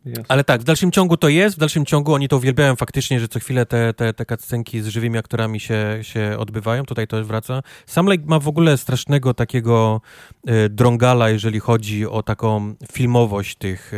[0.06, 0.26] Yes.
[0.28, 3.28] Ale tak, w dalszym ciągu to jest, w dalszym ciągu oni to uwielbiają faktycznie, że
[3.28, 7.62] co chwilę te, te, te cutscenki z żywymi aktorami się, się odbywają, tutaj to wraca.
[7.86, 10.02] Sam Lake ma w ogóle strasznego takiego
[10.50, 13.98] y, drągala, jeżeli chodzi o taką filmowość tych, y,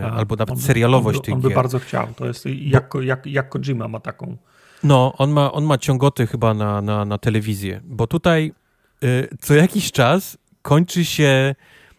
[0.00, 1.56] y, albo nawet on, serialowość on, tych On by gier.
[1.56, 4.36] bardzo chciał, to jest jak, jak, jak Kojima ma taką.
[4.82, 8.52] No, on ma, on ma ciągoty chyba na, na, na telewizję, bo tutaj
[9.40, 11.54] co jakiś czas kończy się,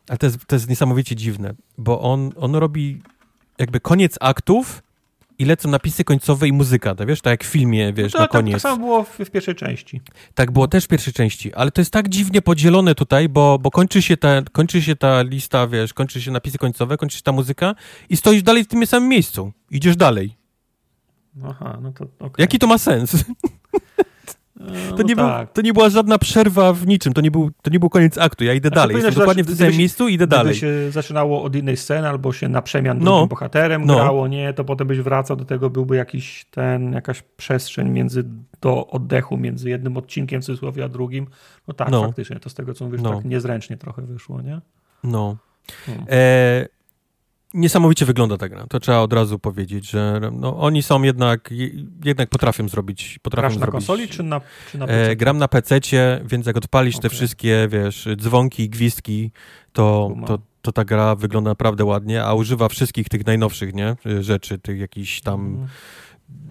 [0.10, 3.02] ale to jest, to jest niesamowicie dziwne, bo on, on robi
[3.62, 4.84] jakby koniec aktów
[5.40, 8.24] i lecą napisy końcowe i muzyka, to wiesz, tak jak w filmie, wiesz, no to,
[8.24, 8.54] na koniec.
[8.54, 10.02] Tak, to samo było w, w, pierwszej części.
[10.36, 13.72] Tak, było też w pierwszej części, ale to jest tak dziwnie podzielone tutaj, bo, bo
[13.72, 17.32] kończy, się ta, kończy się ta lista, wiesz, kończy się napisy końcowe, kończy się ta
[17.32, 17.76] muzyka
[18.10, 19.52] i stoisz dalej w tym samym miejscu.
[19.72, 20.36] Idziesz dalej.
[21.46, 22.36] Aha, no to okay.
[22.38, 23.16] Jaki to ma sens?
[24.90, 25.46] No to, nie tak.
[25.48, 28.18] był, to nie była żadna przerwa w niczym, to nie był, to nie był koniec
[28.18, 30.56] aktu, ja idę znaczy, dalej, jestem dokładnie w tym samym miejscu idę dalej.
[30.56, 33.12] się zaczynało od innej sceny, albo się na przemian no.
[33.12, 33.96] drugim bohaterem no.
[33.96, 38.24] grało, nie, to potem byś wracał do tego, byłby jakiś ten, jakaś przestrzeń między,
[38.62, 41.28] do oddechu między jednym odcinkiem w cudzysłowie, a drugim.
[41.68, 42.02] No tak, no.
[42.02, 43.16] faktycznie, to z tego, co mówisz, no.
[43.16, 44.62] tak niezręcznie trochę wyszło, nie?
[45.04, 45.38] No.
[45.86, 46.06] Hmm.
[46.10, 46.81] E
[47.54, 48.66] Niesamowicie wygląda ta gra.
[48.70, 51.50] To trzeba od razu powiedzieć, że no, oni są jednak,
[52.04, 53.20] jednak potrafią zrobić.
[53.22, 54.42] Potrafią Grasz na zrobić, konsoli czy na,
[54.72, 55.12] czy na PC?
[55.12, 55.80] E, gram na PC,
[56.26, 57.10] więc jak odpalisz okay.
[57.10, 59.32] te wszystkie, wiesz, dzwonki, gwizdki,
[59.74, 63.96] to, to, to ta gra wygląda naprawdę ładnie, a używa wszystkich tych najnowszych, nie?
[64.20, 65.40] Rzeczy, tych jakichś tam.
[65.46, 65.68] Mm.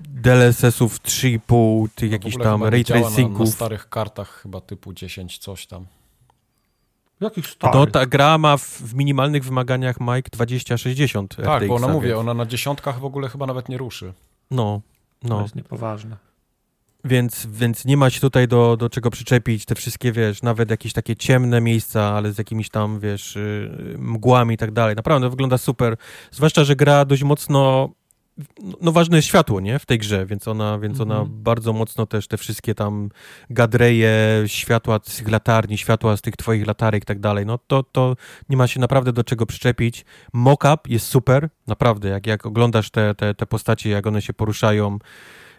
[0.09, 3.39] DLSS-ów 3,5, tych no jakichś tam ray tracingów.
[3.39, 5.87] Na, na starych kartach chyba typu 10 coś tam.
[7.21, 7.75] Jakich starych?
[7.75, 12.19] No ta gra ma w, w minimalnych wymaganiach Mike 2060 Tak, RTX, bo ona mówię,
[12.19, 14.13] ona na dziesiątkach w ogóle chyba nawet nie ruszy.
[14.51, 14.81] No,
[15.23, 15.37] no.
[15.37, 16.17] To jest niepoważne.
[17.05, 19.65] Więc, więc nie ma się tutaj do, do czego przyczepić.
[19.65, 24.55] Te wszystkie, wiesz, nawet jakieś takie ciemne miejsca, ale z jakimiś tam, wiesz, y, mgłami
[24.55, 24.97] i tak dalej.
[24.97, 25.97] Naprawdę wygląda super.
[26.31, 27.91] Zwłaszcza, że gra dość mocno
[28.81, 31.43] no ważne jest światło, nie, w tej grze, więc ona, więc ona mhm.
[31.43, 33.09] bardzo mocno też te wszystkie tam
[33.51, 37.83] gadreje, światła z tych latarni, światła z tych twoich latarek i tak dalej, no to,
[37.83, 38.17] to
[38.49, 40.05] nie ma się naprawdę do czego przyczepić.
[40.33, 44.99] Mockup jest super, naprawdę, jak, jak oglądasz te, te, te postacie, jak one się poruszają,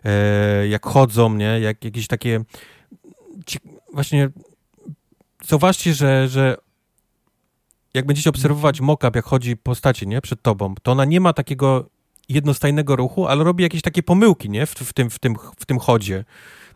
[0.05, 2.43] e, jak chodzą, nie, jak jakieś takie
[3.45, 3.59] ci,
[3.93, 4.29] właśnie
[5.47, 6.57] zauważcie, że, że
[7.93, 11.89] jak będziecie obserwować mockup, jak chodzi postacie, nie, przed tobą, to ona nie ma takiego
[12.33, 14.65] jednostajnego ruchu, ale robi jakieś takie pomyłki, nie?
[14.65, 16.23] W, w tym, w, tym, w tym chodzie.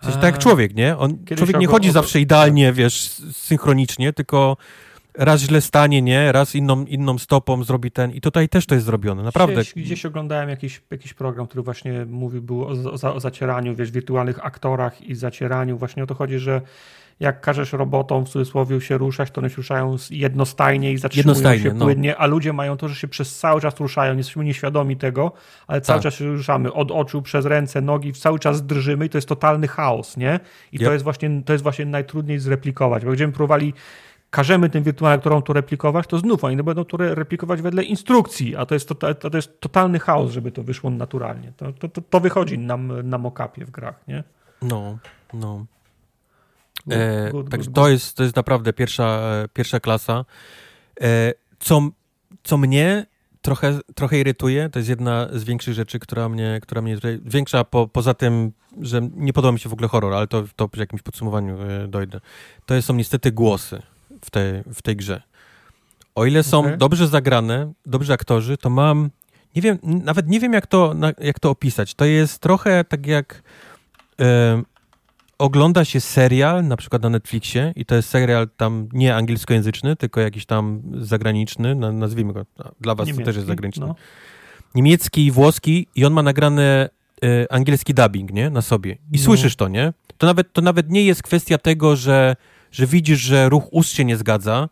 [0.02, 0.98] W sensie, tak jak człowiek, nie?
[0.98, 4.57] On, człowiek nie chodzi zawsze idealnie, wiesz, synchronicznie, tylko
[5.18, 6.32] raz źle stanie, nie?
[6.32, 9.61] Raz inną, inną stopą zrobi ten i tutaj też to jest zrobione, naprawdę.
[9.61, 12.73] Gdzieś, gdzieś oglądałem jakiś, jakiś program, który właśnie mówił był o,
[13.03, 15.77] o, o zacieraniu, wiesz, wirtualnych aktorach i zacieraniu.
[15.77, 16.61] Właśnie o to chodzi, że
[17.19, 21.63] jak każesz robotom w cudzysłowie się ruszać, to one się ruszają jednostajnie i zatrzymują jednostajnie,
[21.63, 21.85] się no.
[21.85, 25.31] płynnie, a ludzie mają to, że się przez cały czas ruszają, jesteśmy nieświadomi tego,
[25.67, 26.03] ale cały tak.
[26.03, 29.67] czas się ruszamy od oczu, przez ręce, nogi, cały czas drżymy i to jest totalny
[29.67, 30.39] chaos, nie?
[30.71, 30.85] I yep.
[30.85, 33.73] to, jest właśnie, to jest właśnie najtrudniej zreplikować, bo będziemy próbowali
[34.29, 38.65] każemy tym wirtualnym aktorom to replikować, to znów oni będą to replikować wedle instrukcji, a
[38.65, 41.53] to jest, to, to jest totalny chaos, żeby to wyszło naturalnie.
[41.57, 44.23] To, to, to wychodzi nam na mockupie w grach, nie?
[44.61, 44.97] No,
[45.33, 45.65] no.
[46.91, 50.25] E, good, także to, Jest, to jest naprawdę pierwsza, e, pierwsza klasa.
[51.01, 51.89] E, co,
[52.43, 53.05] co mnie
[53.41, 57.63] trochę, trochę irytuje, to jest jedna z większych rzeczy, która mnie, która mnie tutaj, większa
[57.63, 58.51] po, poza tym,
[58.81, 61.57] że nie podoba mi się w ogóle horror, ale to, to przy jakimś podsumowaniu
[61.87, 62.19] dojdę.
[62.65, 63.81] To są niestety głosy
[64.21, 65.21] w tej, w tej grze.
[66.15, 66.77] O ile są okay.
[66.77, 69.09] dobrze zagrane, dobrzy aktorzy, to mam,
[69.55, 71.93] nie wiem, nawet nie wiem jak to, jak to opisać.
[71.93, 73.43] To jest trochę tak jak
[74.19, 74.63] e,
[75.37, 80.21] ogląda się serial, na przykład na Netflixie i to jest serial tam nie angielskojęzyczny, tylko
[80.21, 82.45] jakiś tam zagraniczny, nazwijmy go,
[82.81, 83.87] dla was Niemiecki, to też jest zagraniczny.
[83.87, 83.95] No.
[84.75, 86.89] Niemiecki, włoski i on ma nagrane
[87.23, 88.91] e, angielski dubbing, nie, na sobie.
[88.91, 89.23] I no.
[89.23, 89.93] słyszysz to, nie?
[90.17, 92.35] To nawet, to nawet nie jest kwestia tego, że,
[92.71, 94.69] że widzisz, że ruch ust się nie zgadza,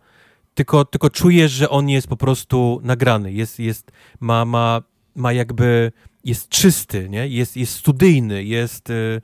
[0.54, 4.82] tylko, tylko czujesz, że on jest po prostu nagrany, jest, jest, ma, ma,
[5.16, 5.92] ma jakby,
[6.24, 7.28] jest czysty, nie?
[7.28, 8.90] Jest, jest studyjny, jest...
[8.90, 9.22] E,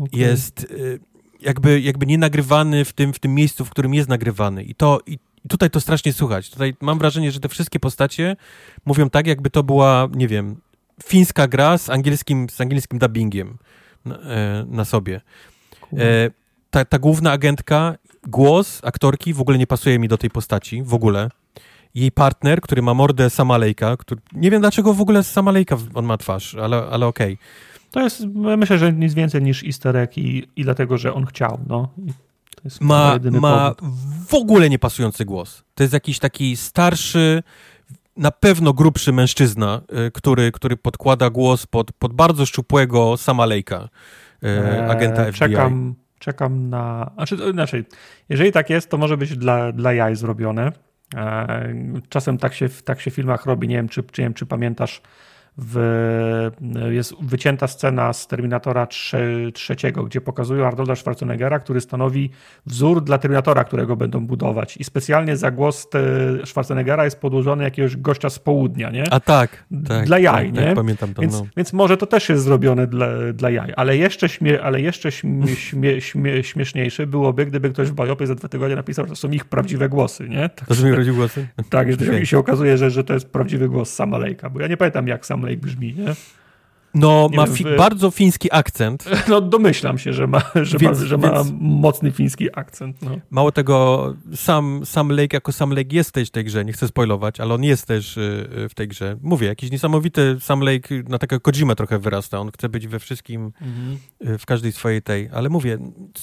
[0.00, 0.20] okay.
[0.20, 1.00] jest y,
[1.42, 4.64] jakby, jakby nie nagrywany w tym, w tym miejscu, w którym jest nagrywany.
[4.64, 6.50] I to i, tutaj to strasznie słuchać.
[6.50, 8.36] Tutaj mam wrażenie, że te wszystkie postacie
[8.84, 10.60] mówią tak, jakby to była, nie wiem,
[11.04, 13.58] fińska gra z angielskim, z angielskim dubbingiem
[14.04, 15.20] na, e, na sobie.
[15.92, 16.30] E,
[16.70, 17.94] ta, ta główna agentka,
[18.26, 21.28] głos aktorki w ogóle nie pasuje mi do tej postaci, w ogóle.
[21.94, 26.18] Jej partner, który ma mordę Samalejka, który, nie wiem dlaczego w ogóle Samalejka on ma
[26.18, 27.34] twarz, ale, ale okej.
[27.34, 31.26] Okay to jest, myślę, że nic więcej niż easter egg i, i dlatego, że on
[31.26, 31.88] chciał, no.
[32.80, 33.74] ma ma
[34.28, 35.64] w ogóle niepasujący głos.
[35.74, 37.42] To jest jakiś taki starszy,
[38.16, 43.88] na pewno grubszy mężczyzna, y, który, który podkłada głos pod, pod bardzo szczupłego Samalejka,
[44.44, 45.38] y, eee, agenta FBI.
[45.38, 47.10] Czekam, czekam na...
[47.14, 47.84] Znaczy, inaczej,
[48.28, 50.72] jeżeli tak jest, to może być dla, dla jaj zrobione.
[51.16, 54.34] Eee, czasem tak się, tak się w filmach robi, nie wiem, czy, czy, nie wiem,
[54.34, 55.02] czy pamiętasz
[55.58, 56.50] w,
[56.90, 62.30] jest wycięta scena z Terminatora 3, trzeciego, gdzie pokazują Arnolda Schwarzeneggera, który stanowi
[62.66, 64.76] wzór dla Terminatora, którego będą budować.
[64.76, 65.88] I specjalnie za głos
[66.44, 69.12] Schwarzeneggera jest podłożony jakiegoś gościa z południa, nie?
[69.12, 69.64] A tak.
[69.86, 70.66] tak dla jaj, tak, nie?
[70.66, 71.22] Tak, pamiętam to.
[71.22, 71.46] Więc, no.
[71.56, 73.72] więc może to też jest zrobione dla, dla jaj.
[73.76, 78.34] Ale jeszcze, śmie, ale jeszcze śmie, śmie, śmie, śmieszniejsze byłoby, gdyby ktoś w Bajopie za
[78.34, 80.48] dwa tygodnie napisał, że to są ich prawdziwe głosy, nie?
[80.48, 81.48] Tak, to są ich prawdziwe głosy?
[81.70, 84.76] Tak, że się okazuje, że, że to jest prawdziwy głos Sama Lejka, bo ja nie
[84.76, 86.14] pamiętam jak Sam Lake brzmi, nie?
[86.94, 89.04] No, nie ma fi bardzo fiński akcent.
[89.28, 93.02] No, domyślam się, że ma, że więc, ma, że ma mocny fiński akcent.
[93.02, 93.18] No.
[93.30, 96.88] Mało tego, sam, sam Lake jako sam Lake jest też w tej grze, nie chcę
[96.88, 99.16] spoilować, ale on jest też y, y, w tej grze.
[99.22, 102.38] Mówię, jakiś niesamowity sam Lake na takiego Kojima trochę wyrasta.
[102.38, 103.98] On chce być we wszystkim, mhm.
[104.34, 105.28] Y, w każdej swojej tej.
[105.32, 105.78] Ale mówię,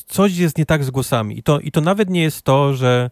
[0.07, 1.39] coś jest nie tak z głosami.
[1.39, 3.09] I to, i to nawet nie jest to, że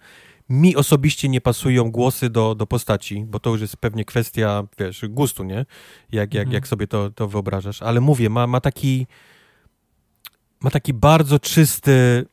[0.49, 5.05] mi osobiście nie pasują głosy do, do postaci, bo to już jest pewnie kwestia, wiesz,
[5.09, 5.65] gustu, nie?
[6.11, 6.53] Jak, jak, mhm.
[6.53, 7.81] jak sobie to, to wyobrażasz.
[7.81, 9.07] Ale mówię, ma, ma taki
[10.61, 12.25] ma taki bardzo czysty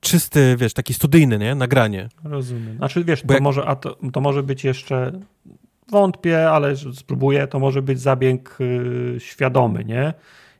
[0.00, 1.54] czysty, wiesz, taki studyjny, nie?
[1.54, 2.08] Nagranie.
[2.24, 2.76] Rozumiem.
[2.76, 3.42] Znaczy, wiesz, to, jak...
[3.42, 5.12] może, a to, to może być jeszcze
[5.88, 10.14] wątpię, ale spróbuję, to może być zabieg yy, świadomy, nie?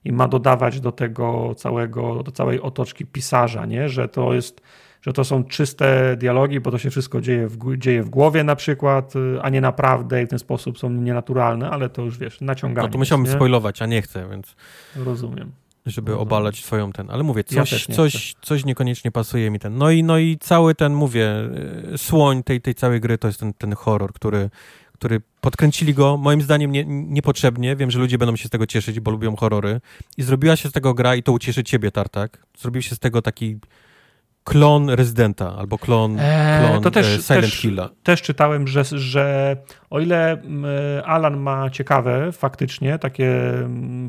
[0.04, 3.88] I ma dodawać do tego całego, do całej otoczki pisarza, nie?
[3.88, 4.60] Że to jest
[5.02, 8.56] że to są czyste dialogi, bo to się wszystko dzieje w, dzieje w głowie na
[8.56, 12.40] przykład, y, a nie naprawdę i w ten sposób są nienaturalne, ale to już wiesz,
[12.40, 12.88] naciąganie.
[12.88, 13.32] No to musiałbym nie?
[13.32, 14.56] spoilować, a nie chcę, więc...
[14.96, 15.52] Rozumiem.
[15.86, 16.28] Żeby Rozumiem.
[16.28, 19.78] obalać twoją ten, ale mówię, coś, ja coś, coś niekoniecznie pasuje mi ten.
[19.78, 21.28] No i, no i cały ten, mówię,
[21.94, 24.50] y, słoń tej, tej całej gry to jest ten, ten horror, który,
[24.92, 27.76] który podkręcili go, moim zdaniem nie, niepotrzebnie.
[27.76, 29.80] Wiem, że ludzie będą się z tego cieszyć, bo lubią horrory.
[30.16, 32.46] I zrobiła się z tego gra i to ucieszy ciebie, Tartak.
[32.58, 33.58] Zrobił się z tego taki
[34.44, 37.88] klon Residenta albo klon, eee, klon to też, e, Silent też, Hilla.
[38.02, 39.56] Też czytałem, że, że
[39.90, 40.42] o ile
[41.04, 43.52] Alan ma ciekawe faktycznie, takie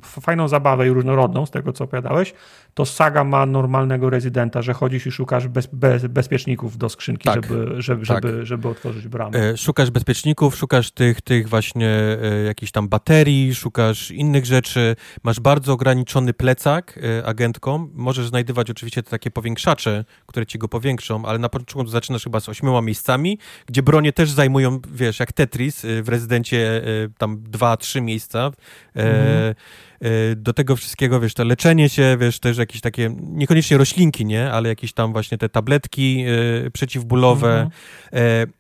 [0.04, 2.34] fajną zabawę i różnorodną z tego, co opowiadałeś,
[2.74, 7.46] to Saga ma normalnego rezydenta, że chodzisz i szukasz bez, bez, bezpieczników do skrzynki, tak,
[7.46, 8.24] żeby, żeby, tak.
[8.24, 9.40] żeby, żeby otworzyć bramę.
[9.40, 11.90] E, szukasz bezpieczników, szukasz tych, tych właśnie
[12.22, 18.70] e, jakichś tam baterii, szukasz innych rzeczy, masz bardzo ograniczony plecak e, agentką, możesz znajdywać
[18.70, 22.82] oczywiście te takie powiększacze, które ci go powiększą, ale na początku zaczynasz chyba z ośmioma
[22.82, 26.82] miejscami, gdzie bronie też zajmują, wiesz, jak Tetris w rezydencie
[27.18, 28.52] tam dwa, trzy miejsca.
[28.96, 29.56] Mhm.
[30.36, 34.70] Do tego wszystkiego, wiesz, to leczenie się, wiesz, też jakieś takie, niekoniecznie roślinki, nie, ale
[34.70, 36.26] jakieś tam właśnie te tabletki
[36.74, 37.70] przeciwbólowe.
[38.12, 38.52] Mhm.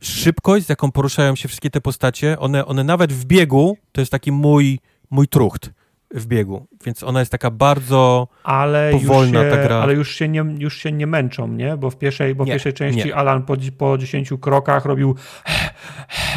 [0.00, 4.12] Szybkość, z jaką poruszają się wszystkie te postacie, one, one nawet w biegu, to jest
[4.12, 4.78] taki mój,
[5.10, 5.70] mój trucht
[6.14, 9.76] w biegu, więc ona jest taka bardzo ale powolna się, ta gra.
[9.76, 11.76] Ale już się, nie, już się nie męczą, nie?
[11.76, 13.16] Bo w pierwszej, bo w pierwszej części nie.
[13.16, 15.14] Alan po, po 10 krokach robił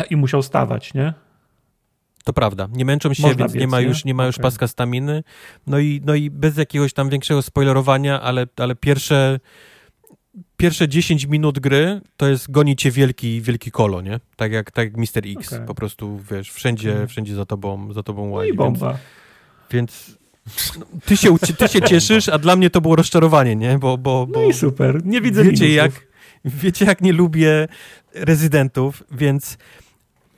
[0.09, 1.13] i musiał stawać, nie?
[2.23, 2.67] To prawda.
[2.71, 3.87] Nie męczą się, Można więc biec, nie ma nie?
[3.87, 4.43] już, nie ma już Okej.
[4.43, 5.23] paska staminy.
[5.67, 9.39] No i, no i bez jakiegoś tam większego spoilerowania, ale, ale pierwsze,
[10.57, 14.19] pierwsze 10 minut gry to jest goni cię wielki, wielki kolo, nie?
[14.35, 15.37] Tak jak, tak jak Mr.
[15.37, 15.53] X.
[15.53, 15.67] Okej.
[15.67, 17.07] Po prostu, wiesz, wszędzie, Okej.
[17.07, 18.49] wszędzie za tobą, za tobą No łazi.
[18.49, 18.89] i bomba.
[18.89, 19.01] Więc,
[19.72, 20.18] więc
[20.80, 23.77] no, ty, się, ty się cieszysz, a dla mnie to było rozczarowanie, nie?
[23.80, 25.06] Bo, bo, bo No i super.
[25.06, 25.76] Nie widzę wiecie minusów.
[25.95, 26.08] jak,
[26.45, 27.68] wiecie jak nie lubię
[28.14, 29.58] rezydentów, więc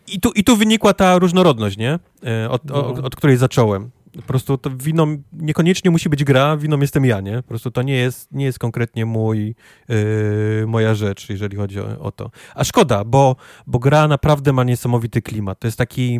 [0.07, 1.99] i tu, i tu wynikła ta różnorodność, nie?
[2.25, 3.03] E, Od, o, No.
[3.03, 3.89] od której zacząłem.
[4.15, 7.35] Po prostu to wino niekoniecznie musi być gra, winą jestem ja, nie?
[7.35, 9.55] Po prostu to nie jest, nie jest konkretnie mój,
[9.89, 9.95] yy,
[10.67, 12.31] moja rzecz, jeżeli chodzi o, o to.
[12.55, 13.35] A szkoda, bo,
[13.67, 15.59] bo gra naprawdę ma niesamowity klimat.
[15.59, 16.19] To jest taki,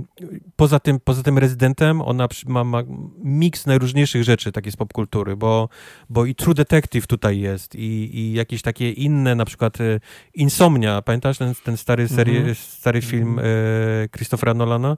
[0.56, 2.84] poza tym, poza tym rezydentem, ona ma, ma
[3.24, 5.70] miks najróżniejszych rzeczy, takie z popkultury, bo,
[6.10, 10.00] bo i True Detective tutaj jest i, i jakieś takie inne, na przykład y,
[10.34, 12.56] Insomnia, pamiętasz ten, ten stary, serie, Mhm.
[12.56, 14.98] stary film y, Christophera Nolana?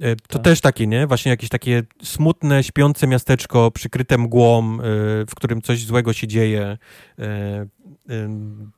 [0.00, 0.42] E, To Tak.
[0.42, 1.06] też takie, nie?
[1.06, 4.78] Właśnie jakieś takie smutne, śpiące miasteczko przykryte mgłą, e,
[5.26, 6.78] w którym coś złego się dzieje.
[7.18, 7.66] E,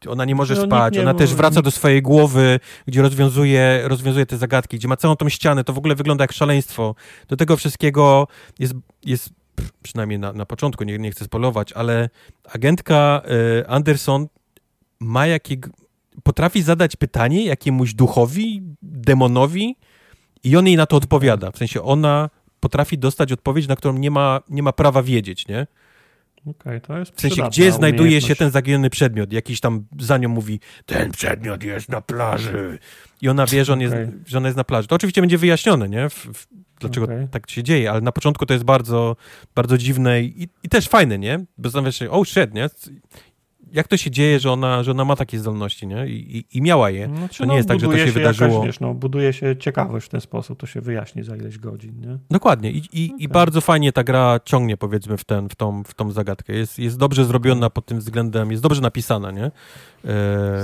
[0.09, 4.27] Ona nie może No, spać, nie ona też wraca do swojej głowy, gdzie rozwiązuje, rozwiązuje
[4.27, 6.95] te zagadki, gdzie ma całą tą ścianę, to w ogóle wygląda jak szaleństwo.
[7.29, 8.29] Do tego wszystkiego
[8.59, 9.31] jest, jest
[9.83, 12.11] przynajmniej na, na początku, nie, nie chcę spolować, ale
[12.53, 13.23] agentka
[13.69, 14.27] Anderson
[15.01, 15.57] ma jakie...
[16.23, 19.77] Potrafi zadać pytanie jakiemuś duchowi, demonowi,
[20.45, 21.51] i on jej na to odpowiada.
[21.51, 22.31] W sensie ona
[22.61, 25.67] potrafi dostać odpowiedź, na którą nie ma, nie ma prawa wiedzieć, nie?
[26.47, 29.33] Okej, to jest W sensie, gdzie znajduje się ten zaginiony przedmiot?
[29.33, 32.79] Jakiś tam za nią mówi, ten przedmiot jest na plaży.
[33.23, 34.09] I ona wie, że, on jest, Okej.
[34.27, 34.89] że ona jest na plaży.
[34.89, 36.09] To oczywiście będzie wyjaśnione, nie?
[36.09, 36.47] W, w,
[36.81, 37.29] dlaczego Okej.
[37.31, 39.17] tak się dzieje, ale na początku to jest bardzo,
[39.55, 41.39] bardzo dziwne i, i też fajne, nie?
[41.59, 42.71] Bo zastanawiasz się, oh shit, nie?
[43.73, 46.07] Jak to się dzieje, że ona, że ona ma takie zdolności, nie?
[46.07, 47.07] I, i, i miała je.
[47.17, 48.51] Znaczy, To nie jest tak, że to buduje się wydarzyło.
[48.51, 52.01] Jakaś, wiesz, no, buduje się ciekawość w ten sposób, to się wyjaśni za ileś godzin,
[52.01, 52.19] nie?
[52.31, 52.71] Dokładnie.
[52.71, 53.29] I, i, i Okej.
[53.29, 56.53] bardzo fajnie ta gra ciągnie, powiedzmy, w, ten, w, tą, w tą zagadkę.
[56.53, 59.51] Jest, jest dobrze zrobiona pod tym względem, jest dobrze napisana, nie?
[60.05, 60.09] E,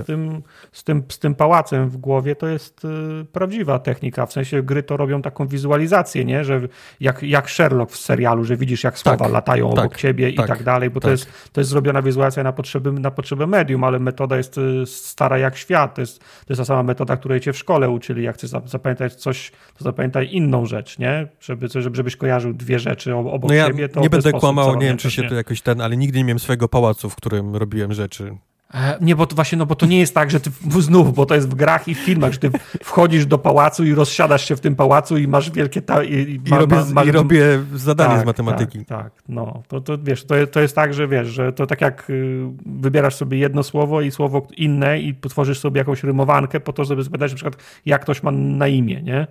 [0.02, 0.42] Z tym,
[0.72, 2.88] z, tym, z tym pałacem w głowie to jest y,
[3.32, 4.26] prawdziwa technika.
[4.26, 6.44] W sensie gry to robią taką wizualizację, nie?
[6.44, 6.60] Że
[7.00, 10.44] jak, jak Sherlock w serialu, że widzisz jak słowa Tak, latają tak, obok ciebie tak,
[10.46, 11.02] i tak dalej, bo tak.
[11.02, 14.86] to, jest, to jest zrobiona wizualizacja na potrzeby, na potrzeby medium, ale metoda jest y,
[14.86, 15.94] stara jak świat.
[15.94, 18.22] To jest, to jest ta sama metoda, której cię w szkole uczyli.
[18.22, 21.28] Jak chcesz zap- zapamiętać coś, to zapamiętaj inną rzecz, nie?
[21.40, 23.88] Żeby, żeby, żebyś kojarzył dwie rzeczy ob- obok no ja siebie.
[23.88, 25.28] To nie będę kłamał, nie wiem, czy się nie?
[25.28, 28.36] to jakoś ten, ale nigdy nie miałem swojego pałacu, w którym robiłem rzeczy.
[28.74, 31.26] E, Nie, bo to właśnie, no bo to nie jest tak, że ty znów, bo
[31.26, 32.50] to jest w grach i w filmach, że ty
[32.84, 35.82] wchodzisz do pałacu i rozsiadasz się w tym pałacu i masz wielkie...
[35.82, 38.84] Ta, i, i, I, ma- robię, ma- masz- I robię zadanie tak, z matematyki.
[38.84, 39.62] Tak, tak, no.
[39.68, 43.14] To, to wiesz, to, to jest tak, że wiesz, że to tak jak y, wybierasz
[43.14, 47.30] sobie jedno słowo i słowo inne i tworzysz sobie jakąś rymowankę po to, żeby zapytać
[47.32, 47.56] na przykład,
[47.86, 49.26] jak ktoś ma na imię, nie?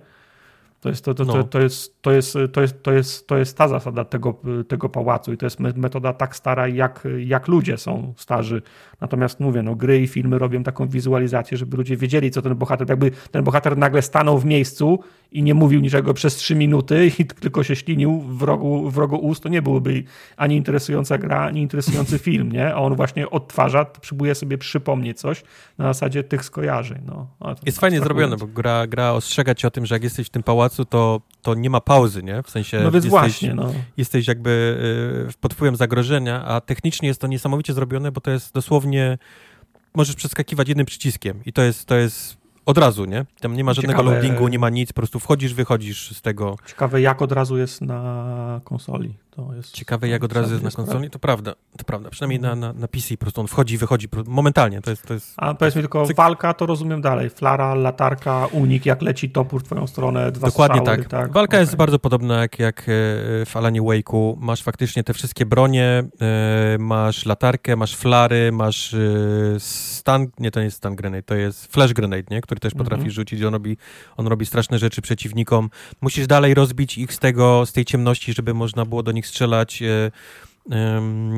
[0.80, 1.44] To jest, to, to, to, No.
[1.44, 4.34] to, jest, to, jest, to, jest, to, jest, to jest ta zasada tego,
[4.68, 8.62] tego pałacu i to jest me- metoda tak stara, jak, jak ludzie są starzy.
[9.00, 12.88] Natomiast mówię, no, gry i filmy robią taką wizualizację, żeby ludzie wiedzieli, co ten bohater,
[12.88, 14.98] jakby ten bohater nagle stanął w miejscu
[15.32, 19.16] i nie mówił niczego przez trzy minuty i tylko się ślinił w rogu, w rogu
[19.16, 20.04] ust, to nie byłoby
[20.36, 22.74] ani interesująca gra, ani interesujący film, nie?
[22.74, 25.42] A on właśnie odtwarza, próbuje sobie przypomnieć coś
[25.78, 26.98] na zasadzie tych skojarzeń.
[27.06, 27.26] No.
[27.40, 28.30] To Jest fajnie abstrahując.
[28.30, 31.20] zrobione, bo gra, gra ostrzega cię o tym, że jak jesteś w tym pałacu, to,
[31.42, 32.42] to nie ma pauzy, nie?
[32.42, 33.72] W sensie No więc jesteś, właśnie, no.
[33.96, 34.78] jesteś jakby
[35.30, 39.18] y, pod wpływem zagrożenia, a technicznie jest to niesamowicie zrobione, bo to jest dosłownie,
[39.94, 43.26] możesz przeskakiwać jednym przyciskiem i to jest, to jest od razu, nie?
[43.40, 44.14] Tam nie ma żadnego Ciekawe.
[44.16, 46.56] loadingu, nie ma nic, po prostu wchodzisz, wychodzisz z tego.
[46.66, 49.14] Ciekawe, jak od razu jest na konsoli.
[49.46, 52.10] To jest Ciekawe, jak od razu jest na konsoli, to prawda, to prawda.
[52.10, 55.14] Przynajmniej na, na, na PC po prostu on wchodzi, wychodzi pro- momentalnie, to jest, to
[55.14, 56.16] jest A powiedz mi tylko, Cyk.
[56.16, 57.30] walka to rozumiem dalej.
[57.30, 61.32] Flara, latarka, unik, jak leci topór w twoją stronę, dwa Dokładnie strzały, tak.
[61.32, 61.78] Walka jest Okej.
[61.78, 62.84] bardzo podobna jak, jak e,
[63.46, 64.36] w Alanie Wake'u.
[64.38, 68.98] Masz faktycznie te wszystkie bronie, e, masz latarkę, masz flary, masz e,
[69.58, 72.40] stun, nie to nie jest stun grenade, to jest flash grenade, nie?
[72.40, 73.10] który też potrafi Mhm.
[73.10, 73.76] rzucić, on robi,
[74.16, 75.70] on robi straszne rzeczy przeciwnikom.
[76.00, 79.82] Musisz dalej rozbić ich z tego, z tej ciemności, żeby można było do nich strzelać,
[79.82, 80.10] e,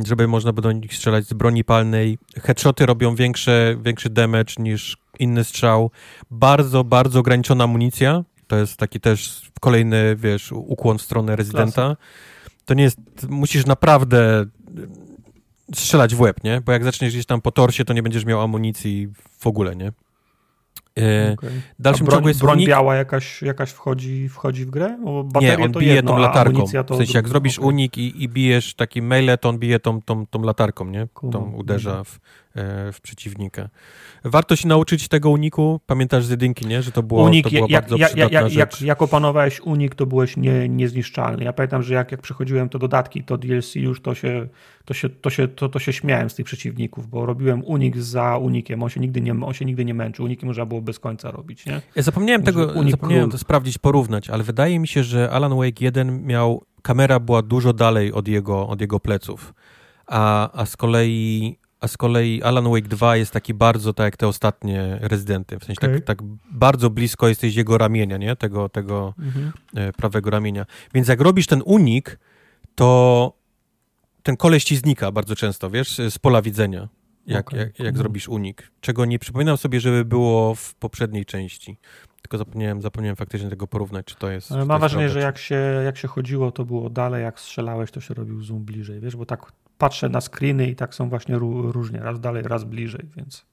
[0.06, 2.18] żeby można było do nich strzelać z broni palnej.
[2.42, 5.90] Headshoty robią większe, większy damage niż inny strzał.
[6.30, 8.24] Bardzo, bardzo ograniczona amunicja.
[8.46, 11.96] To jest taki też kolejny, wiesz, ukłon w stronę rezydenta.
[12.64, 14.46] To nie jest, musisz naprawdę
[15.74, 16.60] strzelać w łeb, nie?
[16.60, 19.92] Bo jak zaczniesz gdzieś tam po torsie, to nie będziesz miał amunicji w ogóle, nie?
[20.98, 21.36] E.
[21.78, 22.68] W dalszym broń, ciągu jest broń unik.
[22.68, 24.98] biała jakaś, jakaś wchodzi, wchodzi w grę?
[25.04, 26.64] Bo Nie, baterie on to bije jedno, tą latarką.
[26.86, 27.68] To W sensie, jak zrobisz Okej.
[27.68, 31.08] unik i, i bijesz taki melee, to on bije tą, tą, tą latarką, nie?
[31.32, 32.20] Tą uderza w,
[32.92, 33.68] w przeciwnika.
[34.24, 35.80] Warto się nauczyć tego uniku.
[35.86, 36.82] Pamiętasz z jedynki, nie?
[36.82, 38.58] Że to było, unik, to była bardzo jak, przydatna jak, rzecz.
[38.58, 41.44] jak, jak opanowałeś unik, to byłeś nie, niezniszczalny.
[41.44, 44.48] Ja pamiętam, że jak, jak przechodziłem to dodatki, to DLC już to się,
[44.84, 48.38] to się, to się, to, to się śmiałem z tych przeciwników, bo robiłem unik za
[48.38, 48.82] unikiem.
[48.82, 50.24] On się nigdy nie, on się nigdy nie męczył.
[50.24, 51.80] Unikiem można było bez końca robić, nie?
[51.96, 53.32] Ja zapomniałem tego, unik zapomniałem król.
[53.32, 57.72] to sprawdzić, porównać, ale wydaje mi się, że Alan Wake 1 miał, kamera była dużo
[57.72, 59.54] dalej od jego, od jego pleców,
[60.06, 64.16] a, a z kolei a z kolei Alan Wake 2 jest taki bardzo tak jak
[64.16, 66.02] te ostatnie rezydenty, w sensie Okej.
[66.02, 68.36] tak, tak bardzo blisko jesteś jego ramienia, nie?
[68.36, 69.14] Tego, tego
[69.74, 70.66] e, prawego ramienia.
[70.94, 72.18] Więc jak robisz ten unik,
[72.74, 73.32] to
[74.22, 76.88] ten koleś ci znika bardzo często, wiesz, z pola widzenia,
[77.26, 77.96] jak, Okej, jak, jak mhm.
[77.96, 78.70] zrobisz unik.
[78.80, 81.78] Czego nie przypominam sobie, żeby było w poprzedniej części.
[82.22, 84.52] Tylko zapomniałem, zapomniałem faktycznie tego porównać, czy to jest.
[84.52, 88.00] Ale Mam wrażenie, że jak się, jak się chodziło, to było dalej, jak strzelałeś, to
[88.00, 91.72] się robił zoom bliżej, wiesz, bo tak patrzę na screeny i tak są właśnie ró-
[91.72, 93.44] różnie, raz dalej, raz bliżej, więc...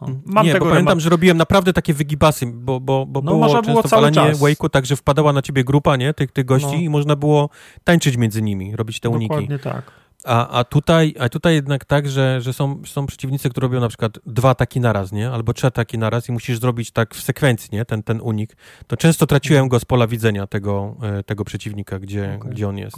[0.00, 0.06] O.
[0.24, 3.70] Mam nie, bo pamiętam, że robiłem naprawdę takie wygibasy, bo, bo, bo No, było często
[3.70, 4.38] było cały czas.
[4.38, 6.74] Wake'u tak, że wpadała na ciebie grupa, nie, tych, tych gości No.
[6.74, 7.50] i można było
[7.84, 9.28] tańczyć między nimi, robić te uniki.
[9.28, 9.82] Dokładnie tak.
[10.24, 13.88] A, a, tutaj, a tutaj jednak tak, że, że są, są przeciwnicy, którzy robią na
[13.88, 15.30] przykład dwa ataki naraz, nie?
[15.30, 17.84] Albo trzy ataki naraz i musisz zrobić tak w sekwencji, nie?
[17.84, 18.56] Ten, ten unik.
[18.86, 22.50] To często traciłem go z pola widzenia tego, e, tego przeciwnika, gdzie, Okej.
[22.52, 22.96] gdzie on jest.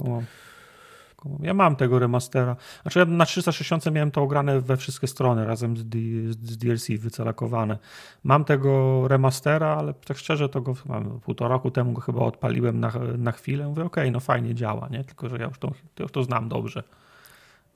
[1.40, 2.57] Ja mam tego remastera.
[2.82, 5.99] Znaczy ja na 360 miałem to ograne we wszystkie strony razem z, D-
[6.31, 7.78] z DLC wycelakowane.
[8.24, 12.81] Mam tego remastera, ale tak szczerze to go mam, półtora roku temu go chyba odpaliłem
[12.81, 13.68] na, na chwilę.
[13.68, 15.05] Mówię, okej, no fajnie działa, nie?
[15.05, 16.82] Tylko, że ja już to, to, już to znam dobrze.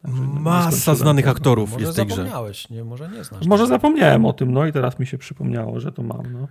[0.09, 1.37] Nie Masa znanych tego.
[1.37, 2.17] aktorów Może jest w tej grze.
[2.17, 2.85] zapomniałeś, nie?
[2.85, 3.47] Może nie znasz.
[3.47, 6.33] Może zapomniałem o tym, no i teraz mi się przypomniało, że to mam.
[6.33, 6.49] No.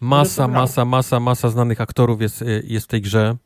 [0.00, 3.36] Masa, masa, masa, masa znanych aktorów jest, e, jest w tej grze.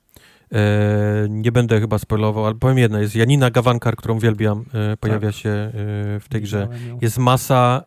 [0.52, 2.98] E, nie będę chyba spoilował, ale powiem jedno.
[2.98, 5.72] Jest Janina Gawankar, którą uwielbiam, e, pojawia się e,
[6.20, 6.68] w tej grze.
[7.00, 7.84] Jest masa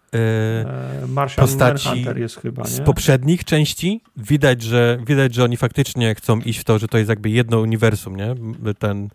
[1.08, 4.04] Martian postaci jest chyba, z poprzednich części.
[4.18, 7.60] Widać że, widać, że oni faktycznie chcą iść w to, że to jest jakby jedno
[7.60, 8.36] uniwersum, nie?
[8.80, 9.10] Ten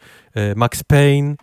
[0.57, 1.35] Max Payne,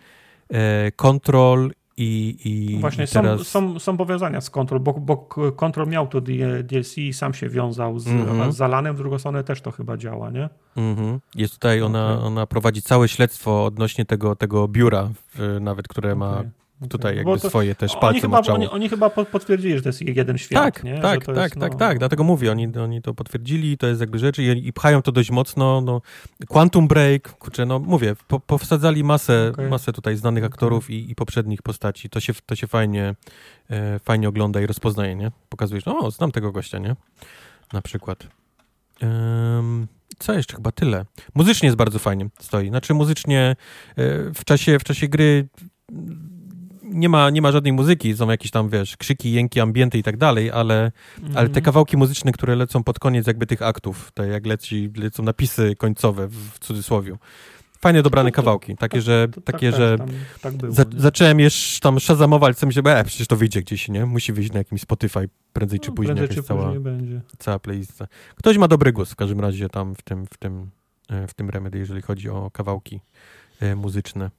[0.96, 3.40] Control i, i Właśnie i teraz...
[3.40, 5.16] są, są, są powiązania z Control, bo, bo
[5.56, 6.20] Control miał to
[6.64, 8.52] DLC i sam się wiązał z, Mhm.
[8.52, 10.48] z Alanem, w drugą stronę też to chyba działa, nie?
[10.76, 11.20] Mhm.
[11.34, 12.26] Jest tutaj, ona, Okej.
[12.26, 15.10] ona prowadzi całe śledztwo odnośnie tego, tego biura,
[15.60, 16.61] nawet które ma Okej, okej.
[16.88, 18.58] Tutaj jakby to- swoje też Oni palce chyba, maczało.
[18.58, 20.94] oni, oni chyba po- potwierdzili, że to jest jeden świat, Tak, nie?
[20.94, 24.18] tak, tak, jest, tak, no, tak, dlatego mówię, oni, oni to potwierdzili, to jest jakby
[24.18, 26.00] rzeczy i, i pchają to dość mocno, no,
[26.48, 29.70] Quantum Break, kurczę, no mówię, po, powsadzali masę, Okej.
[29.70, 33.14] masę tutaj znanych aktorów i, i poprzednich postaci, to się, to się fajnie,
[33.70, 35.30] e, fajnie ogląda i rozpoznaje, nie?
[35.48, 36.96] Pokazujesz, no, o, znam tego gościa, nie?
[37.72, 38.26] Na przykład.
[40.18, 40.56] Co jeszcze?
[40.56, 41.04] Chyba tyle.
[41.34, 42.68] Muzycznie jest bardzo fajnie stoi.
[42.68, 43.54] Znaczy muzycznie e,
[44.34, 45.48] w czasie, w czasie gry
[46.92, 50.16] nie ma, nie ma żadnej muzyki, są jakieś tam, wiesz, krzyki, jęki, ambienty i tak
[50.16, 51.64] dalej, ale, ale te Mhm.
[51.64, 56.28] kawałki muzyczne, które lecą pod koniec jakby tych aktów, te jak leci, lecą napisy końcowe
[56.28, 57.16] w, w cudzysłowie.
[57.80, 60.08] Fajnie dobrane No kawałki, takie, że, To takie, tak, że tak,
[60.40, 63.88] tak było, za, zacząłem jeszcze tam szazamować, co mi się, e, przecież to wyjdzie gdzieś,
[63.88, 64.06] nie?
[64.06, 67.20] Musi wyjść na jakimś Spotify prędzej czy No, później, prędzej czy cała, później będzie.
[67.38, 68.06] cała playlista.
[68.36, 70.70] Ktoś ma dobry głos w każdym razie tam w tym, w tym,
[71.10, 73.00] e, w tym Remedy, jeżeli chodzi o kawałki
[73.60, 74.30] e, muzyczne.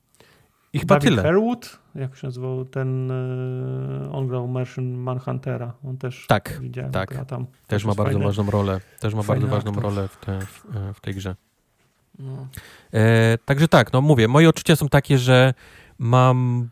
[0.73, 1.23] I chyba David tyle.
[1.23, 7.25] Harewood, jak się nazywał ten, e, on grał Martian Manhuntera, on też Tak, widziałem, tak.
[7.25, 7.45] tam.
[7.67, 8.25] Też ma bardzo fajny.
[8.25, 8.79] ważną rolę.
[8.99, 9.83] Też ma bardzo ważną aktor.
[9.83, 11.35] rolę w, te, w, e, w tej grze.
[12.19, 12.47] No.
[12.93, 15.53] E, także tak, no mówię, moje odczucia są takie, że
[15.99, 16.69] mam,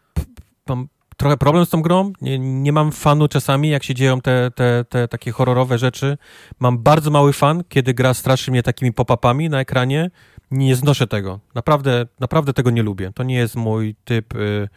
[0.70, 2.14] mam trochę problem z tą grą.
[2.22, 6.18] Nie, nie mam fanu czasami, jak się dzieją te, te, te takie horrorowe rzeczy.
[6.60, 10.12] Mam bardzo mały fan, kiedy gra straszy mnie takimi pop-upami na ekranie.
[10.52, 11.40] Nie znoszę tego.
[11.56, 13.12] Naprawdę, naprawdę tego nie lubię.
[13.16, 14.70] To nie jest mój typ y,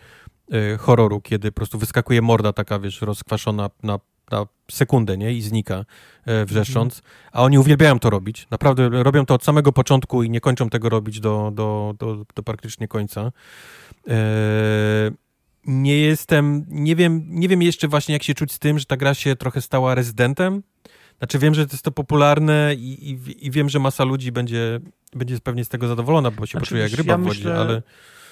[0.54, 3.98] y, horroru, kiedy po prostu wyskakuje morda taka, wiesz, rozkwaszona na,
[4.30, 5.32] na sekundę, nie?
[5.32, 5.84] I znika
[6.24, 7.02] e, wrzeszcząc.
[7.32, 8.46] A oni uwielbiają to robić.
[8.50, 12.42] Naprawdę robią to od samego początku i nie kończą tego robić do, do, do, do
[12.42, 13.32] praktycznie końca.
[14.08, 15.10] E,
[15.66, 18.96] nie jestem, nie wiem, nie wiem jeszcze właśnie jak się czuć z tym, że ta
[18.96, 20.62] gra się trochę stała rezydentem.
[21.18, 24.80] Znaczy wiem, że to jest to popularne i, i, i wiem, że masa ludzi będzie,
[25.14, 27.56] będzie pewnie z tego zadowolona, bo się Znaczy, poczuje jak ryba ja w wodzie, myślę-
[27.60, 27.82] ale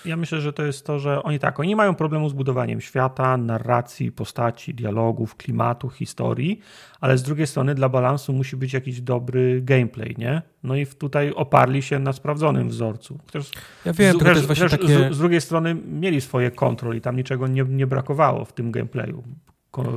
[0.05, 2.81] Ja myślę, że to jest to, że oni tak, oni nie mają problemu z budowaniem
[2.81, 6.61] świata, narracji, postaci, dialogów, klimatu, historii,
[7.01, 10.43] ale z drugiej strony dla balansu musi być jakiś dobry gameplay, nie?
[10.63, 13.19] No i tutaj oparli się na sprawdzonym wzorcu.
[13.25, 13.51] Chociaż
[13.85, 15.11] ja wiem, z, to właśnie takie...
[15.11, 18.73] z, z drugiej strony mieli swoje kontrol i tam niczego nie, nie brakowało w tym
[18.73, 19.23] gameplayu.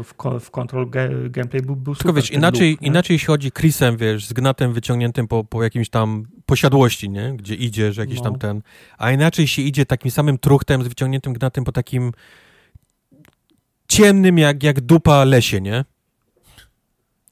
[0.04, 0.90] W, w control
[1.30, 2.88] gameplay był, był Tylko super, wiesz, inaczej, loop, nie?
[2.88, 7.34] inaczej się chodzi Chrisem, wiesz, z gnatem wyciągniętym po, po jakimś tam posiadłości, nie?
[7.38, 8.24] Gdzie idzie, że jakiś No.
[8.24, 8.62] tam ten...
[8.98, 12.12] A inaczej się idzie takim samym truchtem z wyciągniętym gnatem po takim
[13.88, 15.86] ciemnym jak, jak dupa lesie, nie?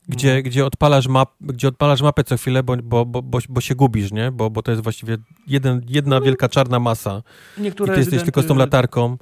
[0.08, 0.44] Gdzie, No.
[0.44, 4.32] gdzie, odpalasz map, gdzie odpalasz mapę co chwilę, bo, bo, bo, bo, się gubisz, nie?
[4.32, 7.24] Bo, bo to jest właściwie jeden, jedna wielka czarna masa
[7.58, 9.18] i Niektóre ty jesteś tylko z tą latarką.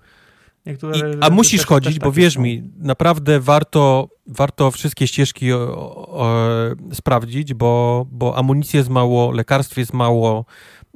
[0.65, 2.41] Niektóre I, a musisz też- chodzić, też bo wierz są.
[2.41, 5.57] mi, naprawdę warto, warto wszystkie ścieżki o,
[6.07, 6.35] o,
[6.93, 10.45] sprawdzić, bo, bo amunicji jest mało, lekarstw jest mało,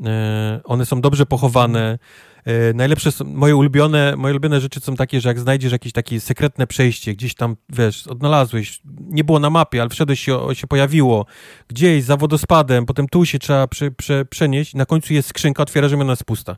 [0.05, 1.99] e, one są dobrze pochowane.
[2.45, 6.19] E, najlepsze są, moje ulubione, moje ulubione rzeczy są takie, że jak znajdziesz jakieś takie
[6.19, 11.25] sekretne przejście, gdzieś tam, wiesz, odnalazłeś, nie było na mapie, ale wszedłeś się, się pojawiło,
[11.67, 15.93] gdzieś za wodospadem, potem tu się trzeba prze, prze, przenieść, na końcu jest skrzynka, otwierasz
[15.93, 16.55] ona jest pusta.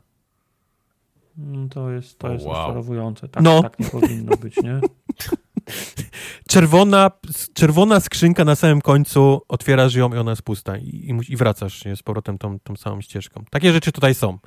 [1.38, 2.54] Mm, To jest, to jest wow.
[2.56, 3.28] rozczarowujące.
[3.28, 3.62] Tak, No.
[3.62, 4.80] tak nie powinno być, nie?
[6.48, 7.10] czerwona,
[7.54, 11.96] czerwona skrzynka na samym końcu, otwierasz ją i ona jest pusta i, i, wracasz się
[11.96, 13.44] z powrotem tą, tą samą ścieżką.
[13.50, 14.38] Takie rzeczy tutaj są.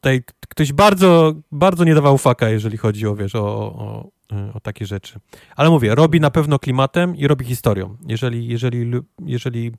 [0.00, 4.60] Tutaj ktoś bardzo, bardzo nie dawał faka, jeżeli chodzi o, wiesz, o, o, o, o
[4.60, 5.20] takie rzeczy.
[5.56, 7.96] Ale mówię, robi na pewno klimatem i robi historią.
[8.06, 8.90] Jeżeli, jeżeli,
[9.26, 9.72] jeżeli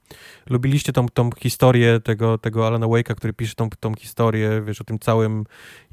[0.50, 4.84] lubiliście tą, tą historię tego, tego Alana Wake'a, który pisze tą, tą historię, wiesz, o
[4.84, 5.44] tym całym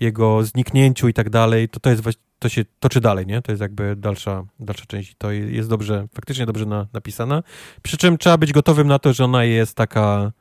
[0.01, 2.03] jego zniknięciu i tak dalej, to to jest
[2.39, 3.43] to się toczy dalej, nie?
[3.43, 7.43] To jest jakby dalsza, dalsza część i to je- jest dobrze, faktycznie dobrze na, napisana.
[7.83, 10.33] Przy czym trzeba być gotowym na to, że ona jest taka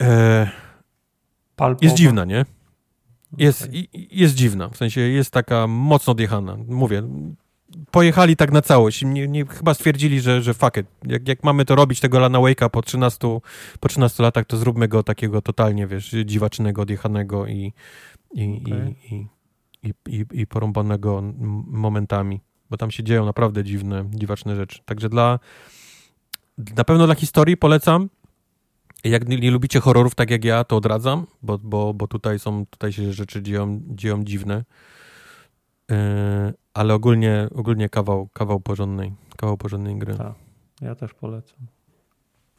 [0.00, 0.50] e,
[1.82, 2.44] Jest dziwna, nie?
[3.38, 6.56] Jest, i- jest dziwna, w sensie jest taka mocno odjechana.
[6.68, 7.02] Mówię,
[7.90, 9.02] pojechali tak na całość.
[9.04, 10.86] Nie, nie, chyba stwierdzili, że, że fuck it.
[11.06, 13.40] Jak, jak mamy to robić, tego Lana Wake'a po 13,
[13.80, 17.72] po 13 latach, to zróbmy go takiego totalnie, wiesz, dziwacznego, odjechanego i,
[18.34, 18.96] i, Okej.
[19.10, 19.26] i, i,
[19.82, 21.22] i, i, i porąbanego
[21.66, 22.40] momentami.
[22.70, 24.82] Bo tam się dzieją naprawdę dziwne, dziwaczne rzeczy.
[24.84, 25.38] Także dla
[26.76, 28.08] na pewno dla historii polecam.
[29.04, 32.66] Jak nie, nie lubicie horrorów tak jak ja, to odradzam, bo, bo, bo tutaj są,
[32.70, 34.64] tutaj się rzeczy dzieją, dzieją dziwne.
[35.90, 35.96] Yy,
[36.74, 40.14] ale ogólnie, ogólnie kawał, kawał porządnej, kawał porządnej gry.
[40.14, 40.32] Tak.
[40.80, 41.58] Ja też polecam.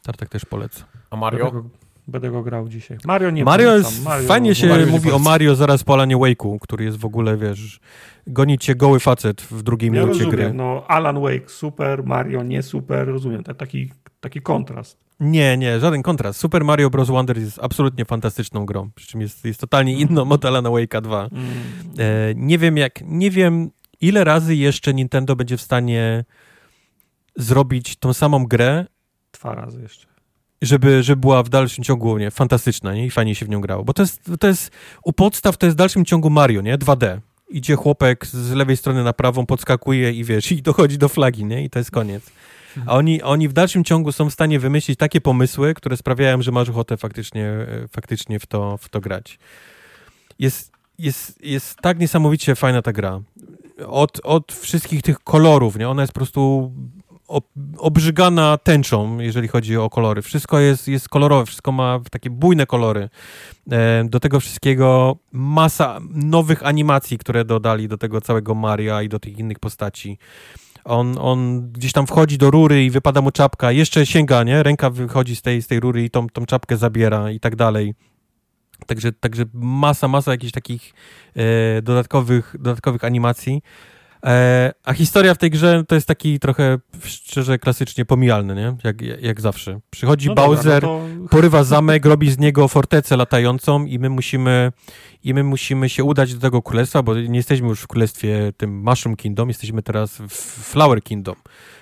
[0.02, 0.84] Tartak też polecę.
[1.10, 1.50] A Będę Mario?
[1.52, 1.64] go,
[2.08, 2.98] będę go grał dzisiaj.
[3.04, 3.92] Mario nie Mario polecam.
[3.92, 5.22] jest, Mario, fajnie się Mario mówi o polecam.
[5.22, 7.80] Mario zaraz po Alanie Wake'u, który jest w ogóle, wiesz,
[8.26, 10.52] goni cię goły facet w drugiej Ja minucie rozumiem, gry.
[10.54, 14.98] no Alan Wake super, Mario nie super, rozumiem, tak, taki, taki kontrast.
[15.20, 16.40] Nie, nie, żaden kontrast.
[16.40, 17.08] Super Mario Bros.
[17.08, 21.28] Wonder jest absolutnie fantastyczną grą, przy czym jest, jest totalnie inną od Alana Wake'a 2.
[21.32, 21.48] Mm.
[21.98, 26.24] E, nie wiem jak, nie wiem ile razy jeszcze Nintendo będzie w stanie
[27.36, 28.86] zrobić tą samą grę,
[29.32, 30.06] Dwa razy jeszcze.
[30.62, 33.06] żeby, żeby była w dalszym ciągu nie, fantastyczna nie?
[33.06, 33.84] i fajnie się w nią grało.
[33.84, 34.70] Bo to jest, to jest,
[35.04, 36.78] u podstaw to jest w dalszym ciągu Mario, nie?
[36.78, 37.18] 2D.
[37.50, 41.64] Idzie chłopek z lewej strony na prawą, podskakuje i wiesz, i dochodzi do flagi, nie?
[41.64, 42.30] I to jest koniec.
[42.86, 46.52] A oni, oni w dalszym ciągu są w stanie wymyślić takie pomysły, które sprawiają, że
[46.52, 49.38] masz ochotę faktycznie, e, faktycznie w, to, w to grać.
[50.38, 53.20] Jest, jest, jest tak niesamowicie fajna ta gra.
[53.86, 55.88] Od, od wszystkich tych kolorów, nie?
[55.88, 56.72] Ona jest po prostu
[57.28, 57.44] ob,
[57.78, 60.22] obrzygana tęczą, jeżeli chodzi o kolory.
[60.22, 63.08] Wszystko jest, jest kolorowe, wszystko ma takie bujne kolory.
[63.70, 69.18] E, Do tego wszystkiego masa nowych animacji, które dodali do tego całego Maria i do
[69.18, 70.18] tych innych postaci.
[70.88, 74.62] On, on gdzieś tam wchodzi do rury i wypada mu czapka, jeszcze sięga, nie?
[74.62, 77.94] Ręka wychodzi z tej, z tej rury i tą, tą czapkę zabiera i tak dalej.
[78.86, 80.94] Także, także masa, masa jakichś takich
[81.36, 83.62] e, dodatkowych, dodatkowych animacji.
[84.24, 88.76] E, a historia w tej grze to jest taki trochę szczerze klasycznie pomijalny, nie?
[88.84, 89.80] Jak, jak zawsze.
[89.90, 94.10] Przychodzi No dobra, Bowser, no to porywa zamek, robi z niego fortecę latającą i my
[94.10, 94.72] musimy
[95.24, 98.82] i my musimy się udać do tego królestwa, bo nie jesteśmy już w królestwie tym
[98.82, 100.32] Mushroom Kingdom, jesteśmy teraz w
[100.72, 101.34] Flower Kingdom,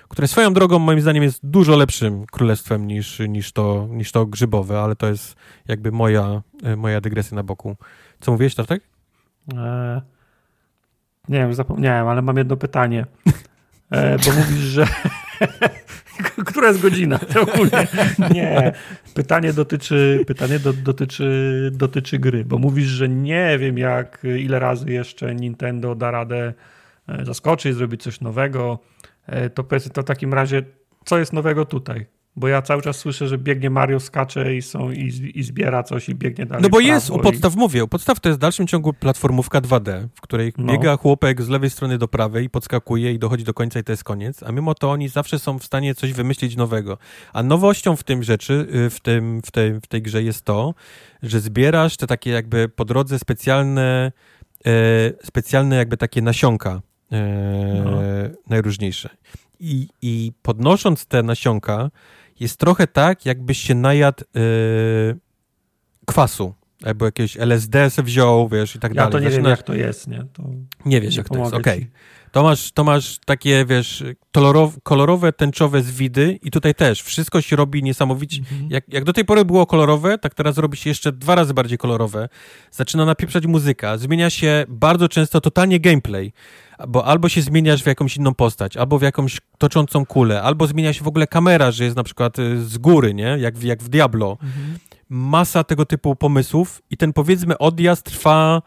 [0.08, 4.81] które swoją drogą moim zdaniem jest dużo lepszym królestwem niż, niż, to, niż to grzybowe,
[4.81, 5.36] ale to jest
[5.68, 7.76] jakby moja, e, moja dygresja na boku.
[8.20, 8.82] Co mówiłeś, Tartek?
[9.55, 10.15] E,
[11.28, 13.06] nie wiem, zapomniałem, ale mam jedno pytanie.
[13.90, 14.86] E, bo mówisz, że.
[16.46, 17.20] Która jest godzina?
[17.42, 17.86] Ogólnie.
[18.34, 18.72] Nie.
[19.14, 24.92] Pytanie dotyczy, pytanie do, dotyczy, dotyczy gry, bo mówisz, że nie wiem, jak ile razy
[24.92, 26.55] jeszcze Nintendo da radę
[27.08, 28.78] e, zaskoczyć, zrobić coś nowego.
[29.26, 30.62] E, To powiedz to w takim razie,
[31.05, 32.06] co jest nowego tutaj?
[32.39, 36.08] Bo ja cały czas słyszę, że biegnie Mario, skacze i, są, i, i zbiera coś
[36.08, 36.62] i biegnie dalej.
[36.62, 39.60] No bo jest, u i- podstaw mówię, u podstaw to jest w dalszym ciągu platformówka
[39.60, 40.73] 2D, w której No.
[40.73, 43.92] biega chłopek z lewej strony do prawej i podskakuje i dochodzi do końca i to
[43.92, 46.98] jest koniec, a mimo to oni zawsze są w stanie coś wymyślić nowego.
[47.32, 50.74] A nowością w tym rzeczy, y, w, tym, w, tej, w tej grze jest to,
[51.23, 54.12] że zbierasz te takie jakby po drodze specjalne,
[54.66, 54.70] e,
[55.24, 56.81] specjalne jakby takie nasionka
[57.12, 57.98] e, No.
[58.50, 59.08] najróżniejsze.
[59.60, 61.90] I, I podnosząc te nasionka,
[62.40, 64.40] jest trochę tak, jakbyś się najadł e,
[66.06, 66.55] kwasu.
[66.84, 69.12] Albo jakieś LSD se wziął, wiesz, i tak Ja dalej.
[69.12, 70.24] to nie wiem, Zaczynasz- jak to jest, nie?
[70.32, 70.42] To
[70.86, 71.55] nie wiesz, nie jak to jest.
[71.55, 71.81] Okej.
[71.81, 71.90] ci.
[72.32, 77.56] To masz, to masz takie, wiesz, kolorowe, kolorowe, tęczowe zwidy i tutaj też wszystko się
[77.56, 78.39] robi niesamowicie.
[78.39, 78.70] Mhm.
[78.70, 81.78] Jak, jak do tej pory było kolorowe, tak teraz robi się jeszcze dwa razy bardziej
[81.78, 82.28] kolorowe.
[82.70, 86.32] Zaczyna napieprzać muzyka, zmienia się bardzo często totalnie gameplay
[86.88, 90.92] bo albo się zmieniasz w jakąś inną postać, albo w jakąś toczącą kulę, albo zmienia
[90.92, 93.36] się w ogóle kamera, że jest na przykład y, z góry, nie?
[93.40, 94.38] Jak w, jak w Diablo.
[94.42, 94.78] Mhm.
[95.08, 98.62] Masa tego typu pomysłów i ten powiedzmy odjazd trwa,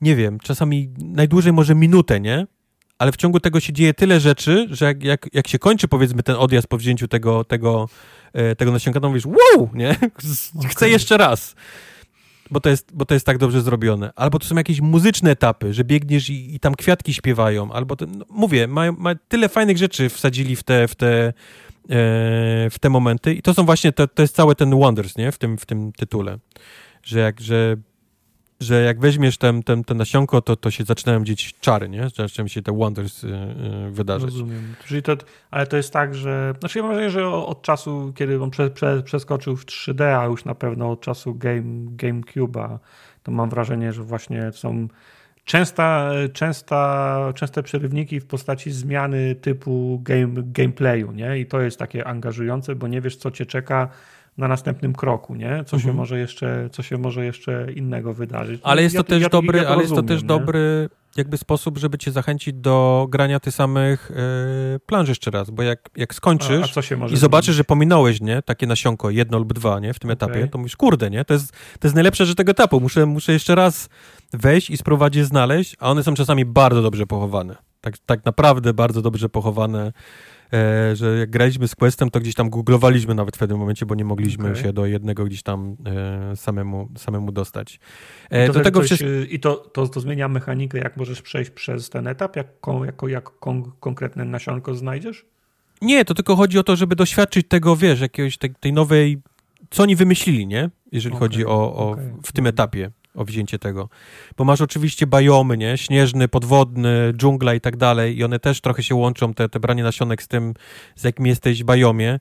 [0.00, 2.46] nie wiem, czasami najdłużej może minutę, nie?
[2.98, 6.22] Ale w ciągu tego się dzieje tyle rzeczy, że jak, jak, jak się kończy powiedzmy
[6.22, 7.88] ten odjazd po wzięciu tego, tego,
[8.32, 9.96] e, tego nasionka, to mówisz, wow, nie?
[10.70, 10.90] Chcę okay.
[10.90, 11.54] jeszcze raz
[12.50, 14.12] bo to, jest, bo to jest tak dobrze zrobione.
[14.16, 18.06] Albo to są jakieś muzyczne etapy, że biegniesz i, i tam kwiatki śpiewają, albo to,
[18.06, 21.32] no, mówię, mają, mają tyle fajnych rzeczy wsadzili w te, w te, e,
[22.70, 25.32] w te momenty i to są właśnie, to, to jest cały ten Wonders, nie?
[25.32, 26.38] W tym, w tym tytule.
[27.02, 27.76] Że jak, że
[28.60, 32.08] że jak weźmiesz ten, ten, ten nasionko, to, to się zaczynają dzieć czary, nie?
[32.16, 33.28] Zaczynają się te wonders y,
[33.88, 34.30] y, wydarzyć.
[34.30, 34.74] Rozumiem.
[34.86, 35.16] Czyli to,
[35.50, 36.54] ale to jest tak, że...
[36.60, 40.24] Znaczy ja mam wrażenie, że od czasu, kiedy on prze, prze, przeskoczył w 3D, a
[40.24, 41.62] już na pewno od czasu Game,
[41.96, 42.78] GameCube'a,
[43.22, 44.88] to mam wrażenie, że właśnie są
[45.44, 51.38] częsta, częsta, częste przerywniki w postaci zmiany typu game, gameplayu, nie?
[51.38, 53.88] I to jest takie angażujące, bo nie wiesz, co cię czeka
[54.40, 55.64] na następnym kroku, nie?
[55.66, 55.80] Co, mhm.
[55.80, 58.60] się, może jeszcze, co się może jeszcze innego wydarzyć.
[58.64, 60.28] Ale jest to ja, też ja, dobry, ja to ale rozumiem, jest to też nie?
[60.28, 64.12] dobry jakby sposób, żeby cię zachęcić do grania tych samych
[64.72, 68.42] yy, planż jeszcze raz, bo jak, jak skończysz a, a i zobaczysz, że pominąłeś, nie,
[68.42, 70.28] takie nasionko, jedno lub dwa, nie, w tym okay.
[70.28, 73.32] etapie, to mówisz, kurde, nie, to jest, to jest najlepsze rzecz tego etapu, muszę, muszę
[73.32, 73.88] jeszcze raz
[74.32, 77.56] wejść i spróbować je znaleźć, a one są czasami bardzo dobrze pochowane.
[77.80, 79.92] Tak, tak naprawdę bardzo dobrze pochowane
[80.52, 83.94] e, że jak graliśmy z Questem, to gdzieś tam googlowaliśmy nawet w pewnym momencie, bo
[83.94, 84.62] nie mogliśmy okay.
[84.62, 87.80] się do jednego gdzieś tam e, samemu, samemu dostać.
[88.30, 91.50] E, I to, do tego coś, I to, to, to zmienia mechanikę, jak możesz przejść
[91.50, 92.46] przez ten etap, jak,
[92.86, 95.24] jako, jak kon, konkretne nasionko znajdziesz?
[95.82, 99.18] Nie, to tylko chodzi o to, żeby doświadczyć tego, wiesz, jakiegoś tej, tej nowej,
[99.70, 100.70] co oni wymyślili, nie?
[100.92, 101.28] Jeżeli okay.
[101.28, 102.12] chodzi o, o okay.
[102.22, 103.88] w tym etapie o wzięcie tego.
[104.36, 105.78] Bo masz oczywiście bajomy, nie?
[105.78, 109.82] Śnieżny, podwodny, dżungla i tak dalej i one też trochę się łączą, te, te branie
[109.82, 110.54] nasionek z tym,
[110.96, 112.18] z jakim jesteś bajomie.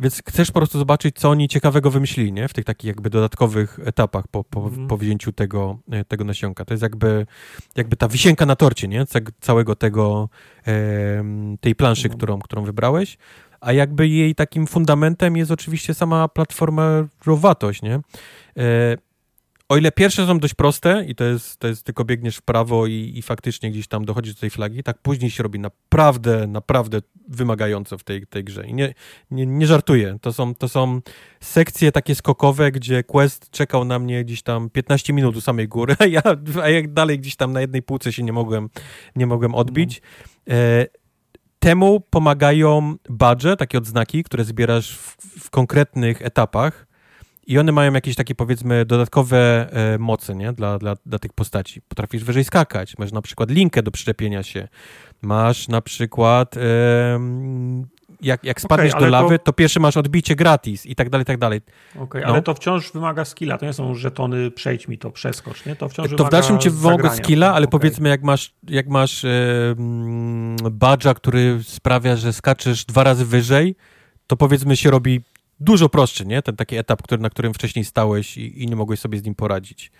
[0.00, 2.48] Więc chcesz po prostu zobaczyć, co oni ciekawego wymyślili, nie?
[2.48, 4.88] W tych takich jakby dodatkowych etapach po, po, mm.
[4.88, 6.64] po wzięciu tego, e, tego nasionka.
[6.64, 7.26] To jest jakby,
[7.76, 9.04] jakby ta wisienka na torcie, nie?
[9.40, 10.28] Całego tego,
[10.66, 11.24] e,
[11.60, 12.16] tej planszy, no.
[12.16, 13.18] którą, którą wybrałeś.
[13.60, 18.00] A jakby jej takim fundamentem jest oczywiście sama platformerowatość, nie?
[19.68, 22.86] O ile pierwsze są dość proste i to jest, to jest tylko biegniesz w prawo
[22.86, 26.98] i, i faktycznie gdzieś tam dochodzisz do tej flagi, tak później się robi naprawdę, naprawdę
[27.28, 28.66] wymagająco w tej, tej grze.
[28.66, 28.94] I nie,
[29.30, 30.18] nie, nie żartuję.
[30.20, 31.00] To są, to są
[31.40, 35.96] sekcje takie skokowe, gdzie quest czekał na mnie gdzieś tam 15 minut u samej góry,
[36.02, 36.22] a ja,
[36.62, 38.68] a jak dalej gdzieś tam na jednej półce się nie mogłem,
[39.16, 40.02] nie mogłem odbić.
[40.50, 40.86] E,
[41.58, 46.93] temu pomagają badże, takie odznaki, które zbierasz w, w konkretnych etapach
[47.46, 50.52] i one mają jakieś takie, powiedzmy, dodatkowe e, moce, nie?
[50.52, 51.82] Dla, dla, dla tych postaci.
[51.82, 54.68] Potrafisz wyżej skakać, masz na przykład linkę do przyczepienia się,
[55.22, 56.56] masz na przykład...
[56.56, 56.60] E,
[58.20, 59.44] jak, jak spadniesz okay, do lawy, to...
[59.44, 59.52] to...
[59.52, 61.60] pierwszy masz odbicie gratis i tak dalej, i tak dalej.
[61.90, 62.28] Okej, okay, no.
[62.28, 65.76] ale to wciąż wymaga skilla, to nie są żetony przejdź mi to, przeskocz, nie?
[65.76, 67.78] To wciąż To w dalszym cię wymaga skilla, ale okay.
[67.78, 69.28] powiedzmy jak masz, jak masz e,
[70.70, 73.76] badża, który sprawia, że skaczesz dwa razy wyżej,
[74.26, 75.20] to powiedzmy się robi
[75.60, 76.42] dużo prostszy, nie?
[76.42, 79.34] Ten taki etap, który, na którym wcześniej stałeś i, i nie mogłeś sobie z nim
[79.34, 79.92] poradzić.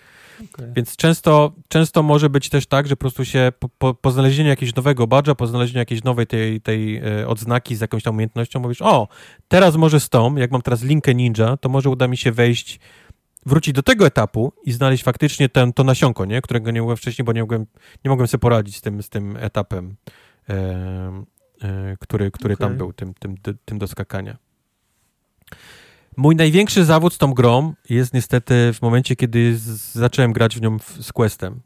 [0.55, 0.73] Okay.
[0.77, 4.49] Więc często, często może być też tak, że po prostu się po, po, po znalezieniu
[4.49, 8.61] jakiegoś nowego badża, po znalezieniu jakiejś nowej tej, tej e, odznaki z jakąś tam umiejętnością
[8.61, 9.09] mówisz, o,
[9.49, 12.81] teraz może z tą, jak mam teraz linkę ninja, to może uda mi się wejść,
[13.47, 16.43] wrócić do tego etapu i znaleźć faktycznie ten, to nasionko, nie?
[16.43, 17.67] którego nie mogłem wcześniej, bo nie mogłem,
[18.05, 19.97] nie mogłem sobie poradzić z tym, z tym etapem,
[20.49, 20.55] e,
[21.63, 22.69] e, który, który okay.
[22.69, 24.37] tam był, tym, tym, tym do skakania.
[26.17, 29.59] Mój największy zawód z tą grą jest niestety w momencie, kiedy
[29.93, 31.61] zacząłem grać w nią z Questem.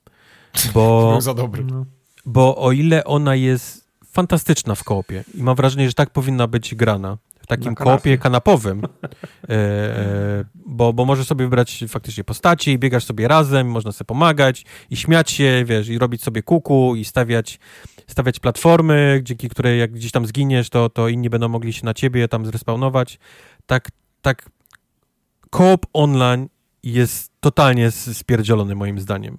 [0.75, 1.65] Bo, za dobry.
[1.65, 1.87] No.
[2.27, 6.75] Bo o ile ona jest fantastyczna w koopie i mam wrażenie, że tak powinna być
[6.75, 13.05] grana, w takim koopie kanapowym, e, e, bo, bo możesz sobie wybrać faktycznie postaci, biegasz
[13.05, 17.59] sobie razem, można sobie pomagać i śmiać się, wiesz, i robić sobie kuku i stawiać,
[18.07, 21.95] stawiać platformy, dzięki której jak gdzieś tam zginiesz, to, to inni będą mogli się na
[21.95, 23.19] ciebie tam zrespawnować.
[23.67, 23.89] Tak
[24.23, 24.51] tak
[25.51, 26.49] koop online
[26.83, 29.39] jest totalnie spierdzielony moim zdaniem.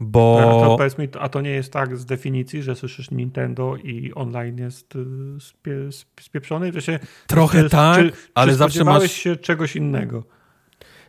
[0.00, 0.38] Bo...
[0.40, 4.12] A to, powiedz mi, a to nie jest tak z definicji, że słyszysz Nintendo i
[4.14, 5.04] online jest y,
[5.40, 5.72] spie,
[6.20, 6.72] spieprzony?
[6.72, 9.12] Że się, Trochę czy, tak, czy, ale czy zawsze masz...
[9.12, 10.24] się czegoś innego?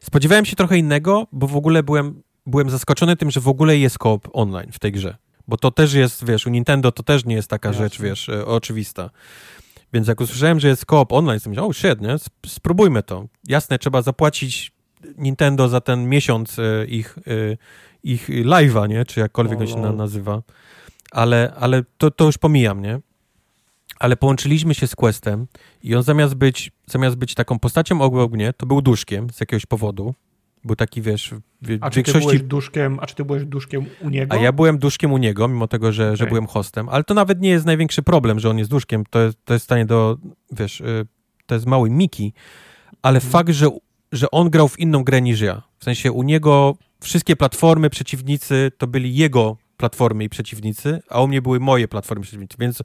[0.02, 3.98] Spodziewałem się trochę innego, bo w ogóle byłem, byłem zaskoczony tym, że w ogóle jest
[3.98, 5.18] koop online w tej grze.
[5.48, 7.84] bo to też jest, wiesz, u Nintendo to też nie jest taka Jasne.
[7.84, 9.10] rzecz, wiesz, e, oczywista.
[9.96, 12.14] Więc jak usłyszałem, że jest koop online, to myślałem, o shit, nie?
[12.26, 13.26] Sp- Spróbujmy to.
[13.48, 14.72] Jasne, trzeba zapłacić
[15.18, 17.58] Nintendo za ten miesiąc e, ich, e,
[18.04, 19.06] ich live'a, nie?
[19.06, 19.96] Czy jakkolwiek on się na, lol.
[19.96, 20.42] nazywa.
[21.12, 23.00] Ale, ale to, to już pomijam, nie?
[24.00, 25.48] Ale połączyliśmy się z Questem
[25.84, 29.66] i on zamiast być, zamiast być taką postacią obok mnie, to był duszkiem z jakiegoś
[29.66, 30.14] powodu.
[30.66, 32.28] Był taki, wiesz, w A czy ty większości...
[32.28, 34.34] byłeś duszkiem, a czy ty byłeś duszkiem u niego?
[34.34, 36.28] A ja byłem duszkiem u niego, mimo tego, że, że Okej.
[36.28, 39.04] byłem hostem, ale to nawet nie jest największy problem, że on jest duszkiem.
[39.10, 40.18] To jest, to jest stanie do,
[40.52, 41.08] wiesz, y,
[41.46, 42.34] to jest mały Miki,
[43.02, 43.32] ale Mhm.
[43.32, 43.68] fakt, że,
[44.12, 45.62] że on grał w inną grę niż ja.
[45.80, 51.28] W sensie u niego wszystkie platformy, przeciwnicy to byli jego platformy i przeciwnicy, a u
[51.28, 52.82] mnie były moje platformy i przeciwnicy, więc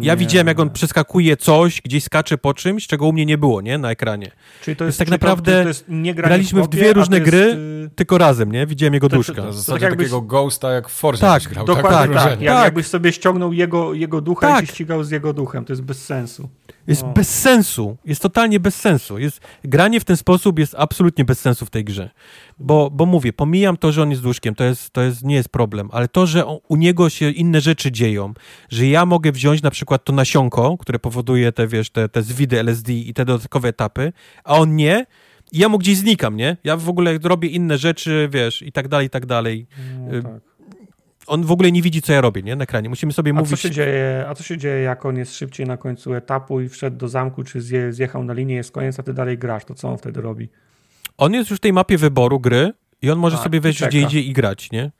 [0.00, 3.60] ja widziałem, jak on przeskakuje coś, gdzieś skacze po czymś, czego u mnie nie było,
[3.60, 4.30] nie, na ekranie.
[4.62, 7.30] Czyli to Więc jest tak naprawdę to jest nie graliśmy w kopie, dwie różne jest,
[7.30, 7.38] gry,
[7.86, 8.66] y, Tylko razem, nie?
[8.66, 9.42] Widziałem jego To- to- duszka.
[9.66, 11.66] Tak jakbyś- takiego ghosta jak w Forza Tak, grał.
[11.66, 12.38] Dokładnie tak, tak.
[12.38, 12.64] Tak.
[12.64, 14.64] Jakbyś sobie ściągnął jego, jego ducha Tak.
[14.64, 15.64] i się ścigał z jego duchem.
[15.64, 16.48] To jest bez sensu.
[16.90, 17.12] Jest No.
[17.12, 17.96] bez sensu.
[18.04, 19.18] Jest totalnie bez sensu.
[19.18, 22.10] Jest, granie w ten sposób jest absolutnie bez sensu w tej grze.
[22.58, 25.48] Bo, bo mówię, pomijam to, że on jest duszkiem, to, jest, to jest, nie jest
[25.48, 28.34] problem, ale to, że on, u niego się inne rzeczy dzieją,
[28.68, 32.58] że ja mogę wziąć na przykład to nasionko, które powoduje te, wiesz, te, te zwidy
[32.60, 34.12] LSD i te dodatkowe etapy,
[34.44, 35.06] a on nie,
[35.52, 36.56] i ja mu gdzieś znikam, nie?
[36.64, 39.66] Ja w ogóle robię inne rzeczy, wiesz, i tak dalej, i tak dalej.
[40.00, 40.49] No, Y, tak.
[41.30, 42.56] On w ogóle nie widzi, co ja robię, nie?
[42.56, 42.88] Na ekranie.
[42.88, 43.60] Musimy sobie A co, mówić...
[43.60, 46.96] się dzieje, a co się dzieje, jak on jest szybciej na końcu etapu i wszedł
[46.96, 49.64] do zamku, czy zje, zjechał na linię, jest koniec, a ty dalej grasz?
[49.64, 50.48] To co on wtedy robi?
[51.18, 54.00] On jest już w tej mapie wyboru gry i on może Tak, sobie wejść gdzie
[54.00, 54.90] idzie i grać, nie?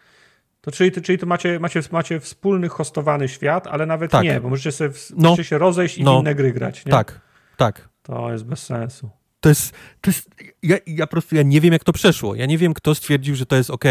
[0.60, 4.24] To czyli, czyli to macie, macie, macie wspólny hostowany świat, ale nawet Tak.
[4.24, 5.28] nie, bo możecie, sobie, No.
[5.30, 6.16] możecie się rozejść i No.
[6.18, 6.92] w inne gry grać, nie?
[6.92, 7.20] Tak,
[7.56, 7.88] tak.
[8.02, 9.10] To jest bez sensu.
[9.40, 10.30] To jest, to jest
[10.62, 12.34] ja, ja po prostu ja nie wiem, jak to przeszło.
[12.34, 13.84] Ja nie wiem, kto stwierdził, że to jest ok,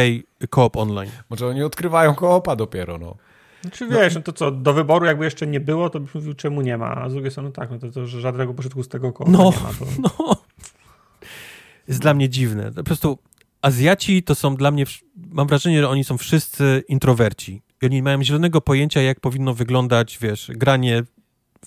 [0.50, 1.12] koop online.
[1.30, 3.16] Może oni odkrywają koopa dopiero, no.
[3.62, 6.62] Znaczy wiesz, no to co, do wyboru jakby jeszcze nie było, to byś mówił, czemu
[6.62, 8.88] nie ma, a z drugiej strony no tak, no to, to że żadnego pożytku z
[8.88, 9.44] tego koła No.
[9.44, 9.70] nie ma.
[9.80, 9.86] To...
[10.20, 10.36] No,
[11.88, 12.72] jest dla mnie dziwne.
[12.72, 13.18] Po prostu
[13.62, 17.62] Azjaci to są dla mnie, mam wrażenie, że oni są wszyscy introwerci.
[17.82, 21.04] I oni mają zielonego pojęcia, jak powinno wyglądać, wiesz, granie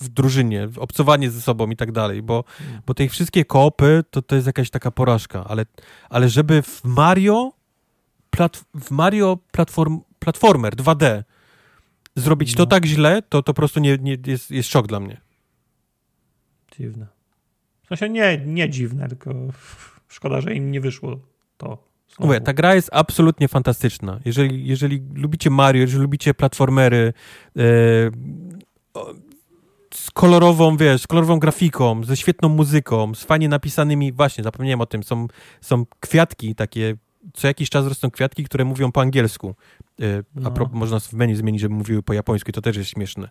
[0.00, 2.44] w drużynie, obcowanie ze sobą i tak dalej, bo,
[2.86, 5.66] bo te wszystkie koopy to, to jest jakaś taka porażka, ale,
[6.10, 7.52] ale żeby w Mario,
[8.30, 11.22] plat, w Mario platform, platformer 2D
[12.16, 12.66] zrobić to No.
[12.66, 15.20] tak źle, to, to po prostu nie, nie, jest, jest szok dla mnie.
[16.78, 17.06] Dziwne.
[17.84, 19.34] W sensie nie, nie dziwne, tylko
[20.08, 21.18] szkoda, że im nie wyszło
[21.56, 21.66] to.
[22.08, 22.26] znowu.
[22.26, 24.20] Mówię, ta gra jest absolutnie fantastyczna.
[24.24, 27.12] Jeżeli, jeżeli lubicie Mario, jeżeli lubicie platformery
[28.94, 29.14] o,
[29.94, 35.02] z kolorową, wiesz, kolorową grafiką, ze świetną muzyką, z fajnie napisanymi, właśnie, zapomniałem o tym,
[35.02, 35.26] są,
[35.60, 36.96] są kwiatki takie,
[37.34, 39.54] co jakiś czas rosną kwiatki, które mówią po angielsku.
[40.36, 40.50] A No.
[40.50, 43.28] propos, można w menu zmienić, żeby mówiły po japońsku to też jest śmieszne.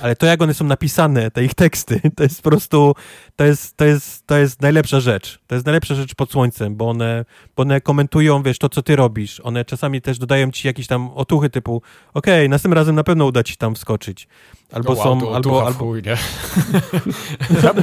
[0.00, 2.94] Ale to, jak one są napisane, te ich teksty, to jest po prostu,
[3.36, 5.38] to jest, to jest, to jest najlepsza rzecz.
[5.46, 7.24] To jest najlepsza rzecz pod słońcem, bo one,
[7.56, 9.40] bo one komentują, wiesz, to, co ty robisz.
[9.40, 11.82] One czasami też dodają ci jakieś tam otuchy typu,
[12.14, 14.28] okej, następnym razem na pewno uda ci tam wskoczyć.
[14.72, 16.16] Albo O, wow, są, to albo, albo, chuj, nie?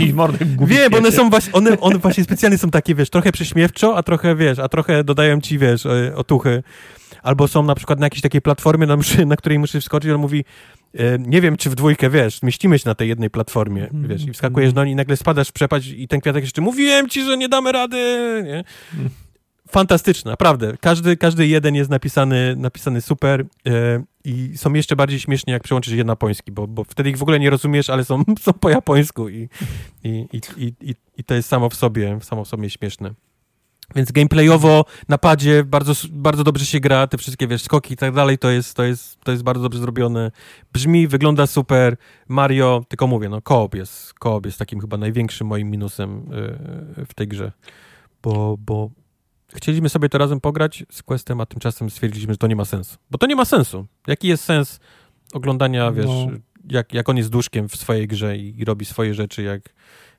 [0.13, 3.97] Mordę, Wiem, bo one są właśnie, one, one właśnie specjalnie są takie, wiesz, trochę prześmiewczo,
[3.97, 6.63] a trochę, wiesz, a trochę dodają ci, wiesz, e, otuchy.
[7.23, 10.45] Albo są na przykład na jakiejś takiej platformie, na, na której musisz wskoczyć, on mówi,
[10.93, 14.07] e, nie wiem, czy w dwójkę, wiesz, mieścimy się na tej jednej platformie, Mhm.
[14.07, 17.09] wiesz, i wskakujesz do niej i nagle spadasz w przepaść i ten kwiatek jeszcze, mówiłem
[17.09, 17.97] ci, że nie damy rady,
[18.45, 18.63] nie?
[19.69, 20.77] Fantastyczne, naprawdę.
[20.81, 25.93] Każdy, każdy jeden jest napisany, napisany super e, i są jeszcze bardziej śmieszni, jak przełączysz
[25.93, 28.69] je na japoński, bo, bo wtedy ich w ogóle nie rozumiesz, ale są, są po
[28.69, 29.49] japońsku i,
[30.03, 33.13] i, i, i, i, i to jest samo w sobie, samo w sobie śmieszne.
[33.95, 38.13] Więc gameplayowo na padzie bardzo, bardzo dobrze się gra, te wszystkie wiesz, skoki i tak
[38.13, 40.31] dalej, to jest, to, jest, to jest bardzo dobrze zrobione.
[40.73, 41.97] Brzmi, wygląda super.
[42.27, 46.29] Mario, tylko mówię, no koop jest, koop jest takim chyba największym moim minusem
[46.97, 47.51] yy, w tej grze.
[48.23, 48.89] Bo, bo
[49.55, 52.97] chcieliśmy sobie to razem pograć z Questem, a tymczasem stwierdziliśmy, że to nie ma sensu.
[53.11, 53.85] Bo to nie ma sensu.
[54.07, 54.79] Jaki jest sens
[55.33, 56.27] oglądania, wiesz, No.
[56.69, 59.61] jak, jak on jest duszkiem w swojej grze i, i robi swoje rzeczy, jak,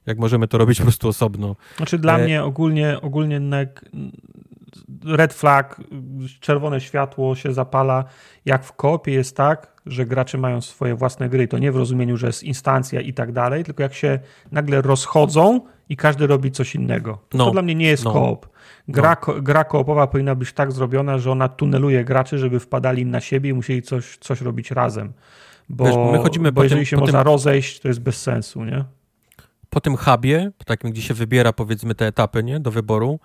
[0.06, 1.56] jak możemy to robić po prostu osobno.
[1.76, 3.40] Znaczy dla E- mnie ogólnie, ogólnie
[5.04, 5.80] red flag,
[6.40, 8.04] czerwone światło się zapala,
[8.44, 11.48] jak w koopie jest tak, że gracze mają swoje własne gry.
[11.48, 14.18] To nie w rozumieniu, że jest instancja i tak dalej, tylko jak się
[14.52, 17.18] nagle rozchodzą i każdy robi coś innego.
[17.28, 17.44] To, No.
[17.44, 18.12] to dla mnie nie jest No.
[18.12, 18.48] koop.
[18.88, 23.20] Gra, ko, gra koopowa powinna być tak zrobiona, że ona tuneluje graczy, żeby wpadali na
[23.20, 25.12] siebie i musieli coś, coś robić razem.
[25.68, 28.64] Bo, Wiesz, my chodzimy bo jeżeli tym- się można tym- rozejść, to jest bez sensu,
[28.64, 28.84] nie?
[29.70, 33.20] Po tym hubie, takim, gdzie się wybiera powiedzmy te etapy, nie, do wyboru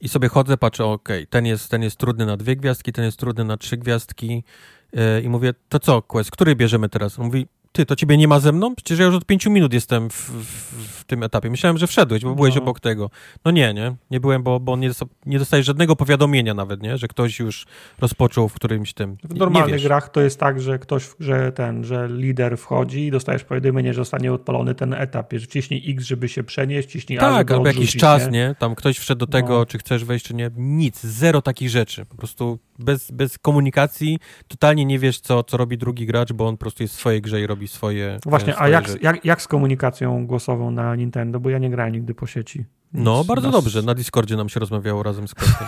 [0.00, 3.18] i sobie chodzę, patrzę, okej, ten, jest, ten jest trudny na dwie gwiazdki, ten jest
[3.18, 4.44] trudny na trzy gwiazdki
[4.92, 7.18] yy, i mówię, to co, Quest, który bierzemy teraz?
[7.18, 8.74] On mówi, ty, to ciebie nie ma ze mną?
[8.74, 11.50] Przecież ja już od pięciu minut jestem w, w, w tym etapie.
[11.50, 12.62] Myślałem, że wszedłeś, bo byłeś No.
[12.62, 13.10] obok tego.
[13.44, 14.90] No nie, nie, nie byłem, bo, bo nie,
[15.26, 17.66] nie dostajesz żadnego powiadomienia nawet, nie, że ktoś już
[17.98, 19.16] rozpoczął w którymś tym.
[19.24, 23.44] W normalnych grach to jest tak, że ktoś, że ten, że lider wchodzi i dostajesz
[23.44, 25.32] powiadomienie, że zostanie odpalony ten etap.
[25.32, 28.54] Że wciśnij X, żeby się przenieść, wciśnij A, Tak, albo jakiś czas, nie?
[28.58, 29.66] Tam ktoś wszedł do tego, No.
[29.66, 30.50] czy chcesz wejść, czy nie.
[30.56, 32.06] Nic, zero takich rzeczy.
[32.06, 34.18] Po prostu bez, bez komunikacji
[34.48, 37.22] totalnie nie wiesz, co, co robi drugi gracz, bo on po prostu jest w swojej
[37.22, 38.18] grze i robi swoje.
[38.24, 41.40] No Właśnie, e, a swoje jak, jak, jak z komunikacją głosową na Nintendo?
[41.40, 42.64] Bo ja nie grałem nigdy po sieci.
[42.94, 43.82] No, bardzo Nas- dobrze.
[43.82, 45.66] Na Discordzie nam się rozmawiało razem z Questem.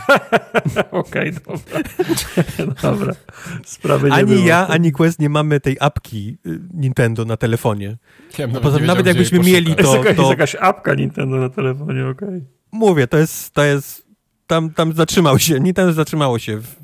[0.91, 1.81] Okej, dobra.
[2.83, 3.13] dobra.
[3.65, 4.47] Sprawy nie Ani było.
[4.47, 7.97] ja, ani Quest nie mamy tej apki y, Nintendo na telefonie.
[8.39, 9.85] Ja nawet Poza- nie nawet jakbyśmy mieli poszukać.
[9.87, 12.45] Jest, to- jakaś, to- jest jakaś apka Nintendo na telefonie, okej.
[12.73, 14.07] Mówię, to jest, to jest,
[14.47, 16.75] tam, tam zatrzymał się, Nintendo zatrzymało się w,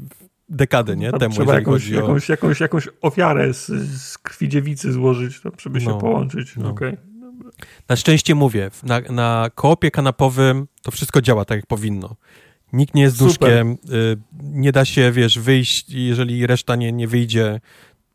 [0.50, 1.10] w dekadę, nie?
[1.10, 1.94] Tam Temu, Trzeba jakąś, o...
[1.94, 3.66] jakąś, jakąś, jakąś ofiarę z,
[4.00, 6.56] z krwi dziewicy złożyć, to żeby się No, połączyć.
[6.56, 6.70] no.
[6.70, 6.96] Okej.
[7.88, 12.16] Na szczęście mówię, na, na koopie kanapowym to wszystko działa tak, jak powinno.
[12.72, 13.28] Nikt nie jest Super.
[13.28, 17.60] duszkiem, y, nie da się, wiesz, wyjść, jeżeli reszta nie, nie wyjdzie,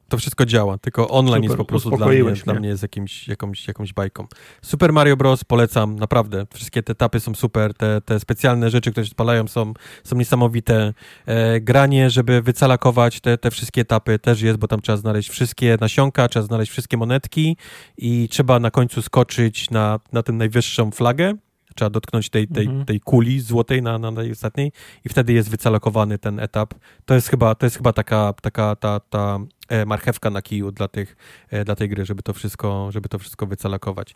[0.10, 2.60] to wszystko działa, tylko online Super, jest po prostu dla mnie, uspokoiłeś dla mnie.
[2.60, 4.28] mnie jest jakimś, jakąś, jakąś bajką.
[4.62, 5.44] Super Mario Bros.
[5.44, 6.46] polecam, naprawdę.
[6.54, 10.94] Wszystkie te etapy są super, te, te specjalne rzeczy, które się spalają są, są niesamowite.
[11.26, 15.78] E, granie, żeby wycalakować te, te wszystkie etapy też jest, bo tam trzeba znaleźć wszystkie
[15.82, 17.58] nasionka, trzeba znaleźć wszystkie monetki
[17.98, 21.34] i trzeba na końcu skoczyć na, na tę najwyższą flagę.
[21.76, 22.86] Trzeba dotknąć tej, tej, Mhm.
[22.86, 24.72] tej kuli złotej na, na tej ostatniej
[25.06, 26.74] i wtedy jest wycalokowany ten etap.
[27.06, 29.40] To jest chyba, to jest chyba taka, taka ta, ta
[29.70, 31.16] e, marchewka na kiju dla, tych,
[31.50, 34.16] e, dla tej gry, żeby to wszystko, żeby to wszystko wycalakować.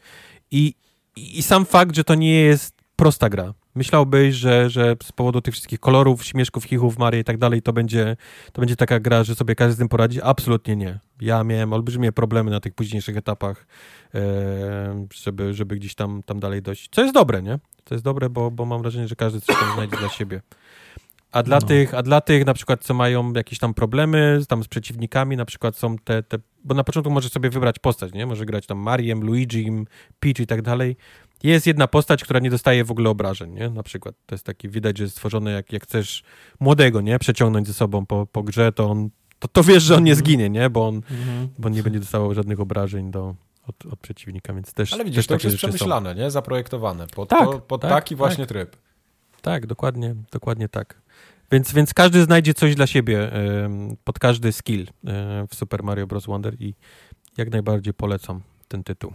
[0.51, 0.73] I,
[1.15, 3.53] I sam fakt, że to nie jest prosta gra.
[3.75, 7.73] Myślałbyś, że, że z powodu tych wszystkich kolorów, śmieszków, chichów, Marii i tak dalej, to
[7.73, 8.17] będzie,
[8.53, 10.21] to będzie taka gra, że sobie każdy z tym poradzi?
[10.23, 10.99] Absolutnie nie.
[11.21, 13.67] Ja miałem olbrzymie problemy na tych późniejszych etapach,
[14.15, 14.19] e,
[15.13, 16.89] żeby, żeby gdzieś tam, tam dalej dojść.
[16.91, 17.59] Co jest dobre, nie?
[17.83, 20.41] To jest dobre, bo, bo mam wrażenie, że każdy coś tam znajdzie dla siebie.
[21.31, 21.67] A dla, No.
[21.67, 25.37] tych, a dla tych na przykład, co mają jakieś tam problemy z- tam z przeciwnikami,
[25.37, 28.25] na przykład są te, te bo na początku możesz sobie wybrać postać, nie?
[28.25, 29.87] Może grać tam Mariem, Luigim,
[30.19, 30.95] Peach i tak dalej.
[31.43, 33.69] Jest jedna postać, która nie dostaje w ogóle obrażeń, nie?
[33.69, 36.23] Na przykład to jest taki, widać, że jest stworzone jak, jak chcesz
[36.59, 37.19] młodego, nie?
[37.19, 40.49] Przeciągnąć ze sobą po, po grze, to on, to, to wiesz, że on nie zginie,
[40.49, 40.69] nie?
[40.69, 41.49] Bo on, Mhm.
[41.59, 43.35] bo on nie będzie dostawał żadnych obrażeń do,
[43.67, 45.75] od, od przeciwnika, więc też Ale widzisz, też to już jest rzeczy są.
[45.75, 46.31] przemyślane, nie?
[46.31, 47.07] Zaprojektowane.
[47.07, 48.17] Pod, Tak, to, pod tak, taki tak.
[48.17, 48.75] właśnie tryb.
[49.41, 51.01] Tak, dokładnie, dokładnie tak.
[51.51, 53.31] Więc, więc każdy znajdzie coś dla siebie
[54.03, 54.87] pod każdy skill
[55.49, 56.25] w Super Mario Bros.
[56.25, 56.75] Wonder i
[57.37, 59.13] jak najbardziej polecam ten tytuł.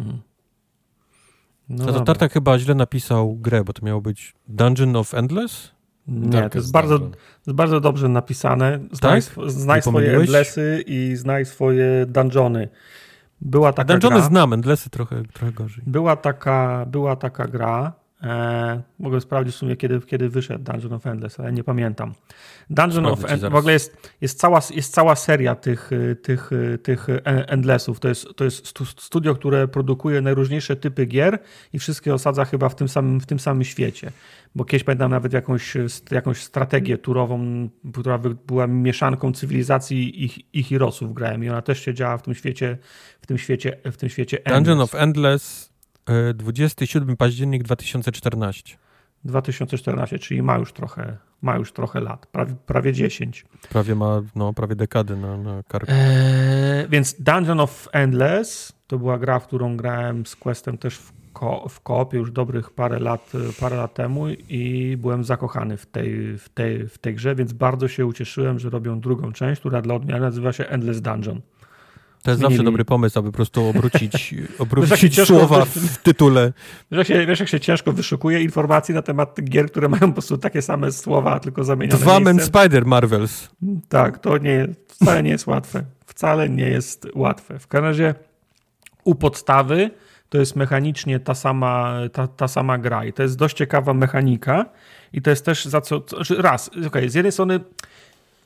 [0.00, 0.20] Mhm.
[1.68, 5.72] No to chyba źle napisał grę, bo to miało być Dungeon of Endless?
[6.06, 7.12] Nie, to Darkest jest bardzo, Dungeon.
[7.20, 8.78] to jest bardzo dobrze napisane.
[8.92, 9.30] Znaj, Tak?
[9.32, 12.68] sw- znaj swoje endlessy i znaj swoje dungeony.
[13.40, 15.84] Była taka Dungeony gra, znam, Endlessy trochę, trochę gorzej.
[15.86, 21.06] była taka, była taka gra, e, mogę sprawdzić w sumie, kiedy, kiedy wyszedł Dungeon of
[21.06, 22.12] Endless, ale nie pamiętam.
[22.70, 26.52] Dungeon Sprawdzę of Endless, w ogóle jest, jest, cała, jest cała seria tych, y, tych,
[26.52, 28.00] y, tych e- Endlessów.
[28.00, 31.38] To jest, to jest stu- studio, które produkuje najróżniejsze typy gier
[31.72, 34.12] i wszystkie osadza chyba w tym samym, w tym samym świecie.
[34.54, 35.76] Bo kiedyś pamiętam nawet jakąś,
[36.10, 41.94] jakąś strategię turową, która była mieszanką cywilizacji i, i Hirosów grałem i ona też się
[41.94, 42.78] działa w tym świecie,
[43.20, 44.94] w tym świecie, w tym świecie Dungeon Endless.
[44.94, 45.71] of Endless,
[46.34, 48.76] 27 październik 2014.
[49.24, 53.44] 2014, czyli ma już trochę, ma już trochę lat, prawie, prawie 10.
[53.68, 55.92] Prawie ma, no, prawie dekady na, na karku.
[55.92, 61.12] Eee, więc Dungeon of Endless to była gra, w którą grałem z Questem też w,
[61.32, 66.38] ko- w koopie już dobrych parę lat, parę lat temu i byłem zakochany w tej,
[66.38, 69.94] w, tej, w tej grze, więc bardzo się ucieszyłem, że robią drugą część, która dla
[69.94, 71.40] odmiany nazywa się Endless Dungeon.
[72.22, 72.56] To jest zmienili.
[72.56, 76.52] zawsze dobry pomysł, aby po prostu obrócić, obrócić słowa w tytule.
[76.90, 80.12] Wiesz jak, się, wiesz, jak się ciężko wyszukuje informacji na temat gier, które mają po
[80.12, 82.40] prostu takie same słowa, tylko zamienione Dwa Men?
[82.40, 83.48] Spider Marvels.
[83.88, 85.84] Tak, to nie, wcale nie jest łatwe.
[86.06, 87.58] Wcale nie jest łatwe.
[87.58, 88.14] W każdym razie
[89.04, 89.90] u podstawy
[90.28, 94.64] to jest mechanicznie ta sama, ta, ta sama gra i to jest dość ciekawa mechanika
[95.12, 96.02] i to jest też za co,
[96.38, 97.60] raz, okej, z jednej strony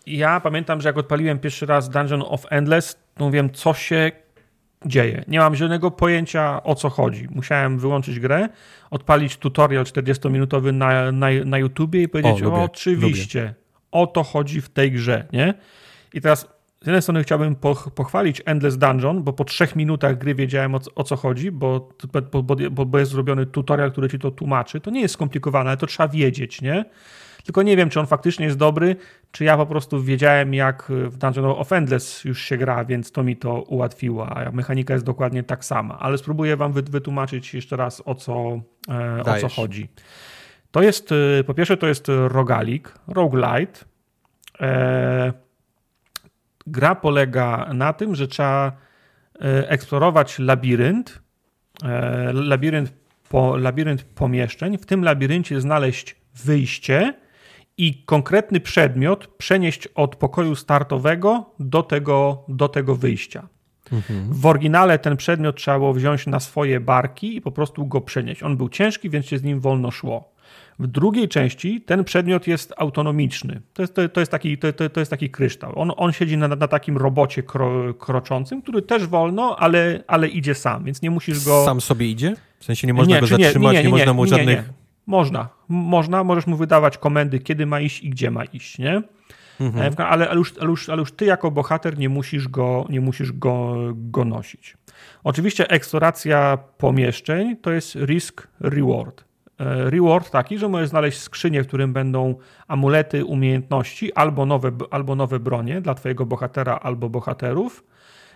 [0.07, 4.13] ja pamiętam, że jak odpaliłem pierwszy raz Dungeon of Endless, to wiem, co się
[4.87, 5.25] dzieje.
[5.29, 7.29] Nie mam żadnego pojęcia, o co chodzi.
[7.31, 8.49] Musiałem wyłączyć grę,
[8.91, 13.55] odpalić tutorial 40-minutowy na, na, na YouTubie i powiedzieć, O, lubię, oczywiście,
[13.91, 15.55] o to chodzi w tej grze, nie?
[16.15, 16.49] I teraz
[16.83, 17.57] z jednej strony chciałbym
[17.95, 21.89] pochwalić Endless Dungeon, bo po trzech minutach gry wiedziałem o, o co chodzi, bo,
[22.33, 24.81] bo, bo, bo jest zrobiony tutorial, który ci to tłumaczy.
[24.81, 26.85] To nie jest skomplikowane, ale to trzeba wiedzieć, nie?
[27.47, 28.97] Tylko nie wiem, czy on faktycznie jest dobry,
[29.33, 33.23] czy ja po prostu wiedziałem, jak w Dungeon of Endless już się gra, więc to
[33.23, 35.99] mi to ułatwiło, a mechanika jest dokładnie tak sama.
[35.99, 39.89] Ale spróbuję wam wytłumaczyć jeszcze raz, o co, e, o co chodzi.
[40.71, 43.81] To jest, e, po pierwsze, to jest rogalik, roguelite.
[44.61, 45.33] E,
[46.67, 48.73] gra polega na tym, że trzeba
[49.41, 51.23] e, eksplorować labirynt,
[51.85, 52.93] e, labirynt,
[53.29, 54.79] po, labirynt pomieszczeń.
[54.79, 57.15] W tym labiryncie znaleźć wyjście
[57.79, 63.49] i konkretny przedmiot przenieść od pokoju startowego do tego, do tego wyjścia.
[63.93, 64.33] Mhm.
[64.33, 68.43] W oryginale ten przedmiot trzeba było wziąć na swoje barki i po prostu go przenieść.
[68.43, 70.37] On był ciężki, więc się z nim wolno szło.
[70.79, 73.61] W drugiej części ten przedmiot jest autonomiczny.
[73.75, 75.79] To jest, to, to jest, taki, to, to, jest taki kryształ.
[75.79, 80.55] On, on siedzi na, na takim robocie kro, kroczącym, który też wolno, ale, ale idzie
[80.55, 81.65] sam, więc nie musisz go.
[81.65, 82.35] Sam sobie idzie?
[82.59, 84.71] W sensie nie można nie, go zatrzymać, nie, nie, nie, można mu żadnych.
[85.07, 85.49] Można.
[85.69, 89.03] Można, możesz mu wydawać komendy, kiedy ma iść i gdzie ma iść, nie?
[89.61, 89.95] Mhm.
[89.99, 93.01] E, ale, ale, już, ale, już, ale już ty jako bohater nie musisz go, nie
[93.01, 94.77] musisz go, go nosić.
[95.25, 99.25] Oczywiście eksploracja pomieszczeń to jest risk reward.
[99.61, 102.35] E, reward taki, że możesz znaleźć skrzynię, w którym będą
[102.69, 107.85] amulety, umiejętności albo nowe, albo nowe bronie dla twojego bohatera albo bohaterów.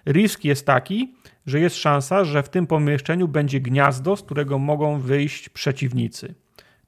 [0.07, 1.15] Risk jest taki,
[1.47, 6.35] że jest szansa, że w tym pomieszczeniu będzie gniazdo, z którego mogą wyjść przeciwnicy.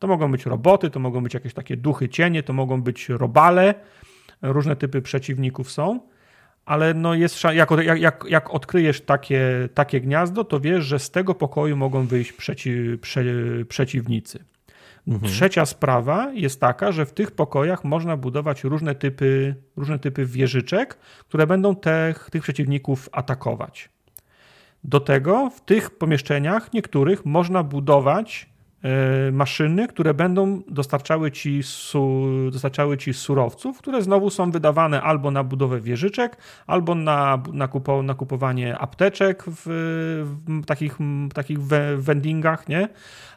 [0.02, 3.74] To mogą być roboty, to mogą być jakieś takie duchy cienie, to mogą być robale,
[4.42, 6.00] różne typy przeciwników są,
[6.64, 11.34] ale no jest, jak, jak, jak odkryjesz takie, takie gniazdo, to wiesz, że z tego
[11.34, 13.24] pokoju mogą wyjść przeci, prze,
[13.68, 14.44] przeciwnicy.
[15.08, 15.32] Mhm.
[15.32, 20.98] Trzecia sprawa jest taka, że w tych pokojach można budować różne typy, różne typy wieżyczek,
[21.28, 23.88] które będą te, tych przeciwników atakować.
[24.84, 28.51] Do tego w tych pomieszczeniach niektórych można budować
[29.32, 35.44] maszyny, które będą dostarczały ci, su, dostarczały ci surowców, które znowu są wydawane albo na
[35.44, 36.36] budowę wieżyczek,
[36.66, 39.62] albo na, na, kupo, na kupowanie apteczek w,
[40.46, 40.98] w takich,
[41.34, 41.58] takich
[41.96, 42.88] vendingach, nie?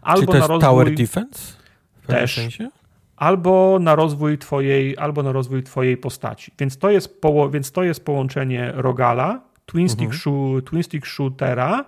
[0.01, 1.65] Albo Czy to jest na rozwój, Tower Defense?
[2.07, 2.35] też.
[2.35, 2.69] Sensie?
[3.15, 6.51] Albo na rozwój twojej, albo na rozwój twojej postaci.
[6.59, 10.61] Więc to jest, poło, więc to jest połączenie Rogala, Twin Stick, mhm.
[10.61, 11.85] twin stick Shootera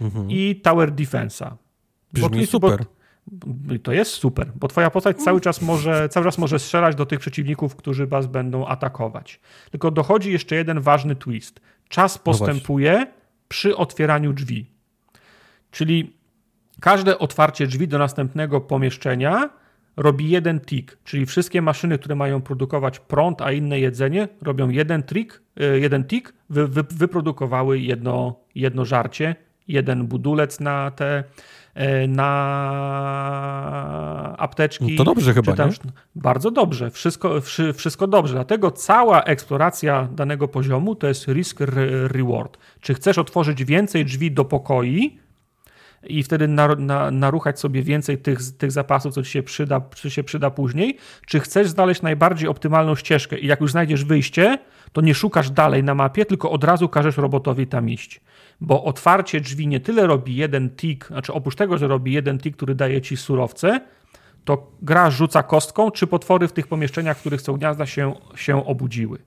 [0.00, 0.30] mhm.
[0.30, 1.50] i Tower Defense'a.
[2.12, 2.84] Brzmi bo, super.
[3.26, 7.06] Bo, to jest super, bo twoja postać cały czas, może, cały czas może strzelać do
[7.06, 9.40] tych przeciwników, którzy was będą atakować.
[9.70, 11.60] Tylko dochodzi jeszcze jeden ważny twist.
[11.88, 13.06] Czas no postępuje no
[13.48, 14.66] przy otwieraniu drzwi.
[15.70, 16.16] Czyli
[16.80, 19.50] każde otwarcie drzwi do następnego pomieszczenia
[19.96, 25.02] robi jeden tick, czyli wszystkie maszyny, które mają produkować prąd, a inne jedzenie, robią jeden
[25.02, 29.36] trik, e, jeden tick, wy, wy, wyprodukowały jedno, jedno żarcie,
[29.68, 31.24] jeden budulec na te
[32.08, 32.26] na
[34.38, 34.90] apteczki.
[34.90, 35.76] No to dobrze chyba, tam, nie?
[36.14, 37.40] Bardzo dobrze, wszystko,
[37.74, 38.34] wszystko dobrze.
[38.34, 41.60] Dlatego cała eksploracja danego poziomu to jest risk
[42.06, 42.58] reward.
[42.80, 45.18] Czy chcesz otworzyć więcej drzwi do pokoi,
[46.08, 46.48] i wtedy
[47.12, 50.96] naruchać sobie więcej tych, tych zapasów, co ci się, przyda, co się przyda później,
[51.26, 54.58] czy chcesz znaleźć najbardziej optymalną ścieżkę i jak już znajdziesz wyjście,
[54.92, 58.20] to nie szukasz dalej na mapie, tylko od razu każesz robotowi tam iść
[58.60, 62.56] bo otwarcie drzwi nie tyle robi jeden tick, znaczy oprócz tego, że robi jeden tick,
[62.56, 63.80] który daje ci surowce,
[64.44, 68.66] to gra rzuca kostką, czy potwory w tych pomieszczeniach, w których są gniazda, się, się
[68.66, 69.18] obudziły.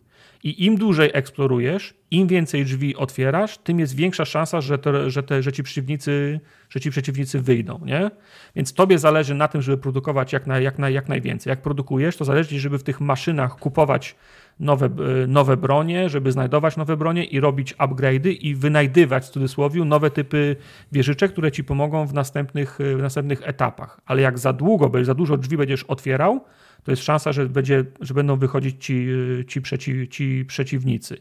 [0.44, 5.24] I im dłużej eksplorujesz, im więcej drzwi otwierasz, tym jest większa szansa, że, te, że,
[5.24, 7.80] te, że, ci, przeciwnicy, że ci przeciwnicy wyjdą.
[7.86, 8.12] Nie?
[8.56, 11.52] Więc tobie zależy na tym, żeby produkować jak, na, jak, na, jak najwięcej.
[11.52, 14.16] Jak produkujesz, to zależy, żeby w tych maszynach kupować
[14.60, 19.86] nowe, e, nowe bronie, żeby znajdować nowe bronie i robić upgrade'y i wynajdywać w cudzysłowie
[19.86, 20.56] nowe typy
[20.92, 24.02] wieżyczek, które ci pomogą w następnych, e, w następnych etapach.
[24.06, 26.42] Ale jak za długo, za dużo drzwi będziesz otwierał,
[26.84, 29.08] to jest szansa, że, będzie, że będą wychodzić ci,
[29.48, 31.18] ci, przeciw, ci przeciwnicy.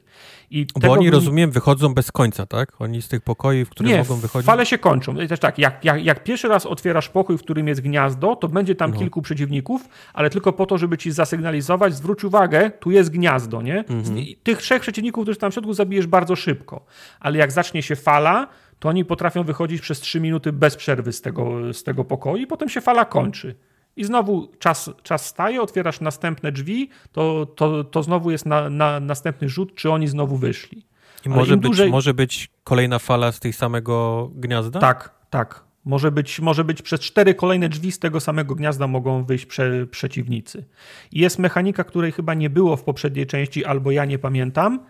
[0.51, 2.81] I Bo oni, rozumiem, wychodzą bez końca, tak?
[2.81, 4.47] Oni z tych pokoi, w których mogą wychodzić?
[4.47, 5.21] fale się kończą.
[5.21, 8.49] I też tak, jak, jak, jak, pierwszy raz otwierasz pokój, w którym jest gniazdo, to
[8.49, 8.99] będzie tam no.
[8.99, 13.79] kilku przeciwników, ale tylko po to, żeby ci zasygnalizować, zwróć uwagę, tu jest gniazdo, nie?
[13.79, 14.27] Mhm.
[14.43, 16.85] Tych trzech przeciwników, którzy tam w środku zabijesz bardzo szybko.
[17.21, 21.21] Ale jak zacznie się fala, to oni potrafią wychodzić przez 3 minuty bez przerwy z
[21.21, 23.55] tego, z tego pokoju i potem się fala kończy
[23.99, 29.01] i znowu czas, czas staje, otwierasz następne drzwi, to, to, to znowu jest na, na
[29.01, 30.87] następny rzut, czy oni znowu wyszli.
[31.27, 31.91] I może być, dłużej...
[31.91, 34.81] może być kolejna fala z tej samego gniazda?
[34.81, 35.65] Tak, tak.
[35.85, 39.87] Może być, może być przez cztery kolejne drzwi z tego samego gniazda mogą wyjść prze,
[39.87, 40.65] przeciwnicy.
[41.13, 44.81] I jest mechanika, której chyba nie było w poprzedniej części, albo ja nie pamiętam.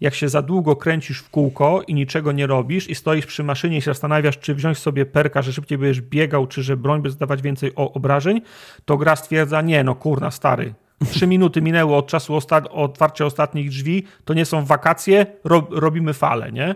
[0.00, 3.76] Jak się za długo kręcisz w kółko i niczego nie robisz i stoisz przy maszynie
[3.78, 7.10] i się zastanawiasz, czy wziąć sobie perka, że szybciej będziesz biegał, czy że broń by
[7.10, 8.40] zdawać więcej obrażeń,
[8.84, 10.74] to gra stwierdza, nie no kurna stary,
[11.10, 16.14] trzy minuty minęły od czasu osta otwarcia ostatnich drzwi, to nie są wakacje, ro robimy
[16.14, 16.74] falę, nie?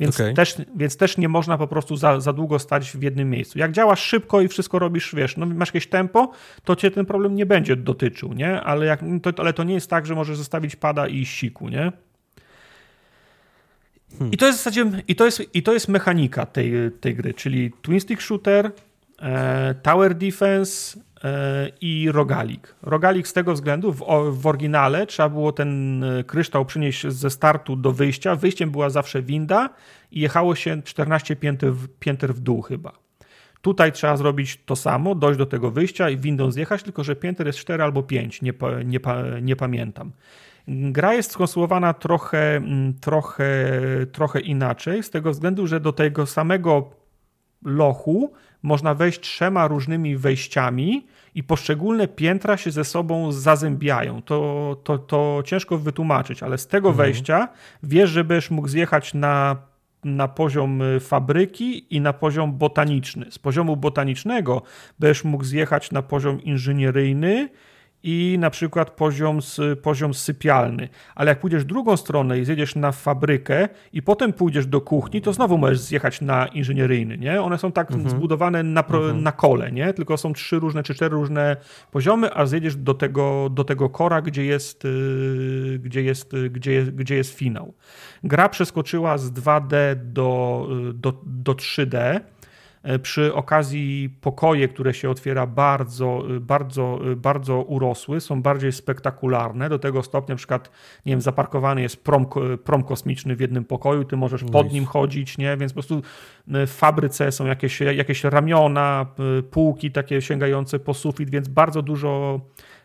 [0.00, 0.34] Więc, okay.
[0.34, 3.58] też, więc też nie można po prostu za, za długo stać w jednym miejscu.
[3.58, 6.30] Jak działasz szybko i wszystko robisz, wiesz, no masz jakieś tempo,
[6.64, 8.60] to cię ten problem nie będzie dotyczył, nie?
[8.60, 11.92] Ale, jak, to, ale to nie jest tak, że możesz zostawić pada i siku, nie?
[14.18, 14.32] Hmm.
[14.32, 17.34] I to jest w zasadzie, i to jest, i to jest mechanika tej, tej gry,
[17.34, 18.72] czyli twin stick shooter,
[19.22, 22.74] e, tower defense e, i rogalik.
[22.82, 27.76] Rogalik z tego względu, w, w oryginale trzeba było ten e, kryształ przynieść ze startu
[27.76, 28.36] do wyjścia.
[28.36, 29.70] Wyjściem była zawsze winda
[30.12, 32.92] i jechało się 14 pięter, pięter w dół chyba.
[33.62, 37.46] Tutaj trzeba zrobić to samo, dojść do tego wyjścia i windą zjechać, tylko że pięter
[37.46, 38.52] jest 4 albo 5, nie,
[38.84, 39.00] nie,
[39.42, 40.12] nie pamiętam.
[40.68, 43.70] Gra jest skonstruowana trochę, mm, trochę,
[44.12, 46.90] trochę inaczej, z tego względu, że do tego samego
[47.64, 48.32] lochu
[48.62, 54.22] można wejść trzema różnymi wejściami i poszczególne piętra się ze sobą zazębiają.
[54.22, 57.06] To, to, to ciężko wytłumaczyć, ale z tego mhm.
[57.06, 57.48] wejścia
[57.82, 59.56] wiesz, że będziesz mógł zjechać na
[60.04, 63.26] na poziom y, fabryki i na poziom botaniczny.
[63.30, 64.62] Z poziomu botanicznego
[64.98, 67.48] będziesz mógł zjechać na poziom inżynieryjny
[68.02, 69.38] i na przykład poziom,
[69.82, 70.88] poziom sypialny.
[71.14, 75.32] Ale jak pójdziesz drugą stronę i zjedziesz na fabrykę i potem pójdziesz do kuchni, to
[75.32, 77.42] znowu możesz zjechać na inżynieryjny, nie?
[77.42, 78.10] One są tak mhm.
[78.10, 79.22] zbudowane na, mhm.
[79.22, 79.92] na kole, nie?
[79.92, 81.56] Tylko są trzy różne czy cztery różne
[81.90, 86.72] poziomy, a zjedziesz do tego, do tego kora, gdzie jest, yy, gdzie, jest, yy, gdzie,
[86.72, 87.74] jest, gdzie jest finał.
[88.24, 92.20] Gra przeskoczyła z 2D do, yy, do, do 3D E,
[93.02, 99.68] przy okazji pokoje, które się otwiera bardzo, e, bardzo, e, bardzo urosły, są bardziej spektakularne,
[99.68, 100.70] do tego stopnia na przykład,
[101.06, 102.26] nie wiem, zaparkowany jest prom,
[102.64, 104.52] prom kosmiczny w jednym pokoju, ty możesz nice.
[104.52, 106.02] pod nim chodzić, nie, więc po prostu
[106.46, 109.06] w fabryce są jakieś, jakieś ramiona,
[109.50, 112.40] półki takie sięgające po sufit, więc bardzo dużo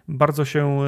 [0.07, 0.79] bardzo się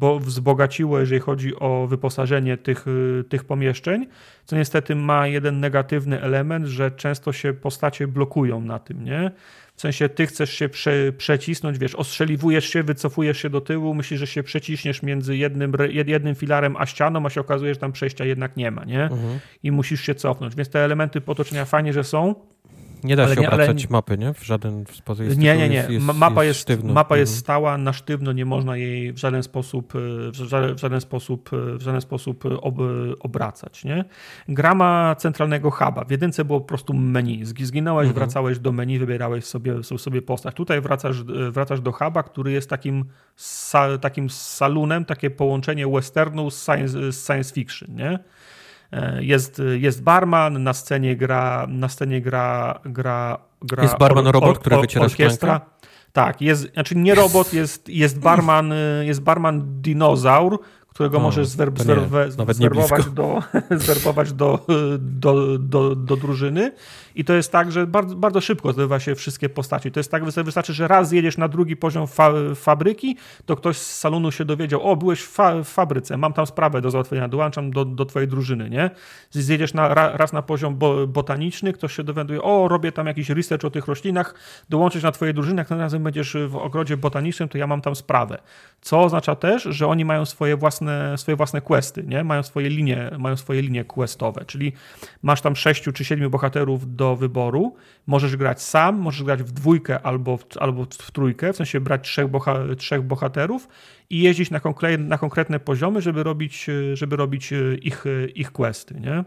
[0.00, 2.84] e, wzbogaciło, jeżeli chodzi o wyposażenie tych,
[3.20, 4.06] e, tych pomieszczeń,
[4.44, 9.30] co niestety ma jeden negatywny element, że często się postacie blokują na tym, nie?
[9.76, 14.20] W sensie ty chcesz się prze, przecisnąć, wiesz, ostrzeliwujesz się, wycofujesz się do tyłu, myślisz,
[14.20, 15.72] że się przeciśniesz między jednym,
[16.06, 19.02] jednym filarem a ścianą, a się okazuje, że tam przejścia jednak nie ma, nie?
[19.02, 19.38] Mhm.
[19.62, 20.54] I musisz się cofnąć.
[20.54, 22.34] Więc te elementy potoczenia fajnie, że są,
[23.04, 23.90] nie da się nie, obracać ale...
[23.90, 24.34] mapy, nie?
[24.34, 25.24] W żaden sposób.
[25.24, 25.74] Jest nie, nie, nie.
[25.74, 27.40] Jest, jest, mapa jest, mapa jest mhm.
[27.40, 29.92] stała, na sztywno nie można jej w żaden sposób,
[30.32, 32.74] w żaden, w żaden sposób, w żaden sposób ob,
[33.20, 34.04] obracać, nie?
[34.48, 36.04] Gra ma centralnego huba.
[36.04, 37.44] W jedynce było po prostu menu.
[37.44, 38.14] Zginąłeś, mhm.
[38.14, 40.54] wracałeś do menu, wybierałeś sobie, sobie postać.
[40.54, 43.04] Tutaj wracasz, wracasz do huba, który jest takim,
[43.36, 48.18] sa, takim salunem, takie połączenie westernu z science, z science fiction, nie?
[48.92, 54.34] E, jest, jest barman, na scenie gra, na scenie gra, gra, gra Jest barman or,
[54.34, 55.60] robot, który wyciera orkiestra.
[56.12, 61.78] Tak, jest, znaczy nie robot, jest, jest barman, jest barman dinozaur, którego no, możesz zwerb,
[61.78, 62.02] zwerb,
[62.48, 63.42] zwerbować, do,
[63.84, 64.66] zwerbować do,
[64.98, 66.72] do, do, do drużyny.
[67.14, 69.90] I to jest tak, że bardzo, bardzo szybko zdobywa się wszystkie postaci.
[69.90, 73.16] To jest tak, wystarczy, że raz jedziesz na drugi poziom fa fabryki,
[73.46, 76.80] to ktoś z salonu się dowiedział, o, byłeś w, fa w fabryce, mam tam sprawę
[76.80, 78.90] do załatwienia, dołączam do, do twojej drużyny, nie?
[79.30, 83.64] Zjedziesz na, raz na poziom bo, botaniczny, ktoś się dowiaduje, o, robię tam jakiś research
[83.64, 84.34] o tych roślinach,
[84.68, 87.96] dołączysz na twojej drużyny, jak tym razem będziesz w ogrodzie botanicznym, to ja mam tam
[87.96, 88.38] sprawę.
[88.80, 92.24] Co oznacza też, że oni mają swoje własne, swoje własne questy, nie?
[92.24, 94.72] Mają swoje linie, mają swoje linie questowe, czyli
[95.22, 97.74] masz tam sześciu czy siedmiu bohaterów do wyboru.
[98.06, 102.04] Możesz grać sam, możesz grać w dwójkę albo w, albo w trójkę, w sensie brać
[102.04, 103.68] trzech, boha, trzech bohaterów
[104.10, 109.00] i jeździć na, konkre, na konkretne poziomy, żeby robić, żeby robić ich, ich questy.
[109.00, 109.24] Nie?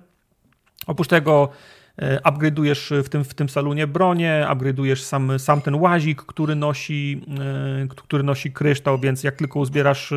[0.88, 6.22] Oprócz tego E, upgrade'ujesz w tym, w tym salonie bronię, upgrade'ujesz sam, sam ten łazik,
[6.22, 7.22] który nosi,
[7.84, 10.16] e, który nosi kryształ, więc jak tylko uzbierasz e,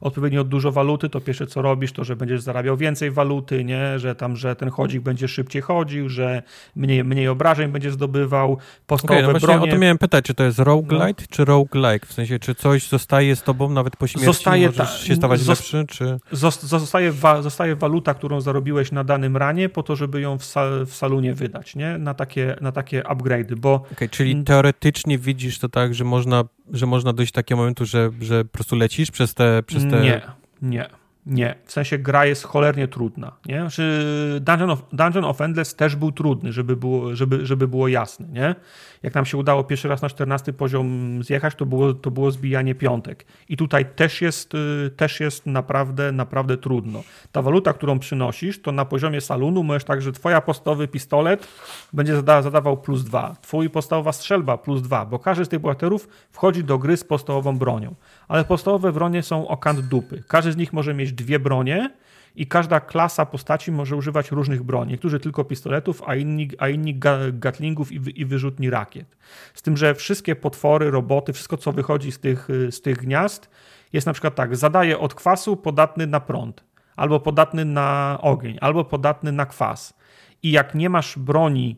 [0.00, 3.98] odpowiednio dużo waluty, to pierwsze co robisz, to że będziesz zarabiał więcej waluty, nie?
[3.98, 6.42] że tam, że ten chodzik będzie szybciej chodził, że
[6.76, 9.72] mniej, mniej obrażeń będzie zdobywał, podstawowe okay, no bronie.
[9.72, 11.26] o to miałem pytać, czy to jest roguelite no.
[11.30, 12.06] czy roguelike?
[12.06, 15.84] W sensie, czy coś zostaje z tobą nawet po śmierci, zostaje możesz się stawać lepszy,
[15.88, 16.18] czy...
[16.62, 20.86] Zostaje, wa zostaje waluta, którą zarobiłeś na danym ranie, po to, żeby ją w, sal
[20.86, 21.98] w salonie nie wydać, nie?
[21.98, 23.74] Na takie, na takie upgrade'y, bo...
[23.92, 28.10] Okay, czyli teoretycznie widzisz to tak, że można, że można dojść do takiego momentu, że,
[28.20, 29.62] że po prostu lecisz przez te...
[29.62, 30.00] Przez te...
[30.00, 30.20] Nie,
[30.62, 30.88] nie.
[31.28, 33.32] Nie, w sensie gra jest cholernie trudna.
[33.46, 33.60] Nie?
[33.60, 34.04] Znaczy
[34.40, 38.28] Dungeon, of, Dungeon of Endless też był trudny, żeby było, żeby, żeby było jasne.
[38.28, 38.54] Nie?
[39.02, 42.74] Jak nam się udało pierwszy raz na 14 poziom zjechać, to było, to było zbijanie
[42.74, 43.26] piątek.
[43.48, 47.02] I tutaj też jest, y, też jest naprawdę, naprawdę trudno.
[47.32, 51.48] Ta waluta, którą przynosisz, to na poziomie salonu możesz tak, że twoja podstawowy pistolet
[51.92, 56.08] będzie zada, zadawał plus dwa, twój podstawowa strzelba plus dwa, bo każdy z tych bohaterów
[56.32, 57.94] wchodzi do gry z podstawową bronią.
[58.28, 60.22] Ale podstawowe bronie są okant dupy.
[60.28, 61.90] Każdy z nich może mieć dwie bronie
[62.38, 64.90] i każda klasa postaci może używać różnych broni.
[64.90, 67.00] Niektórzy tylko pistoletów, a inni, a inni
[67.32, 69.16] gatlingów i, i wyrzutni rakiet.
[69.54, 73.50] Z tym, że wszystkie potwory, roboty, wszystko co wychodzi z tych, z tych gniazd
[73.92, 76.64] jest na przykład tak, zadaje od kwasu podatny na prąd,
[76.96, 79.94] albo podatny na ogień, albo podatny na kwas.
[80.42, 81.76] I jak nie masz broni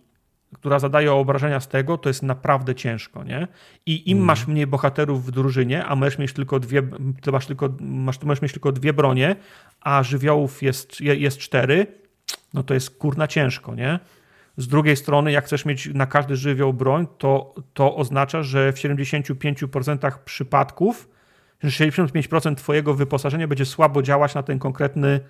[0.54, 3.48] która zadaje obrażenia z tego, to jest naprawdę ciężko, nie?
[3.86, 4.26] I im mm.
[4.26, 6.82] masz mniej bohaterów w drużynie, a możesz mieć tylko dwie,
[7.22, 9.36] to masz tylko, masz, możesz mieć tylko dwie bronie,
[9.80, 11.86] a żywiołów jest, jest cztery,
[12.54, 13.98] no to jest kurna ciężko, nie?
[14.56, 18.76] Z drugiej strony, jak chcesz mieć na każdy żywioł broń, to, to oznacza, że w
[18.76, 21.08] 75% przypadków,
[21.62, 25.20] że 65% twojego wyposażenia będzie słabo działać na ten konkretny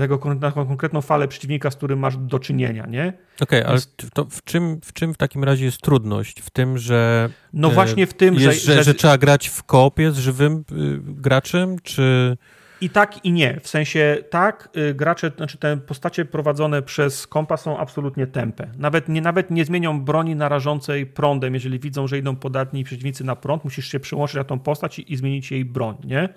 [0.00, 3.12] tego, na konkretną falę przeciwnika, z którym masz do czynienia, nie?
[3.40, 3.80] Okej, okay, ale
[4.14, 6.40] to w czym, w czym w takim razie jest trudność?
[6.40, 7.28] W tym, że...
[7.52, 8.94] No właśnie w tym, jest, że, że, że...
[8.94, 12.36] trzeba grać w koopie z żywym y, graczem, czy...
[12.80, 13.60] I tak i nie.
[13.60, 18.66] W sensie tak, y, gracze, znaczy te postacie prowadzone przez kompa są absolutnie tępe.
[18.76, 23.36] Nawet nie, nawet nie zmienią broni narażącej prądem, jeżeli widzą, że idą podatni przeciwnicy na
[23.36, 26.28] prąd, musisz się przyłączyć na tą postać i, i zmienić jej broń, nie?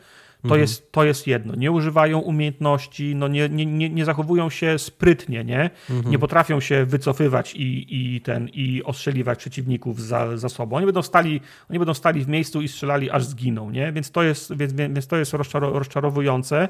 [0.42, 0.62] To, mhm.
[0.62, 1.56] jest, to jest jedno.
[1.56, 5.70] Nie używają umiejętności, no nie, nie, nie, nie zachowują się sprytnie, nie?
[5.90, 6.12] Mhm.
[6.12, 10.76] Nie potrafią się wycofywać i, i, ten, i ostrzeliwać przeciwników za, za sobą.
[10.76, 13.92] Oni będą, stali, oni będą stali w miejscu i strzelali, aż zginą, nie?
[13.92, 16.68] Więc to jest, więc, więc to jest rozczarowujące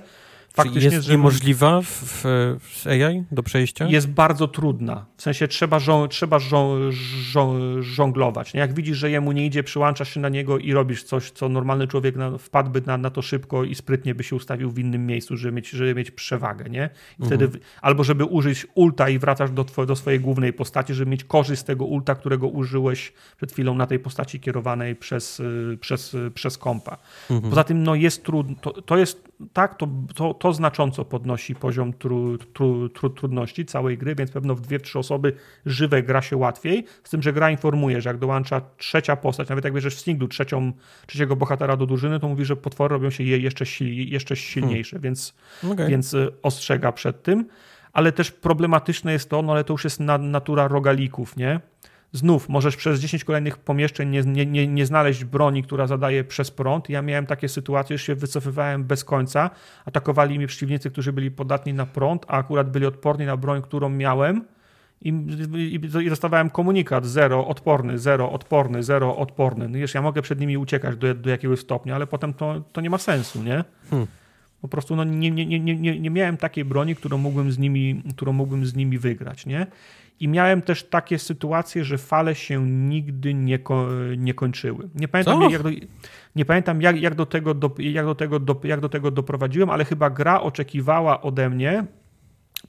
[0.53, 0.89] faktycznie...
[0.91, 2.23] jest że niemożliwa w,
[2.59, 3.85] w, AI do przejścia?
[3.85, 5.05] Jest bardzo trudna.
[5.17, 8.53] W sensie trzeba, żo trzeba żo żo żonglować.
[8.53, 8.59] Nie?
[8.59, 11.87] Jak widzisz, że jemu nie idzie, przyłączasz się na niego i robisz coś, co normalny
[11.87, 15.37] człowiek na, wpadłby na, na to szybko i sprytnie by się ustawił w innym miejscu,
[15.37, 16.69] żeby mieć, żeby mieć przewagę.
[16.69, 16.89] Nie?
[17.19, 17.63] I wtedy, mhm.
[17.81, 21.65] Albo żeby użyć ulta i wracasz do, do swojej głównej postaci, żeby mieć korzyść z
[21.65, 26.57] tego ulta, którego użyłeś przed chwilą na tej postaci kierowanej przez, y, przez, y, przez
[26.57, 26.97] kompa.
[27.29, 27.49] Mhm.
[27.49, 28.55] Poza tym no, jest trudno.
[28.61, 33.97] To, to jest tak, to, to, to znacząco podnosi poziom tru, tru, tru, trudności całej
[33.97, 35.33] gry, więc pewno w dwie, trzy osoby
[35.65, 39.65] żywe gra się łatwiej, z tym, że gra informuje, że jak dołącza trzecia postać, nawet
[39.65, 40.71] jak bierzesz w singlu trzecią,
[41.07, 45.03] trzeciego bohatera do drużyny, to mówi, że potwory robią się jeszcze, jeszcze silniejsze, hmm.
[45.03, 45.33] więc,
[45.71, 45.87] okay.
[45.87, 47.47] więc y, ostrzega przed tym.
[47.93, 51.59] Ale też problematyczne jest to, no ale to już jest na, natura rogalików, nie?
[52.11, 56.51] Znów możesz przez 10 kolejnych pomieszczeń nie, nie, nie, nie, znaleźć broni, która zadaje przez
[56.51, 56.89] prąd.
[56.89, 59.49] Ja miałem takie sytuacje, że się wycofywałem bez końca.
[59.85, 63.89] Atakowali mnie przeciwnicy, którzy byli podatni na prąd, a akurat byli odporni na broń, którą
[63.89, 64.45] miałem.
[65.01, 65.13] I,
[66.03, 69.69] i, dostawałem komunikat: zero odporny, zero odporny, zero odporny.
[69.69, 72.81] No wiesz, ja mogę przed nimi uciekać do, do jakiegoś stopnia, ale potem to, to
[72.81, 73.63] nie ma sensu, nie?
[73.89, 74.07] Hmm.
[74.61, 78.03] Po prostu no, nie, nie, nie, nie, nie miałem takiej broni, którą mógłbym z nimi,
[78.15, 79.67] którą mógłbym z nimi wygrać, nie?
[80.19, 84.89] I miałem też takie sytuacje, że fale się nigdy nie, ko nie kończyły.
[84.95, 85.69] Nie pamiętam, jak, do,
[86.35, 89.69] nie pamiętam jak, jak, do tego do, jak, do tego do, jak do tego doprowadziłem,
[89.69, 91.85] ale chyba gra oczekiwała ode mnie,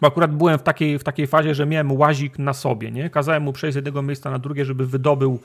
[0.00, 2.90] bo akurat byłem w takiej, w takiej fazie, że miałem łazik na sobie.
[2.90, 3.10] Nie?
[3.10, 5.40] Kazałem mu przejść z jednego miejsca na drugie, żeby wydobył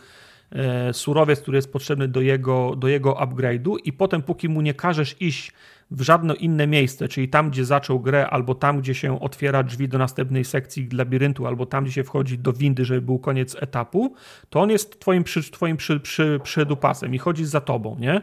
[0.51, 4.73] e, surowiec, który jest potrzebny do jego, do jego upgrade'u i potem póki mu nie
[4.73, 5.51] każesz iść
[5.91, 9.87] w żadne inne miejsce, czyli tam, gdzie zaczął grę, albo tam, gdzie się otwiera drzwi
[9.87, 14.13] do następnej sekcji labiryntu, albo tam, gdzie się wchodzi do windy, żeby był koniec etapu,
[14.49, 16.39] to on jest twoim, przy, twoim przy, przy,
[17.11, 18.21] i chodzi za tobą, nie?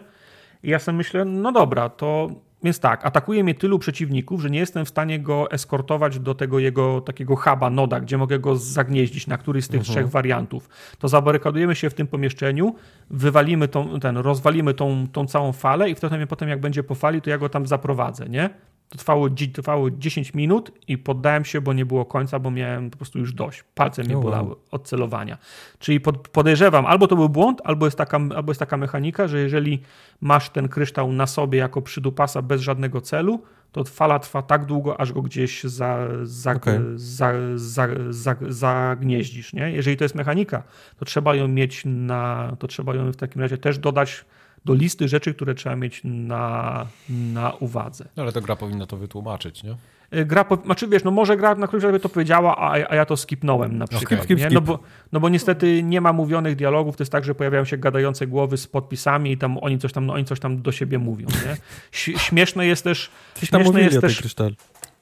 [0.62, 2.30] I ja sobie myślę, no dobra, to
[2.64, 6.58] więc tak, atakuje mnie tylu przeciwników, że nie jestem w stanie go eskortować do tego
[6.58, 9.94] jego takiego huba, noda, gdzie mogę go zagnieździć na któryś z tych mhm.
[9.94, 10.68] trzech wariantów.
[10.98, 12.74] To zabarykadujemy się w tym pomieszczeniu,
[13.10, 17.22] wywalimy tą, ten, rozwalimy tą, tą całą falę i wtedy potem jak będzie po fali,
[17.22, 18.50] to ja go tam zaprowadzę, nie?
[18.94, 22.96] To trwało, trwało 10 minut i poddałem się, bo nie było końca, bo miałem po
[22.96, 23.64] prostu już dość.
[23.74, 25.38] Palce mnie bolały od celowania.
[25.78, 29.38] Czyli pod, podejrzewam, albo to był błąd, albo jest, taka, albo jest taka mechanika, że
[29.38, 29.82] jeżeli
[30.20, 33.42] masz ten kryształ na sobie jako przydupasa bez żadnego celu,
[33.72, 36.80] to fala trwa tak długo, aż go gdzieś za, za, okay.
[36.94, 39.52] za, za, za, zagnieździsz.
[39.52, 39.70] Nie?
[39.70, 40.62] Jeżeli to jest mechanika,
[40.98, 44.24] to trzeba ją mieć na, to trzeba ją w takim razie też dodać
[44.64, 48.08] do listy rzeczy, które trzeba mieć na, na uwadze.
[48.16, 49.76] No ale to gra powinna to wytłumaczyć, nie?
[50.14, 53.04] Y, gra, po, znaczy wiesz, no może gra na kluczowej to powiedziała, a, a ja
[53.04, 54.08] to skipnąłem na przykład.
[54.08, 54.44] Skip, skip, nie?
[54.44, 54.54] skip.
[54.54, 54.78] No, bo,
[55.12, 58.56] no bo niestety nie ma mówionych dialogów, to jest tak, że pojawiają się gadające głowy
[58.56, 61.26] z podpisami i tam oni coś tam, no, oni coś tam do siebie mówią.
[61.26, 61.56] Nie?
[62.18, 64.50] Śmieszne jest też, Coś tam śmieszne jest o tej też kryształ.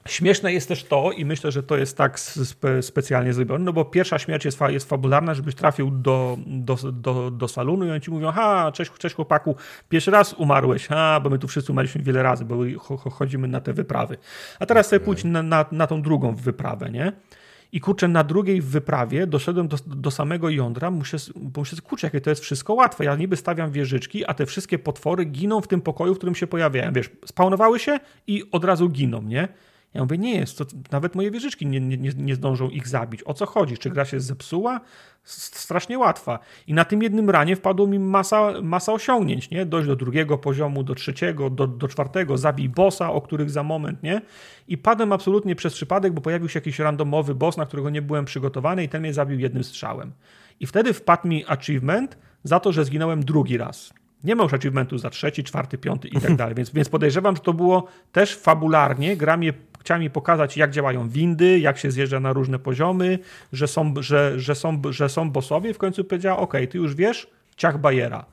[0.07, 3.85] Śmieszne jest też to, i myślę, że to jest tak spe, specjalnie zrobione, no bo
[3.85, 8.01] pierwsza śmierć jest, fa, jest fabularna, żebyś trafił do, do, do, do salonu i oni
[8.01, 9.55] ci mówią, ha, cześć, cześć chłopaku,
[9.89, 13.47] pierwszy raz umarłeś, ha, bo my tu wszyscy umarliśmy wiele razy, bo cho, cho, chodzimy
[13.47, 14.17] na te wyprawy.
[14.59, 17.13] A teraz sobie pójdź na, na, na tą drugą wyprawę, nie?
[17.71, 22.21] I kurczę, na drugiej wyprawie doszedłem do, do samego jądra, muszę, bo muszę, kurczę, jakie
[22.21, 23.05] to jest wszystko łatwe.
[23.05, 26.47] Ja niby stawiam wieżyczki, a te wszystkie potwory giną w tym pokoju, w którym się
[26.47, 26.93] pojawiają.
[26.93, 29.47] Wiesz, spawnowały się i od razu giną, nie?
[29.93, 33.21] Ja mówię, nie jest, to nawet moje wieżyczki nie, nie, nie zdążą ich zabić.
[33.25, 33.77] O co chodzi?
[33.77, 34.81] Czy gra się zepsuła?
[35.23, 36.39] Strasznie łatwa.
[36.67, 39.65] I na tym jednym ranie wpadło mi masa, masa osiągnięć, nie?
[39.65, 44.03] Dojść do drugiego poziomu, do trzeciego, do, do czwartego, zabij bossa, o których za moment,
[44.03, 44.21] nie?
[44.67, 48.25] I padłem absolutnie przez przypadek, bo pojawił się jakiś randomowy boss, na którego nie byłem
[48.25, 50.11] przygotowany i ten mnie zabił jednym strzałem.
[50.59, 53.93] I wtedy wpadł mi achievement za to, że zginąłem drugi raz.
[54.23, 57.41] Nie ma już achievementu za trzeci, czwarty, piąty i tak dalej, więc, więc podejrzewam, że
[57.41, 59.17] to było też fabularnie.
[59.17, 63.19] Gra mnie chciała mi pokazać, jak działają windy, jak się zjeżdża na różne poziomy,
[63.53, 67.27] że są, że, że są, że są bossowie w końcu powiedziała, ok, ty już wiesz,
[67.55, 68.25] ciach bajera.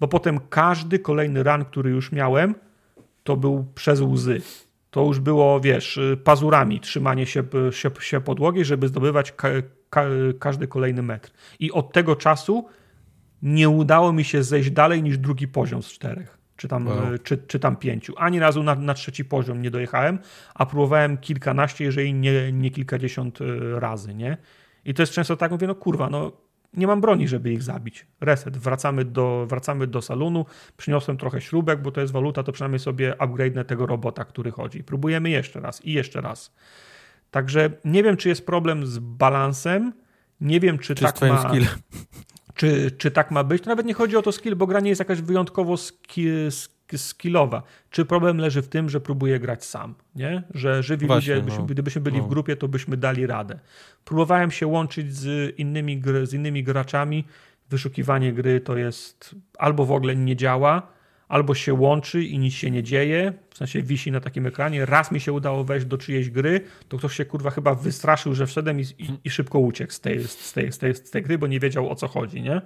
[0.00, 2.54] Bo potem każdy kolejny run, który już miałem,
[3.24, 4.40] to był przez łzy.
[4.90, 9.48] To już było, wiesz, pazurami trzymanie się, się, się podłogi, żeby zdobywać ka,
[9.90, 10.04] ka,
[10.38, 11.30] każdy kolejny metr.
[11.58, 12.66] I od tego czasu
[13.42, 17.14] nie udało mi się zejść dalej niż drugi poziom z czterech, czy tam, Wow.
[17.14, 18.14] e, czy, czy tam pięciu.
[18.16, 20.18] Ani razu na, na trzeci poziom nie dojechałem,
[20.54, 24.36] a próbowałem kilkanaście, jeżeli nie, nie kilkadziesiąt e, razy, nie?
[24.84, 26.32] I to jest często tak, mówię, no kurwa, no
[26.76, 28.06] nie mam broni, żeby ich zabić.
[28.20, 30.46] Reset, wracamy do, wracamy do salonu,
[30.76, 34.84] przyniosłem trochę śrubek, bo to jest waluta, to przynajmniej sobie upgrade'nę tego robota, który chodzi.
[34.84, 36.54] Próbujemy jeszcze raz i jeszcze raz.
[37.30, 39.92] Także nie wiem, czy jest problem z balansem,
[40.40, 41.74] nie wiem, czy, Czy tak ma skillem?
[42.54, 43.62] Czy, czy tak ma być.
[43.62, 46.70] To nawet nie chodzi o to skill, bo gra nie jest jakaś wyjątkowo ski, sk-
[46.96, 47.62] skillowa.
[47.90, 50.42] Czy problem leży w tym, że próbuję grać sam, nie?
[50.54, 51.50] Że żywi Właśnie, ludzie, no.
[51.50, 52.24] byśmy, gdybyśmy byli No.
[52.24, 53.58] w grupie, to byśmy dali radę.
[54.04, 57.24] Próbowałem się łączyć z innymi, z innymi graczami.
[57.70, 60.93] Wyszukiwanie gry to jest albo w ogóle nie działa,
[61.34, 64.86] albo się łączy i nic się nie dzieje, w sensie wisi na takim ekranie.
[64.86, 68.46] Raz mi się udało wejść do czyjejś gry, to ktoś się kurwa chyba wystraszył, że
[68.46, 71.38] wszedłem i, i, i szybko uciekł z tej, z, tej, z, tej, z tej gry,
[71.38, 72.62] bo nie wiedział o co chodzi, nie?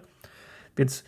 [0.77, 1.05] Więc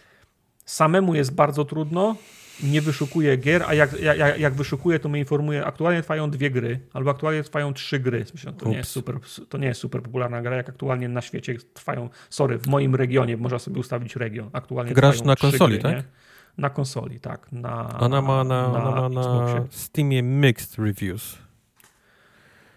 [0.65, 2.17] samemu jest bardzo trudno,
[2.63, 6.81] nie wyszukuję gier, a jak, jak, jak wyszukuję, to mnie informuje, aktualnie trwają dwie gry,
[6.93, 8.25] albo aktualnie trwają trzy gry.
[8.35, 11.55] Myślę, to, nie jest super, to nie jest super popularna gra, jak aktualnie na świecie
[11.75, 15.97] trwają, sorry, w moim regionie, można sobie ustawić region, aktualnie Grasz na konsoli, gry, tak?
[15.97, 16.30] Nie?
[16.59, 17.53] Na konsoli, tak.
[17.53, 19.47] Na, Ona ma na, ona ma na.
[19.71, 21.39] Steamie mixed reviews.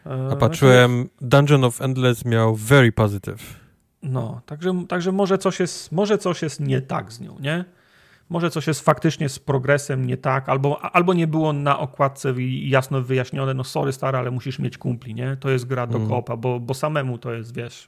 [0.06, 3.44] E, A patrzyłem, Dungeon of Endless miał very positive.
[4.04, 7.66] No, także, także może, coś jest, może coś jest nie tak z nią, nie?
[8.30, 13.02] Może coś jest faktycznie z progresem nie tak, albo, albo nie było na okładce jasno
[13.02, 15.38] wyjaśnione, no sorry stary, ale musisz mieć kumpli, nie?
[15.40, 16.10] To jest gra do Mm.
[16.10, 17.88] kopa, bo, bo samemu to jest, wiesz,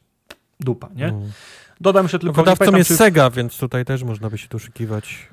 [0.60, 1.12] dupa, nie?
[1.12, 1.20] No.
[1.82, 2.44] Dodam jeszcze tylko...
[2.44, 5.28] Wydawcą jest czy- Sega, więc tutaj też można by się doszukiwać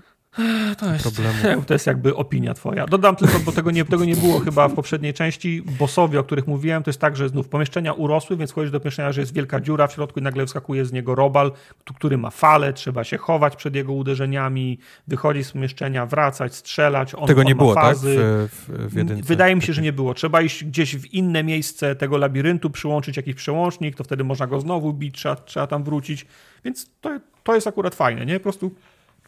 [0.78, 1.62] to jest, problemu.
[1.66, 2.86] To jest jakby opinia twoja.
[2.86, 5.62] Dodam tylko, bo tego nie, tego nie było chyba w poprzedniej części.
[5.78, 9.12] Bossowie, o których mówiłem, to jest tak, że znów pomieszczenia urosły, więc wchodzisz do pomieszczenia,
[9.12, 11.52] że jest wielka dziura w środku i nagle wskakuje z niego robal,
[11.96, 14.78] który ma falę, trzeba się chować przed jego uderzeniami,
[15.08, 17.14] wychodzić z pomieszczenia, wracać, strzelać.
[17.14, 17.84] On, Tego nie było, tak?
[17.84, 18.16] fazy.
[18.18, 19.22] W, w, w jedynce.
[19.22, 20.14] Wydaje mi się, że nie było.
[20.14, 24.60] Trzeba iść gdzieś w inne miejsce tego labiryntu, przyłączyć jakiś przełącznik, to wtedy można go
[24.60, 26.26] znowu bić, trzeba, trzeba tam wrócić.
[26.64, 27.10] Więc to,
[27.42, 28.34] to jest akurat fajne, nie?
[28.34, 28.74] Po prostu,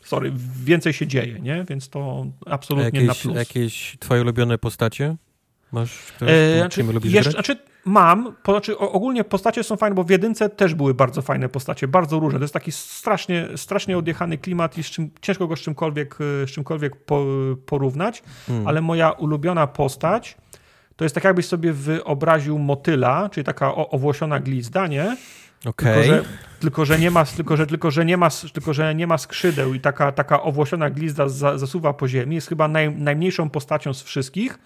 [0.05, 0.33] sorry,
[0.65, 1.65] więcej się dzieje, nie?
[1.69, 3.37] Więc to absolutnie na jakieś, plus.
[3.37, 5.17] jakieś twoje ulubione postacie?
[5.73, 7.47] Masz, które, E, znaczy, lubisz jeszcze, grać?
[7.47, 11.49] znaczy mam, po, znaczy, ogólnie postacie są fajne, bo w jedynce też były bardzo fajne
[11.49, 12.39] postacie, bardzo różne.
[12.39, 16.47] To jest taki strasznie, strasznie odjechany klimat i z czym, ciężko go z czymkolwiek, e,
[16.47, 17.25] z czymkolwiek po,
[17.67, 18.69] porównać, Hmm.
[18.69, 20.37] ale moja ulubiona postać
[20.97, 25.17] to jest tak jakbyś sobie wyobraził motyla, czyli taka owłosiona glizda, nie?
[25.67, 25.95] Okej.
[25.95, 26.25] Tylko, że,
[26.61, 29.75] tylko, że nie ma, tylko, że, tylko, że nie ma, tylko, że nie ma skrzydeł
[29.75, 32.35] i taka, taka owłosiona glizda za, zasuwa po ziemi.
[32.35, 34.59] Jest chyba naj, najmniejszą postacią z wszystkich,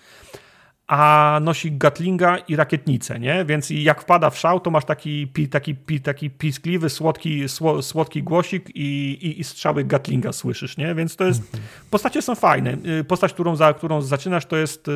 [0.87, 3.45] a nosi gatlinga i rakietnicę, nie?
[3.45, 7.83] Więc jak wpada w szał, to masz taki, pi, taki, pi, taki piskliwy, słodki, sło,
[7.83, 10.95] słodki głosik i, i, i strzały gatlinga słyszysz, nie?
[10.95, 11.43] Więc to jest...
[11.91, 12.77] Postacie są fajne.
[13.01, 14.93] Y, Postać, którą, za, którą zaczynasz, to jest y,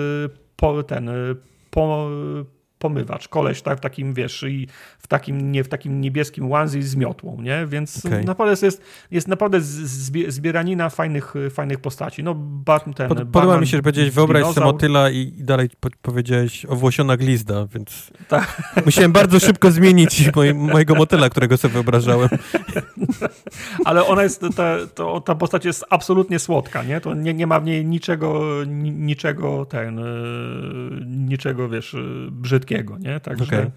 [0.56, 1.08] po, ten...
[1.08, 1.36] y,
[1.70, 2.08] Po,
[2.82, 6.96] pomywacz, koleś tak, w takim, wiesz, i w takim, nie, w takim niebieskim onesie z
[6.96, 7.66] miotłą, nie?
[7.66, 8.24] Więc Okej.
[8.24, 9.60] naprawdę jest, jest naprawdę
[10.28, 12.22] zbieranina fajnych, fajnych postaci.
[12.22, 15.70] No, Bat, ten, Pod, podoba mi się, że powiedziałeś wyobraź sobie motyla i, i dalej
[15.80, 18.62] po, powiedziałeś owłosiona glizda, więc Tak.
[18.86, 22.28] musiałem bardzo szybko zmienić moj, mojego motyla, którego sobie wyobrażałem.
[23.84, 27.00] Ale ona jest, ta, to, ta postać jest absolutnie słodka, nie?
[27.00, 30.02] To nie, nie ma w niej niczego, ni, niczego ten, e,
[31.06, 31.98] niczego, wiesz, e,
[32.72, 33.20] brzydkiego, nie?
[33.20, 33.70] Także, Okej.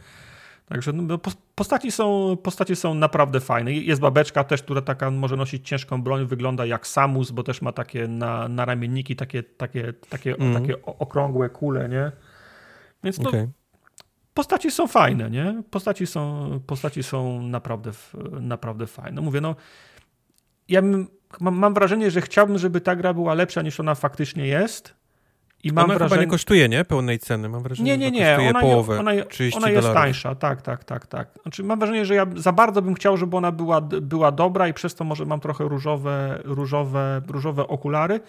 [0.70, 3.74] także no, pos- postaci, są, postaci są naprawdę fajne.
[3.74, 7.72] Jest babeczka też, która taka może nosić ciężką broń, wygląda jak Samus, bo też ma
[7.72, 10.54] takie na, na ramienniki takie, takie, takie, Mhm.
[10.54, 12.12] takie okrągłe kule, nie?
[13.04, 13.48] Więc no, Okej.
[14.34, 15.64] postaci są fajne, nie?
[15.72, 17.92] Postaci są, postaci są naprawdę,
[18.42, 19.22] naprawdę fajne.
[19.22, 19.56] Mówię, no,
[20.70, 21.08] ja bym,
[21.40, 24.95] mam, mam wrażenie, że chciałbym, żeby ta gra była lepsza niż ona faktycznie jest.
[25.66, 26.10] I mam Ona wrażenie...
[26.10, 26.86] chyba nie kosztuje, nie?
[26.86, 27.50] Pełnej ceny.
[27.50, 28.26] Mam wrażenie, Nie, nie, nie.
[28.26, 30.04] kosztuje Ona, połowę, ona, 30 ona jest dolarów.
[30.04, 31.28] tańsza, tak, tak, tak, tak.
[31.42, 34.74] Znaczy, mam wrażenie, że ja za bardzo bym chciał, żeby ona była, była dobra i
[34.74, 38.20] przez to może mam trochę różowe, różowe, różowe okulary,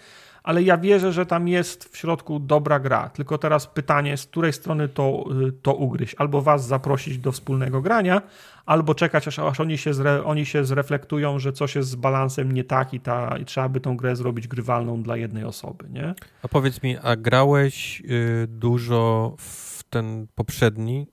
[0.47, 3.09] ale ja wierzę, że tam jest w środku dobra gra.
[3.09, 6.15] Tylko teraz pytanie, z której strony to, y, to ugryźć.
[6.17, 8.21] Albo was zaprosić do wspólnego grania,
[8.65, 12.51] albo czekać, aż, aż oni, się zre, oni się zreflektują, że coś jest z balansem
[12.51, 16.13] nie tak i, ta, i trzeba by tą grę zrobić grywalną dla jednej osoby, nie?
[16.43, 21.07] A powiedz mi, a grałeś y, dużo w ten poprzedni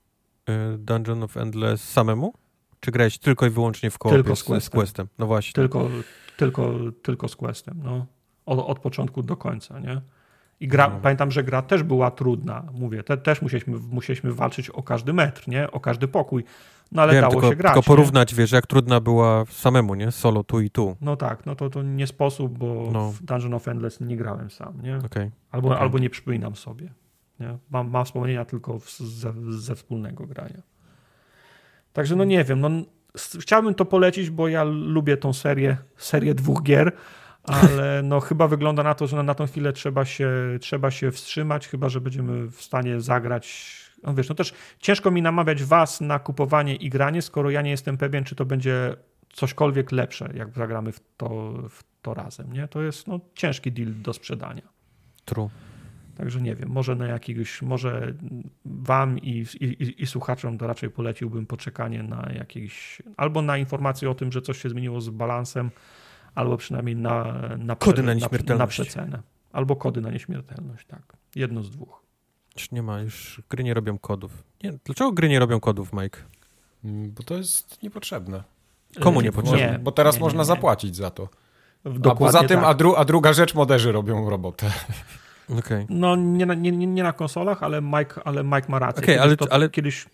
[0.49, 2.33] y, Dungeon of Endless samemu?
[2.79, 4.71] Czy grałeś tylko i wyłącznie w koopie Tylko z z, z Questem.
[4.71, 5.07] Questem?
[5.19, 5.53] No właśnie.
[5.53, 5.89] Tylko,
[6.37, 8.14] tylko, tylko z questem, no.
[8.45, 10.01] Od, od początku do końca, nie?
[10.59, 10.99] I gra, No.
[11.01, 12.63] pamiętam, że gra też była trudna.
[12.73, 15.71] Mówię, te, też musieliśmy, musieliśmy walczyć o każdy metr, nie?
[15.71, 16.43] O każdy pokój.
[16.91, 17.73] No ale Wiem, dało tylko, się grać.
[17.73, 17.95] tylko nie?
[17.97, 20.11] porównać, wiesz, jak trudna była samemu, nie?
[20.11, 20.95] Solo tu i tu.
[21.01, 23.11] No tak, no to, to nie sposób, bo No.
[23.11, 24.97] w Dungeon of Endless nie grałem sam, nie?
[25.05, 25.31] Okej.
[25.51, 25.81] Albo, Okej.
[25.81, 26.89] albo nie przypominam sobie.
[27.39, 27.57] Nie?
[27.69, 30.61] Mam, mam wspomnienia tylko w, ze, ze wspólnego grania.
[31.93, 32.69] Także no nie wiem, no,
[33.39, 36.91] chciałbym to polecić, bo ja lubię tą serię, serię dwóch gier,
[37.47, 40.29] ale no chyba wygląda na to, że na tą chwilę trzeba się,
[40.61, 43.75] trzeba się wstrzymać, chyba że będziemy w stanie zagrać.
[44.03, 47.71] No wiesz, no też ciężko mi namawiać was na kupowanie i granie, skoro ja nie
[47.71, 48.95] jestem pewien, czy to będzie
[49.33, 52.53] cośkolwiek lepsze, jak zagramy w to, w to razem.
[52.53, 52.67] Nie?
[52.67, 54.61] To jest no, ciężki deal do sprzedania.
[55.25, 55.49] True.
[56.17, 58.13] Także nie wiem, może na jakiegoś, może
[58.65, 64.15] wam i, i, i słuchaczom to raczej poleciłbym poczekanie na jakieś, albo na informację o
[64.15, 65.71] tym, że coś się zmieniło z balansem,
[66.35, 67.23] albo przynajmniej na,
[67.57, 68.59] na, Kody na nieśmiertelność.
[68.59, 69.21] na przecenę.
[69.53, 71.01] Albo kody na nieśmiertelność, tak.
[71.35, 72.01] Jedno z dwóch.
[72.55, 74.43] Już nie ma, już gry nie robią kodów.
[74.63, 76.19] Nie, dlaczego gry nie robią kodów, Mike?
[76.85, 78.43] Mm, Bo to jest niepotrzebne.
[78.99, 79.71] Komu Yy, niepotrzebne?
[79.71, 80.45] nie, Bo teraz nie, można nie, nie.
[80.45, 81.29] zapłacić za to.
[82.11, 82.69] A poza tym, tak.
[82.69, 84.71] a, dru, a druga rzecz, moderzy robią robotę.
[85.59, 85.85] Okej.
[85.89, 89.03] No nie na, nie, nie nie na konsolach, ale Mike, ale Mike ma rację.
[89.03, 90.05] Kiedyś ale- to, ale- kiedyś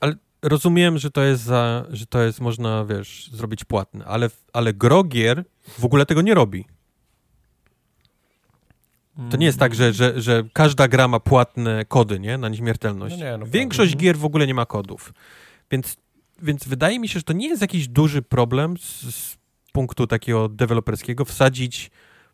[0.43, 5.43] Rozumiem, że to jest za, że to jest, można, wiesz, zrobić płatne, ale, ale grogier
[5.79, 6.65] w ogóle tego nie robi.
[9.29, 12.37] To nie jest tak, że, że, że każda gra ma płatne kody, nie?
[12.37, 13.15] Na nieśmiertelność.
[13.19, 14.03] No nie, no Większość prawda.
[14.03, 15.13] gier w ogóle nie ma kodów.
[15.71, 15.97] Więc,
[16.41, 19.37] więc wydaje mi się, że to nie jest jakiś duży problem z, z
[19.71, 21.91] punktu takiego deweloperskiego wsadzić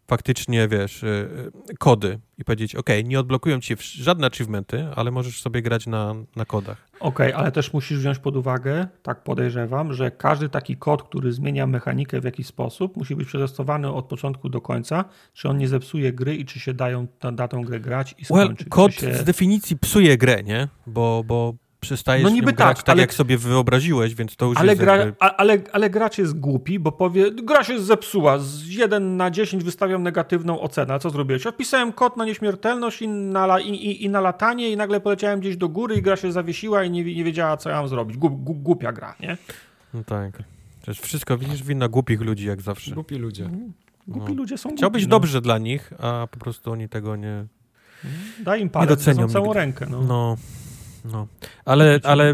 [0.08, 1.30] faktycznie, wiesz, y,
[1.72, 6.16] y, kody i powiedzieć, ok, nie odblokują ci żadne achievementy, ale możesz sobie grać na,
[6.36, 6.88] na kodach.
[7.00, 11.68] Okej, ale też musisz wziąć pod uwagę, tak podejrzewam, że każdy taki kod, który zmienia
[11.68, 16.14] mechanikę w jakiś sposób, musi być przetestowany od początku do końca, czy on nie zepsuje
[16.14, 18.70] gry i czy się dają, da, da tą grę grać i Well, skończyć.
[18.70, 19.14] kod czy się...
[19.14, 20.68] z definicji psuje grę, nie?
[20.88, 21.54] Bo, bo
[21.88, 24.58] przestajesz No no niby niby grać tak, tak, ale- jak sobie wyobraziłeś, więc to już
[24.58, 25.16] Ale, jest gra, jakby...
[25.20, 29.64] a- ale, ale gracz jest głupi, bo powie, gra się zepsuła, z 1 na 10
[29.64, 30.94] wystawiam negatywną ocenę.
[30.94, 31.46] A co zrobiłeś?
[31.48, 35.58] Odpisałem kod na nieśmiertelność i na, i, i, i na latanie i nagle poleciałem gdzieś
[35.58, 38.18] do góry i gra się zawiesiła i nie, nie wiedziała, co ja mam zrobić.
[38.18, 39.38] Gu, gu, głupia gra, nie?
[39.94, 40.44] No tak.
[40.82, 42.92] Przecież wszystko widzisz wina głupich ludzi, jak zawsze.
[42.92, 43.50] Głupi ludzie.
[44.08, 44.38] Głupi No.
[44.38, 45.16] ludzie są Chciałbyś głupi, no.
[45.20, 47.46] dobrze dla nich, a po prostu oni tego nie...
[48.44, 49.86] Daj im palec, docenią docenią całą rękę.
[49.90, 50.02] No.
[50.02, 50.38] No,
[51.12, 51.28] no.
[51.66, 52.34] Ale, ale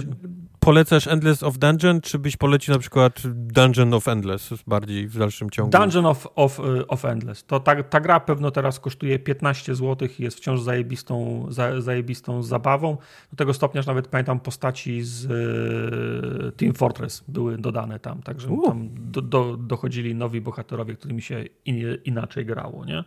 [0.64, 5.50] polecasz Endless of Dungeon, czy byś polecił na przykład Dungeon of Endless bardziej w dalszym
[5.50, 5.72] ciągu?
[5.72, 7.44] Dungeon of, of, of Endless.
[7.44, 12.44] To ta, ta gra pewno teraz kosztuje 15 zł i jest wciąż zajebistą, za, zajebistą
[12.44, 12.98] zabawą.
[13.32, 18.48] Do tego stopnia, że nawet pamiętam postaci z y, Team Fortress były dodane tam, także
[18.48, 18.68] U.
[18.68, 23.04] tam do, do, dochodzili nowi bohaterowie, którymi się in, inaczej grało, nie?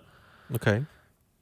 [0.54, 0.84] Okej.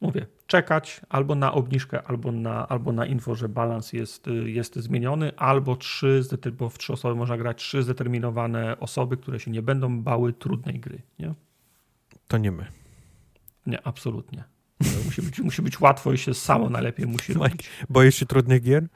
[0.05, 5.37] Mówię, czekać albo na obniżkę, albo na, albo na info, że balans jest, jest zmieniony,
[5.37, 10.03] albo trzy, bo w trzy osoby można grać trzy zdeterminowane osoby, które się nie będą
[10.03, 11.35] bały trudnej gry, nie?
[12.29, 12.67] To nie my.
[13.67, 14.45] Nie, absolutnie.
[15.05, 17.71] Musi być, musi być łatwo i się samo najlepiej musi robić.
[17.89, 18.89] Boisz się trudnych gier?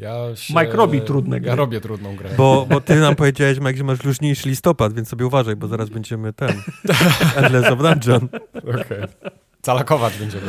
[0.00, 0.54] Ja się...
[0.54, 1.48] Mike robi trudne gry.
[1.48, 2.30] Ja robię trudną grę.
[2.36, 5.88] Bo, bo ty nam powiedziałeś, Mike, że masz luźniejszy listopad, więc sobie uważaj, bo zaraz
[5.88, 6.52] będziemy ten.
[7.36, 8.28] Endless of Dungeon.
[8.54, 8.98] Okej.
[9.62, 10.42] Calakować będziemy.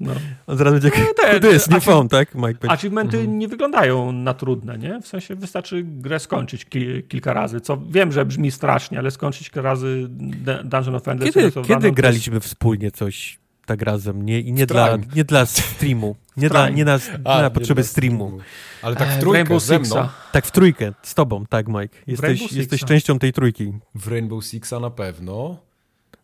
[0.00, 0.12] No.
[0.46, 0.90] On zaraz będzie.
[1.16, 2.34] te- To jest nie phone, tak?
[2.34, 2.70] Mike będzie.
[2.70, 5.00] Achievementy nie wyglądają na trudne, nie?
[5.00, 9.50] W sensie wystarczy grę skończyć ki kilka razy, co wiem, że brzmi strasznie, ale skończyć
[9.50, 10.06] kilka razy
[10.64, 14.22] Dungeon of Endless Kiedy, kiedy graliśmy wspólnie coś tak razem?
[14.22, 16.16] Nie, I nie dla, nie dla streamu.
[16.36, 18.38] Nie dla, nie na, nie na potrzeby nie streamu.
[18.82, 19.84] Ale tak E, w trójkę Rainbow ze mną.
[19.84, 20.12] Sixa.
[20.32, 21.96] Tak w trójkę, z tobą, tak, Mike.
[22.06, 23.72] Jesteś, jesteś częścią tej trójki.
[23.94, 25.56] W Rainbow Sixa na pewno.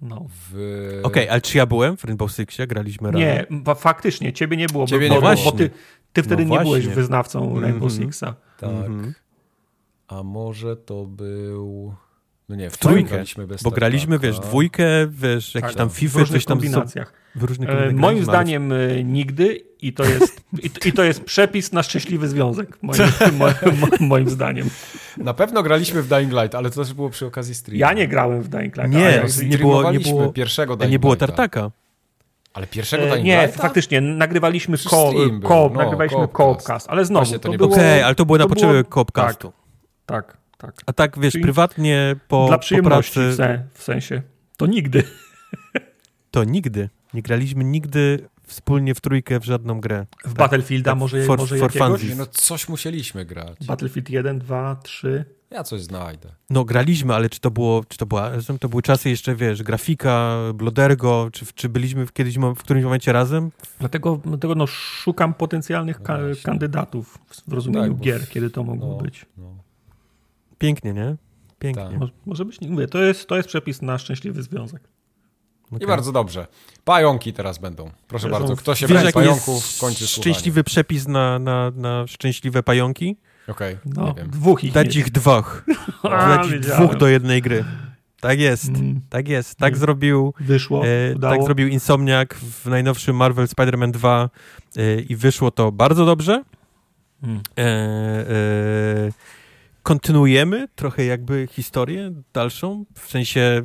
[0.02, 0.26] No.
[0.50, 1.00] W...
[1.02, 2.66] Okej, ale czy ja byłem w Rainbow Sixie?
[2.66, 3.20] Graliśmy razem?
[3.20, 5.44] Nie, fa- faktycznie, ciebie nie było, Ciebie bo, nie bo, było.
[5.44, 5.70] bo ty,
[6.12, 6.94] ty wtedy No nie byłeś właśnie.
[6.94, 8.02] wyznawcą Rainbow Mhm.
[8.12, 8.34] Sixa.
[8.58, 8.70] Tak.
[8.70, 9.14] Mhm.
[10.08, 11.94] A może to był...
[12.50, 14.26] No nie, w trójkę, graliśmy bez Bo graliśmy, tartaka.
[14.42, 17.12] wiesz, dwójkę, wiesz, jakieś Tak, tam w FIFA, różnych coś tam z- kombinacjach.
[17.34, 20.92] w różnych E, kombinacjach moim graliśmy, zdaniem e, nigdy i to jest, i, to- i
[20.92, 23.00] to jest przepis na szczęśliwy związek, moim,
[23.38, 23.54] moim,
[24.00, 24.70] moim zdaniem.
[25.16, 27.80] Na pewno graliśmy w Dying Light, ale to też było przy okazji streamu.
[27.80, 28.90] Ja nie grałem w Dying Light.
[28.92, 31.26] Nie, ale- nie było- nie było- pierwszego Dying Nie było Lighta.
[31.26, 31.70] tartaka.
[32.54, 33.62] Ale pierwszego E, Dying Nie, Lighta?
[33.62, 36.86] faktycznie, nagrywaliśmy Przecież ko, stream był, ko, no, nagrywaliśmy Coopcast.
[36.90, 37.72] Ale znowu, Właśnie, to to nie było...
[37.72, 39.52] Okej, ale to było na potrzeby było- Coopcastu.
[40.06, 40.39] Tak, tak.
[40.86, 44.22] A tak, wiesz, Czyli prywatnie po, Dla po przyjemności pracy w, se, w sensie.
[44.56, 45.02] To nigdy.
[46.30, 46.89] to nigdy.
[47.14, 50.06] Nie graliśmy nigdy wspólnie w trójkę w żadną grę.
[50.24, 52.05] W Battlefielda tak, może, for- może for jakiegoś?
[52.05, 53.66] Nie, no coś musieliśmy grać.
[53.66, 55.24] Battlefield 1, 2, 3.
[55.50, 56.28] Ja coś znajdę.
[56.50, 58.30] No graliśmy, ale czy to było, czy to była,
[58.60, 63.12] to były czasy jeszcze, wiesz, grafika, Blodergo, czy, czy byliśmy w, kiedyś, w którymś momencie
[63.12, 63.50] razem?
[63.78, 68.89] Dlatego, dlatego no, szukam potencjalnych ka- No kandydatów w rozumieniu Tak, gier, kiedy to mogło
[68.89, 69.26] No, być.
[69.39, 69.55] no.
[70.60, 71.16] Pięknie, nie?
[71.58, 71.84] Pięknie.
[71.84, 71.98] Tak.
[71.98, 74.82] Może, może być, nie mówię, to jest, to jest przepis na szczęśliwy związek.
[75.72, 75.82] Okej.
[75.82, 76.47] I bardzo dobrze.
[76.84, 77.90] Pająki teraz będą.
[78.08, 80.34] Proszę Są- bardzo, kto się Wiesz, pająków, kończy słuchanie.
[80.34, 83.16] szczęśliwy przepis na, na, na szczęśliwe pająki?
[83.48, 84.30] Okej, No, nie wiem.
[84.30, 85.64] dwóch ich Dać ich dwóch.
[86.02, 87.64] A, Dać ich dwóch do jednej gry.
[88.20, 89.56] Tak jest, Mm, tak jest.
[89.56, 89.80] Tak Mm.
[89.80, 91.34] zrobił Wyszło, E, udało.
[91.34, 94.30] tak zrobił Insomniac w najnowszym Marvel Spider-Man 2
[94.76, 96.42] e, i wyszło to bardzo dobrze.
[97.22, 97.40] Mm.
[97.58, 99.10] E, e,
[99.83, 103.62] kontynuujemy trochę jakby historię dalszą, w sensie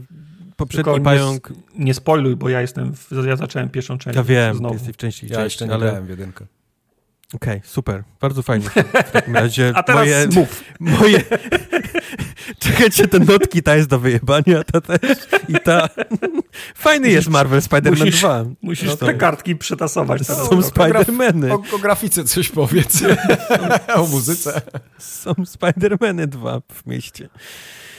[0.56, 4.24] poprzedni Tylko nie pająk, Nie spoiluj, bo ja jestem, w, ja zacząłem pierwszą część ja
[4.24, 4.74] wiem, znowu.
[4.74, 6.45] jesteś w części, Ja jeszcze nie ale grałem w jedynkę.
[7.64, 8.69] Super, bardzo fajnie.
[9.07, 10.64] W takim razie A teraz moje, mów.
[10.99, 11.22] moje
[12.59, 15.17] czekajcie, te notki ta jest do wyjebania, ta też
[15.49, 15.89] i ta
[16.75, 18.45] Fajny jest Marvel Spider-Man musisz- 2.
[18.61, 20.27] Musisz No te kartki przetasować.
[20.27, 20.49] teraz.
[20.49, 21.51] Są Spider-Many.
[21.53, 23.01] O, o grafice coś powiedz.
[23.95, 24.61] o muzyce.
[24.97, 27.30] Są Spider-Many 2 w mieście.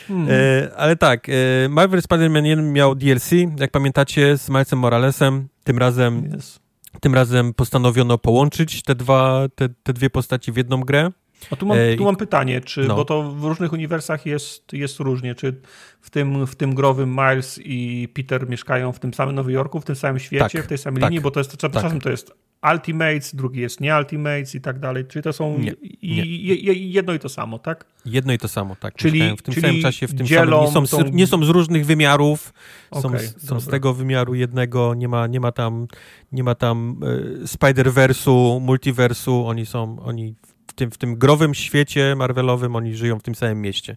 [0.09, 0.29] Hmm.
[0.31, 1.33] E, ale tak, e,
[1.69, 5.49] Marvel Spider-Man 1 miał DLC, jak pamiętacie, z Milesem Moralesem.
[5.65, 6.66] Tym razem, Jest.
[7.01, 11.11] Tym razem postanowiono połączyć te, dwa, te, te dwie postaci w jedną grę.
[11.51, 12.97] A tu mam, Ej, tu mam pytanie, czy, no.
[12.97, 15.61] bo to w różnych uniwersach jest, jest różnie, czy
[16.01, 19.85] w tym, w tym growym Miles i Peter mieszkają w tym samym Nowym Jorku, w
[19.85, 22.33] tym samym świecie, Tak, w tej samej tak, linii, bo to jest, czasem to jest
[22.73, 26.73] Ultimates, drugi jest nie Ultimates i tak dalej, czyli to są Nie, i, nie.
[26.73, 27.85] jedno i to samo, tak?
[28.07, 28.95] Jedno i to samo, tak.
[28.95, 30.51] Czyli- Mieszkają w tym czyli samym czasie, w tym samym.
[30.61, 32.53] Nie są, z, tą- nie są z różnych wymiarów,
[32.95, 35.87] są, Okej, z- są z tego wymiaru jednego, nie ma, nie ma tam,
[36.33, 37.01] nie ma tam
[37.43, 40.35] e, Spider-Versu, multiversu, oni są, oni
[40.67, 43.97] w tym, w tym growym świecie Marvelowym, oni żyją w tym samym mieście.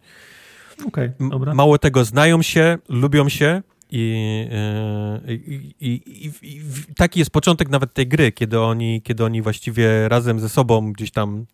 [1.20, 1.54] M- dobra.
[1.54, 6.62] Mało tego, znają się, lubią się i, e, i, i, i, i
[6.96, 11.12] taki jest początek nawet tej gry, kiedy oni, kiedy oni właściwie razem ze sobą gdzieś
[11.12, 11.46] tam...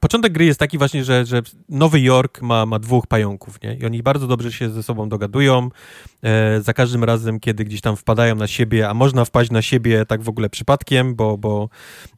[0.00, 3.74] Początek gry jest taki właśnie, że, że Nowy Jork ma, ma dwóch pająków, nie?
[3.74, 5.68] I oni bardzo dobrze się ze sobą dogadują.
[6.22, 10.06] E, za każdym razem, kiedy gdzieś tam wpadają na siebie, a można wpaść na siebie
[10.06, 11.68] tak w ogóle przypadkiem, bo, bo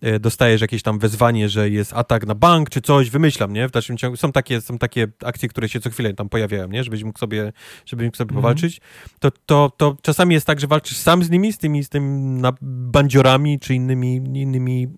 [0.00, 3.68] e, dostajesz jakieś tam wezwanie, że jest atak na bank czy coś, wymyślam, nie?
[3.68, 6.84] W dalszym ciągu są takie, są takie akcje, które się co chwilę tam pojawiają, nie?
[6.84, 7.52] Żebyś mógł sobie,
[7.86, 8.42] żebyś mógł sobie Mhm.
[8.42, 8.80] powalczyć.
[9.18, 12.42] To, to, to czasami jest tak, że walczysz sam z nimi, z tymi, z tymi
[12.62, 14.88] bandziorami czy innymi, innymi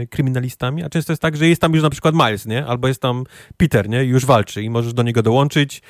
[0.00, 2.66] e, kryminalistami, a często jest tak, że jest tam już na przykład Miles, nie?
[2.66, 3.24] Albo jest tam
[3.56, 4.04] Peter, nie?
[4.04, 5.82] I już walczy i możesz do niego dołączyć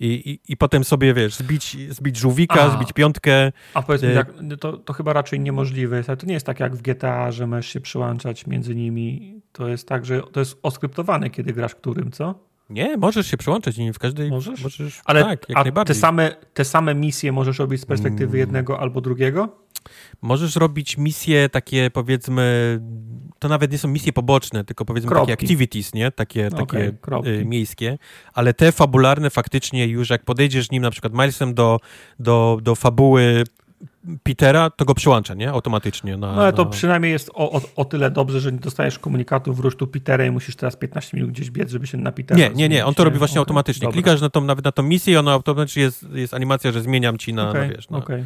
[0.00, 3.52] i, i, i potem sobie, wiesz, zbić, zbić żółwika, zbić piątkę.
[3.74, 6.76] A powiedz mi, E, jak, to, to chyba raczej niemożliwe to nie jest tak jak
[6.76, 9.40] w GTA, że możesz się przyłączać między nimi.
[9.52, 12.53] To jest tak, że to jest oskryptowane, kiedy grasz którym, co?
[12.70, 14.30] Nie, możesz się przyłączać i w każdej...
[14.30, 14.62] Możesz?
[14.62, 15.94] możesz Ale tak, jak a najbardziej.
[15.94, 18.38] te same, te same misje możesz robić z perspektywy Mm.
[18.38, 19.56] jednego albo drugiego?
[20.22, 22.80] Możesz robić misje takie, powiedzmy,
[23.38, 25.32] to nawet nie są misje poboczne, tylko powiedzmy Kropki.
[25.32, 26.10] takie activities, nie?
[26.10, 27.98] Takie, Okej, takie y, miejskie,
[28.34, 31.80] ale te fabularne faktycznie już jak podejdziesz nim na przykład Milesem do,
[32.18, 33.44] do, do fabuły
[34.22, 35.50] Petera, to go przyłącza, nie?
[35.50, 36.16] Automatycznie.
[36.16, 36.70] Na, no ale to na...
[36.70, 40.30] przynajmniej jest o, o, o, tyle dobrze, że nie dostajesz komunikatu wróć tu Petera i
[40.30, 43.04] musisz teraz 15 minut gdzieś biec, żeby się na Petera Nie, nie, nie, on to
[43.04, 43.84] robi właśnie okay, automatycznie.
[43.84, 44.02] dobra.
[44.02, 47.18] Klikasz na tą, nawet na tą misję i ona automatycznie jest, jest animacja, że zmieniam
[47.18, 48.24] ci na, okay, na wiesz, na, okay.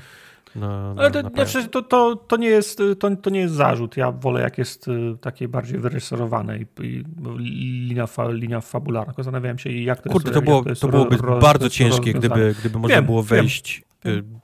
[0.57, 3.55] na, na Ale to, na znaczy, to, to, to, nie jest, to, to nie jest
[3.55, 3.97] zarzut.
[3.97, 7.05] Ja wolę, jak jest y, takie bardziej wyreżyserowane i, i
[7.89, 9.13] linia, fa, linia fabularna.
[9.17, 12.79] Zastanawiałem się, jak to Kurde, jest to, było, to, byłoby ro, bardzo ciężkie, gdyby, gdyby
[12.79, 13.29] można Wiem, było wiem.
[13.29, 13.79] wejść.
[13.79, 13.98] y,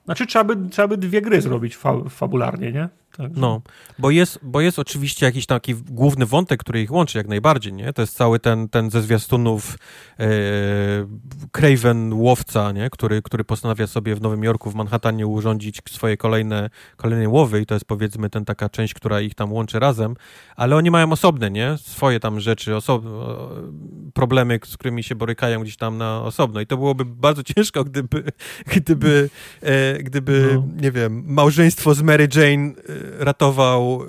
[0.05, 2.89] Znaczy, trzeba by, trzeba by dwie gry zrobić fa, fabularnie, nie?
[3.17, 3.61] Także- No,
[3.99, 7.93] bo jest, bo jest oczywiście jakiś taki główny wątek, który ich łączy jak najbardziej, nie?
[7.93, 9.77] To jest cały ten, ten ze zwiastunów
[10.19, 10.25] e,
[11.51, 12.89] Craven łowca, nie?
[12.89, 17.65] Który, który postanawia sobie w Nowym Jorku, w Manhattanie urządzić swoje kolejne, kolejne łowy i
[17.65, 20.15] to jest powiedzmy ten taka część, która ich tam łączy razem,
[20.55, 21.75] ale oni mają osobne, nie?
[21.77, 23.51] Swoje tam rzeczy, oso- o-
[24.13, 28.23] problemy, z którymi się borykają gdzieś tam na osobno i to byłoby bardzo ciężko, gdyby,
[28.75, 29.29] gdyby,
[29.99, 30.63] gdyby No.
[30.81, 32.73] nie wiem, małżeństwo z Mary Jane e,
[33.25, 34.01] ratował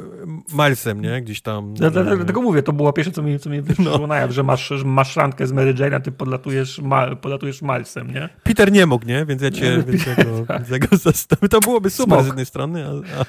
[0.53, 1.23] Milesem, nie?
[1.23, 1.75] Gdzieś tam.
[1.81, 4.07] Ja dla- e, Dlatego mówię, to było pierwsze, co mi, co mi wyszło No.
[4.07, 7.63] na jaw, że masz, że masz randkę z Mary Jane, a ty podlatujesz, ma, podlatujesz
[7.63, 8.29] Milesem, nie?
[8.43, 9.25] Peter nie mógł, nie?
[9.27, 11.49] Więc ja cię, więc ja go, więc ja go zastąpię.
[11.49, 12.25] To byłoby super Smok.
[12.25, 12.91] z jednej strony, a,
[13.21, 13.25] a,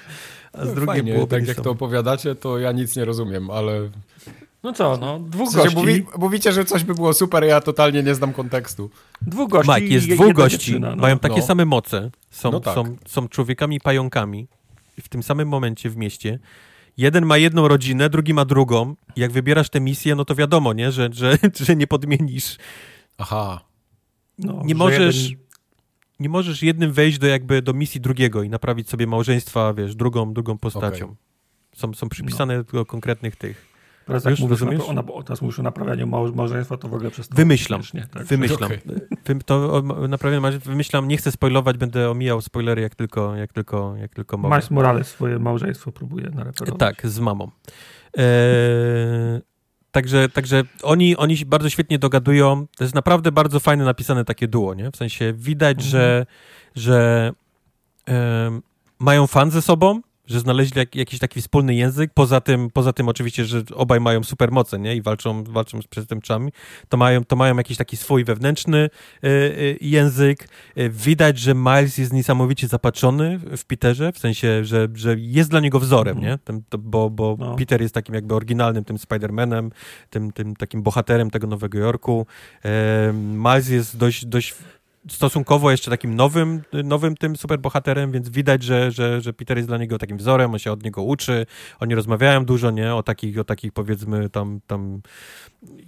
[0.61, 3.49] a z No, drugiej fajnie, byłoby tak jak to opowiadacie, to ja nic nie rozumiem,
[3.51, 3.89] ale
[4.67, 7.61] No co, no, dwóch w sensie gości, mówi, mówicie, że coś by było super, ja
[7.61, 8.89] totalnie nie znam kontekstu.
[9.21, 11.01] dwóch gości Mike, jest dwóch gości, dziewczyna, no.
[11.01, 11.45] mają takie No.
[11.45, 12.75] same moce, są, No tak.
[12.75, 14.47] są, są człowiekami pająkami
[14.97, 16.39] i w tym samym momencie w mieście
[16.97, 18.95] jeden ma jedną rodzinę, drugi ma drugą.
[19.15, 20.91] Jak wybierasz tę misję, no to wiadomo, nie?
[20.91, 22.57] Że, że, że nie podmienisz.
[23.17, 23.59] Aha.
[24.39, 25.29] No, nie że możesz...
[25.29, 25.43] jeden-
[26.19, 30.33] Nie możesz jednym wejść do jakby do misji drugiego i naprawić sobie małżeństwa, wiesz, drugą,
[30.33, 31.05] drugą postacią.
[31.05, 31.17] Okej.
[31.75, 33.66] Są, są przypisane do konkretnych tych.
[34.07, 34.81] Teraz jak Już mówisz, rozumiesz?
[34.89, 37.81] ona, bo teraz mówisz o naprawianiu małż- małżeństwa, to w ogóle przez to Wymyślam.
[37.81, 38.07] wiesz, nie?
[38.13, 38.71] Tak, Wymyślam.
[38.71, 38.79] Okej.
[39.25, 39.83] Wy, to
[40.41, 44.55] masz- wymyślam, nie chcę spoilować, będę omijał spoilery jak tylko, jak tylko, jak tylko mogę.
[44.55, 46.79] Miles Morales swoje małżeństwo próbuje nareperować.
[46.79, 47.51] Tak, z mamą.
[48.17, 49.41] Eee,
[49.91, 52.67] także, także oni, oni się bardzo świetnie dogadują.
[52.77, 54.91] To jest naprawdę bardzo fajne napisane takie duo, nie?
[54.91, 55.91] W sensie widać, Mhm.
[55.91, 56.25] że,
[56.75, 57.31] że
[58.05, 58.61] em,
[58.99, 62.11] mają fan ze sobą, że znaleźli jak, jakiś taki wspólny język.
[62.13, 64.95] Poza tym, poza tym oczywiście, że obaj mają supermoce, nie?
[64.95, 66.51] I walczą, walczą z przestępczami.
[66.89, 68.77] To mają, to mają jakiś taki swój wewnętrzny
[69.23, 69.29] e, e,
[69.81, 70.47] język.
[70.75, 75.59] E, widać, że Miles jest niesamowicie zapatrzony w Peterze, w sensie, że, że jest dla
[75.59, 76.31] niego wzorem, Mhm.
[76.33, 76.37] nie?
[76.37, 77.55] Tym, to, bo bo No.
[77.55, 79.69] Peter jest takim jakby oryginalnym tym Spider-Manem,
[80.09, 82.25] tym, tym takim bohaterem tego Nowego Jorku.
[82.65, 84.55] E, Miles jest dość, dość
[85.09, 89.77] stosunkowo jeszcze takim nowym, nowym tym superbohaterem, więc widać, że, że, że Peter jest dla
[89.77, 91.45] niego takim wzorem, on się od niego uczy,
[91.79, 95.01] oni rozmawiają dużo, nie, o takich, o takich powiedzmy tam, tam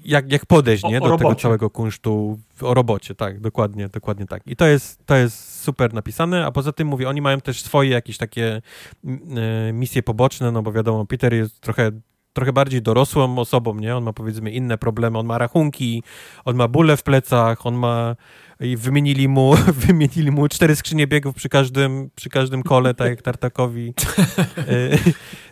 [0.06, 1.42] jak, jak podejść, O- nie, o do tego robocie.
[1.42, 4.42] całego kunsztu, o robocie, tak, dokładnie, dokładnie tak.
[4.48, 7.90] I to jest, to jest super napisane, a poza tym mówię, oni mają też swoje
[7.90, 8.62] jakieś takie
[9.06, 11.92] e, misje poboczne, no bo wiadomo, Peter jest trochę
[12.34, 13.96] trochę bardziej dorosłą osobą, nie?
[13.96, 16.04] On ma powiedzmy inne problemy, on ma rachunki,
[16.46, 18.16] on ma bóle w plecach, on ma
[18.60, 19.56] i wymienili mu,
[19.88, 23.94] wymienili mu cztery skrzynie biegów przy każdym, przy każdym kole, tak jak Tartakowi.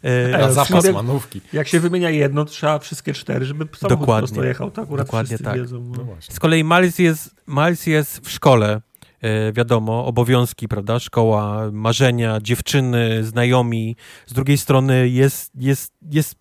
[0.03, 1.42] E, e, zapas manówki.
[1.53, 4.27] Jak się wymienia jedno, trzeba wszystkie cztery, żeby samochód Dokładnie.
[4.27, 4.72] prosto jechał.
[4.72, 5.56] To akurat Dokładnie tak.
[5.56, 5.92] wiedzą.
[5.98, 6.16] No No.
[6.19, 8.82] Z kolei Miles jest, Miles jest w szkole,
[9.22, 13.95] e, wiadomo, obowiązki, prawda, szkoła, marzenia, dziewczyny, znajomi.
[14.26, 16.36] Z drugiej strony jest, jest, jest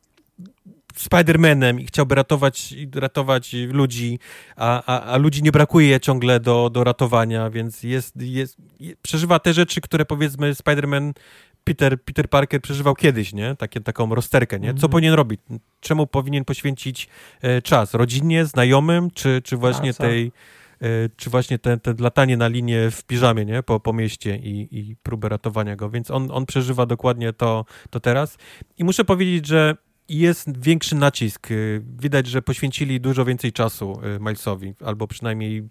[0.96, 4.18] Spidermanem i chciałby ratować, ratować ludzi,
[4.56, 9.38] a, a, a ludzi nie brakuje ciągle do, do ratowania, więc jest, jest, je- przeżywa
[9.38, 11.12] te rzeczy, które powiedzmy Spiderman
[11.64, 13.54] Peter, Peter Parker przeżywał kiedyś, nie?
[13.56, 14.68] Takie, taką rozterkę, nie?
[14.68, 14.90] Co Mhm.
[14.90, 15.40] powinien robić?
[15.80, 17.08] Czemu powinien poświęcić
[17.42, 17.94] e, czas?
[17.94, 20.32] Rodzinie, znajomym, czy, czy właśnie tej,
[20.82, 23.62] e, czy właśnie te, te latanie na linię w piżamie, nie?
[23.62, 25.90] Po, po mieście i, i próbę ratowania go.
[25.90, 28.38] Więc on, on przeżywa dokładnie to, to teraz.
[28.78, 29.76] I muszę powiedzieć, że
[30.08, 31.50] jest większy nacisk.
[31.50, 35.68] Y, Widać, że poświęcili dużo więcej czasu y, Milesowi, albo przynajmniej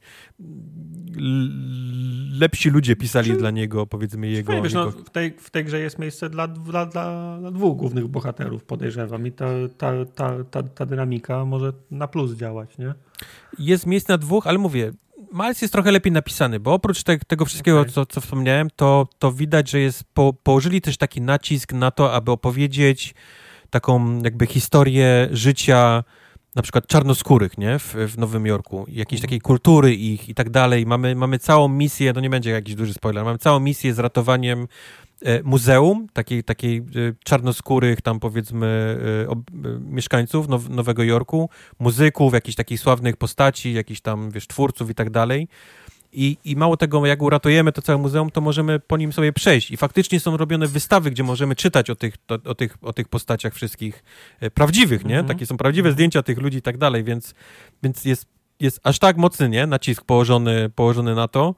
[1.17, 4.47] l- lepsi ludzie pisali Czy- dla niego, powiedzmy, jego...
[4.47, 4.99] Fajnie, wiesz, no, jego...
[4.99, 9.27] w, tej, w tej grze jest miejsce dla, dla, dla, dla dwóch głównych bohaterów, podejrzewam.
[9.27, 9.45] I ta,
[9.77, 12.93] ta, ta, ta, ta dynamika może na plus działać, nie?
[13.59, 14.91] Jest miejsce na dwóch, ale mówię,
[15.33, 17.93] Miles jest trochę lepiej napisany, bo oprócz te, tego wszystkiego, Okej.
[17.93, 22.13] co, co wspomniałem, to, to widać, że jest po, położyli też taki nacisk na to,
[22.13, 23.15] aby opowiedzieć
[23.69, 26.03] taką jakby historię życia
[26.55, 30.85] na przykład czarnoskórych, nie, w, w Nowym Jorku, jakiejś takiej kultury ich i tak dalej.
[30.85, 34.67] Mamy, mamy całą misję, to nie będzie jakiś duży spoiler, mamy całą misję z ratowaniem
[35.21, 36.83] e, muzeum, takiej, takiej e,
[37.23, 43.73] czarnoskórych tam powiedzmy e, ob, e, mieszkańców now, Nowego Jorku, muzyków, jakichś takich sławnych postaci,
[43.73, 45.47] jakichś tam, wiesz, twórców i tak dalej.
[46.15, 49.71] I, I mało tego, jak uratujemy to całe muzeum, to możemy po nim sobie przejść.
[49.71, 53.07] I faktycznie są robione wystawy, gdzie możemy czytać o tych, to, o tych, o tych
[53.07, 54.03] postaciach wszystkich
[54.39, 55.19] e, prawdziwych, nie?
[55.19, 55.27] Mhm.
[55.27, 57.33] Takie są prawdziwe zdjęcia tych ludzi i tak dalej, więc,
[57.83, 58.25] więc jest,
[58.59, 59.67] jest aż tak mocny, nie?
[59.67, 61.55] Nacisk położony, położony na to.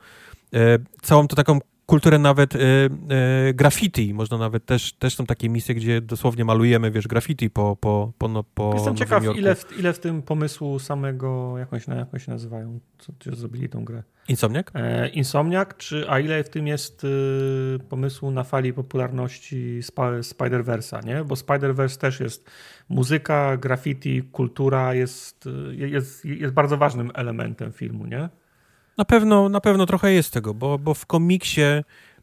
[0.53, 5.49] E, całą to taką kulturę nawet e, e, graffiti, można nawet też, też są takie
[5.49, 9.39] misje, gdzie dosłownie malujemy, wiesz, graffiti po, po, po, no, po Jestem Nowym ciekaw, Jorku.
[9.39, 13.13] ile w, ile w tym pomysłu samego, jak oni się, jak oni się nazywają, co,
[13.19, 14.03] co zrobili tą grę?
[14.27, 14.67] Insomniac?
[14.73, 17.07] E, Insomniac, czy, a ile w tym jest y,
[17.89, 21.23] pomysłu na fali popularności Spa, Spider-Verse'a, nie?
[21.23, 22.49] Bo Spider-Verse też jest
[22.89, 28.29] muzyka, graffiti, kultura, jest, y, jest, jest bardzo ważnym elementem filmu, nie?
[28.97, 31.61] Na pewno, na pewno trochę jest tego, bo, bo w komiksie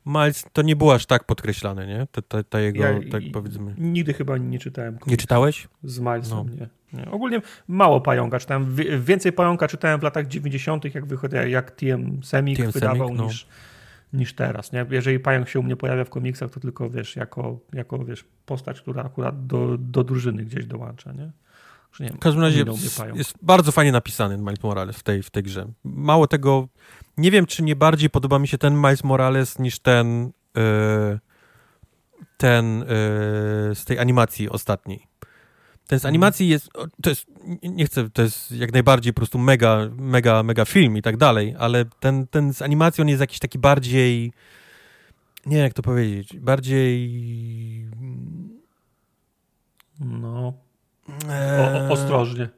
[0.07, 2.07] Miles to nie było aż tak podkreślane, nie?
[2.13, 3.75] Ta, ta, ta jego, Ja tak powiedzmy...
[3.79, 5.69] Nigdy chyba nie czytałem Nie komiksu czytałeś?
[5.85, 6.45] z Milesem, No.
[6.45, 6.69] nie,
[7.01, 7.11] nie.
[7.11, 8.77] Ogólnie mało pająka czytałem.
[9.01, 13.25] Więcej pająka czytałem w latach 90., jak wychodzi, jak TM Semik TM wydawał Semik, no.
[13.27, 13.47] niż,
[14.13, 14.73] niż teraz.
[14.73, 14.87] Nie?
[14.91, 18.81] Jeżeli pająk się u mnie pojawia w komiksach, to tylko wiesz, jako, jako wiesz, postać,
[18.81, 21.13] która akurat do, do drużyny gdzieś dołącza.
[21.13, 21.31] Nie?
[21.95, 22.65] Że nie wiem, W każdym razie
[23.15, 25.67] jest, bardzo fajnie napisany Miles Morales w tej, w tej grze.
[25.85, 26.69] Mało tego,
[27.17, 31.19] nie wiem, czy nie bardziej podoba mi się ten Miles Morales niż ten e,
[32.37, 32.87] ten e,
[33.75, 35.07] z tej animacji ostatniej.
[35.87, 36.11] Ten z Mhm.
[36.13, 36.69] animacji jest,
[37.03, 37.27] to jest,
[37.63, 41.17] nie- nie chcę, to jest jak najbardziej po prostu mega, mega, mega film i tak
[41.17, 44.33] dalej, ale ten, ten z animacji on jest jakiś taki bardziej,
[45.47, 47.11] nie wiem jak to powiedzieć, bardziej...
[50.01, 50.53] No,
[51.29, 52.49] o, e, o, ostrożnie.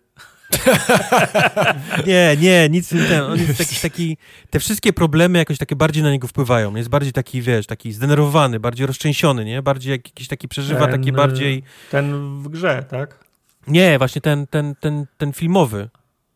[2.07, 4.17] Nie, nie, nic ten, on jest jakiś taki,
[4.51, 8.61] te wszystkie problemy jakoś takie bardziej na niego wpływają, jest bardziej taki, wiesz, taki zdenerwowany,
[8.61, 12.85] bardziej roztrzęsiony, nie, bardziej jak, jakiś taki przeżywa, Ten, taki y, bardziej, Ten w grze,
[12.89, 13.25] tak?
[13.67, 15.89] nie, właśnie ten, ten, ten, ten filmowy.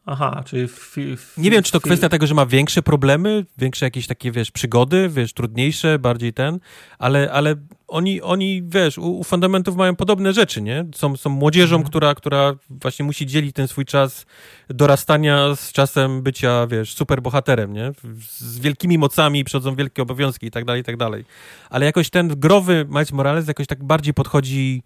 [0.07, 3.87] Aha, czyli fi, fi, Nie wiem, czy to kwestia tego, że ma większe problemy, większe
[3.87, 6.61] jakieś takie, wiesz, przygody, wiesz, trudniejsze, bardziej ten,
[6.99, 7.55] ale, ale
[7.89, 10.87] oni, oni, wiesz, u, u fundamentów mają podobne rzeczy, nie?
[10.95, 11.89] Są, są młodzieżą, Mhm.
[11.91, 14.27] która, która właśnie musi dzielić ten swój czas
[14.69, 17.93] dorastania z czasem bycia, wiesz, superbohaterem, nie?
[18.29, 21.25] Z wielkimi mocami przychodzą wielkie obowiązki i tak dalej, i tak dalej.
[21.71, 24.83] Ale jakoś ten growy Miles Morales jakoś tak bardziej podchodzi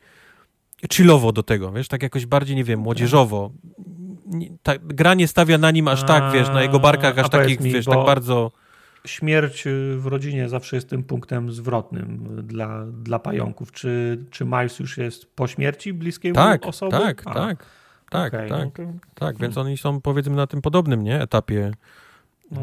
[0.93, 3.51] chillowo do tego, wiesz, tak jakoś bardziej, nie wiem, młodzieżowo.
[4.63, 7.61] Ta, gra nie stawia na nim aż tak, wiesz, na jego barkach aż A takich,
[7.61, 8.51] mi, wiesz, tak bardzo...
[9.07, 13.73] Śmierć y, w rodzinie zawsze jest tym punktem zwrotnym y, dla, dla pająków.
[13.73, 16.91] Czy, czy Miles już jest po śmierci bliskiej Tak, osoby?
[16.93, 17.67] tak, A, tak,
[18.11, 18.83] tak, okej, tak, to-
[19.15, 21.73] tak, więc oni są, powiedzmy, na tym podobnym, nie, etapie
[22.51, 22.61] No.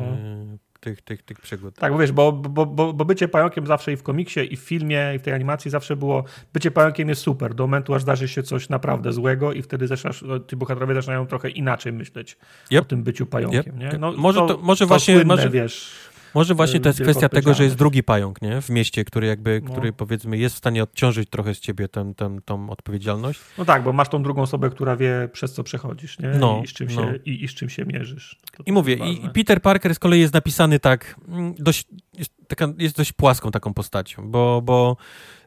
[0.82, 1.76] Tych, tych, tych przygód.
[1.76, 4.60] Tak, bo wiesz, bo, bo, bo, bo bycie pająkiem zawsze i w komiksie, i w
[4.60, 8.28] filmie, i w tej animacji zawsze było, bycie pająkiem jest super, do momentu aż zdarzy
[8.28, 12.38] się coś naprawdę złego i wtedy zaczynasz, no, ci bohaterowie zaczynają trochę inaczej myśleć
[12.72, 12.82] Yep.
[12.82, 13.94] o tym byciu pająkiem, Yep.
[13.94, 14.00] nie?
[14.00, 15.92] No, Może to- może właśnie- słynne, może- wiesz,
[16.34, 19.62] Może właśnie to jest kwestia tego, że jest drugi pająk, nie, w mieście, który jakby,
[19.64, 19.72] No.
[19.72, 23.40] który powiedzmy jest w stanie odciążyć trochę z ciebie tę, tę, tą odpowiedzialność.
[23.58, 26.30] no tak, bo masz tą drugą osobę, która wie, przez co przechodzisz, nie?
[26.30, 27.02] No, I, z czym no.
[27.02, 28.38] się, i, i z czym się mierzysz.
[28.52, 29.30] To- to I mówię, jest i.
[29.30, 31.88] Peter Parker z kolei jest napisany tak, mm, dość,
[32.18, 34.98] jest, taka, jest dość płaską taką postacią, bo, bo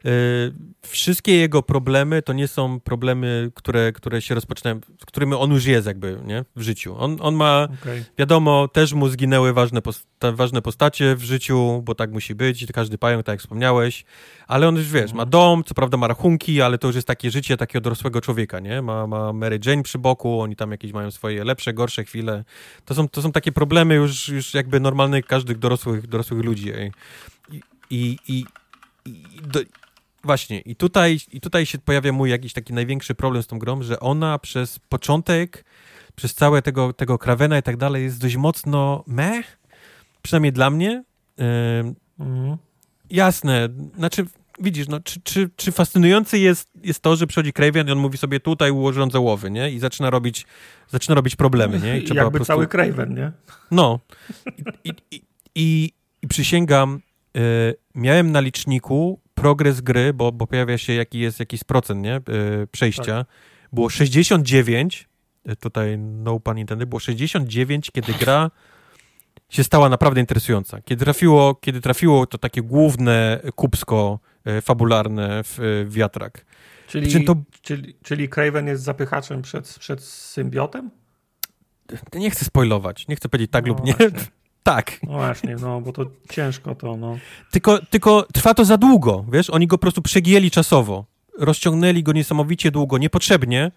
[0.05, 0.09] y,
[0.81, 5.65] wszystkie jego problemy to nie są problemy, które, które się rozpoczynają, z którymi on już
[5.65, 6.95] jest jakby, nie, w życiu.
[6.97, 8.03] On, on ma, Okej.
[8.17, 12.97] wiadomo, też mu zginęły ważne, posta ważne postacie w życiu, bo tak musi być, każdy
[12.97, 14.05] pająk, tak jak wspomniałeś,
[14.47, 17.31] ale on już, wiesz, ma dom, co prawda ma rachunki, ale to już jest takie
[17.31, 18.81] życie takiego dorosłego człowieka, nie?
[18.81, 22.43] Ma, ma Mary Jane przy boku, oni tam jakieś mają swoje lepsze, gorsze chwile.
[22.85, 26.71] To są, to są takie problemy już, już jakby normalnych każdych dorosłych, dorosłych ludzi.
[27.51, 28.45] I, i, i,
[29.05, 29.59] i do,
[30.23, 33.83] właśnie, i tutaj, i tutaj się pojawia mój jakiś taki największy problem z tą grą,
[33.83, 35.65] że ona przez początek,
[36.15, 39.57] przez całe tego, tego Kravena i tak dalej jest dość mocno meh,
[40.21, 41.03] przynajmniej dla mnie.
[41.81, 42.57] Ym, Mhm.
[43.09, 44.25] Jasne, znaczy
[44.59, 48.17] widzisz, no, czy, czy, czy fascynujące jest, jest to, że przychodzi Craven i on mówi
[48.17, 49.71] sobie tutaj ułożę łowy, nie?
[49.71, 50.45] I zaczyna robić,
[50.89, 51.99] zaczyna robić problemy, nie?
[51.99, 52.53] I trzeba Jakby prostu...
[52.53, 53.31] cały Craven, nie?
[53.71, 53.99] No.
[54.83, 55.21] I, i,
[55.55, 57.01] i, i przysięgam,
[57.37, 62.17] y, miałem na liczniku progres gry, bo, bo pojawia się jaki jest jakiś procent, nie?
[62.63, 63.25] Y, przejścia.
[63.73, 65.07] Było 69,
[65.49, 68.51] y, tutaj no pun intended, było 69, kiedy gra
[69.55, 70.81] się stała naprawdę interesująca.
[70.81, 76.45] Kiedy trafiło, kiedy trafiło to takie główne kupsko y, fabularne w, w wiatrak.
[76.87, 80.89] Czyli, Czy to- czyli, czyli Craven jest zapychaczem przed, przed symbiotem?
[82.13, 83.93] Nie chcę spoilować, nie chcę powiedzieć tak No lub nie.
[83.93, 84.19] właśnie.
[84.63, 84.99] Tak.
[85.03, 87.17] No właśnie, no bo to ciężko to, no.
[87.51, 89.49] Tylko, tylko trwa to za długo, wiesz?
[89.49, 91.05] Oni go po prostu przegięli czasowo.
[91.39, 93.71] Rozciągnęli go niesamowicie długo, niepotrzebnie,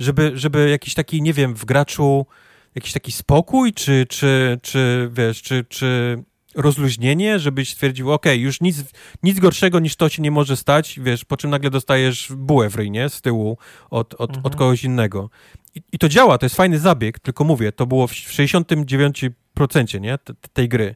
[0.00, 2.26] żeby, żeby jakiś taki, nie wiem, w graczu
[2.74, 6.18] jakiś taki spokój, czy, czy, czy wiesz, czy, czy
[6.54, 8.84] rozluźnienie, żebyś stwierdził, ok, już nic,
[9.22, 12.76] nic gorszego niż to się nie może stać, wiesz, po czym nagle dostajesz bułę w
[12.76, 13.08] ryj, nie?
[13.08, 13.58] Z tyłu
[13.90, 14.46] od, od, mhm.
[14.46, 15.30] od kogoś innego.
[15.74, 20.18] I, I, to działa, to jest fajny zabieg, tylko mówię, to było w 69% nie?
[20.52, 20.94] tej gry.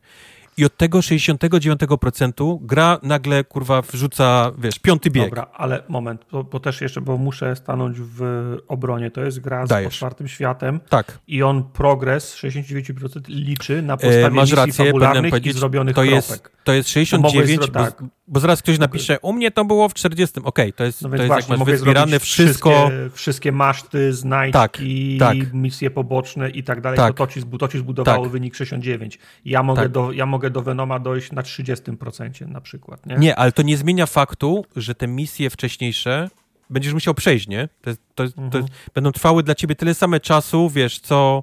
[0.59, 5.25] I od tego 69% gra nagle, kurwa, wrzuca, wiesz, piąty bieg.
[5.25, 8.23] Dobra, ale moment, bo, bo też jeszcze, bo muszę stanąć w
[8.69, 9.11] obronie.
[9.11, 9.95] To jest gra z Dajesz.
[9.95, 10.81] otwartym światem.
[10.89, 11.19] Tak.
[11.27, 16.15] I on progres 69% liczy na podstawie e, masz rację, fabularnych i zrobionych to kropek.
[16.15, 18.03] Jest, to jest 69, bo, tak.
[18.29, 20.41] bo zaraz ktoś napisze, u mnie to było w 40.
[20.41, 22.71] Okej, okay, to jest, no to jest właśnie, jak masz wyzbierane wszystko.
[22.71, 25.53] Wszystkie, wszystkie maszty, znajdźki, tak, tak.
[25.53, 26.97] misje poboczne i tak dalej.
[26.97, 27.17] Tak.
[27.17, 28.33] To, to, ci, to ci zbudowało tak.
[28.33, 29.19] wynik 69.
[29.45, 29.93] Ja mogę, tak.
[29.93, 33.07] do, ja mogę do Venoma dojść na 30% na przykład.
[33.07, 33.17] Nie?
[33.17, 36.31] nie, ale to nie zmienia faktu, że te misje wcześniejsze
[36.71, 37.69] będziesz musiał przejść, nie?
[37.83, 38.51] To, to, mhm.
[38.51, 38.59] to
[38.95, 41.43] będą trwały dla ciebie tyle same czasu, wiesz, co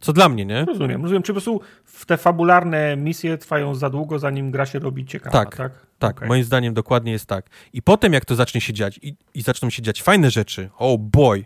[0.00, 0.64] co dla mnie, nie?
[0.64, 1.22] Rozumiem, rozumiem.
[1.22, 1.60] Czy po prostu
[2.06, 5.56] te fabularne misje trwają za długo, zanim gra się robi ciekawa, tak?
[5.56, 6.16] Tak, tak.
[6.16, 6.28] Okay.
[6.28, 7.46] moim zdaniem dokładnie jest tak.
[7.72, 10.96] I potem jak to zacznie się dziać i, i zaczną się dziać fajne rzeczy, oh
[10.98, 11.44] boy,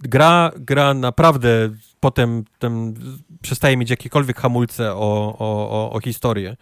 [0.00, 1.70] gra, gra naprawdę
[2.00, 2.94] potem ten,
[3.42, 6.56] przestaje mieć jakiekolwiek hamulce o, o, o, o historię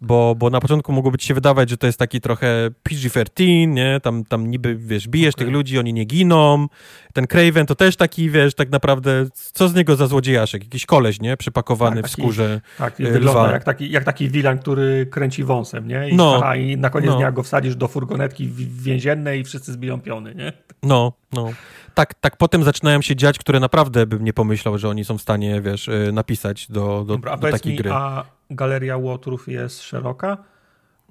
[0.00, 4.00] bo, bo na początku mogłoby ci się wydawać, że to jest taki trochę PG-13, nie?
[4.02, 5.44] Tam, tam niby, wiesz, bijesz okay.
[5.44, 6.66] tych ludzi, oni nie giną.
[7.12, 10.64] Ten Craven to też taki, wiesz, tak naprawdę, co z niego za złodziejaszek?
[10.64, 11.36] Jakiś koleś, nie?
[11.36, 15.88] Przypakowany tak, taki, w skórze Tak, wygląda jak taki, jak taki wilan, który kręci wąsem,
[15.88, 16.08] nie?
[16.08, 17.16] I, no, aha, i na koniec no.
[17.16, 18.48] dnia go wsadzisz do furgonetki
[18.82, 20.52] więziennej i wszyscy zbiją piony, nie?
[20.82, 21.52] No, no.
[21.94, 25.22] Tak, tak potem zaczynają się dziać, które naprawdę bym nie pomyślał, że oni są w
[25.22, 27.90] stanie, wiesz, y, napisać do, do, Dobra, do takiej mi, gry.
[27.92, 30.36] A galeria łotrów jest szeroka?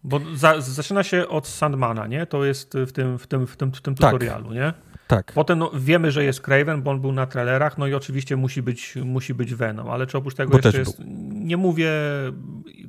[0.03, 2.25] Bo za, zaczyna się od Sandmana, nie?
[2.25, 4.11] To jest w tym, w tym, w tym, w tym tak.
[4.11, 4.73] tutorialu, nie?
[5.07, 5.31] Tak.
[5.35, 8.61] Potem no, wiemy, że jest Craven, bo on był na trailerach, no i oczywiście musi
[8.61, 11.91] być, musi być Venom, ale czy oprócz tego bo jeszcze jest, nie mówię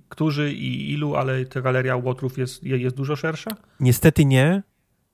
[0.09, 3.51] którzy i ilu, ale ta galeria łotrów jest, jest dużo szersza?
[3.81, 4.63] Niestety nie,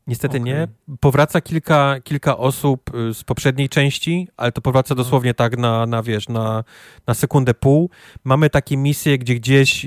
[0.07, 0.45] Niestety okay.
[0.45, 0.69] nie.
[1.01, 5.03] Powraca kilka, kilka osób y, z poprzedniej części, ale to powraca no.
[5.03, 6.65] dosłownie tak na, na wiesz, na,
[7.07, 7.91] na sekundę pół.
[8.25, 9.87] Mamy takie misje, gdzie gdzieś,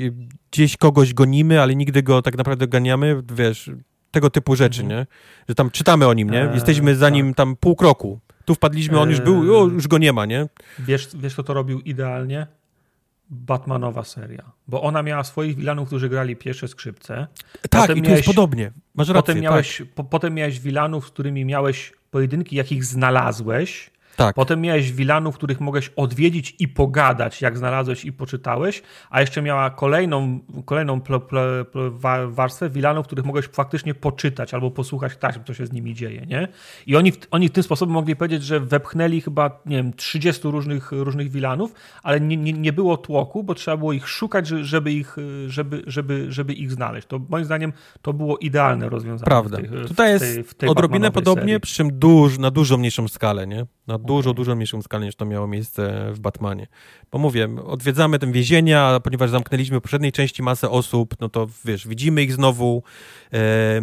[0.51, 3.71] gdzieś kogoś gonimy, ale nigdy go tak naprawdę ganiamy, wiesz,
[4.11, 4.99] tego typu rzeczy, mhm.
[4.99, 5.07] nie?
[5.49, 6.43] Że tam czytamy o nim, nie?
[6.43, 7.37] Eee, Jesteśmy za nim tak.
[7.37, 8.19] tam pół kroku.
[8.45, 10.47] Tu wpadliśmy, on już był, o, już go nie ma, nie?
[10.79, 12.47] Wiesz, wiesz, kto to robił idealnie?
[13.29, 17.27] Batmanowa seria, bo ona miała swoich wilanów, którzy grali pierwsze skrzypce.
[17.69, 18.71] Tak, potem i tu jest podobnie.
[18.95, 19.87] Masz rację, potem, miałeś, tak.
[19.87, 24.35] po, potem miałeś wilanów, z którymi miałeś pojedynki, jakich znalazłeś tak.
[24.35, 29.69] Potem miałeś wilanów, których mogłeś odwiedzić i pogadać, jak znalazłeś i poczytałeś, a jeszcze miała
[29.69, 35.53] kolejną, kolejną ple, ple, ple, warstwę wilanów, których mogłeś faktycznie poczytać albo posłuchać taśm, co
[35.53, 36.25] się z nimi dzieje.
[36.25, 36.47] Nie?
[36.87, 41.31] I oni, oni tym sposobem mogli powiedzieć, że wepchnęli chyba nie wiem, 30 różnych, różnych
[41.31, 41.73] wilanów,
[42.03, 45.15] ale nie, nie, nie było tłoku, bo trzeba było ich szukać, żeby ich,
[45.47, 47.07] żeby, żeby, żeby ich znaleźć.
[47.07, 49.25] To moim zdaniem to było idealne rozwiązanie.
[49.25, 49.57] Prawda.
[49.57, 51.59] Tej, Tutaj jest tej, tej odrobinę podobnie, serii.
[51.59, 53.47] przy czym duż, na dużo mniejszą skalę.
[53.47, 53.65] Nie?
[53.87, 56.67] Na dużo, dużo mniejszą skalę niż to miało miejsce w Batmanie.
[57.11, 61.87] Bo mówię, odwiedzamy te więzienia, ponieważ zamknęliśmy w poprzedniej części masę osób, no to wiesz,
[61.87, 62.83] widzimy ich znowu,
[63.33, 63.81] e,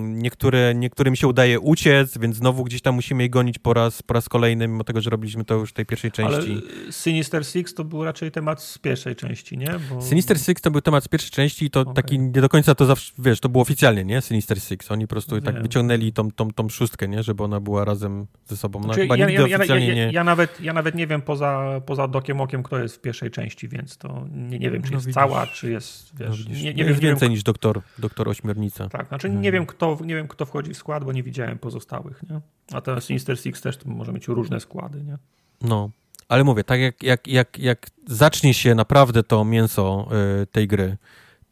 [0.00, 4.14] niektóre, niektórym się udaje uciec, więc znowu gdzieś tam musimy ich gonić po raz, po
[4.14, 6.52] raz kolejny, mimo tego, że robiliśmy to już w tej pierwszej części.
[6.52, 9.70] Ale Sinister Six to był raczej temat z pierwszej części, nie?
[9.90, 10.02] Bo...
[10.02, 11.94] Sinister Six to był temat z pierwszej części i to okay.
[11.94, 14.20] taki nie do końca to zawsze, wiesz, to było oficjalnie, nie?
[14.20, 14.90] Sinister Six.
[14.90, 15.44] Oni po prostu Wiem.
[15.44, 17.22] tak wyciągnęli tą, tą, tą szóstkę, nie?
[17.22, 18.78] Żeby ona była razem ze sobą.
[18.78, 20.12] No, znaczy, chyba ja, ja, oficjalnie ja, nie...
[20.12, 23.68] Ja nawet, ja nawet nie wiem poza, poza Dokiem Okiem, kto jest w pierwszej części,
[23.68, 26.48] więc to nie, nie wiem, czy no jest widzisz, cała, czy jest, wiesz...
[26.48, 28.88] No nie, nie, jest wiem, więcej niż doktor, doktor Ośmiornica.
[28.88, 29.42] Tak, znaczy hmm.
[29.42, 32.40] nie, wiem, kto, nie wiem, kto wchodzi w skład, bo nie widziałem pozostałych, nie?
[32.72, 35.18] A ten Sinister Six też może mieć różne składy, nie?
[35.62, 35.90] No,
[36.28, 40.08] ale mówię, tak jak, jak, jak, jak zacznie się naprawdę to mięso
[40.42, 40.96] y, tej gry,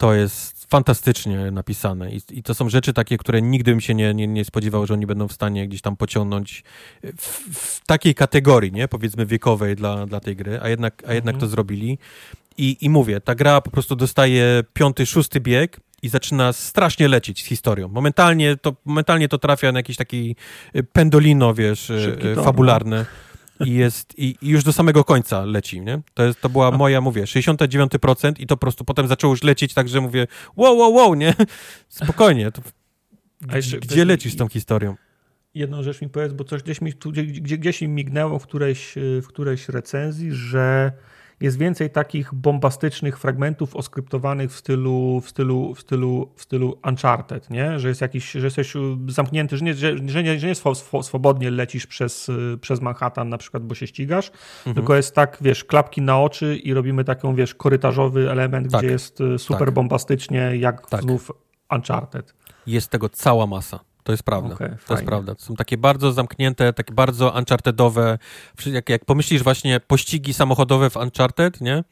[0.04, 4.14] to jest fantastycznie napisane I, i, to są rzeczy takie, które nigdy bym się nie,
[4.14, 6.64] nie, nie spodziewał, że oni będą w stanie gdzieś tam pociągnąć
[7.16, 11.34] w, w takiej kategorii, nie, powiedzmy wiekowej dla, dla tej gry, a jednak, a jednak
[11.34, 11.40] mhm.
[11.40, 11.98] to zrobili.
[12.58, 17.42] I, I mówię, ta gra po prostu dostaje piąty, szósty bieg i zaczyna strasznie lecieć
[17.42, 17.88] z historią.
[17.88, 20.36] Momentalnie to, momentalnie to trafia na jakiś taki
[20.92, 21.92] pendolino, wiesz,
[22.36, 22.44] no.
[22.44, 23.06] fabularny
[23.60, 26.02] i jest i, i, już do samego końca leci, nie?
[26.14, 29.74] To, jest, to była moja, mówię, 69% i to po prostu potem zaczęło już lecieć
[29.74, 30.26] tak, że mówię
[30.56, 31.34] wow, wow, wow, nie?
[31.88, 32.52] Spokojnie.
[32.52, 32.62] To,
[33.54, 34.96] jeszcze, gdzie lecisz z tą historią?
[35.54, 38.92] Jedną rzecz mi powiedz, bo coś gdzieś mi, tu, gdzie, gdzieś mi mignęło w którejś,
[38.96, 40.92] w którejś recenzji, że
[41.40, 47.50] jest więcej takich bombastycznych fragmentów oskryptowanych w stylu, w stylu, w stylu, w stylu Uncharted,
[47.50, 47.78] nie?
[47.78, 48.74] Że jest jakiś, że jesteś
[49.08, 50.54] zamknięty, że nie, że, że nie, że nie
[51.02, 52.30] swobodnie lecisz przez,
[52.60, 54.74] przez Manhattan na przykład, bo się ścigasz, mhm.
[54.74, 58.80] tylko jest tak, wiesz, klapki na oczy i robimy taką, wiesz, korytarzowy element, tak.
[58.80, 59.74] gdzie jest super tak.
[59.74, 61.02] bombastycznie, jak tak.
[61.02, 61.30] znów
[61.70, 62.34] Uncharted.
[62.66, 63.93] Jest tego cała masa.
[64.04, 64.54] To jest prawda.
[64.54, 65.00] Okay, to fajnie.
[65.00, 65.34] jest prawda.
[65.38, 68.18] Są takie bardzo zamknięte, takie bardzo unchartedowe.
[68.66, 71.84] Jak, jak pomyślisz właśnie pościgi samochodowe w Uncharted, nie?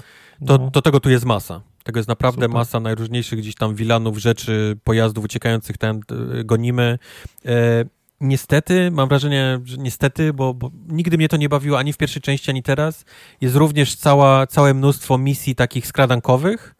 [0.47, 0.70] To, no.
[0.70, 1.60] to tego tu jest masa.
[1.84, 2.55] Tego jest naprawdę Super.
[2.55, 6.00] masa najróżniejszych gdzieś tam wilanów, rzeczy, pojazdów uciekających, ten
[6.41, 6.99] e, gonimy.
[7.47, 7.84] E,
[8.20, 12.23] niestety, mam wrażenie, że niestety, bo, bo, nigdy mnie to nie bawiło ani w pierwszej
[12.23, 13.05] części, ani teraz,
[13.41, 16.74] jest również cała, całe mnóstwo misji takich skradankowych,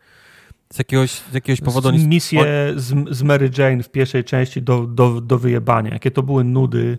[0.73, 1.99] z jakiegoś, z jakiegoś powodu...
[1.99, 5.91] Z misje z, z Mary Jane w pierwszej części do, do, do wyjebania.
[5.91, 6.99] Jakie to były nudy.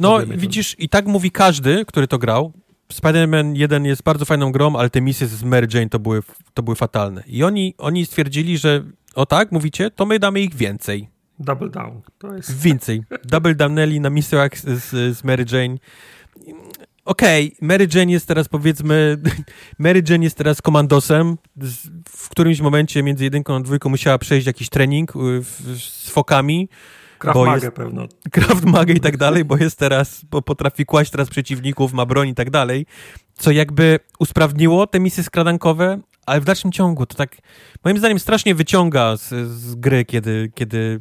[0.00, 2.52] No, widzisz, i tak mówi każdy, który to grał.
[2.92, 6.22] Spider-Man 1 jest bardzo fajną grą, ale te misje z Mary Jane to były,
[6.54, 7.22] to były fatalne.
[7.26, 11.08] I oni, oni stwierdzili, że o tak, mówicie, to my damy ich więcej.
[11.38, 12.00] Double down.
[12.18, 12.60] To jest...
[12.60, 13.02] Więcej.
[13.24, 15.76] Double downelli na misjach z, z Mary Jane
[17.06, 19.16] okej, okay, Mary Jane jest teraz powiedzmy,
[19.78, 21.36] Mary Jane jest teraz komandosem,
[22.08, 25.44] w którymś momencie między jedynką a dwójką musiała przejść jakiś trening y,
[25.78, 26.68] z fokami.
[27.18, 28.06] Kraft Magę pewno.
[28.32, 32.28] Kraft Magę i tak dalej, bo jest teraz, bo potrafi kłaść teraz przeciwników, ma broń
[32.28, 32.86] i tak dalej,
[33.34, 37.36] co jakby usprawniło te misje skradankowe, ale w dalszym ciągu to tak,
[37.84, 41.00] moim zdaniem strasznie wyciąga z, z gry, kiedy, kiedy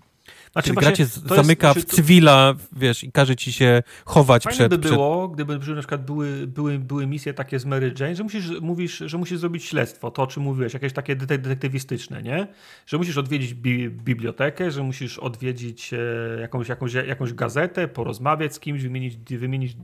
[0.56, 4.72] znaczy, Czyli gracie zamyka jest, w cywila, wiesz, i każe ci się chować Fajnie przed...
[4.72, 5.36] by było, przed...
[5.36, 9.18] gdyby na przykład były, były, były misje takie z Mary Jane, że musisz, mówisz, że
[9.18, 12.48] musisz zrobić śledztwo, to o czym mówiłeś, jakieś takie detektywistyczne, nie?
[12.86, 15.98] Że musisz odwiedzić bi bibliotekę, że musisz odwiedzić e,
[16.42, 19.76] jakąś, jakąś, jakąś gazetę, porozmawiać z kimś, wymienić, wymienić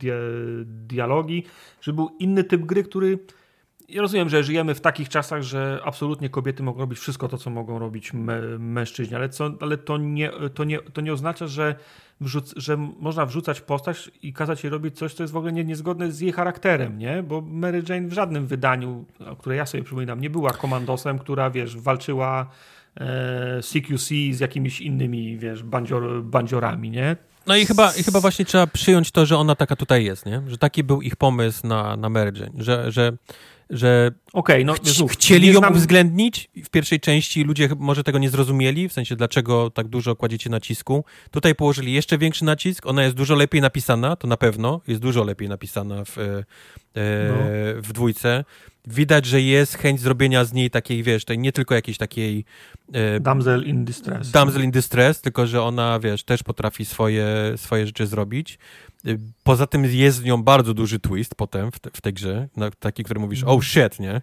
[0.66, 1.43] dialogi,
[1.82, 3.19] żeby był inny typ gry, który
[3.91, 7.49] ja rozumiem, że żyjemy w takich czasach, że absolutnie kobiety mogą robić wszystko to, co
[7.49, 8.11] mogą robić
[8.59, 11.75] mężczyźni, ale, co, ale to, nie, to, nie, to nie oznacza, że,
[12.21, 15.63] wrzuc, że można wrzucać postać i kazać jej robić coś, co jest w ogóle nie,
[15.63, 17.23] niezgodne z jej charakterem, nie?
[17.23, 19.05] Bo Mary Jane w żadnym wydaniu,
[19.39, 22.49] które ja sobie przypominam, nie była komandosem, która, wiesz, walczyła
[22.95, 27.15] e, CQC z jakimiś innymi, wiesz, bandzior, bandziorami, nie?
[27.47, 30.41] No i chyba, i chyba właśnie trzeba przyjąć to, że ona taka tutaj jest, nie?
[30.47, 33.11] Że taki był ich pomysł na, na Mary Jane, że, że
[33.72, 35.74] że okay, no, ch chcieli ją znam...
[35.74, 40.50] uwzględnić w pierwszej części, ludzie może tego nie zrozumieli, w sensie dlaczego tak dużo kładziecie
[40.50, 41.06] nacisku.
[41.32, 45.24] Tutaj położyli jeszcze większy nacisk, ona jest dużo lepiej napisana, to na pewno, jest dużo
[45.24, 46.43] lepiej napisana w, e,
[46.95, 47.35] no.
[47.82, 48.45] w dwójce.
[48.88, 52.45] Widać, że jest chęć zrobienia z niej takiej, wiesz, tej, nie tylko jakiejś takiej...
[52.93, 54.32] E, damsel in distress.
[54.32, 58.59] Damsel in distress, tylko że ona, wiesz, też potrafi swoje, swoje rzeczy zrobić.
[59.43, 62.47] Poza tym jest z nią bardzo duży twist potem w, te, w tej grze,
[62.80, 64.21] taki, który mówisz, oh shit, nie?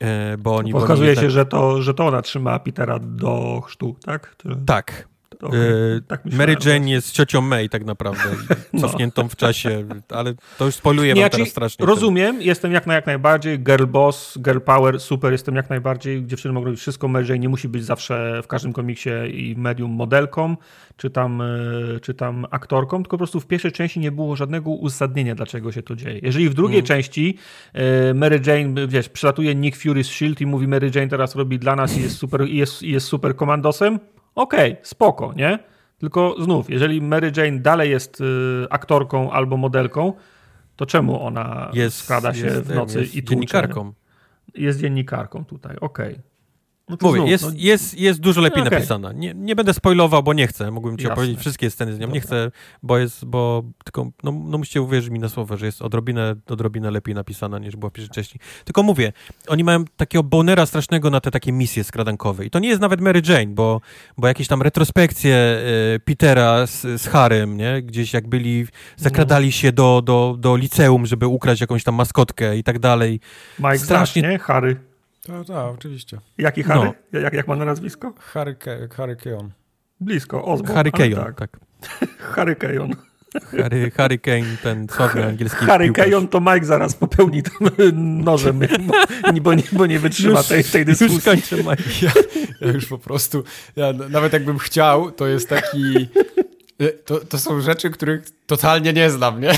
[0.00, 1.30] E, bo oni, Okazuje się, tak...
[1.30, 4.36] że, to, że to ona trzyma Petera do chrztu, tak?
[4.38, 4.48] Czy...
[4.66, 5.08] Tak,
[5.42, 8.24] Okay, tak Mary Jane jest ciocią May tak naprawdę,
[8.72, 8.80] no.
[8.80, 11.86] cofniętą w czasie, ale to już spoiluję wam teraz strasznie.
[11.86, 12.46] Rozumiem, ten.
[12.46, 16.64] jestem jak, na, jak najbardziej girl boss, girl power, super, jestem jak najbardziej, dziewczyny mogą
[16.64, 20.56] robić wszystko, Mary Jane nie musi być zawsze w każdym komiksie i medium modelką,
[20.96, 24.70] czy tam, e, czy tam aktorką, tylko po prostu w pierwszej części nie było żadnego
[24.70, 26.20] uzasadnienia, dlaczego się to dzieje.
[26.22, 26.86] Jeżeli w drugiej hmm.
[26.86, 27.38] części
[27.72, 30.44] e, Mary Jane, wiesz, przylatuje Nick Fury z S.H.I.E.L.D.
[30.44, 33.06] i mówi Mary Jane teraz robi dla nas i jest super, i jest, i jest
[33.06, 33.98] super komandosem,
[34.36, 35.58] okej, okay, spoko, nie?
[35.98, 38.24] Tylko znów, jeżeli Mary Jane dalej jest y,
[38.70, 40.12] aktorką albo modelką,
[40.76, 43.34] to czemu ona jest, skrada się jest, w nocy jest i tłucze?
[43.34, 43.92] dziennikarką.
[44.54, 46.12] Jest dziennikarką tutaj, okej.
[46.12, 46.35] Okay.
[46.88, 47.50] No Mówię, znów, jest, no...
[47.54, 48.70] jest, jest dużo lepiej okay.
[48.70, 49.12] napisana.
[49.12, 50.70] Nie, nie będę spoilował, bo nie chcę.
[50.70, 51.12] Mógłbym ci Jasne.
[51.12, 52.00] opowiedzieć wszystkie sceny z nią.
[52.00, 52.14] Dobra.
[52.14, 52.50] Nie chcę,
[52.82, 56.90] bo jest, bo tylko, no, no musicie uwierzyć mi na słowo, że jest odrobinę, odrobinę
[56.90, 58.40] lepiej napisana niż była wcześniej.
[58.64, 59.12] Tylko mówię,
[59.48, 62.44] oni mają takiego bonera strasznego na te takie misje skradankowe.
[62.44, 63.80] I to nie jest nawet Mary Jane, bo,
[64.18, 65.62] bo jakieś tam retrospekcje
[65.96, 67.82] y, Petera z, z Harem, nie?
[67.82, 68.66] Gdzieś jak byli,
[68.96, 73.20] zakradali się do, do, do liceum, żeby ukraść jakąś tam maskotkę i tak dalej.
[73.58, 74.22] Mike Strasznie...
[74.22, 74.38] Znasz, nie?
[74.38, 74.85] Harry.
[75.26, 76.18] Tak, tak, oczywiście.
[76.38, 76.92] Jaki Harry?
[77.12, 77.20] No.
[77.20, 78.14] Jak, jak ma na nazwisko?
[78.18, 78.56] Harry,
[78.96, 79.50] Harry Keon.
[80.00, 80.74] Blisko, Osborne.
[80.74, 81.38] Harry Keon, tak.
[81.38, 81.60] tak.
[82.34, 82.94] Harry Keon.
[83.50, 87.70] Harry, Harry Kane, ten sławny angielski Harry Keon to Mike zaraz popełni tym
[88.24, 88.92] nożem, bo,
[89.40, 91.14] bo, nie, bo nie wytrzyma już, tej, tej dyskusji.
[91.14, 91.82] Już skończę, Mike.
[92.02, 92.12] Ja,
[92.60, 93.44] ja, już po prostu,
[93.76, 96.08] ja, nawet jakbym chciał, to jest taki...
[97.04, 99.52] To, to są rzeczy, których totalnie nie znam, nie?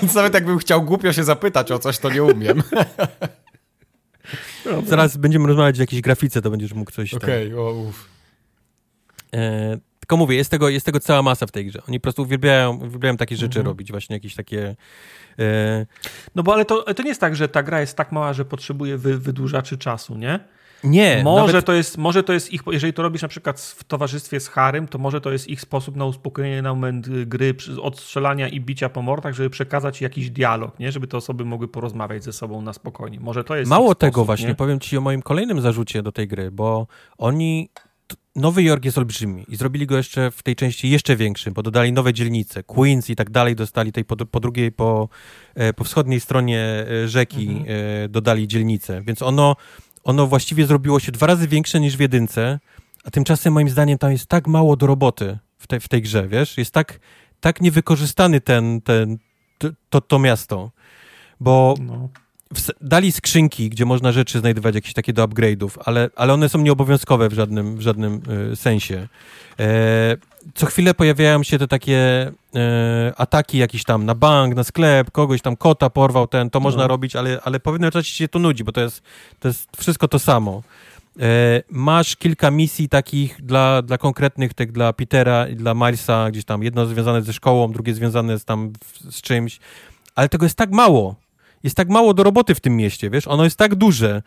[0.00, 2.62] Więc nawet jakbym chciał głupio się zapytać o coś, to nie umiem.
[4.86, 8.08] Zaraz będziemy rozmawiać o jakiejś grafice, to będziesz mógł coś Okej, okay, uff.
[9.34, 11.82] E, Tylko mówię, jest tego, jest tego cała masa w tej grze.
[11.88, 13.66] Oni po prostu uwielbiają, uwielbiają takie rzeczy Mhm.
[13.66, 14.76] robić, właśnie jakieś takie...
[15.38, 15.86] E,
[16.34, 18.44] No bo ale to, to nie jest tak, że ta gra jest tak mała, że
[18.44, 20.40] potrzebuje wy, wydłużaczy czasu, nie?
[20.84, 23.84] Nie, Może, nawet, to jest, może to jest ich, jeżeli to robisz na przykład w
[23.84, 27.54] towarzystwie z Harym, to może to jest ich sposób na uspokojenie na moment y, gry,
[27.54, 30.92] przy- od strzelania i bicia po mordach, żeby przekazać jakiś dialog, nie?
[30.92, 33.20] Żeby te osoby mogły porozmawiać ze sobą na spokojnie.
[33.20, 34.54] Może to jest Mało tego sposób, właśnie, nie?
[34.54, 36.86] powiem ci o moim kolejnym zarzucie do tej gry, bo
[37.18, 37.68] oni...
[38.36, 41.92] Nowy Jork jest olbrzymi i zrobili go jeszcze w tej części jeszcze większym, bo dodali
[41.92, 45.08] nowe dzielnice, Queens i tak dalej, dostali tej po, po drugiej, po,
[45.54, 46.60] e, po wschodniej stronie
[47.04, 47.66] e, rzeki Mhm.
[48.04, 49.56] e, dodali dzielnice, więc ono,
[50.04, 52.60] ono właściwie zrobiło się dwa razy większe niż w jedynce,
[53.04, 56.28] a tymczasem moim zdaniem tam jest tak mało do roboty w, tej w tej grze,
[56.28, 57.00] wiesz, jest tak,
[57.40, 59.18] tak niewykorzystany ten, ten,
[59.58, 60.70] to, to, to miasto,
[61.40, 62.08] bo No.
[62.80, 67.28] dali skrzynki, gdzie można rzeczy znajdować, jakieś takie do upgrade'ów, ale, ale one są nieobowiązkowe
[67.28, 68.22] w żadnym, w żadnym
[68.52, 69.08] y, sensie.
[69.60, 70.16] E,
[70.54, 71.98] co chwilę pojawiają się te takie
[72.54, 76.82] e, ataki jakieś tam na bank, na sklep, kogoś tam kota porwał, ten, to można
[76.82, 76.88] No.
[76.88, 79.02] robić, ale, ale po pewnym czasie się to nudzi, bo to jest,
[79.40, 80.62] to jest wszystko to samo.
[81.20, 86.44] E, masz kilka misji takich dla, dla konkretnych, tych dla Petera i dla Milesa, gdzieś
[86.44, 89.58] tam jedno związane ze szkołą, drugie związane z tam w- z czymś,
[90.14, 91.14] ale tego jest tak mało.
[91.62, 93.28] Jest tak mało do roboty w tym mieście, wiesz?
[93.28, 94.22] Ono jest tak duże.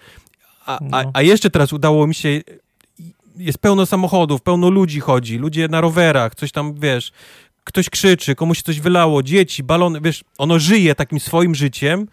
[0.66, 1.12] A, a, No.
[1.14, 2.42] a jeszcze teraz udało mi się.
[3.38, 7.12] Jest pełno samochodów, pełno ludzi chodzi, ludzie na rowerach, coś tam, wiesz,
[7.64, 12.08] ktoś krzyczy, komuś coś wylało, dzieci, balony, wiesz, ono żyje takim swoim życiem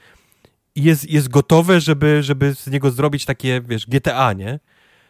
[0.75, 4.60] i jest, jest gotowe, żeby, żeby z niego zrobić takie, wiesz, GTA, nie?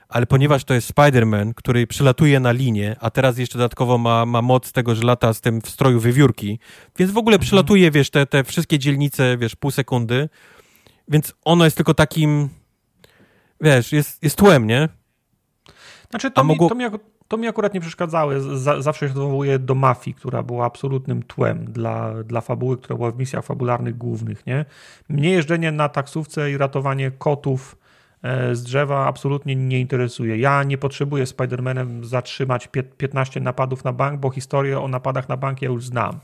[0.09, 4.43] Ale ponieważ to jest Spider-Man, który przylatuje na linię, a teraz jeszcze dodatkowo ma, ma
[4.43, 6.59] moc tego, że lata z tym w stroju wywiórki,
[6.99, 10.29] więc w ogóle przylatuje, wiesz, te, te wszystkie dzielnice, wiesz, pół sekundy,
[11.09, 12.49] więc ono jest tylko takim,
[13.61, 14.89] wiesz, jest, jest tłem, nie?
[16.13, 16.85] Znaczy, to, A mi, mogło- to, mi,
[17.29, 17.81] to mi akurat nie.
[18.41, 22.97] Z- Za, zawsze się odwołuję do mafii, która była absolutnym tłem dla, dla fabuły, która
[22.97, 24.47] była w misjach fabularnych głównych.
[24.47, 24.65] Nie?
[25.09, 27.77] Mnie jeżdżenie na taksówce i ratowanie kotów
[28.23, 30.37] e, z drzewa absolutnie nie interesuje.
[30.39, 35.37] Ja nie potrzebuję Spider-Manem zatrzymać pie- 15 napadów na bank, bo historię o napadach na
[35.37, 36.19] bank ja już znam.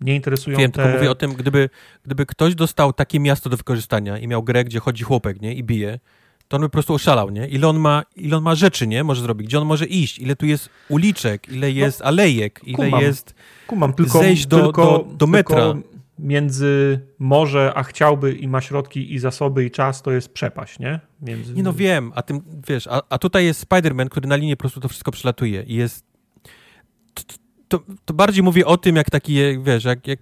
[0.00, 0.82] Mnie interesują Wiem, te...
[0.82, 1.70] tylko mówię o tym, gdyby,
[2.04, 5.64] gdyby ktoś dostał takie miasto do wykorzystania i miał grę, gdzie chodzi chłopek, nie, i
[5.64, 5.98] bije,
[6.48, 7.48] to on by po prostu oszalał, nie?
[7.48, 10.36] Ile on ma, ile on ma rzeczy, nie, może zrobić, gdzie on może iść, ile
[10.36, 13.00] tu jest uliczek, ile jest alejek, ile kumam.
[13.02, 13.34] jest...
[13.66, 15.56] Kumam, tylko, zejść do- tylko, do- do metra.
[15.72, 20.78] Tylko między może, a chciałby i ma środki i zasoby i czas, to jest przepaść,
[20.78, 21.00] nie?
[21.22, 21.54] Między...
[21.54, 24.60] Nie no wiem, a tym, wiesz, a, a tutaj jest Spider-Man, który na linię po
[24.60, 26.06] prostu to wszystko przelatuje i jest...
[27.14, 27.22] To,
[27.68, 30.18] to, to bardziej mówię o tym, jak taki, wiesz, jak, jak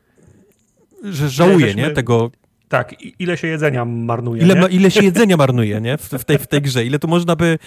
[1.04, 2.30] że żałuje, nie, tego,
[2.68, 5.98] Tak, ile się jedzenia marnuje, Ile, ma, ile się jedzenia marnuje, nie?
[5.98, 6.84] W, w, tej, w tej grze.
[6.84, 7.58] Ile tu można by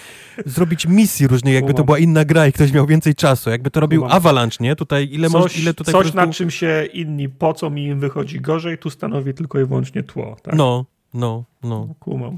[0.45, 3.49] zrobić misji różnych, jakby to była inna gra i ktoś miał więcej czasu.
[3.49, 4.05] Jakby to robił.
[4.05, 4.75] Avalanche, nie?
[4.75, 6.17] Tutaj ile, coś, moż, ile tutaj coś prostu...
[6.17, 10.37] nad czym się inni pocą i im wychodzi gorzej, tu stanowi tylko i wyłącznie tło.
[10.43, 10.55] Tak?
[10.55, 11.95] No, no, no.
[11.99, 12.37] Kumam.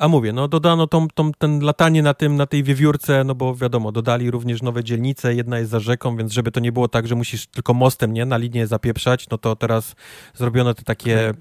[0.00, 3.54] A mówię, no dodano tą, tą, ten latanie na, tym, na tej wiewiórce, no bo
[3.54, 7.06] wiadomo, dodali również nowe dzielnice, jedna jest za rzeką, więc żeby to nie było tak,
[7.06, 9.94] że musisz tylko mostem, nie, na linię zapieprzać, no to teraz
[10.34, 11.34] zrobiono te takie e,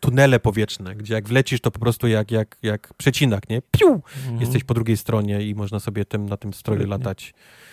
[0.00, 3.62] tunele powietrzne, gdzie jak wlecisz, to po prostu jak, jak, jak przecinak, nie?
[3.70, 4.00] Piu!
[4.16, 4.40] Mhm.
[4.40, 7.34] Jesteś po drugiej stronie i można sobie tym, na tym stroju latać.
[7.34, 7.67] e,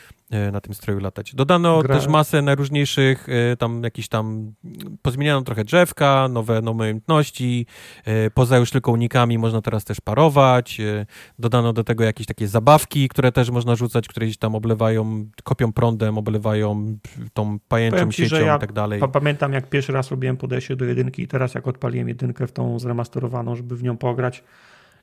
[0.51, 1.35] Na tym stroju latać.
[1.35, 4.53] Dodano Gra- też masę najróżniejszych, e, tam jakiś tam,
[5.01, 7.65] pozmieniano trochę drzewka, nowe, nowe umiejętności,
[8.05, 11.05] e, poza już tylko unikami można teraz też parować, e,
[11.39, 15.73] dodano do tego jakieś takie zabawki, które też można rzucać, które gdzieś tam oblewają, kopią
[15.73, 16.97] prądem, oblewają
[17.33, 18.99] tą pajęczą ci, siecią ja i tak dalej.
[18.99, 22.51] Pa- Pamiętam, jak pierwszy raz robiłem podejście do jedynki i teraz jak odpaliłem jedynkę w
[22.51, 24.43] tą zremasterowaną, żeby w nią pograć,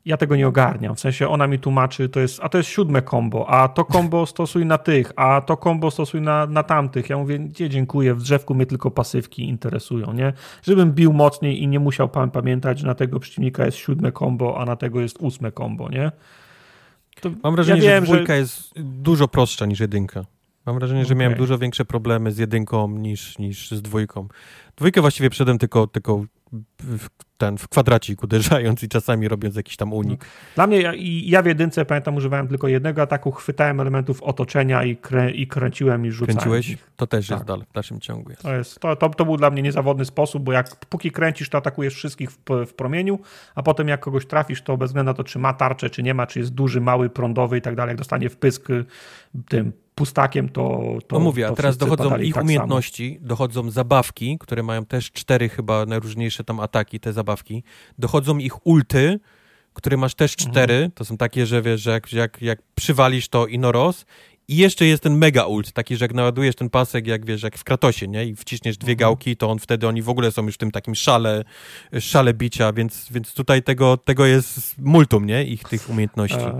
[0.04, 0.94] ja tego nie ogarniam.
[0.94, 4.26] W sensie ona mi tłumaczy, to jest, a to jest siódme combo, a to combo
[4.26, 7.10] stosuj na tych, a to combo stosuj na, na tamtych.
[7.10, 10.32] Ja mówię, gdzie dziękuję, w drzewku mnie tylko pasywki interesują, nie?
[10.62, 14.60] Żebym bił mocniej i nie musiał pan pamiętać, że na tego przeciwnika jest siódme combo,
[14.60, 16.12] a na tego jest ósme combo, nie?
[17.20, 20.24] To Mam wrażenie, ja wiem, że dwójka jest dużo prostsza niż jedynka.
[20.66, 21.42] Mam wrażenie, że miałem Okej.
[21.42, 24.28] dużo większe problemy z jedynką niż, niż z dwójką.
[24.76, 26.24] Dwójkę właściwie przedem tylko, tylko
[26.78, 27.08] w,
[27.38, 30.24] ten, w kwadracik uderzając i czasami robiąc jakiś tam unik.
[30.54, 34.84] Dla mnie, ja, i ja w jedynce pamiętam, używałem tylko jednego ataku, chwytałem elementów otoczenia
[34.84, 36.36] i, krę, i kręciłem i rzucałem.
[36.36, 36.68] Kręciłeś?
[36.68, 36.90] ich.
[36.96, 37.46] To też jest Tak.
[37.46, 38.30] dalej w dalszym ciągu.
[38.30, 38.42] Jest.
[38.42, 41.58] To, jest, to, to, to był dla mnie niezawodny sposób, bo jak póki kręcisz, to
[41.58, 43.18] atakujesz wszystkich w, w promieniu,
[43.54, 46.14] a potem jak kogoś trafisz, to bez względu na to, czy ma tarczę, czy nie
[46.14, 48.84] ma, czy jest duży, mały, prądowy i tak dalej, jak dostanie wpysk y,
[49.48, 50.80] tym pustakiem, to.
[51.06, 55.12] to No mówię, a to teraz dochodzą ich tak umiejętności, dochodzą zabawki, które mają też
[55.12, 57.62] cztery chyba najróżniejsze tam ataki, te zabawki.
[57.98, 59.20] Dochodzą ich ulty,
[59.72, 60.50] które masz też Mhm.
[60.50, 60.90] cztery.
[60.94, 64.04] To są takie, że wiesz, że jak, jak, jak przywalisz to inoros
[64.52, 67.58] I jeszcze jest ten mega ult, taki, że jak naładujesz ten pasek, jak wiesz, jak
[67.58, 68.26] w Kratosie, nie?
[68.26, 68.98] I wciśniesz dwie Mhm.
[68.98, 71.44] gałki, to on wtedy, oni w ogóle są już w tym takim szale,
[72.00, 75.44] szale bicia, więc, więc tutaj tego, tego jest multum, nie?
[75.44, 76.38] Ich tych umiejętności.
[76.38, 76.54] E,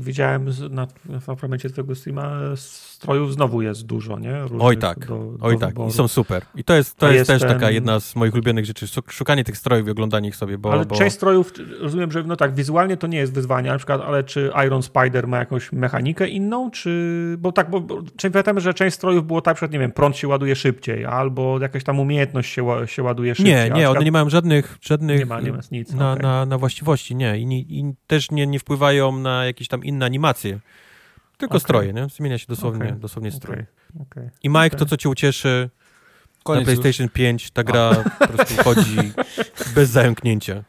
[0.00, 4.40] widziałem na, w fragmencie twojego streama strojów znowu jest dużo, nie?
[4.40, 5.88] Różnych Oj tak, do, do oj tak, wyboru.
[5.88, 6.42] i są super.
[6.54, 9.10] I to jest, to jest jest też ten- taka jedna z moich ulubionych rzeczy, szuk-
[9.12, 10.72] szukanie tych strojów i oglądanie ich sobie, bo...
[10.72, 10.96] Ale bo...
[10.96, 14.50] część strojów, rozumiem, że no tak, wizualnie to nie jest wyzwanie, na przykład, ale czy
[14.66, 17.27] Iron Spider ma jakąś mechanikę inną, czy...
[17.36, 20.28] Bo tak, bo, bo pamiętamy, że część strojów było tak, że nie wiem, prąd się
[20.28, 23.54] ładuje szybciej, albo jakaś tam umiejętność się, się ładuje szybciej.
[23.54, 25.92] Nie, a nie, one przykład nie mają żadnych, żadnych Nie ma, nie ma nic.
[25.92, 26.22] na, okej.
[26.22, 27.38] na, na właściwości, nie.
[27.38, 30.60] I, nie, i też nie, nie wpływają na jakieś tam inne animacje.
[31.36, 31.60] Tylko Okej.
[31.60, 32.08] stroje, nie?
[32.08, 33.54] Zmienia się dosłownie, Okej, dosłownie strój.
[33.54, 33.66] Okej,
[34.00, 34.30] okej.
[34.42, 35.70] I Mike, to co cię ucieszy,
[36.44, 36.80] Koniec na już.
[36.80, 38.96] PlayStation 5 ta gra po prostu chodzi
[39.74, 40.64] bez zająknięcia.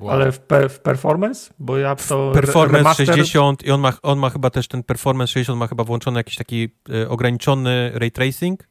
[0.00, 0.10] Wow.
[0.10, 1.54] Ale w, pe, w performance?
[1.58, 2.32] Bo ja to...
[2.34, 5.84] Performance remaster- 60 i on ma, on ma chyba też ten Performance 60 ma chyba
[5.84, 8.68] włączony jakiś taki e, ograniczony ray tracing,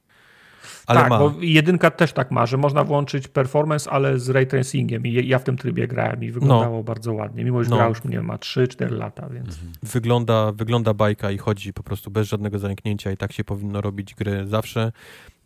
[0.87, 1.19] ale tak, ma.
[1.19, 5.05] bo jedynka też tak ma, że można włączyć performance, ale z ray tracingiem.
[5.05, 7.43] I ja w tym trybie grałem i wyglądało bardzo ładnie.
[7.43, 7.75] Mimo, że No.
[7.75, 9.47] gra już nie wiem, ma 3-4 lata, więc...
[9.47, 9.71] Mhm.
[9.83, 14.15] wygląda, wygląda bajka i chodzi po prostu bez żadnego zająknięcia i tak się powinno robić
[14.15, 14.91] gry zawsze.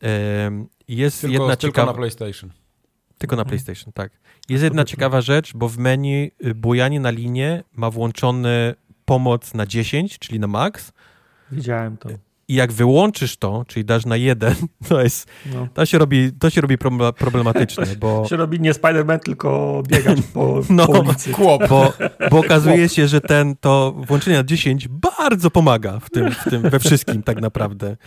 [0.02, 1.92] Em, Jest tylko, jedna tylko ciekawa...
[1.92, 2.50] na PlayStation.
[3.18, 3.50] Tylko na Mhm.
[3.50, 4.12] PlayStation, tak.
[4.50, 9.66] Jest jedna ciekawa rzecz, bo w menu y, bujanie na linię ma włączony pomoc na
[9.66, 10.92] 10, czyli na max.
[11.52, 12.10] Widziałem to.
[12.50, 14.56] I jak wyłączysz to, czyli dasz na 1,
[14.90, 15.68] to jest, No.
[15.74, 20.18] to się robi, to się robi proble- problematyczne, bo, się robi nie Spider-Man, tylko biegać
[20.34, 20.88] po, No.
[20.88, 21.32] po ulicy.
[21.32, 21.68] Kłop.
[21.70, 21.94] bo,
[22.32, 26.62] bo okazuje się, że ten, to włączenie na 10 bardzo pomaga w tym, w tym
[26.62, 27.98] we wszystkim tak naprawdę.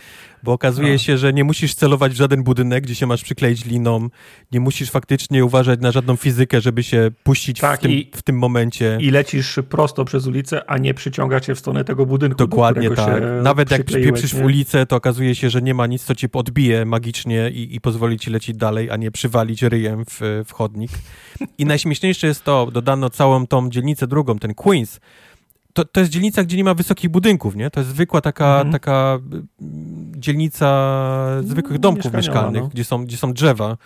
[0.43, 0.97] Bo okazuje A.
[0.97, 4.07] się, że nie musisz celować w żaden budynek, gdzie się masz przykleić liną,
[4.51, 8.21] nie musisz faktycznie uważać na żadną fizykę, żeby się puścić Tak, w, tym, i- w
[8.21, 8.97] tym momencie.
[9.01, 12.37] I lecisz prosto przez ulicę, a nie przyciąga cię w stronę tego budynku.
[12.37, 13.43] do Dokładnie którego tak.
[13.43, 16.85] Nawet jak przypieprzysz w ulicę, to okazuje się, że nie ma nic, co ci odbije
[16.85, 20.91] magicznie i, i pozwoli ci lecieć dalej, a nie przywalić ryjem w, w chodnik.
[21.57, 24.99] I najśmieszniejsze jest to, dodano całą tą dzielnicę drugą, ten Queens.
[25.73, 27.69] To, to jest dzielnica, gdzie nie ma wysokich budynków, nie?
[27.69, 28.71] To jest zwykła taka, Mhm.
[28.71, 29.65] taka y,
[30.17, 30.67] dzielnica
[31.43, 32.69] zwykłych Mm, domków mieszkalnych, no.
[32.69, 33.77] gdzie, są, gdzie są drzewa.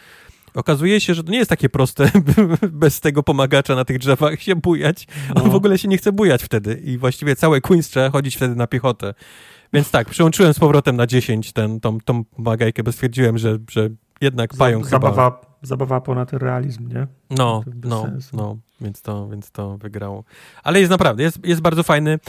[0.53, 2.11] Okazuje się, że to nie jest takie proste
[2.72, 5.07] bez tego pomagacza na tych drzewach się bujać.
[5.35, 5.51] On No.
[5.51, 8.67] w ogóle się nie chce bujać wtedy i właściwie całe Queens trzeba chodzić wtedy na
[8.67, 9.14] piechotę.
[9.73, 13.89] Więc tak, przełączyłem z powrotem na 10 ten, tą, tą pomagajkę, bo stwierdziłem, że, że
[14.22, 15.07] jednak pająk chyba...
[15.09, 17.07] zabawa, zabawa ponad realizm, nie?
[17.30, 18.38] No, no, sensu.
[18.38, 20.23] no, więc to, więc to wygrało.
[20.63, 22.19] Ale jest naprawdę, jest, jest bardzo fajny.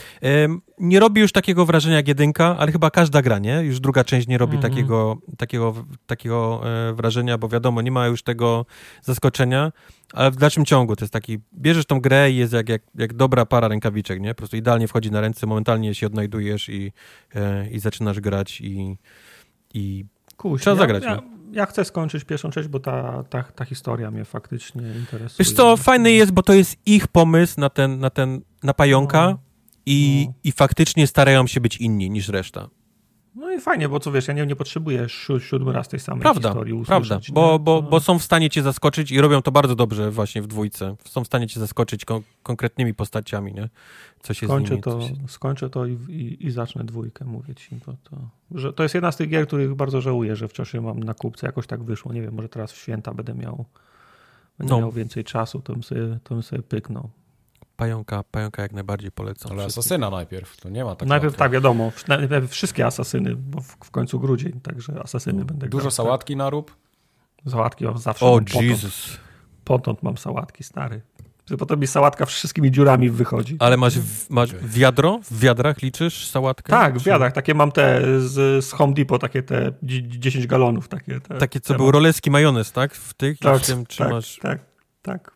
[0.78, 3.54] Nie robi już takiego wrażenia jak jedynka, ale chyba każda gra, nie?
[3.62, 4.72] Już druga część nie robi Mhm.
[4.72, 5.74] takiego, takiego,
[6.06, 6.60] takiego
[6.90, 8.66] e, wrażenia, bo wiadomo, nie ma już tego
[9.02, 9.72] zaskoczenia,
[10.12, 13.14] ale w dalszym ciągu to jest taki, bierzesz tą grę i jest jak, jak, jak
[13.14, 14.28] dobra para rękawiczek, nie?
[14.34, 16.92] Po prostu idealnie wchodzi na ręce, momentalnie się odnajdujesz i,
[17.34, 18.96] e, i zaczynasz grać i,
[19.74, 20.04] i
[20.36, 21.22] Kuś, Trzeba ja, zagrać, Ja, no.
[21.56, 25.36] Ja chcę skończyć pierwszą część, bo ta, ta, ta historia mnie faktycznie interesuje.
[25.38, 29.26] Wiesz co, fajny jest, bo to jest ich pomysł na ten, na ten, na pająka
[29.30, 29.38] No.
[29.86, 30.34] i, No.
[30.44, 32.68] i faktycznie starają się być inni niż reszta.
[33.34, 36.20] No i fajnie, bo co wiesz, ja nie, nie potrzebuję si- siódmy raz tej samej
[36.22, 37.08] Prawda, historii usłyszeć.
[37.08, 37.90] prawda, bo, bo, No.
[37.90, 40.96] bo są w stanie cię zaskoczyć i robią to bardzo dobrze właśnie w dwójce.
[41.04, 43.68] Są w stanie cię zaskoczyć kon- konkretnymi postaciami, nie?
[44.26, 44.82] Co się z Skończę nimi...
[44.82, 45.14] to, się...
[45.28, 47.76] skończę to i, i, i zacznę dwójkę, mówię ci.
[47.86, 48.16] Bo to,
[48.50, 51.14] że to jest jedna z tych gier, których bardzo żałuję, że wciąż je mam na
[51.14, 51.46] kupce.
[51.46, 52.12] Jakoś tak wyszło.
[52.12, 53.64] Nie wiem, może teraz w święta będę miał,
[54.58, 54.80] będę No.
[54.80, 57.10] miał więcej czasu, to bym, sobie, to bym sobie pyknął.
[57.76, 59.52] Pająka, pająka jak najbardziej polecam.
[59.52, 59.80] Ale wszystkim.
[59.80, 61.44] Asasyna najpierw, to nie ma tak Najpierw łatwo.
[61.44, 65.90] tak, wiadomo, najpierw wszystkie asasyny, bo w, w końcu grudzień, także asasyny będę Dużo grał.
[65.90, 66.70] sałatki narób.
[67.36, 67.52] Tak.
[67.52, 68.26] Sałatki mam zawsze.
[68.26, 69.16] O, potąd, Jezus.
[69.64, 71.00] potąd mam sałatki, stary.
[71.50, 73.56] Że Potem mi sałatka wszystkimi dziurami wychodzi.
[73.58, 75.20] Ale masz, w, masz wiadro?
[75.30, 76.70] W wiadrach liczysz sałatkę?
[76.70, 77.32] Tak, w wiadrach.
[77.32, 80.88] Takie mam te z, z Home Depot, takie te dzie- 10 galonów.
[80.88, 81.92] Takie, te, Takie, co te był mam.
[81.94, 82.94] roleski majonez, tak?
[82.94, 83.38] W tych?
[83.38, 84.38] Tak, I w tym, czy tak, masz...
[84.42, 84.58] tak,
[85.02, 85.35] tak.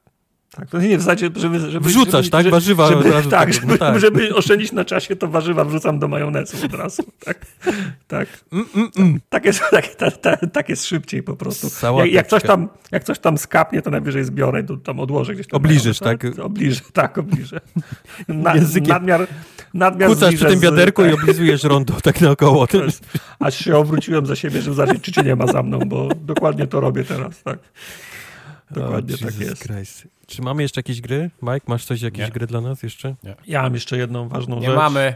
[0.51, 1.71] Tak, nie w zasadzie, żeby...
[1.71, 2.43] żeby Wrzucasz, żeby, tak?
[2.43, 4.01] Żeby, Warzywa żeby, od razu tak, tak, żeby, no tak.
[4.01, 7.03] żeby oszczędzić na czasie, to warzywa wrzucam do majonezu od razu.
[7.25, 7.47] Tak,
[8.09, 8.29] tak.
[8.53, 9.21] Mm, mm, mm.
[9.29, 11.69] Tak jest, tak, tak, tak, tak jest szybciej po prostu.
[11.99, 15.47] Jak, jak, coś tam, jak coś tam skapnie, to najwyżej zbiorę, to tam odłożę gdzieś
[15.47, 15.57] tam.
[15.57, 16.45] Obliżysz, majonez, tak?
[16.45, 17.61] Obliżę, tak, obliżę.
[18.29, 18.55] Na,
[18.89, 19.27] nadmiar,
[19.75, 21.11] nadmiar Kucasz przy tym wiaderku tak.
[21.11, 22.67] i oblizujesz rondo tak naokoło.
[22.85, 26.09] Jest- Aż się obróciłem za siebie, żeby zobaczyć, czy cię nie ma za mną, bo
[26.15, 27.59] dokładnie to robię teraz, tak.
[28.71, 29.63] Dokładnie O, tak jest.
[29.63, 30.20] Christ.
[30.31, 31.31] Czy mamy jeszcze jakieś gry?
[31.43, 32.31] Mike, masz coś, jakieś Nie.
[32.31, 33.15] gry dla nas jeszcze?
[33.47, 34.77] Ja mam jeszcze jedną ważną Nie rzecz.
[34.77, 35.15] mamy.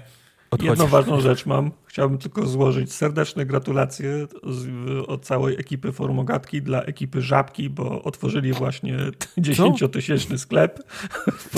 [0.50, 0.68] Odchodź.
[0.70, 1.70] Jedną ważną rzecz mam.
[1.86, 4.68] Chciałbym tylko złożyć serdeczne gratulacje z,
[5.08, 8.96] od całej ekipy Formogatki dla ekipy Żabki, bo otworzyli właśnie
[9.38, 10.82] 10-tysięczny sklep
[11.26, 11.56] w,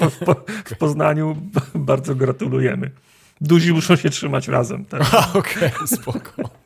[0.00, 0.34] w,
[0.70, 1.36] w, Poznaniu.
[1.74, 2.90] Bardzo gratulujemy.
[3.40, 4.84] Duzi muszą się trzymać razem.
[4.84, 5.02] Tak.
[5.12, 6.65] A, okej, spoko.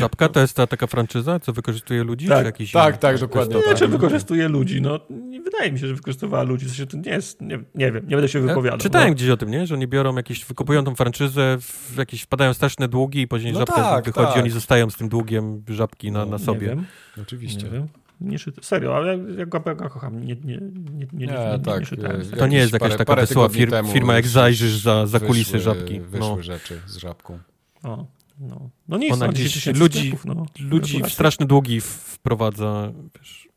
[0.00, 2.28] Żabka to jest ta taka franczyza, co wykorzystuje ludzi?
[2.28, 3.56] Tak, czy jakiś tak, tak, dokładnie.
[3.68, 4.80] Nie, czy wykorzystuje ludzi?
[4.82, 6.66] No, nie wydaje mi się, że wykorzystywała ludzi.
[6.66, 8.78] W sensie to nie jest, nie, nie wiem, nie będę się Ja wypowiadał.
[8.78, 9.14] Czytałem no.
[9.14, 9.66] gdzieś o tym, nie?
[9.66, 13.58] Że oni biorą jakieś, wykupują tą franczyzę, w jakieś wpadają straszne długi i później No
[13.58, 14.36] żabka tak, wychodzi, tak.
[14.42, 16.66] oni zostają z tym długiem żabki na, na Nie sobie.
[16.68, 16.84] wiem,
[17.22, 17.64] Oczywiście.
[17.64, 17.86] nie wiem.
[18.20, 20.20] Nie czyta, serio, ale ja go, ja go kocham.
[20.26, 20.60] Nie, nie, nie, nie,
[20.96, 22.20] nie, nie, nie, tak, nie czytałem.
[22.20, 23.48] e, To nie jest jakieś jakaś taka wesoła
[23.92, 26.00] firma, jak zajrzysz za, za kulisy wyszły- żabki.
[26.00, 26.42] Wyszły No.
[26.42, 27.38] rzeczy z żabką.
[27.82, 28.06] O,
[28.42, 28.70] no.
[28.88, 30.46] no nic, Ona no, gdzieś 10 tysięcy ludzi- sklepów, no.
[30.60, 33.48] Ludzi w straszne długi wprowadza, wiesz,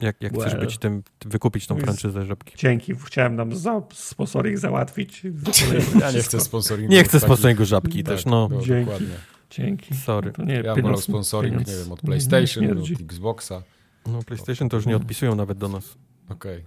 [0.00, 0.60] jak, jak chcesz Well.
[0.66, 2.56] być tym, wykupić tą franczyzę żabki.
[2.58, 5.22] Dzięki, chciałem nam za sponsoring załatwić.
[6.00, 6.92] Ja nie chcę sponsoringu.
[6.92, 8.48] Nie chcę sponsoringu żabki Tak, też, no.
[8.50, 8.84] no, Dzięki.
[8.84, 9.14] dokładnie.
[9.50, 9.94] Dzięki.
[9.96, 10.32] Sorry.
[10.32, 13.00] To nie, Ja bym pieniądz- wolał sponsoring, pieniądz nie wiem, od PlayStation, nie od.
[13.00, 13.62] Xboxa.
[14.06, 15.94] No PlayStation to już nie odpisują nawet do nas.
[16.28, 16.64] Okej.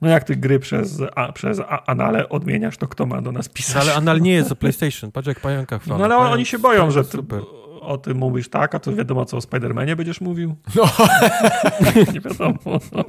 [0.00, 3.48] No jak ty gry przez, a, przez a, anale odmieniasz, to kto ma do nas
[3.48, 3.74] pisać?
[3.74, 5.12] No, ale Anal nie jest za PlayStation.
[5.12, 5.98] Patrz jak pająka chwalą.
[5.98, 7.42] No ale Pająk- oni się boją, że ty super.
[7.80, 10.56] o tym mówisz tak, a to wiadomo co o Spidermanie będziesz mówił.
[10.74, 10.82] No.
[12.14, 12.58] nie wiadomo.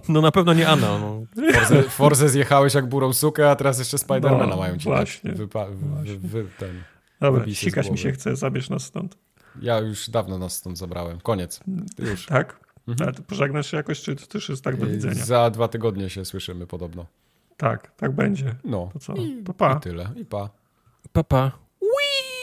[0.10, 1.00] No na pewno nie Anal.
[1.02, 1.22] No.
[1.54, 5.32] Forze, Forze zjechałeś jak burą sukę, a teraz jeszcze Spidermana No, mają ci właśnie.
[5.32, 5.40] dać.
[5.40, 5.68] Wypa-
[6.04, 6.84] wy, wy, ten.
[7.22, 9.18] Dobra, sikać mi się chce, zabierz nas stąd.
[9.62, 11.20] Ja już dawno nas stąd zabrałem.
[11.22, 11.60] Koniec.
[12.00, 12.26] Już.
[12.26, 12.60] Tak?
[12.88, 13.10] Mhm.
[13.10, 15.26] Ale pożegnasz się jakoś, czy to też jest tak do widzenia?
[15.26, 17.06] Za dwa tygodnie się słyszymy podobno.
[17.58, 18.56] Tak, tak będzie.
[18.64, 18.90] No.
[18.94, 19.14] To co?
[19.46, 19.78] To pa.
[19.78, 20.10] I tyle.
[20.16, 20.50] I pa.
[21.12, 21.52] Papa.
[21.82, 22.37] Ale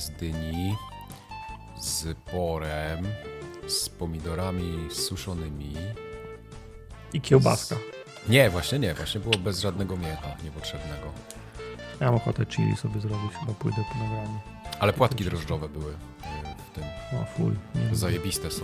[0.00, 0.76] z dyni,
[1.80, 3.06] z porem,
[3.66, 5.74] z pomidorami suszonymi.
[7.12, 7.76] I kiełbaska.
[8.28, 11.12] Nie, właśnie nie, właśnie było bez żadnego mięcha niepotrzebnego.
[12.00, 14.40] Ja mam ochotę chili sobie zrobić, chyba pójdę po nagraniu.
[14.80, 16.51] Ale płatki drożdżowe były y.
[17.12, 17.52] O fuj.
[17.74, 17.96] Nie.
[17.96, 18.62] Zajebiste są.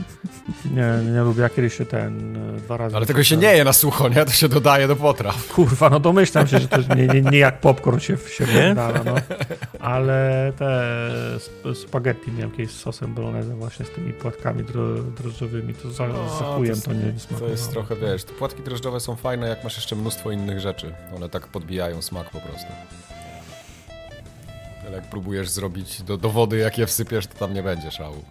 [0.76, 1.42] nie, nie lubię.
[1.42, 2.96] Ja kiedyś się ten e, dwa razy...
[2.96, 4.24] Ale tego się nie je na sucho, nie?
[4.24, 5.48] To się dodaje do potraw.
[5.48, 9.14] Kurwa, no domyślam się, że to nie, nie, nie jak popcorn się, się wygląda, no.
[9.80, 10.82] Ale te
[11.46, 16.06] sp- spaghetti miałem kiedyś z sosem bolognese właśnie z tymi płatkami dro, drożdżowymi, to za,
[16.08, 17.50] No, za chujem jest- to nie To smakowało.
[17.50, 20.94] jest trochę, wiesz, te płatki drożdżowe są fajne, jak masz jeszcze mnóstwo innych rzeczy.
[21.16, 22.66] One tak podbijają smak po prostu.
[24.90, 28.24] Ale jak próbujesz zrobić do, do wody, jak je wsypiesz, to tam nie będzie szału.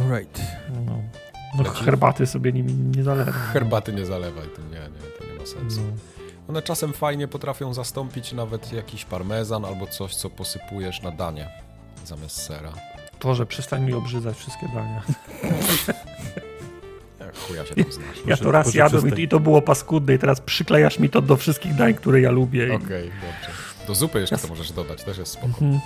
[0.00, 0.40] Alright.
[0.86, 1.02] No,
[1.58, 3.34] no herbaty sobie nimi nie zalewam.
[3.34, 5.80] Herbaty nie zalewaj, to nie, nie, to nie ma sensu.
[5.80, 5.92] No.
[6.48, 11.48] One czasem fajnie potrafią zastąpić nawet jakiś parmezan albo coś, co posypujesz na danie
[12.04, 12.72] zamiast sera.
[13.22, 15.02] Boże, przestań mi obrzydzać wszystkie dania.
[17.20, 18.16] Jak chuja się tam znasz.
[18.26, 21.74] Ja to raz jadłem i, to było paskudne i teraz przyklejasz mi to do wszystkich
[21.74, 22.66] dań, które ja lubię.
[22.68, 23.67] i- Okej, dobrze.
[23.88, 25.46] Do zupy jeszcze to możesz dodać, też jest spoko.
[25.46, 25.80] Mhm.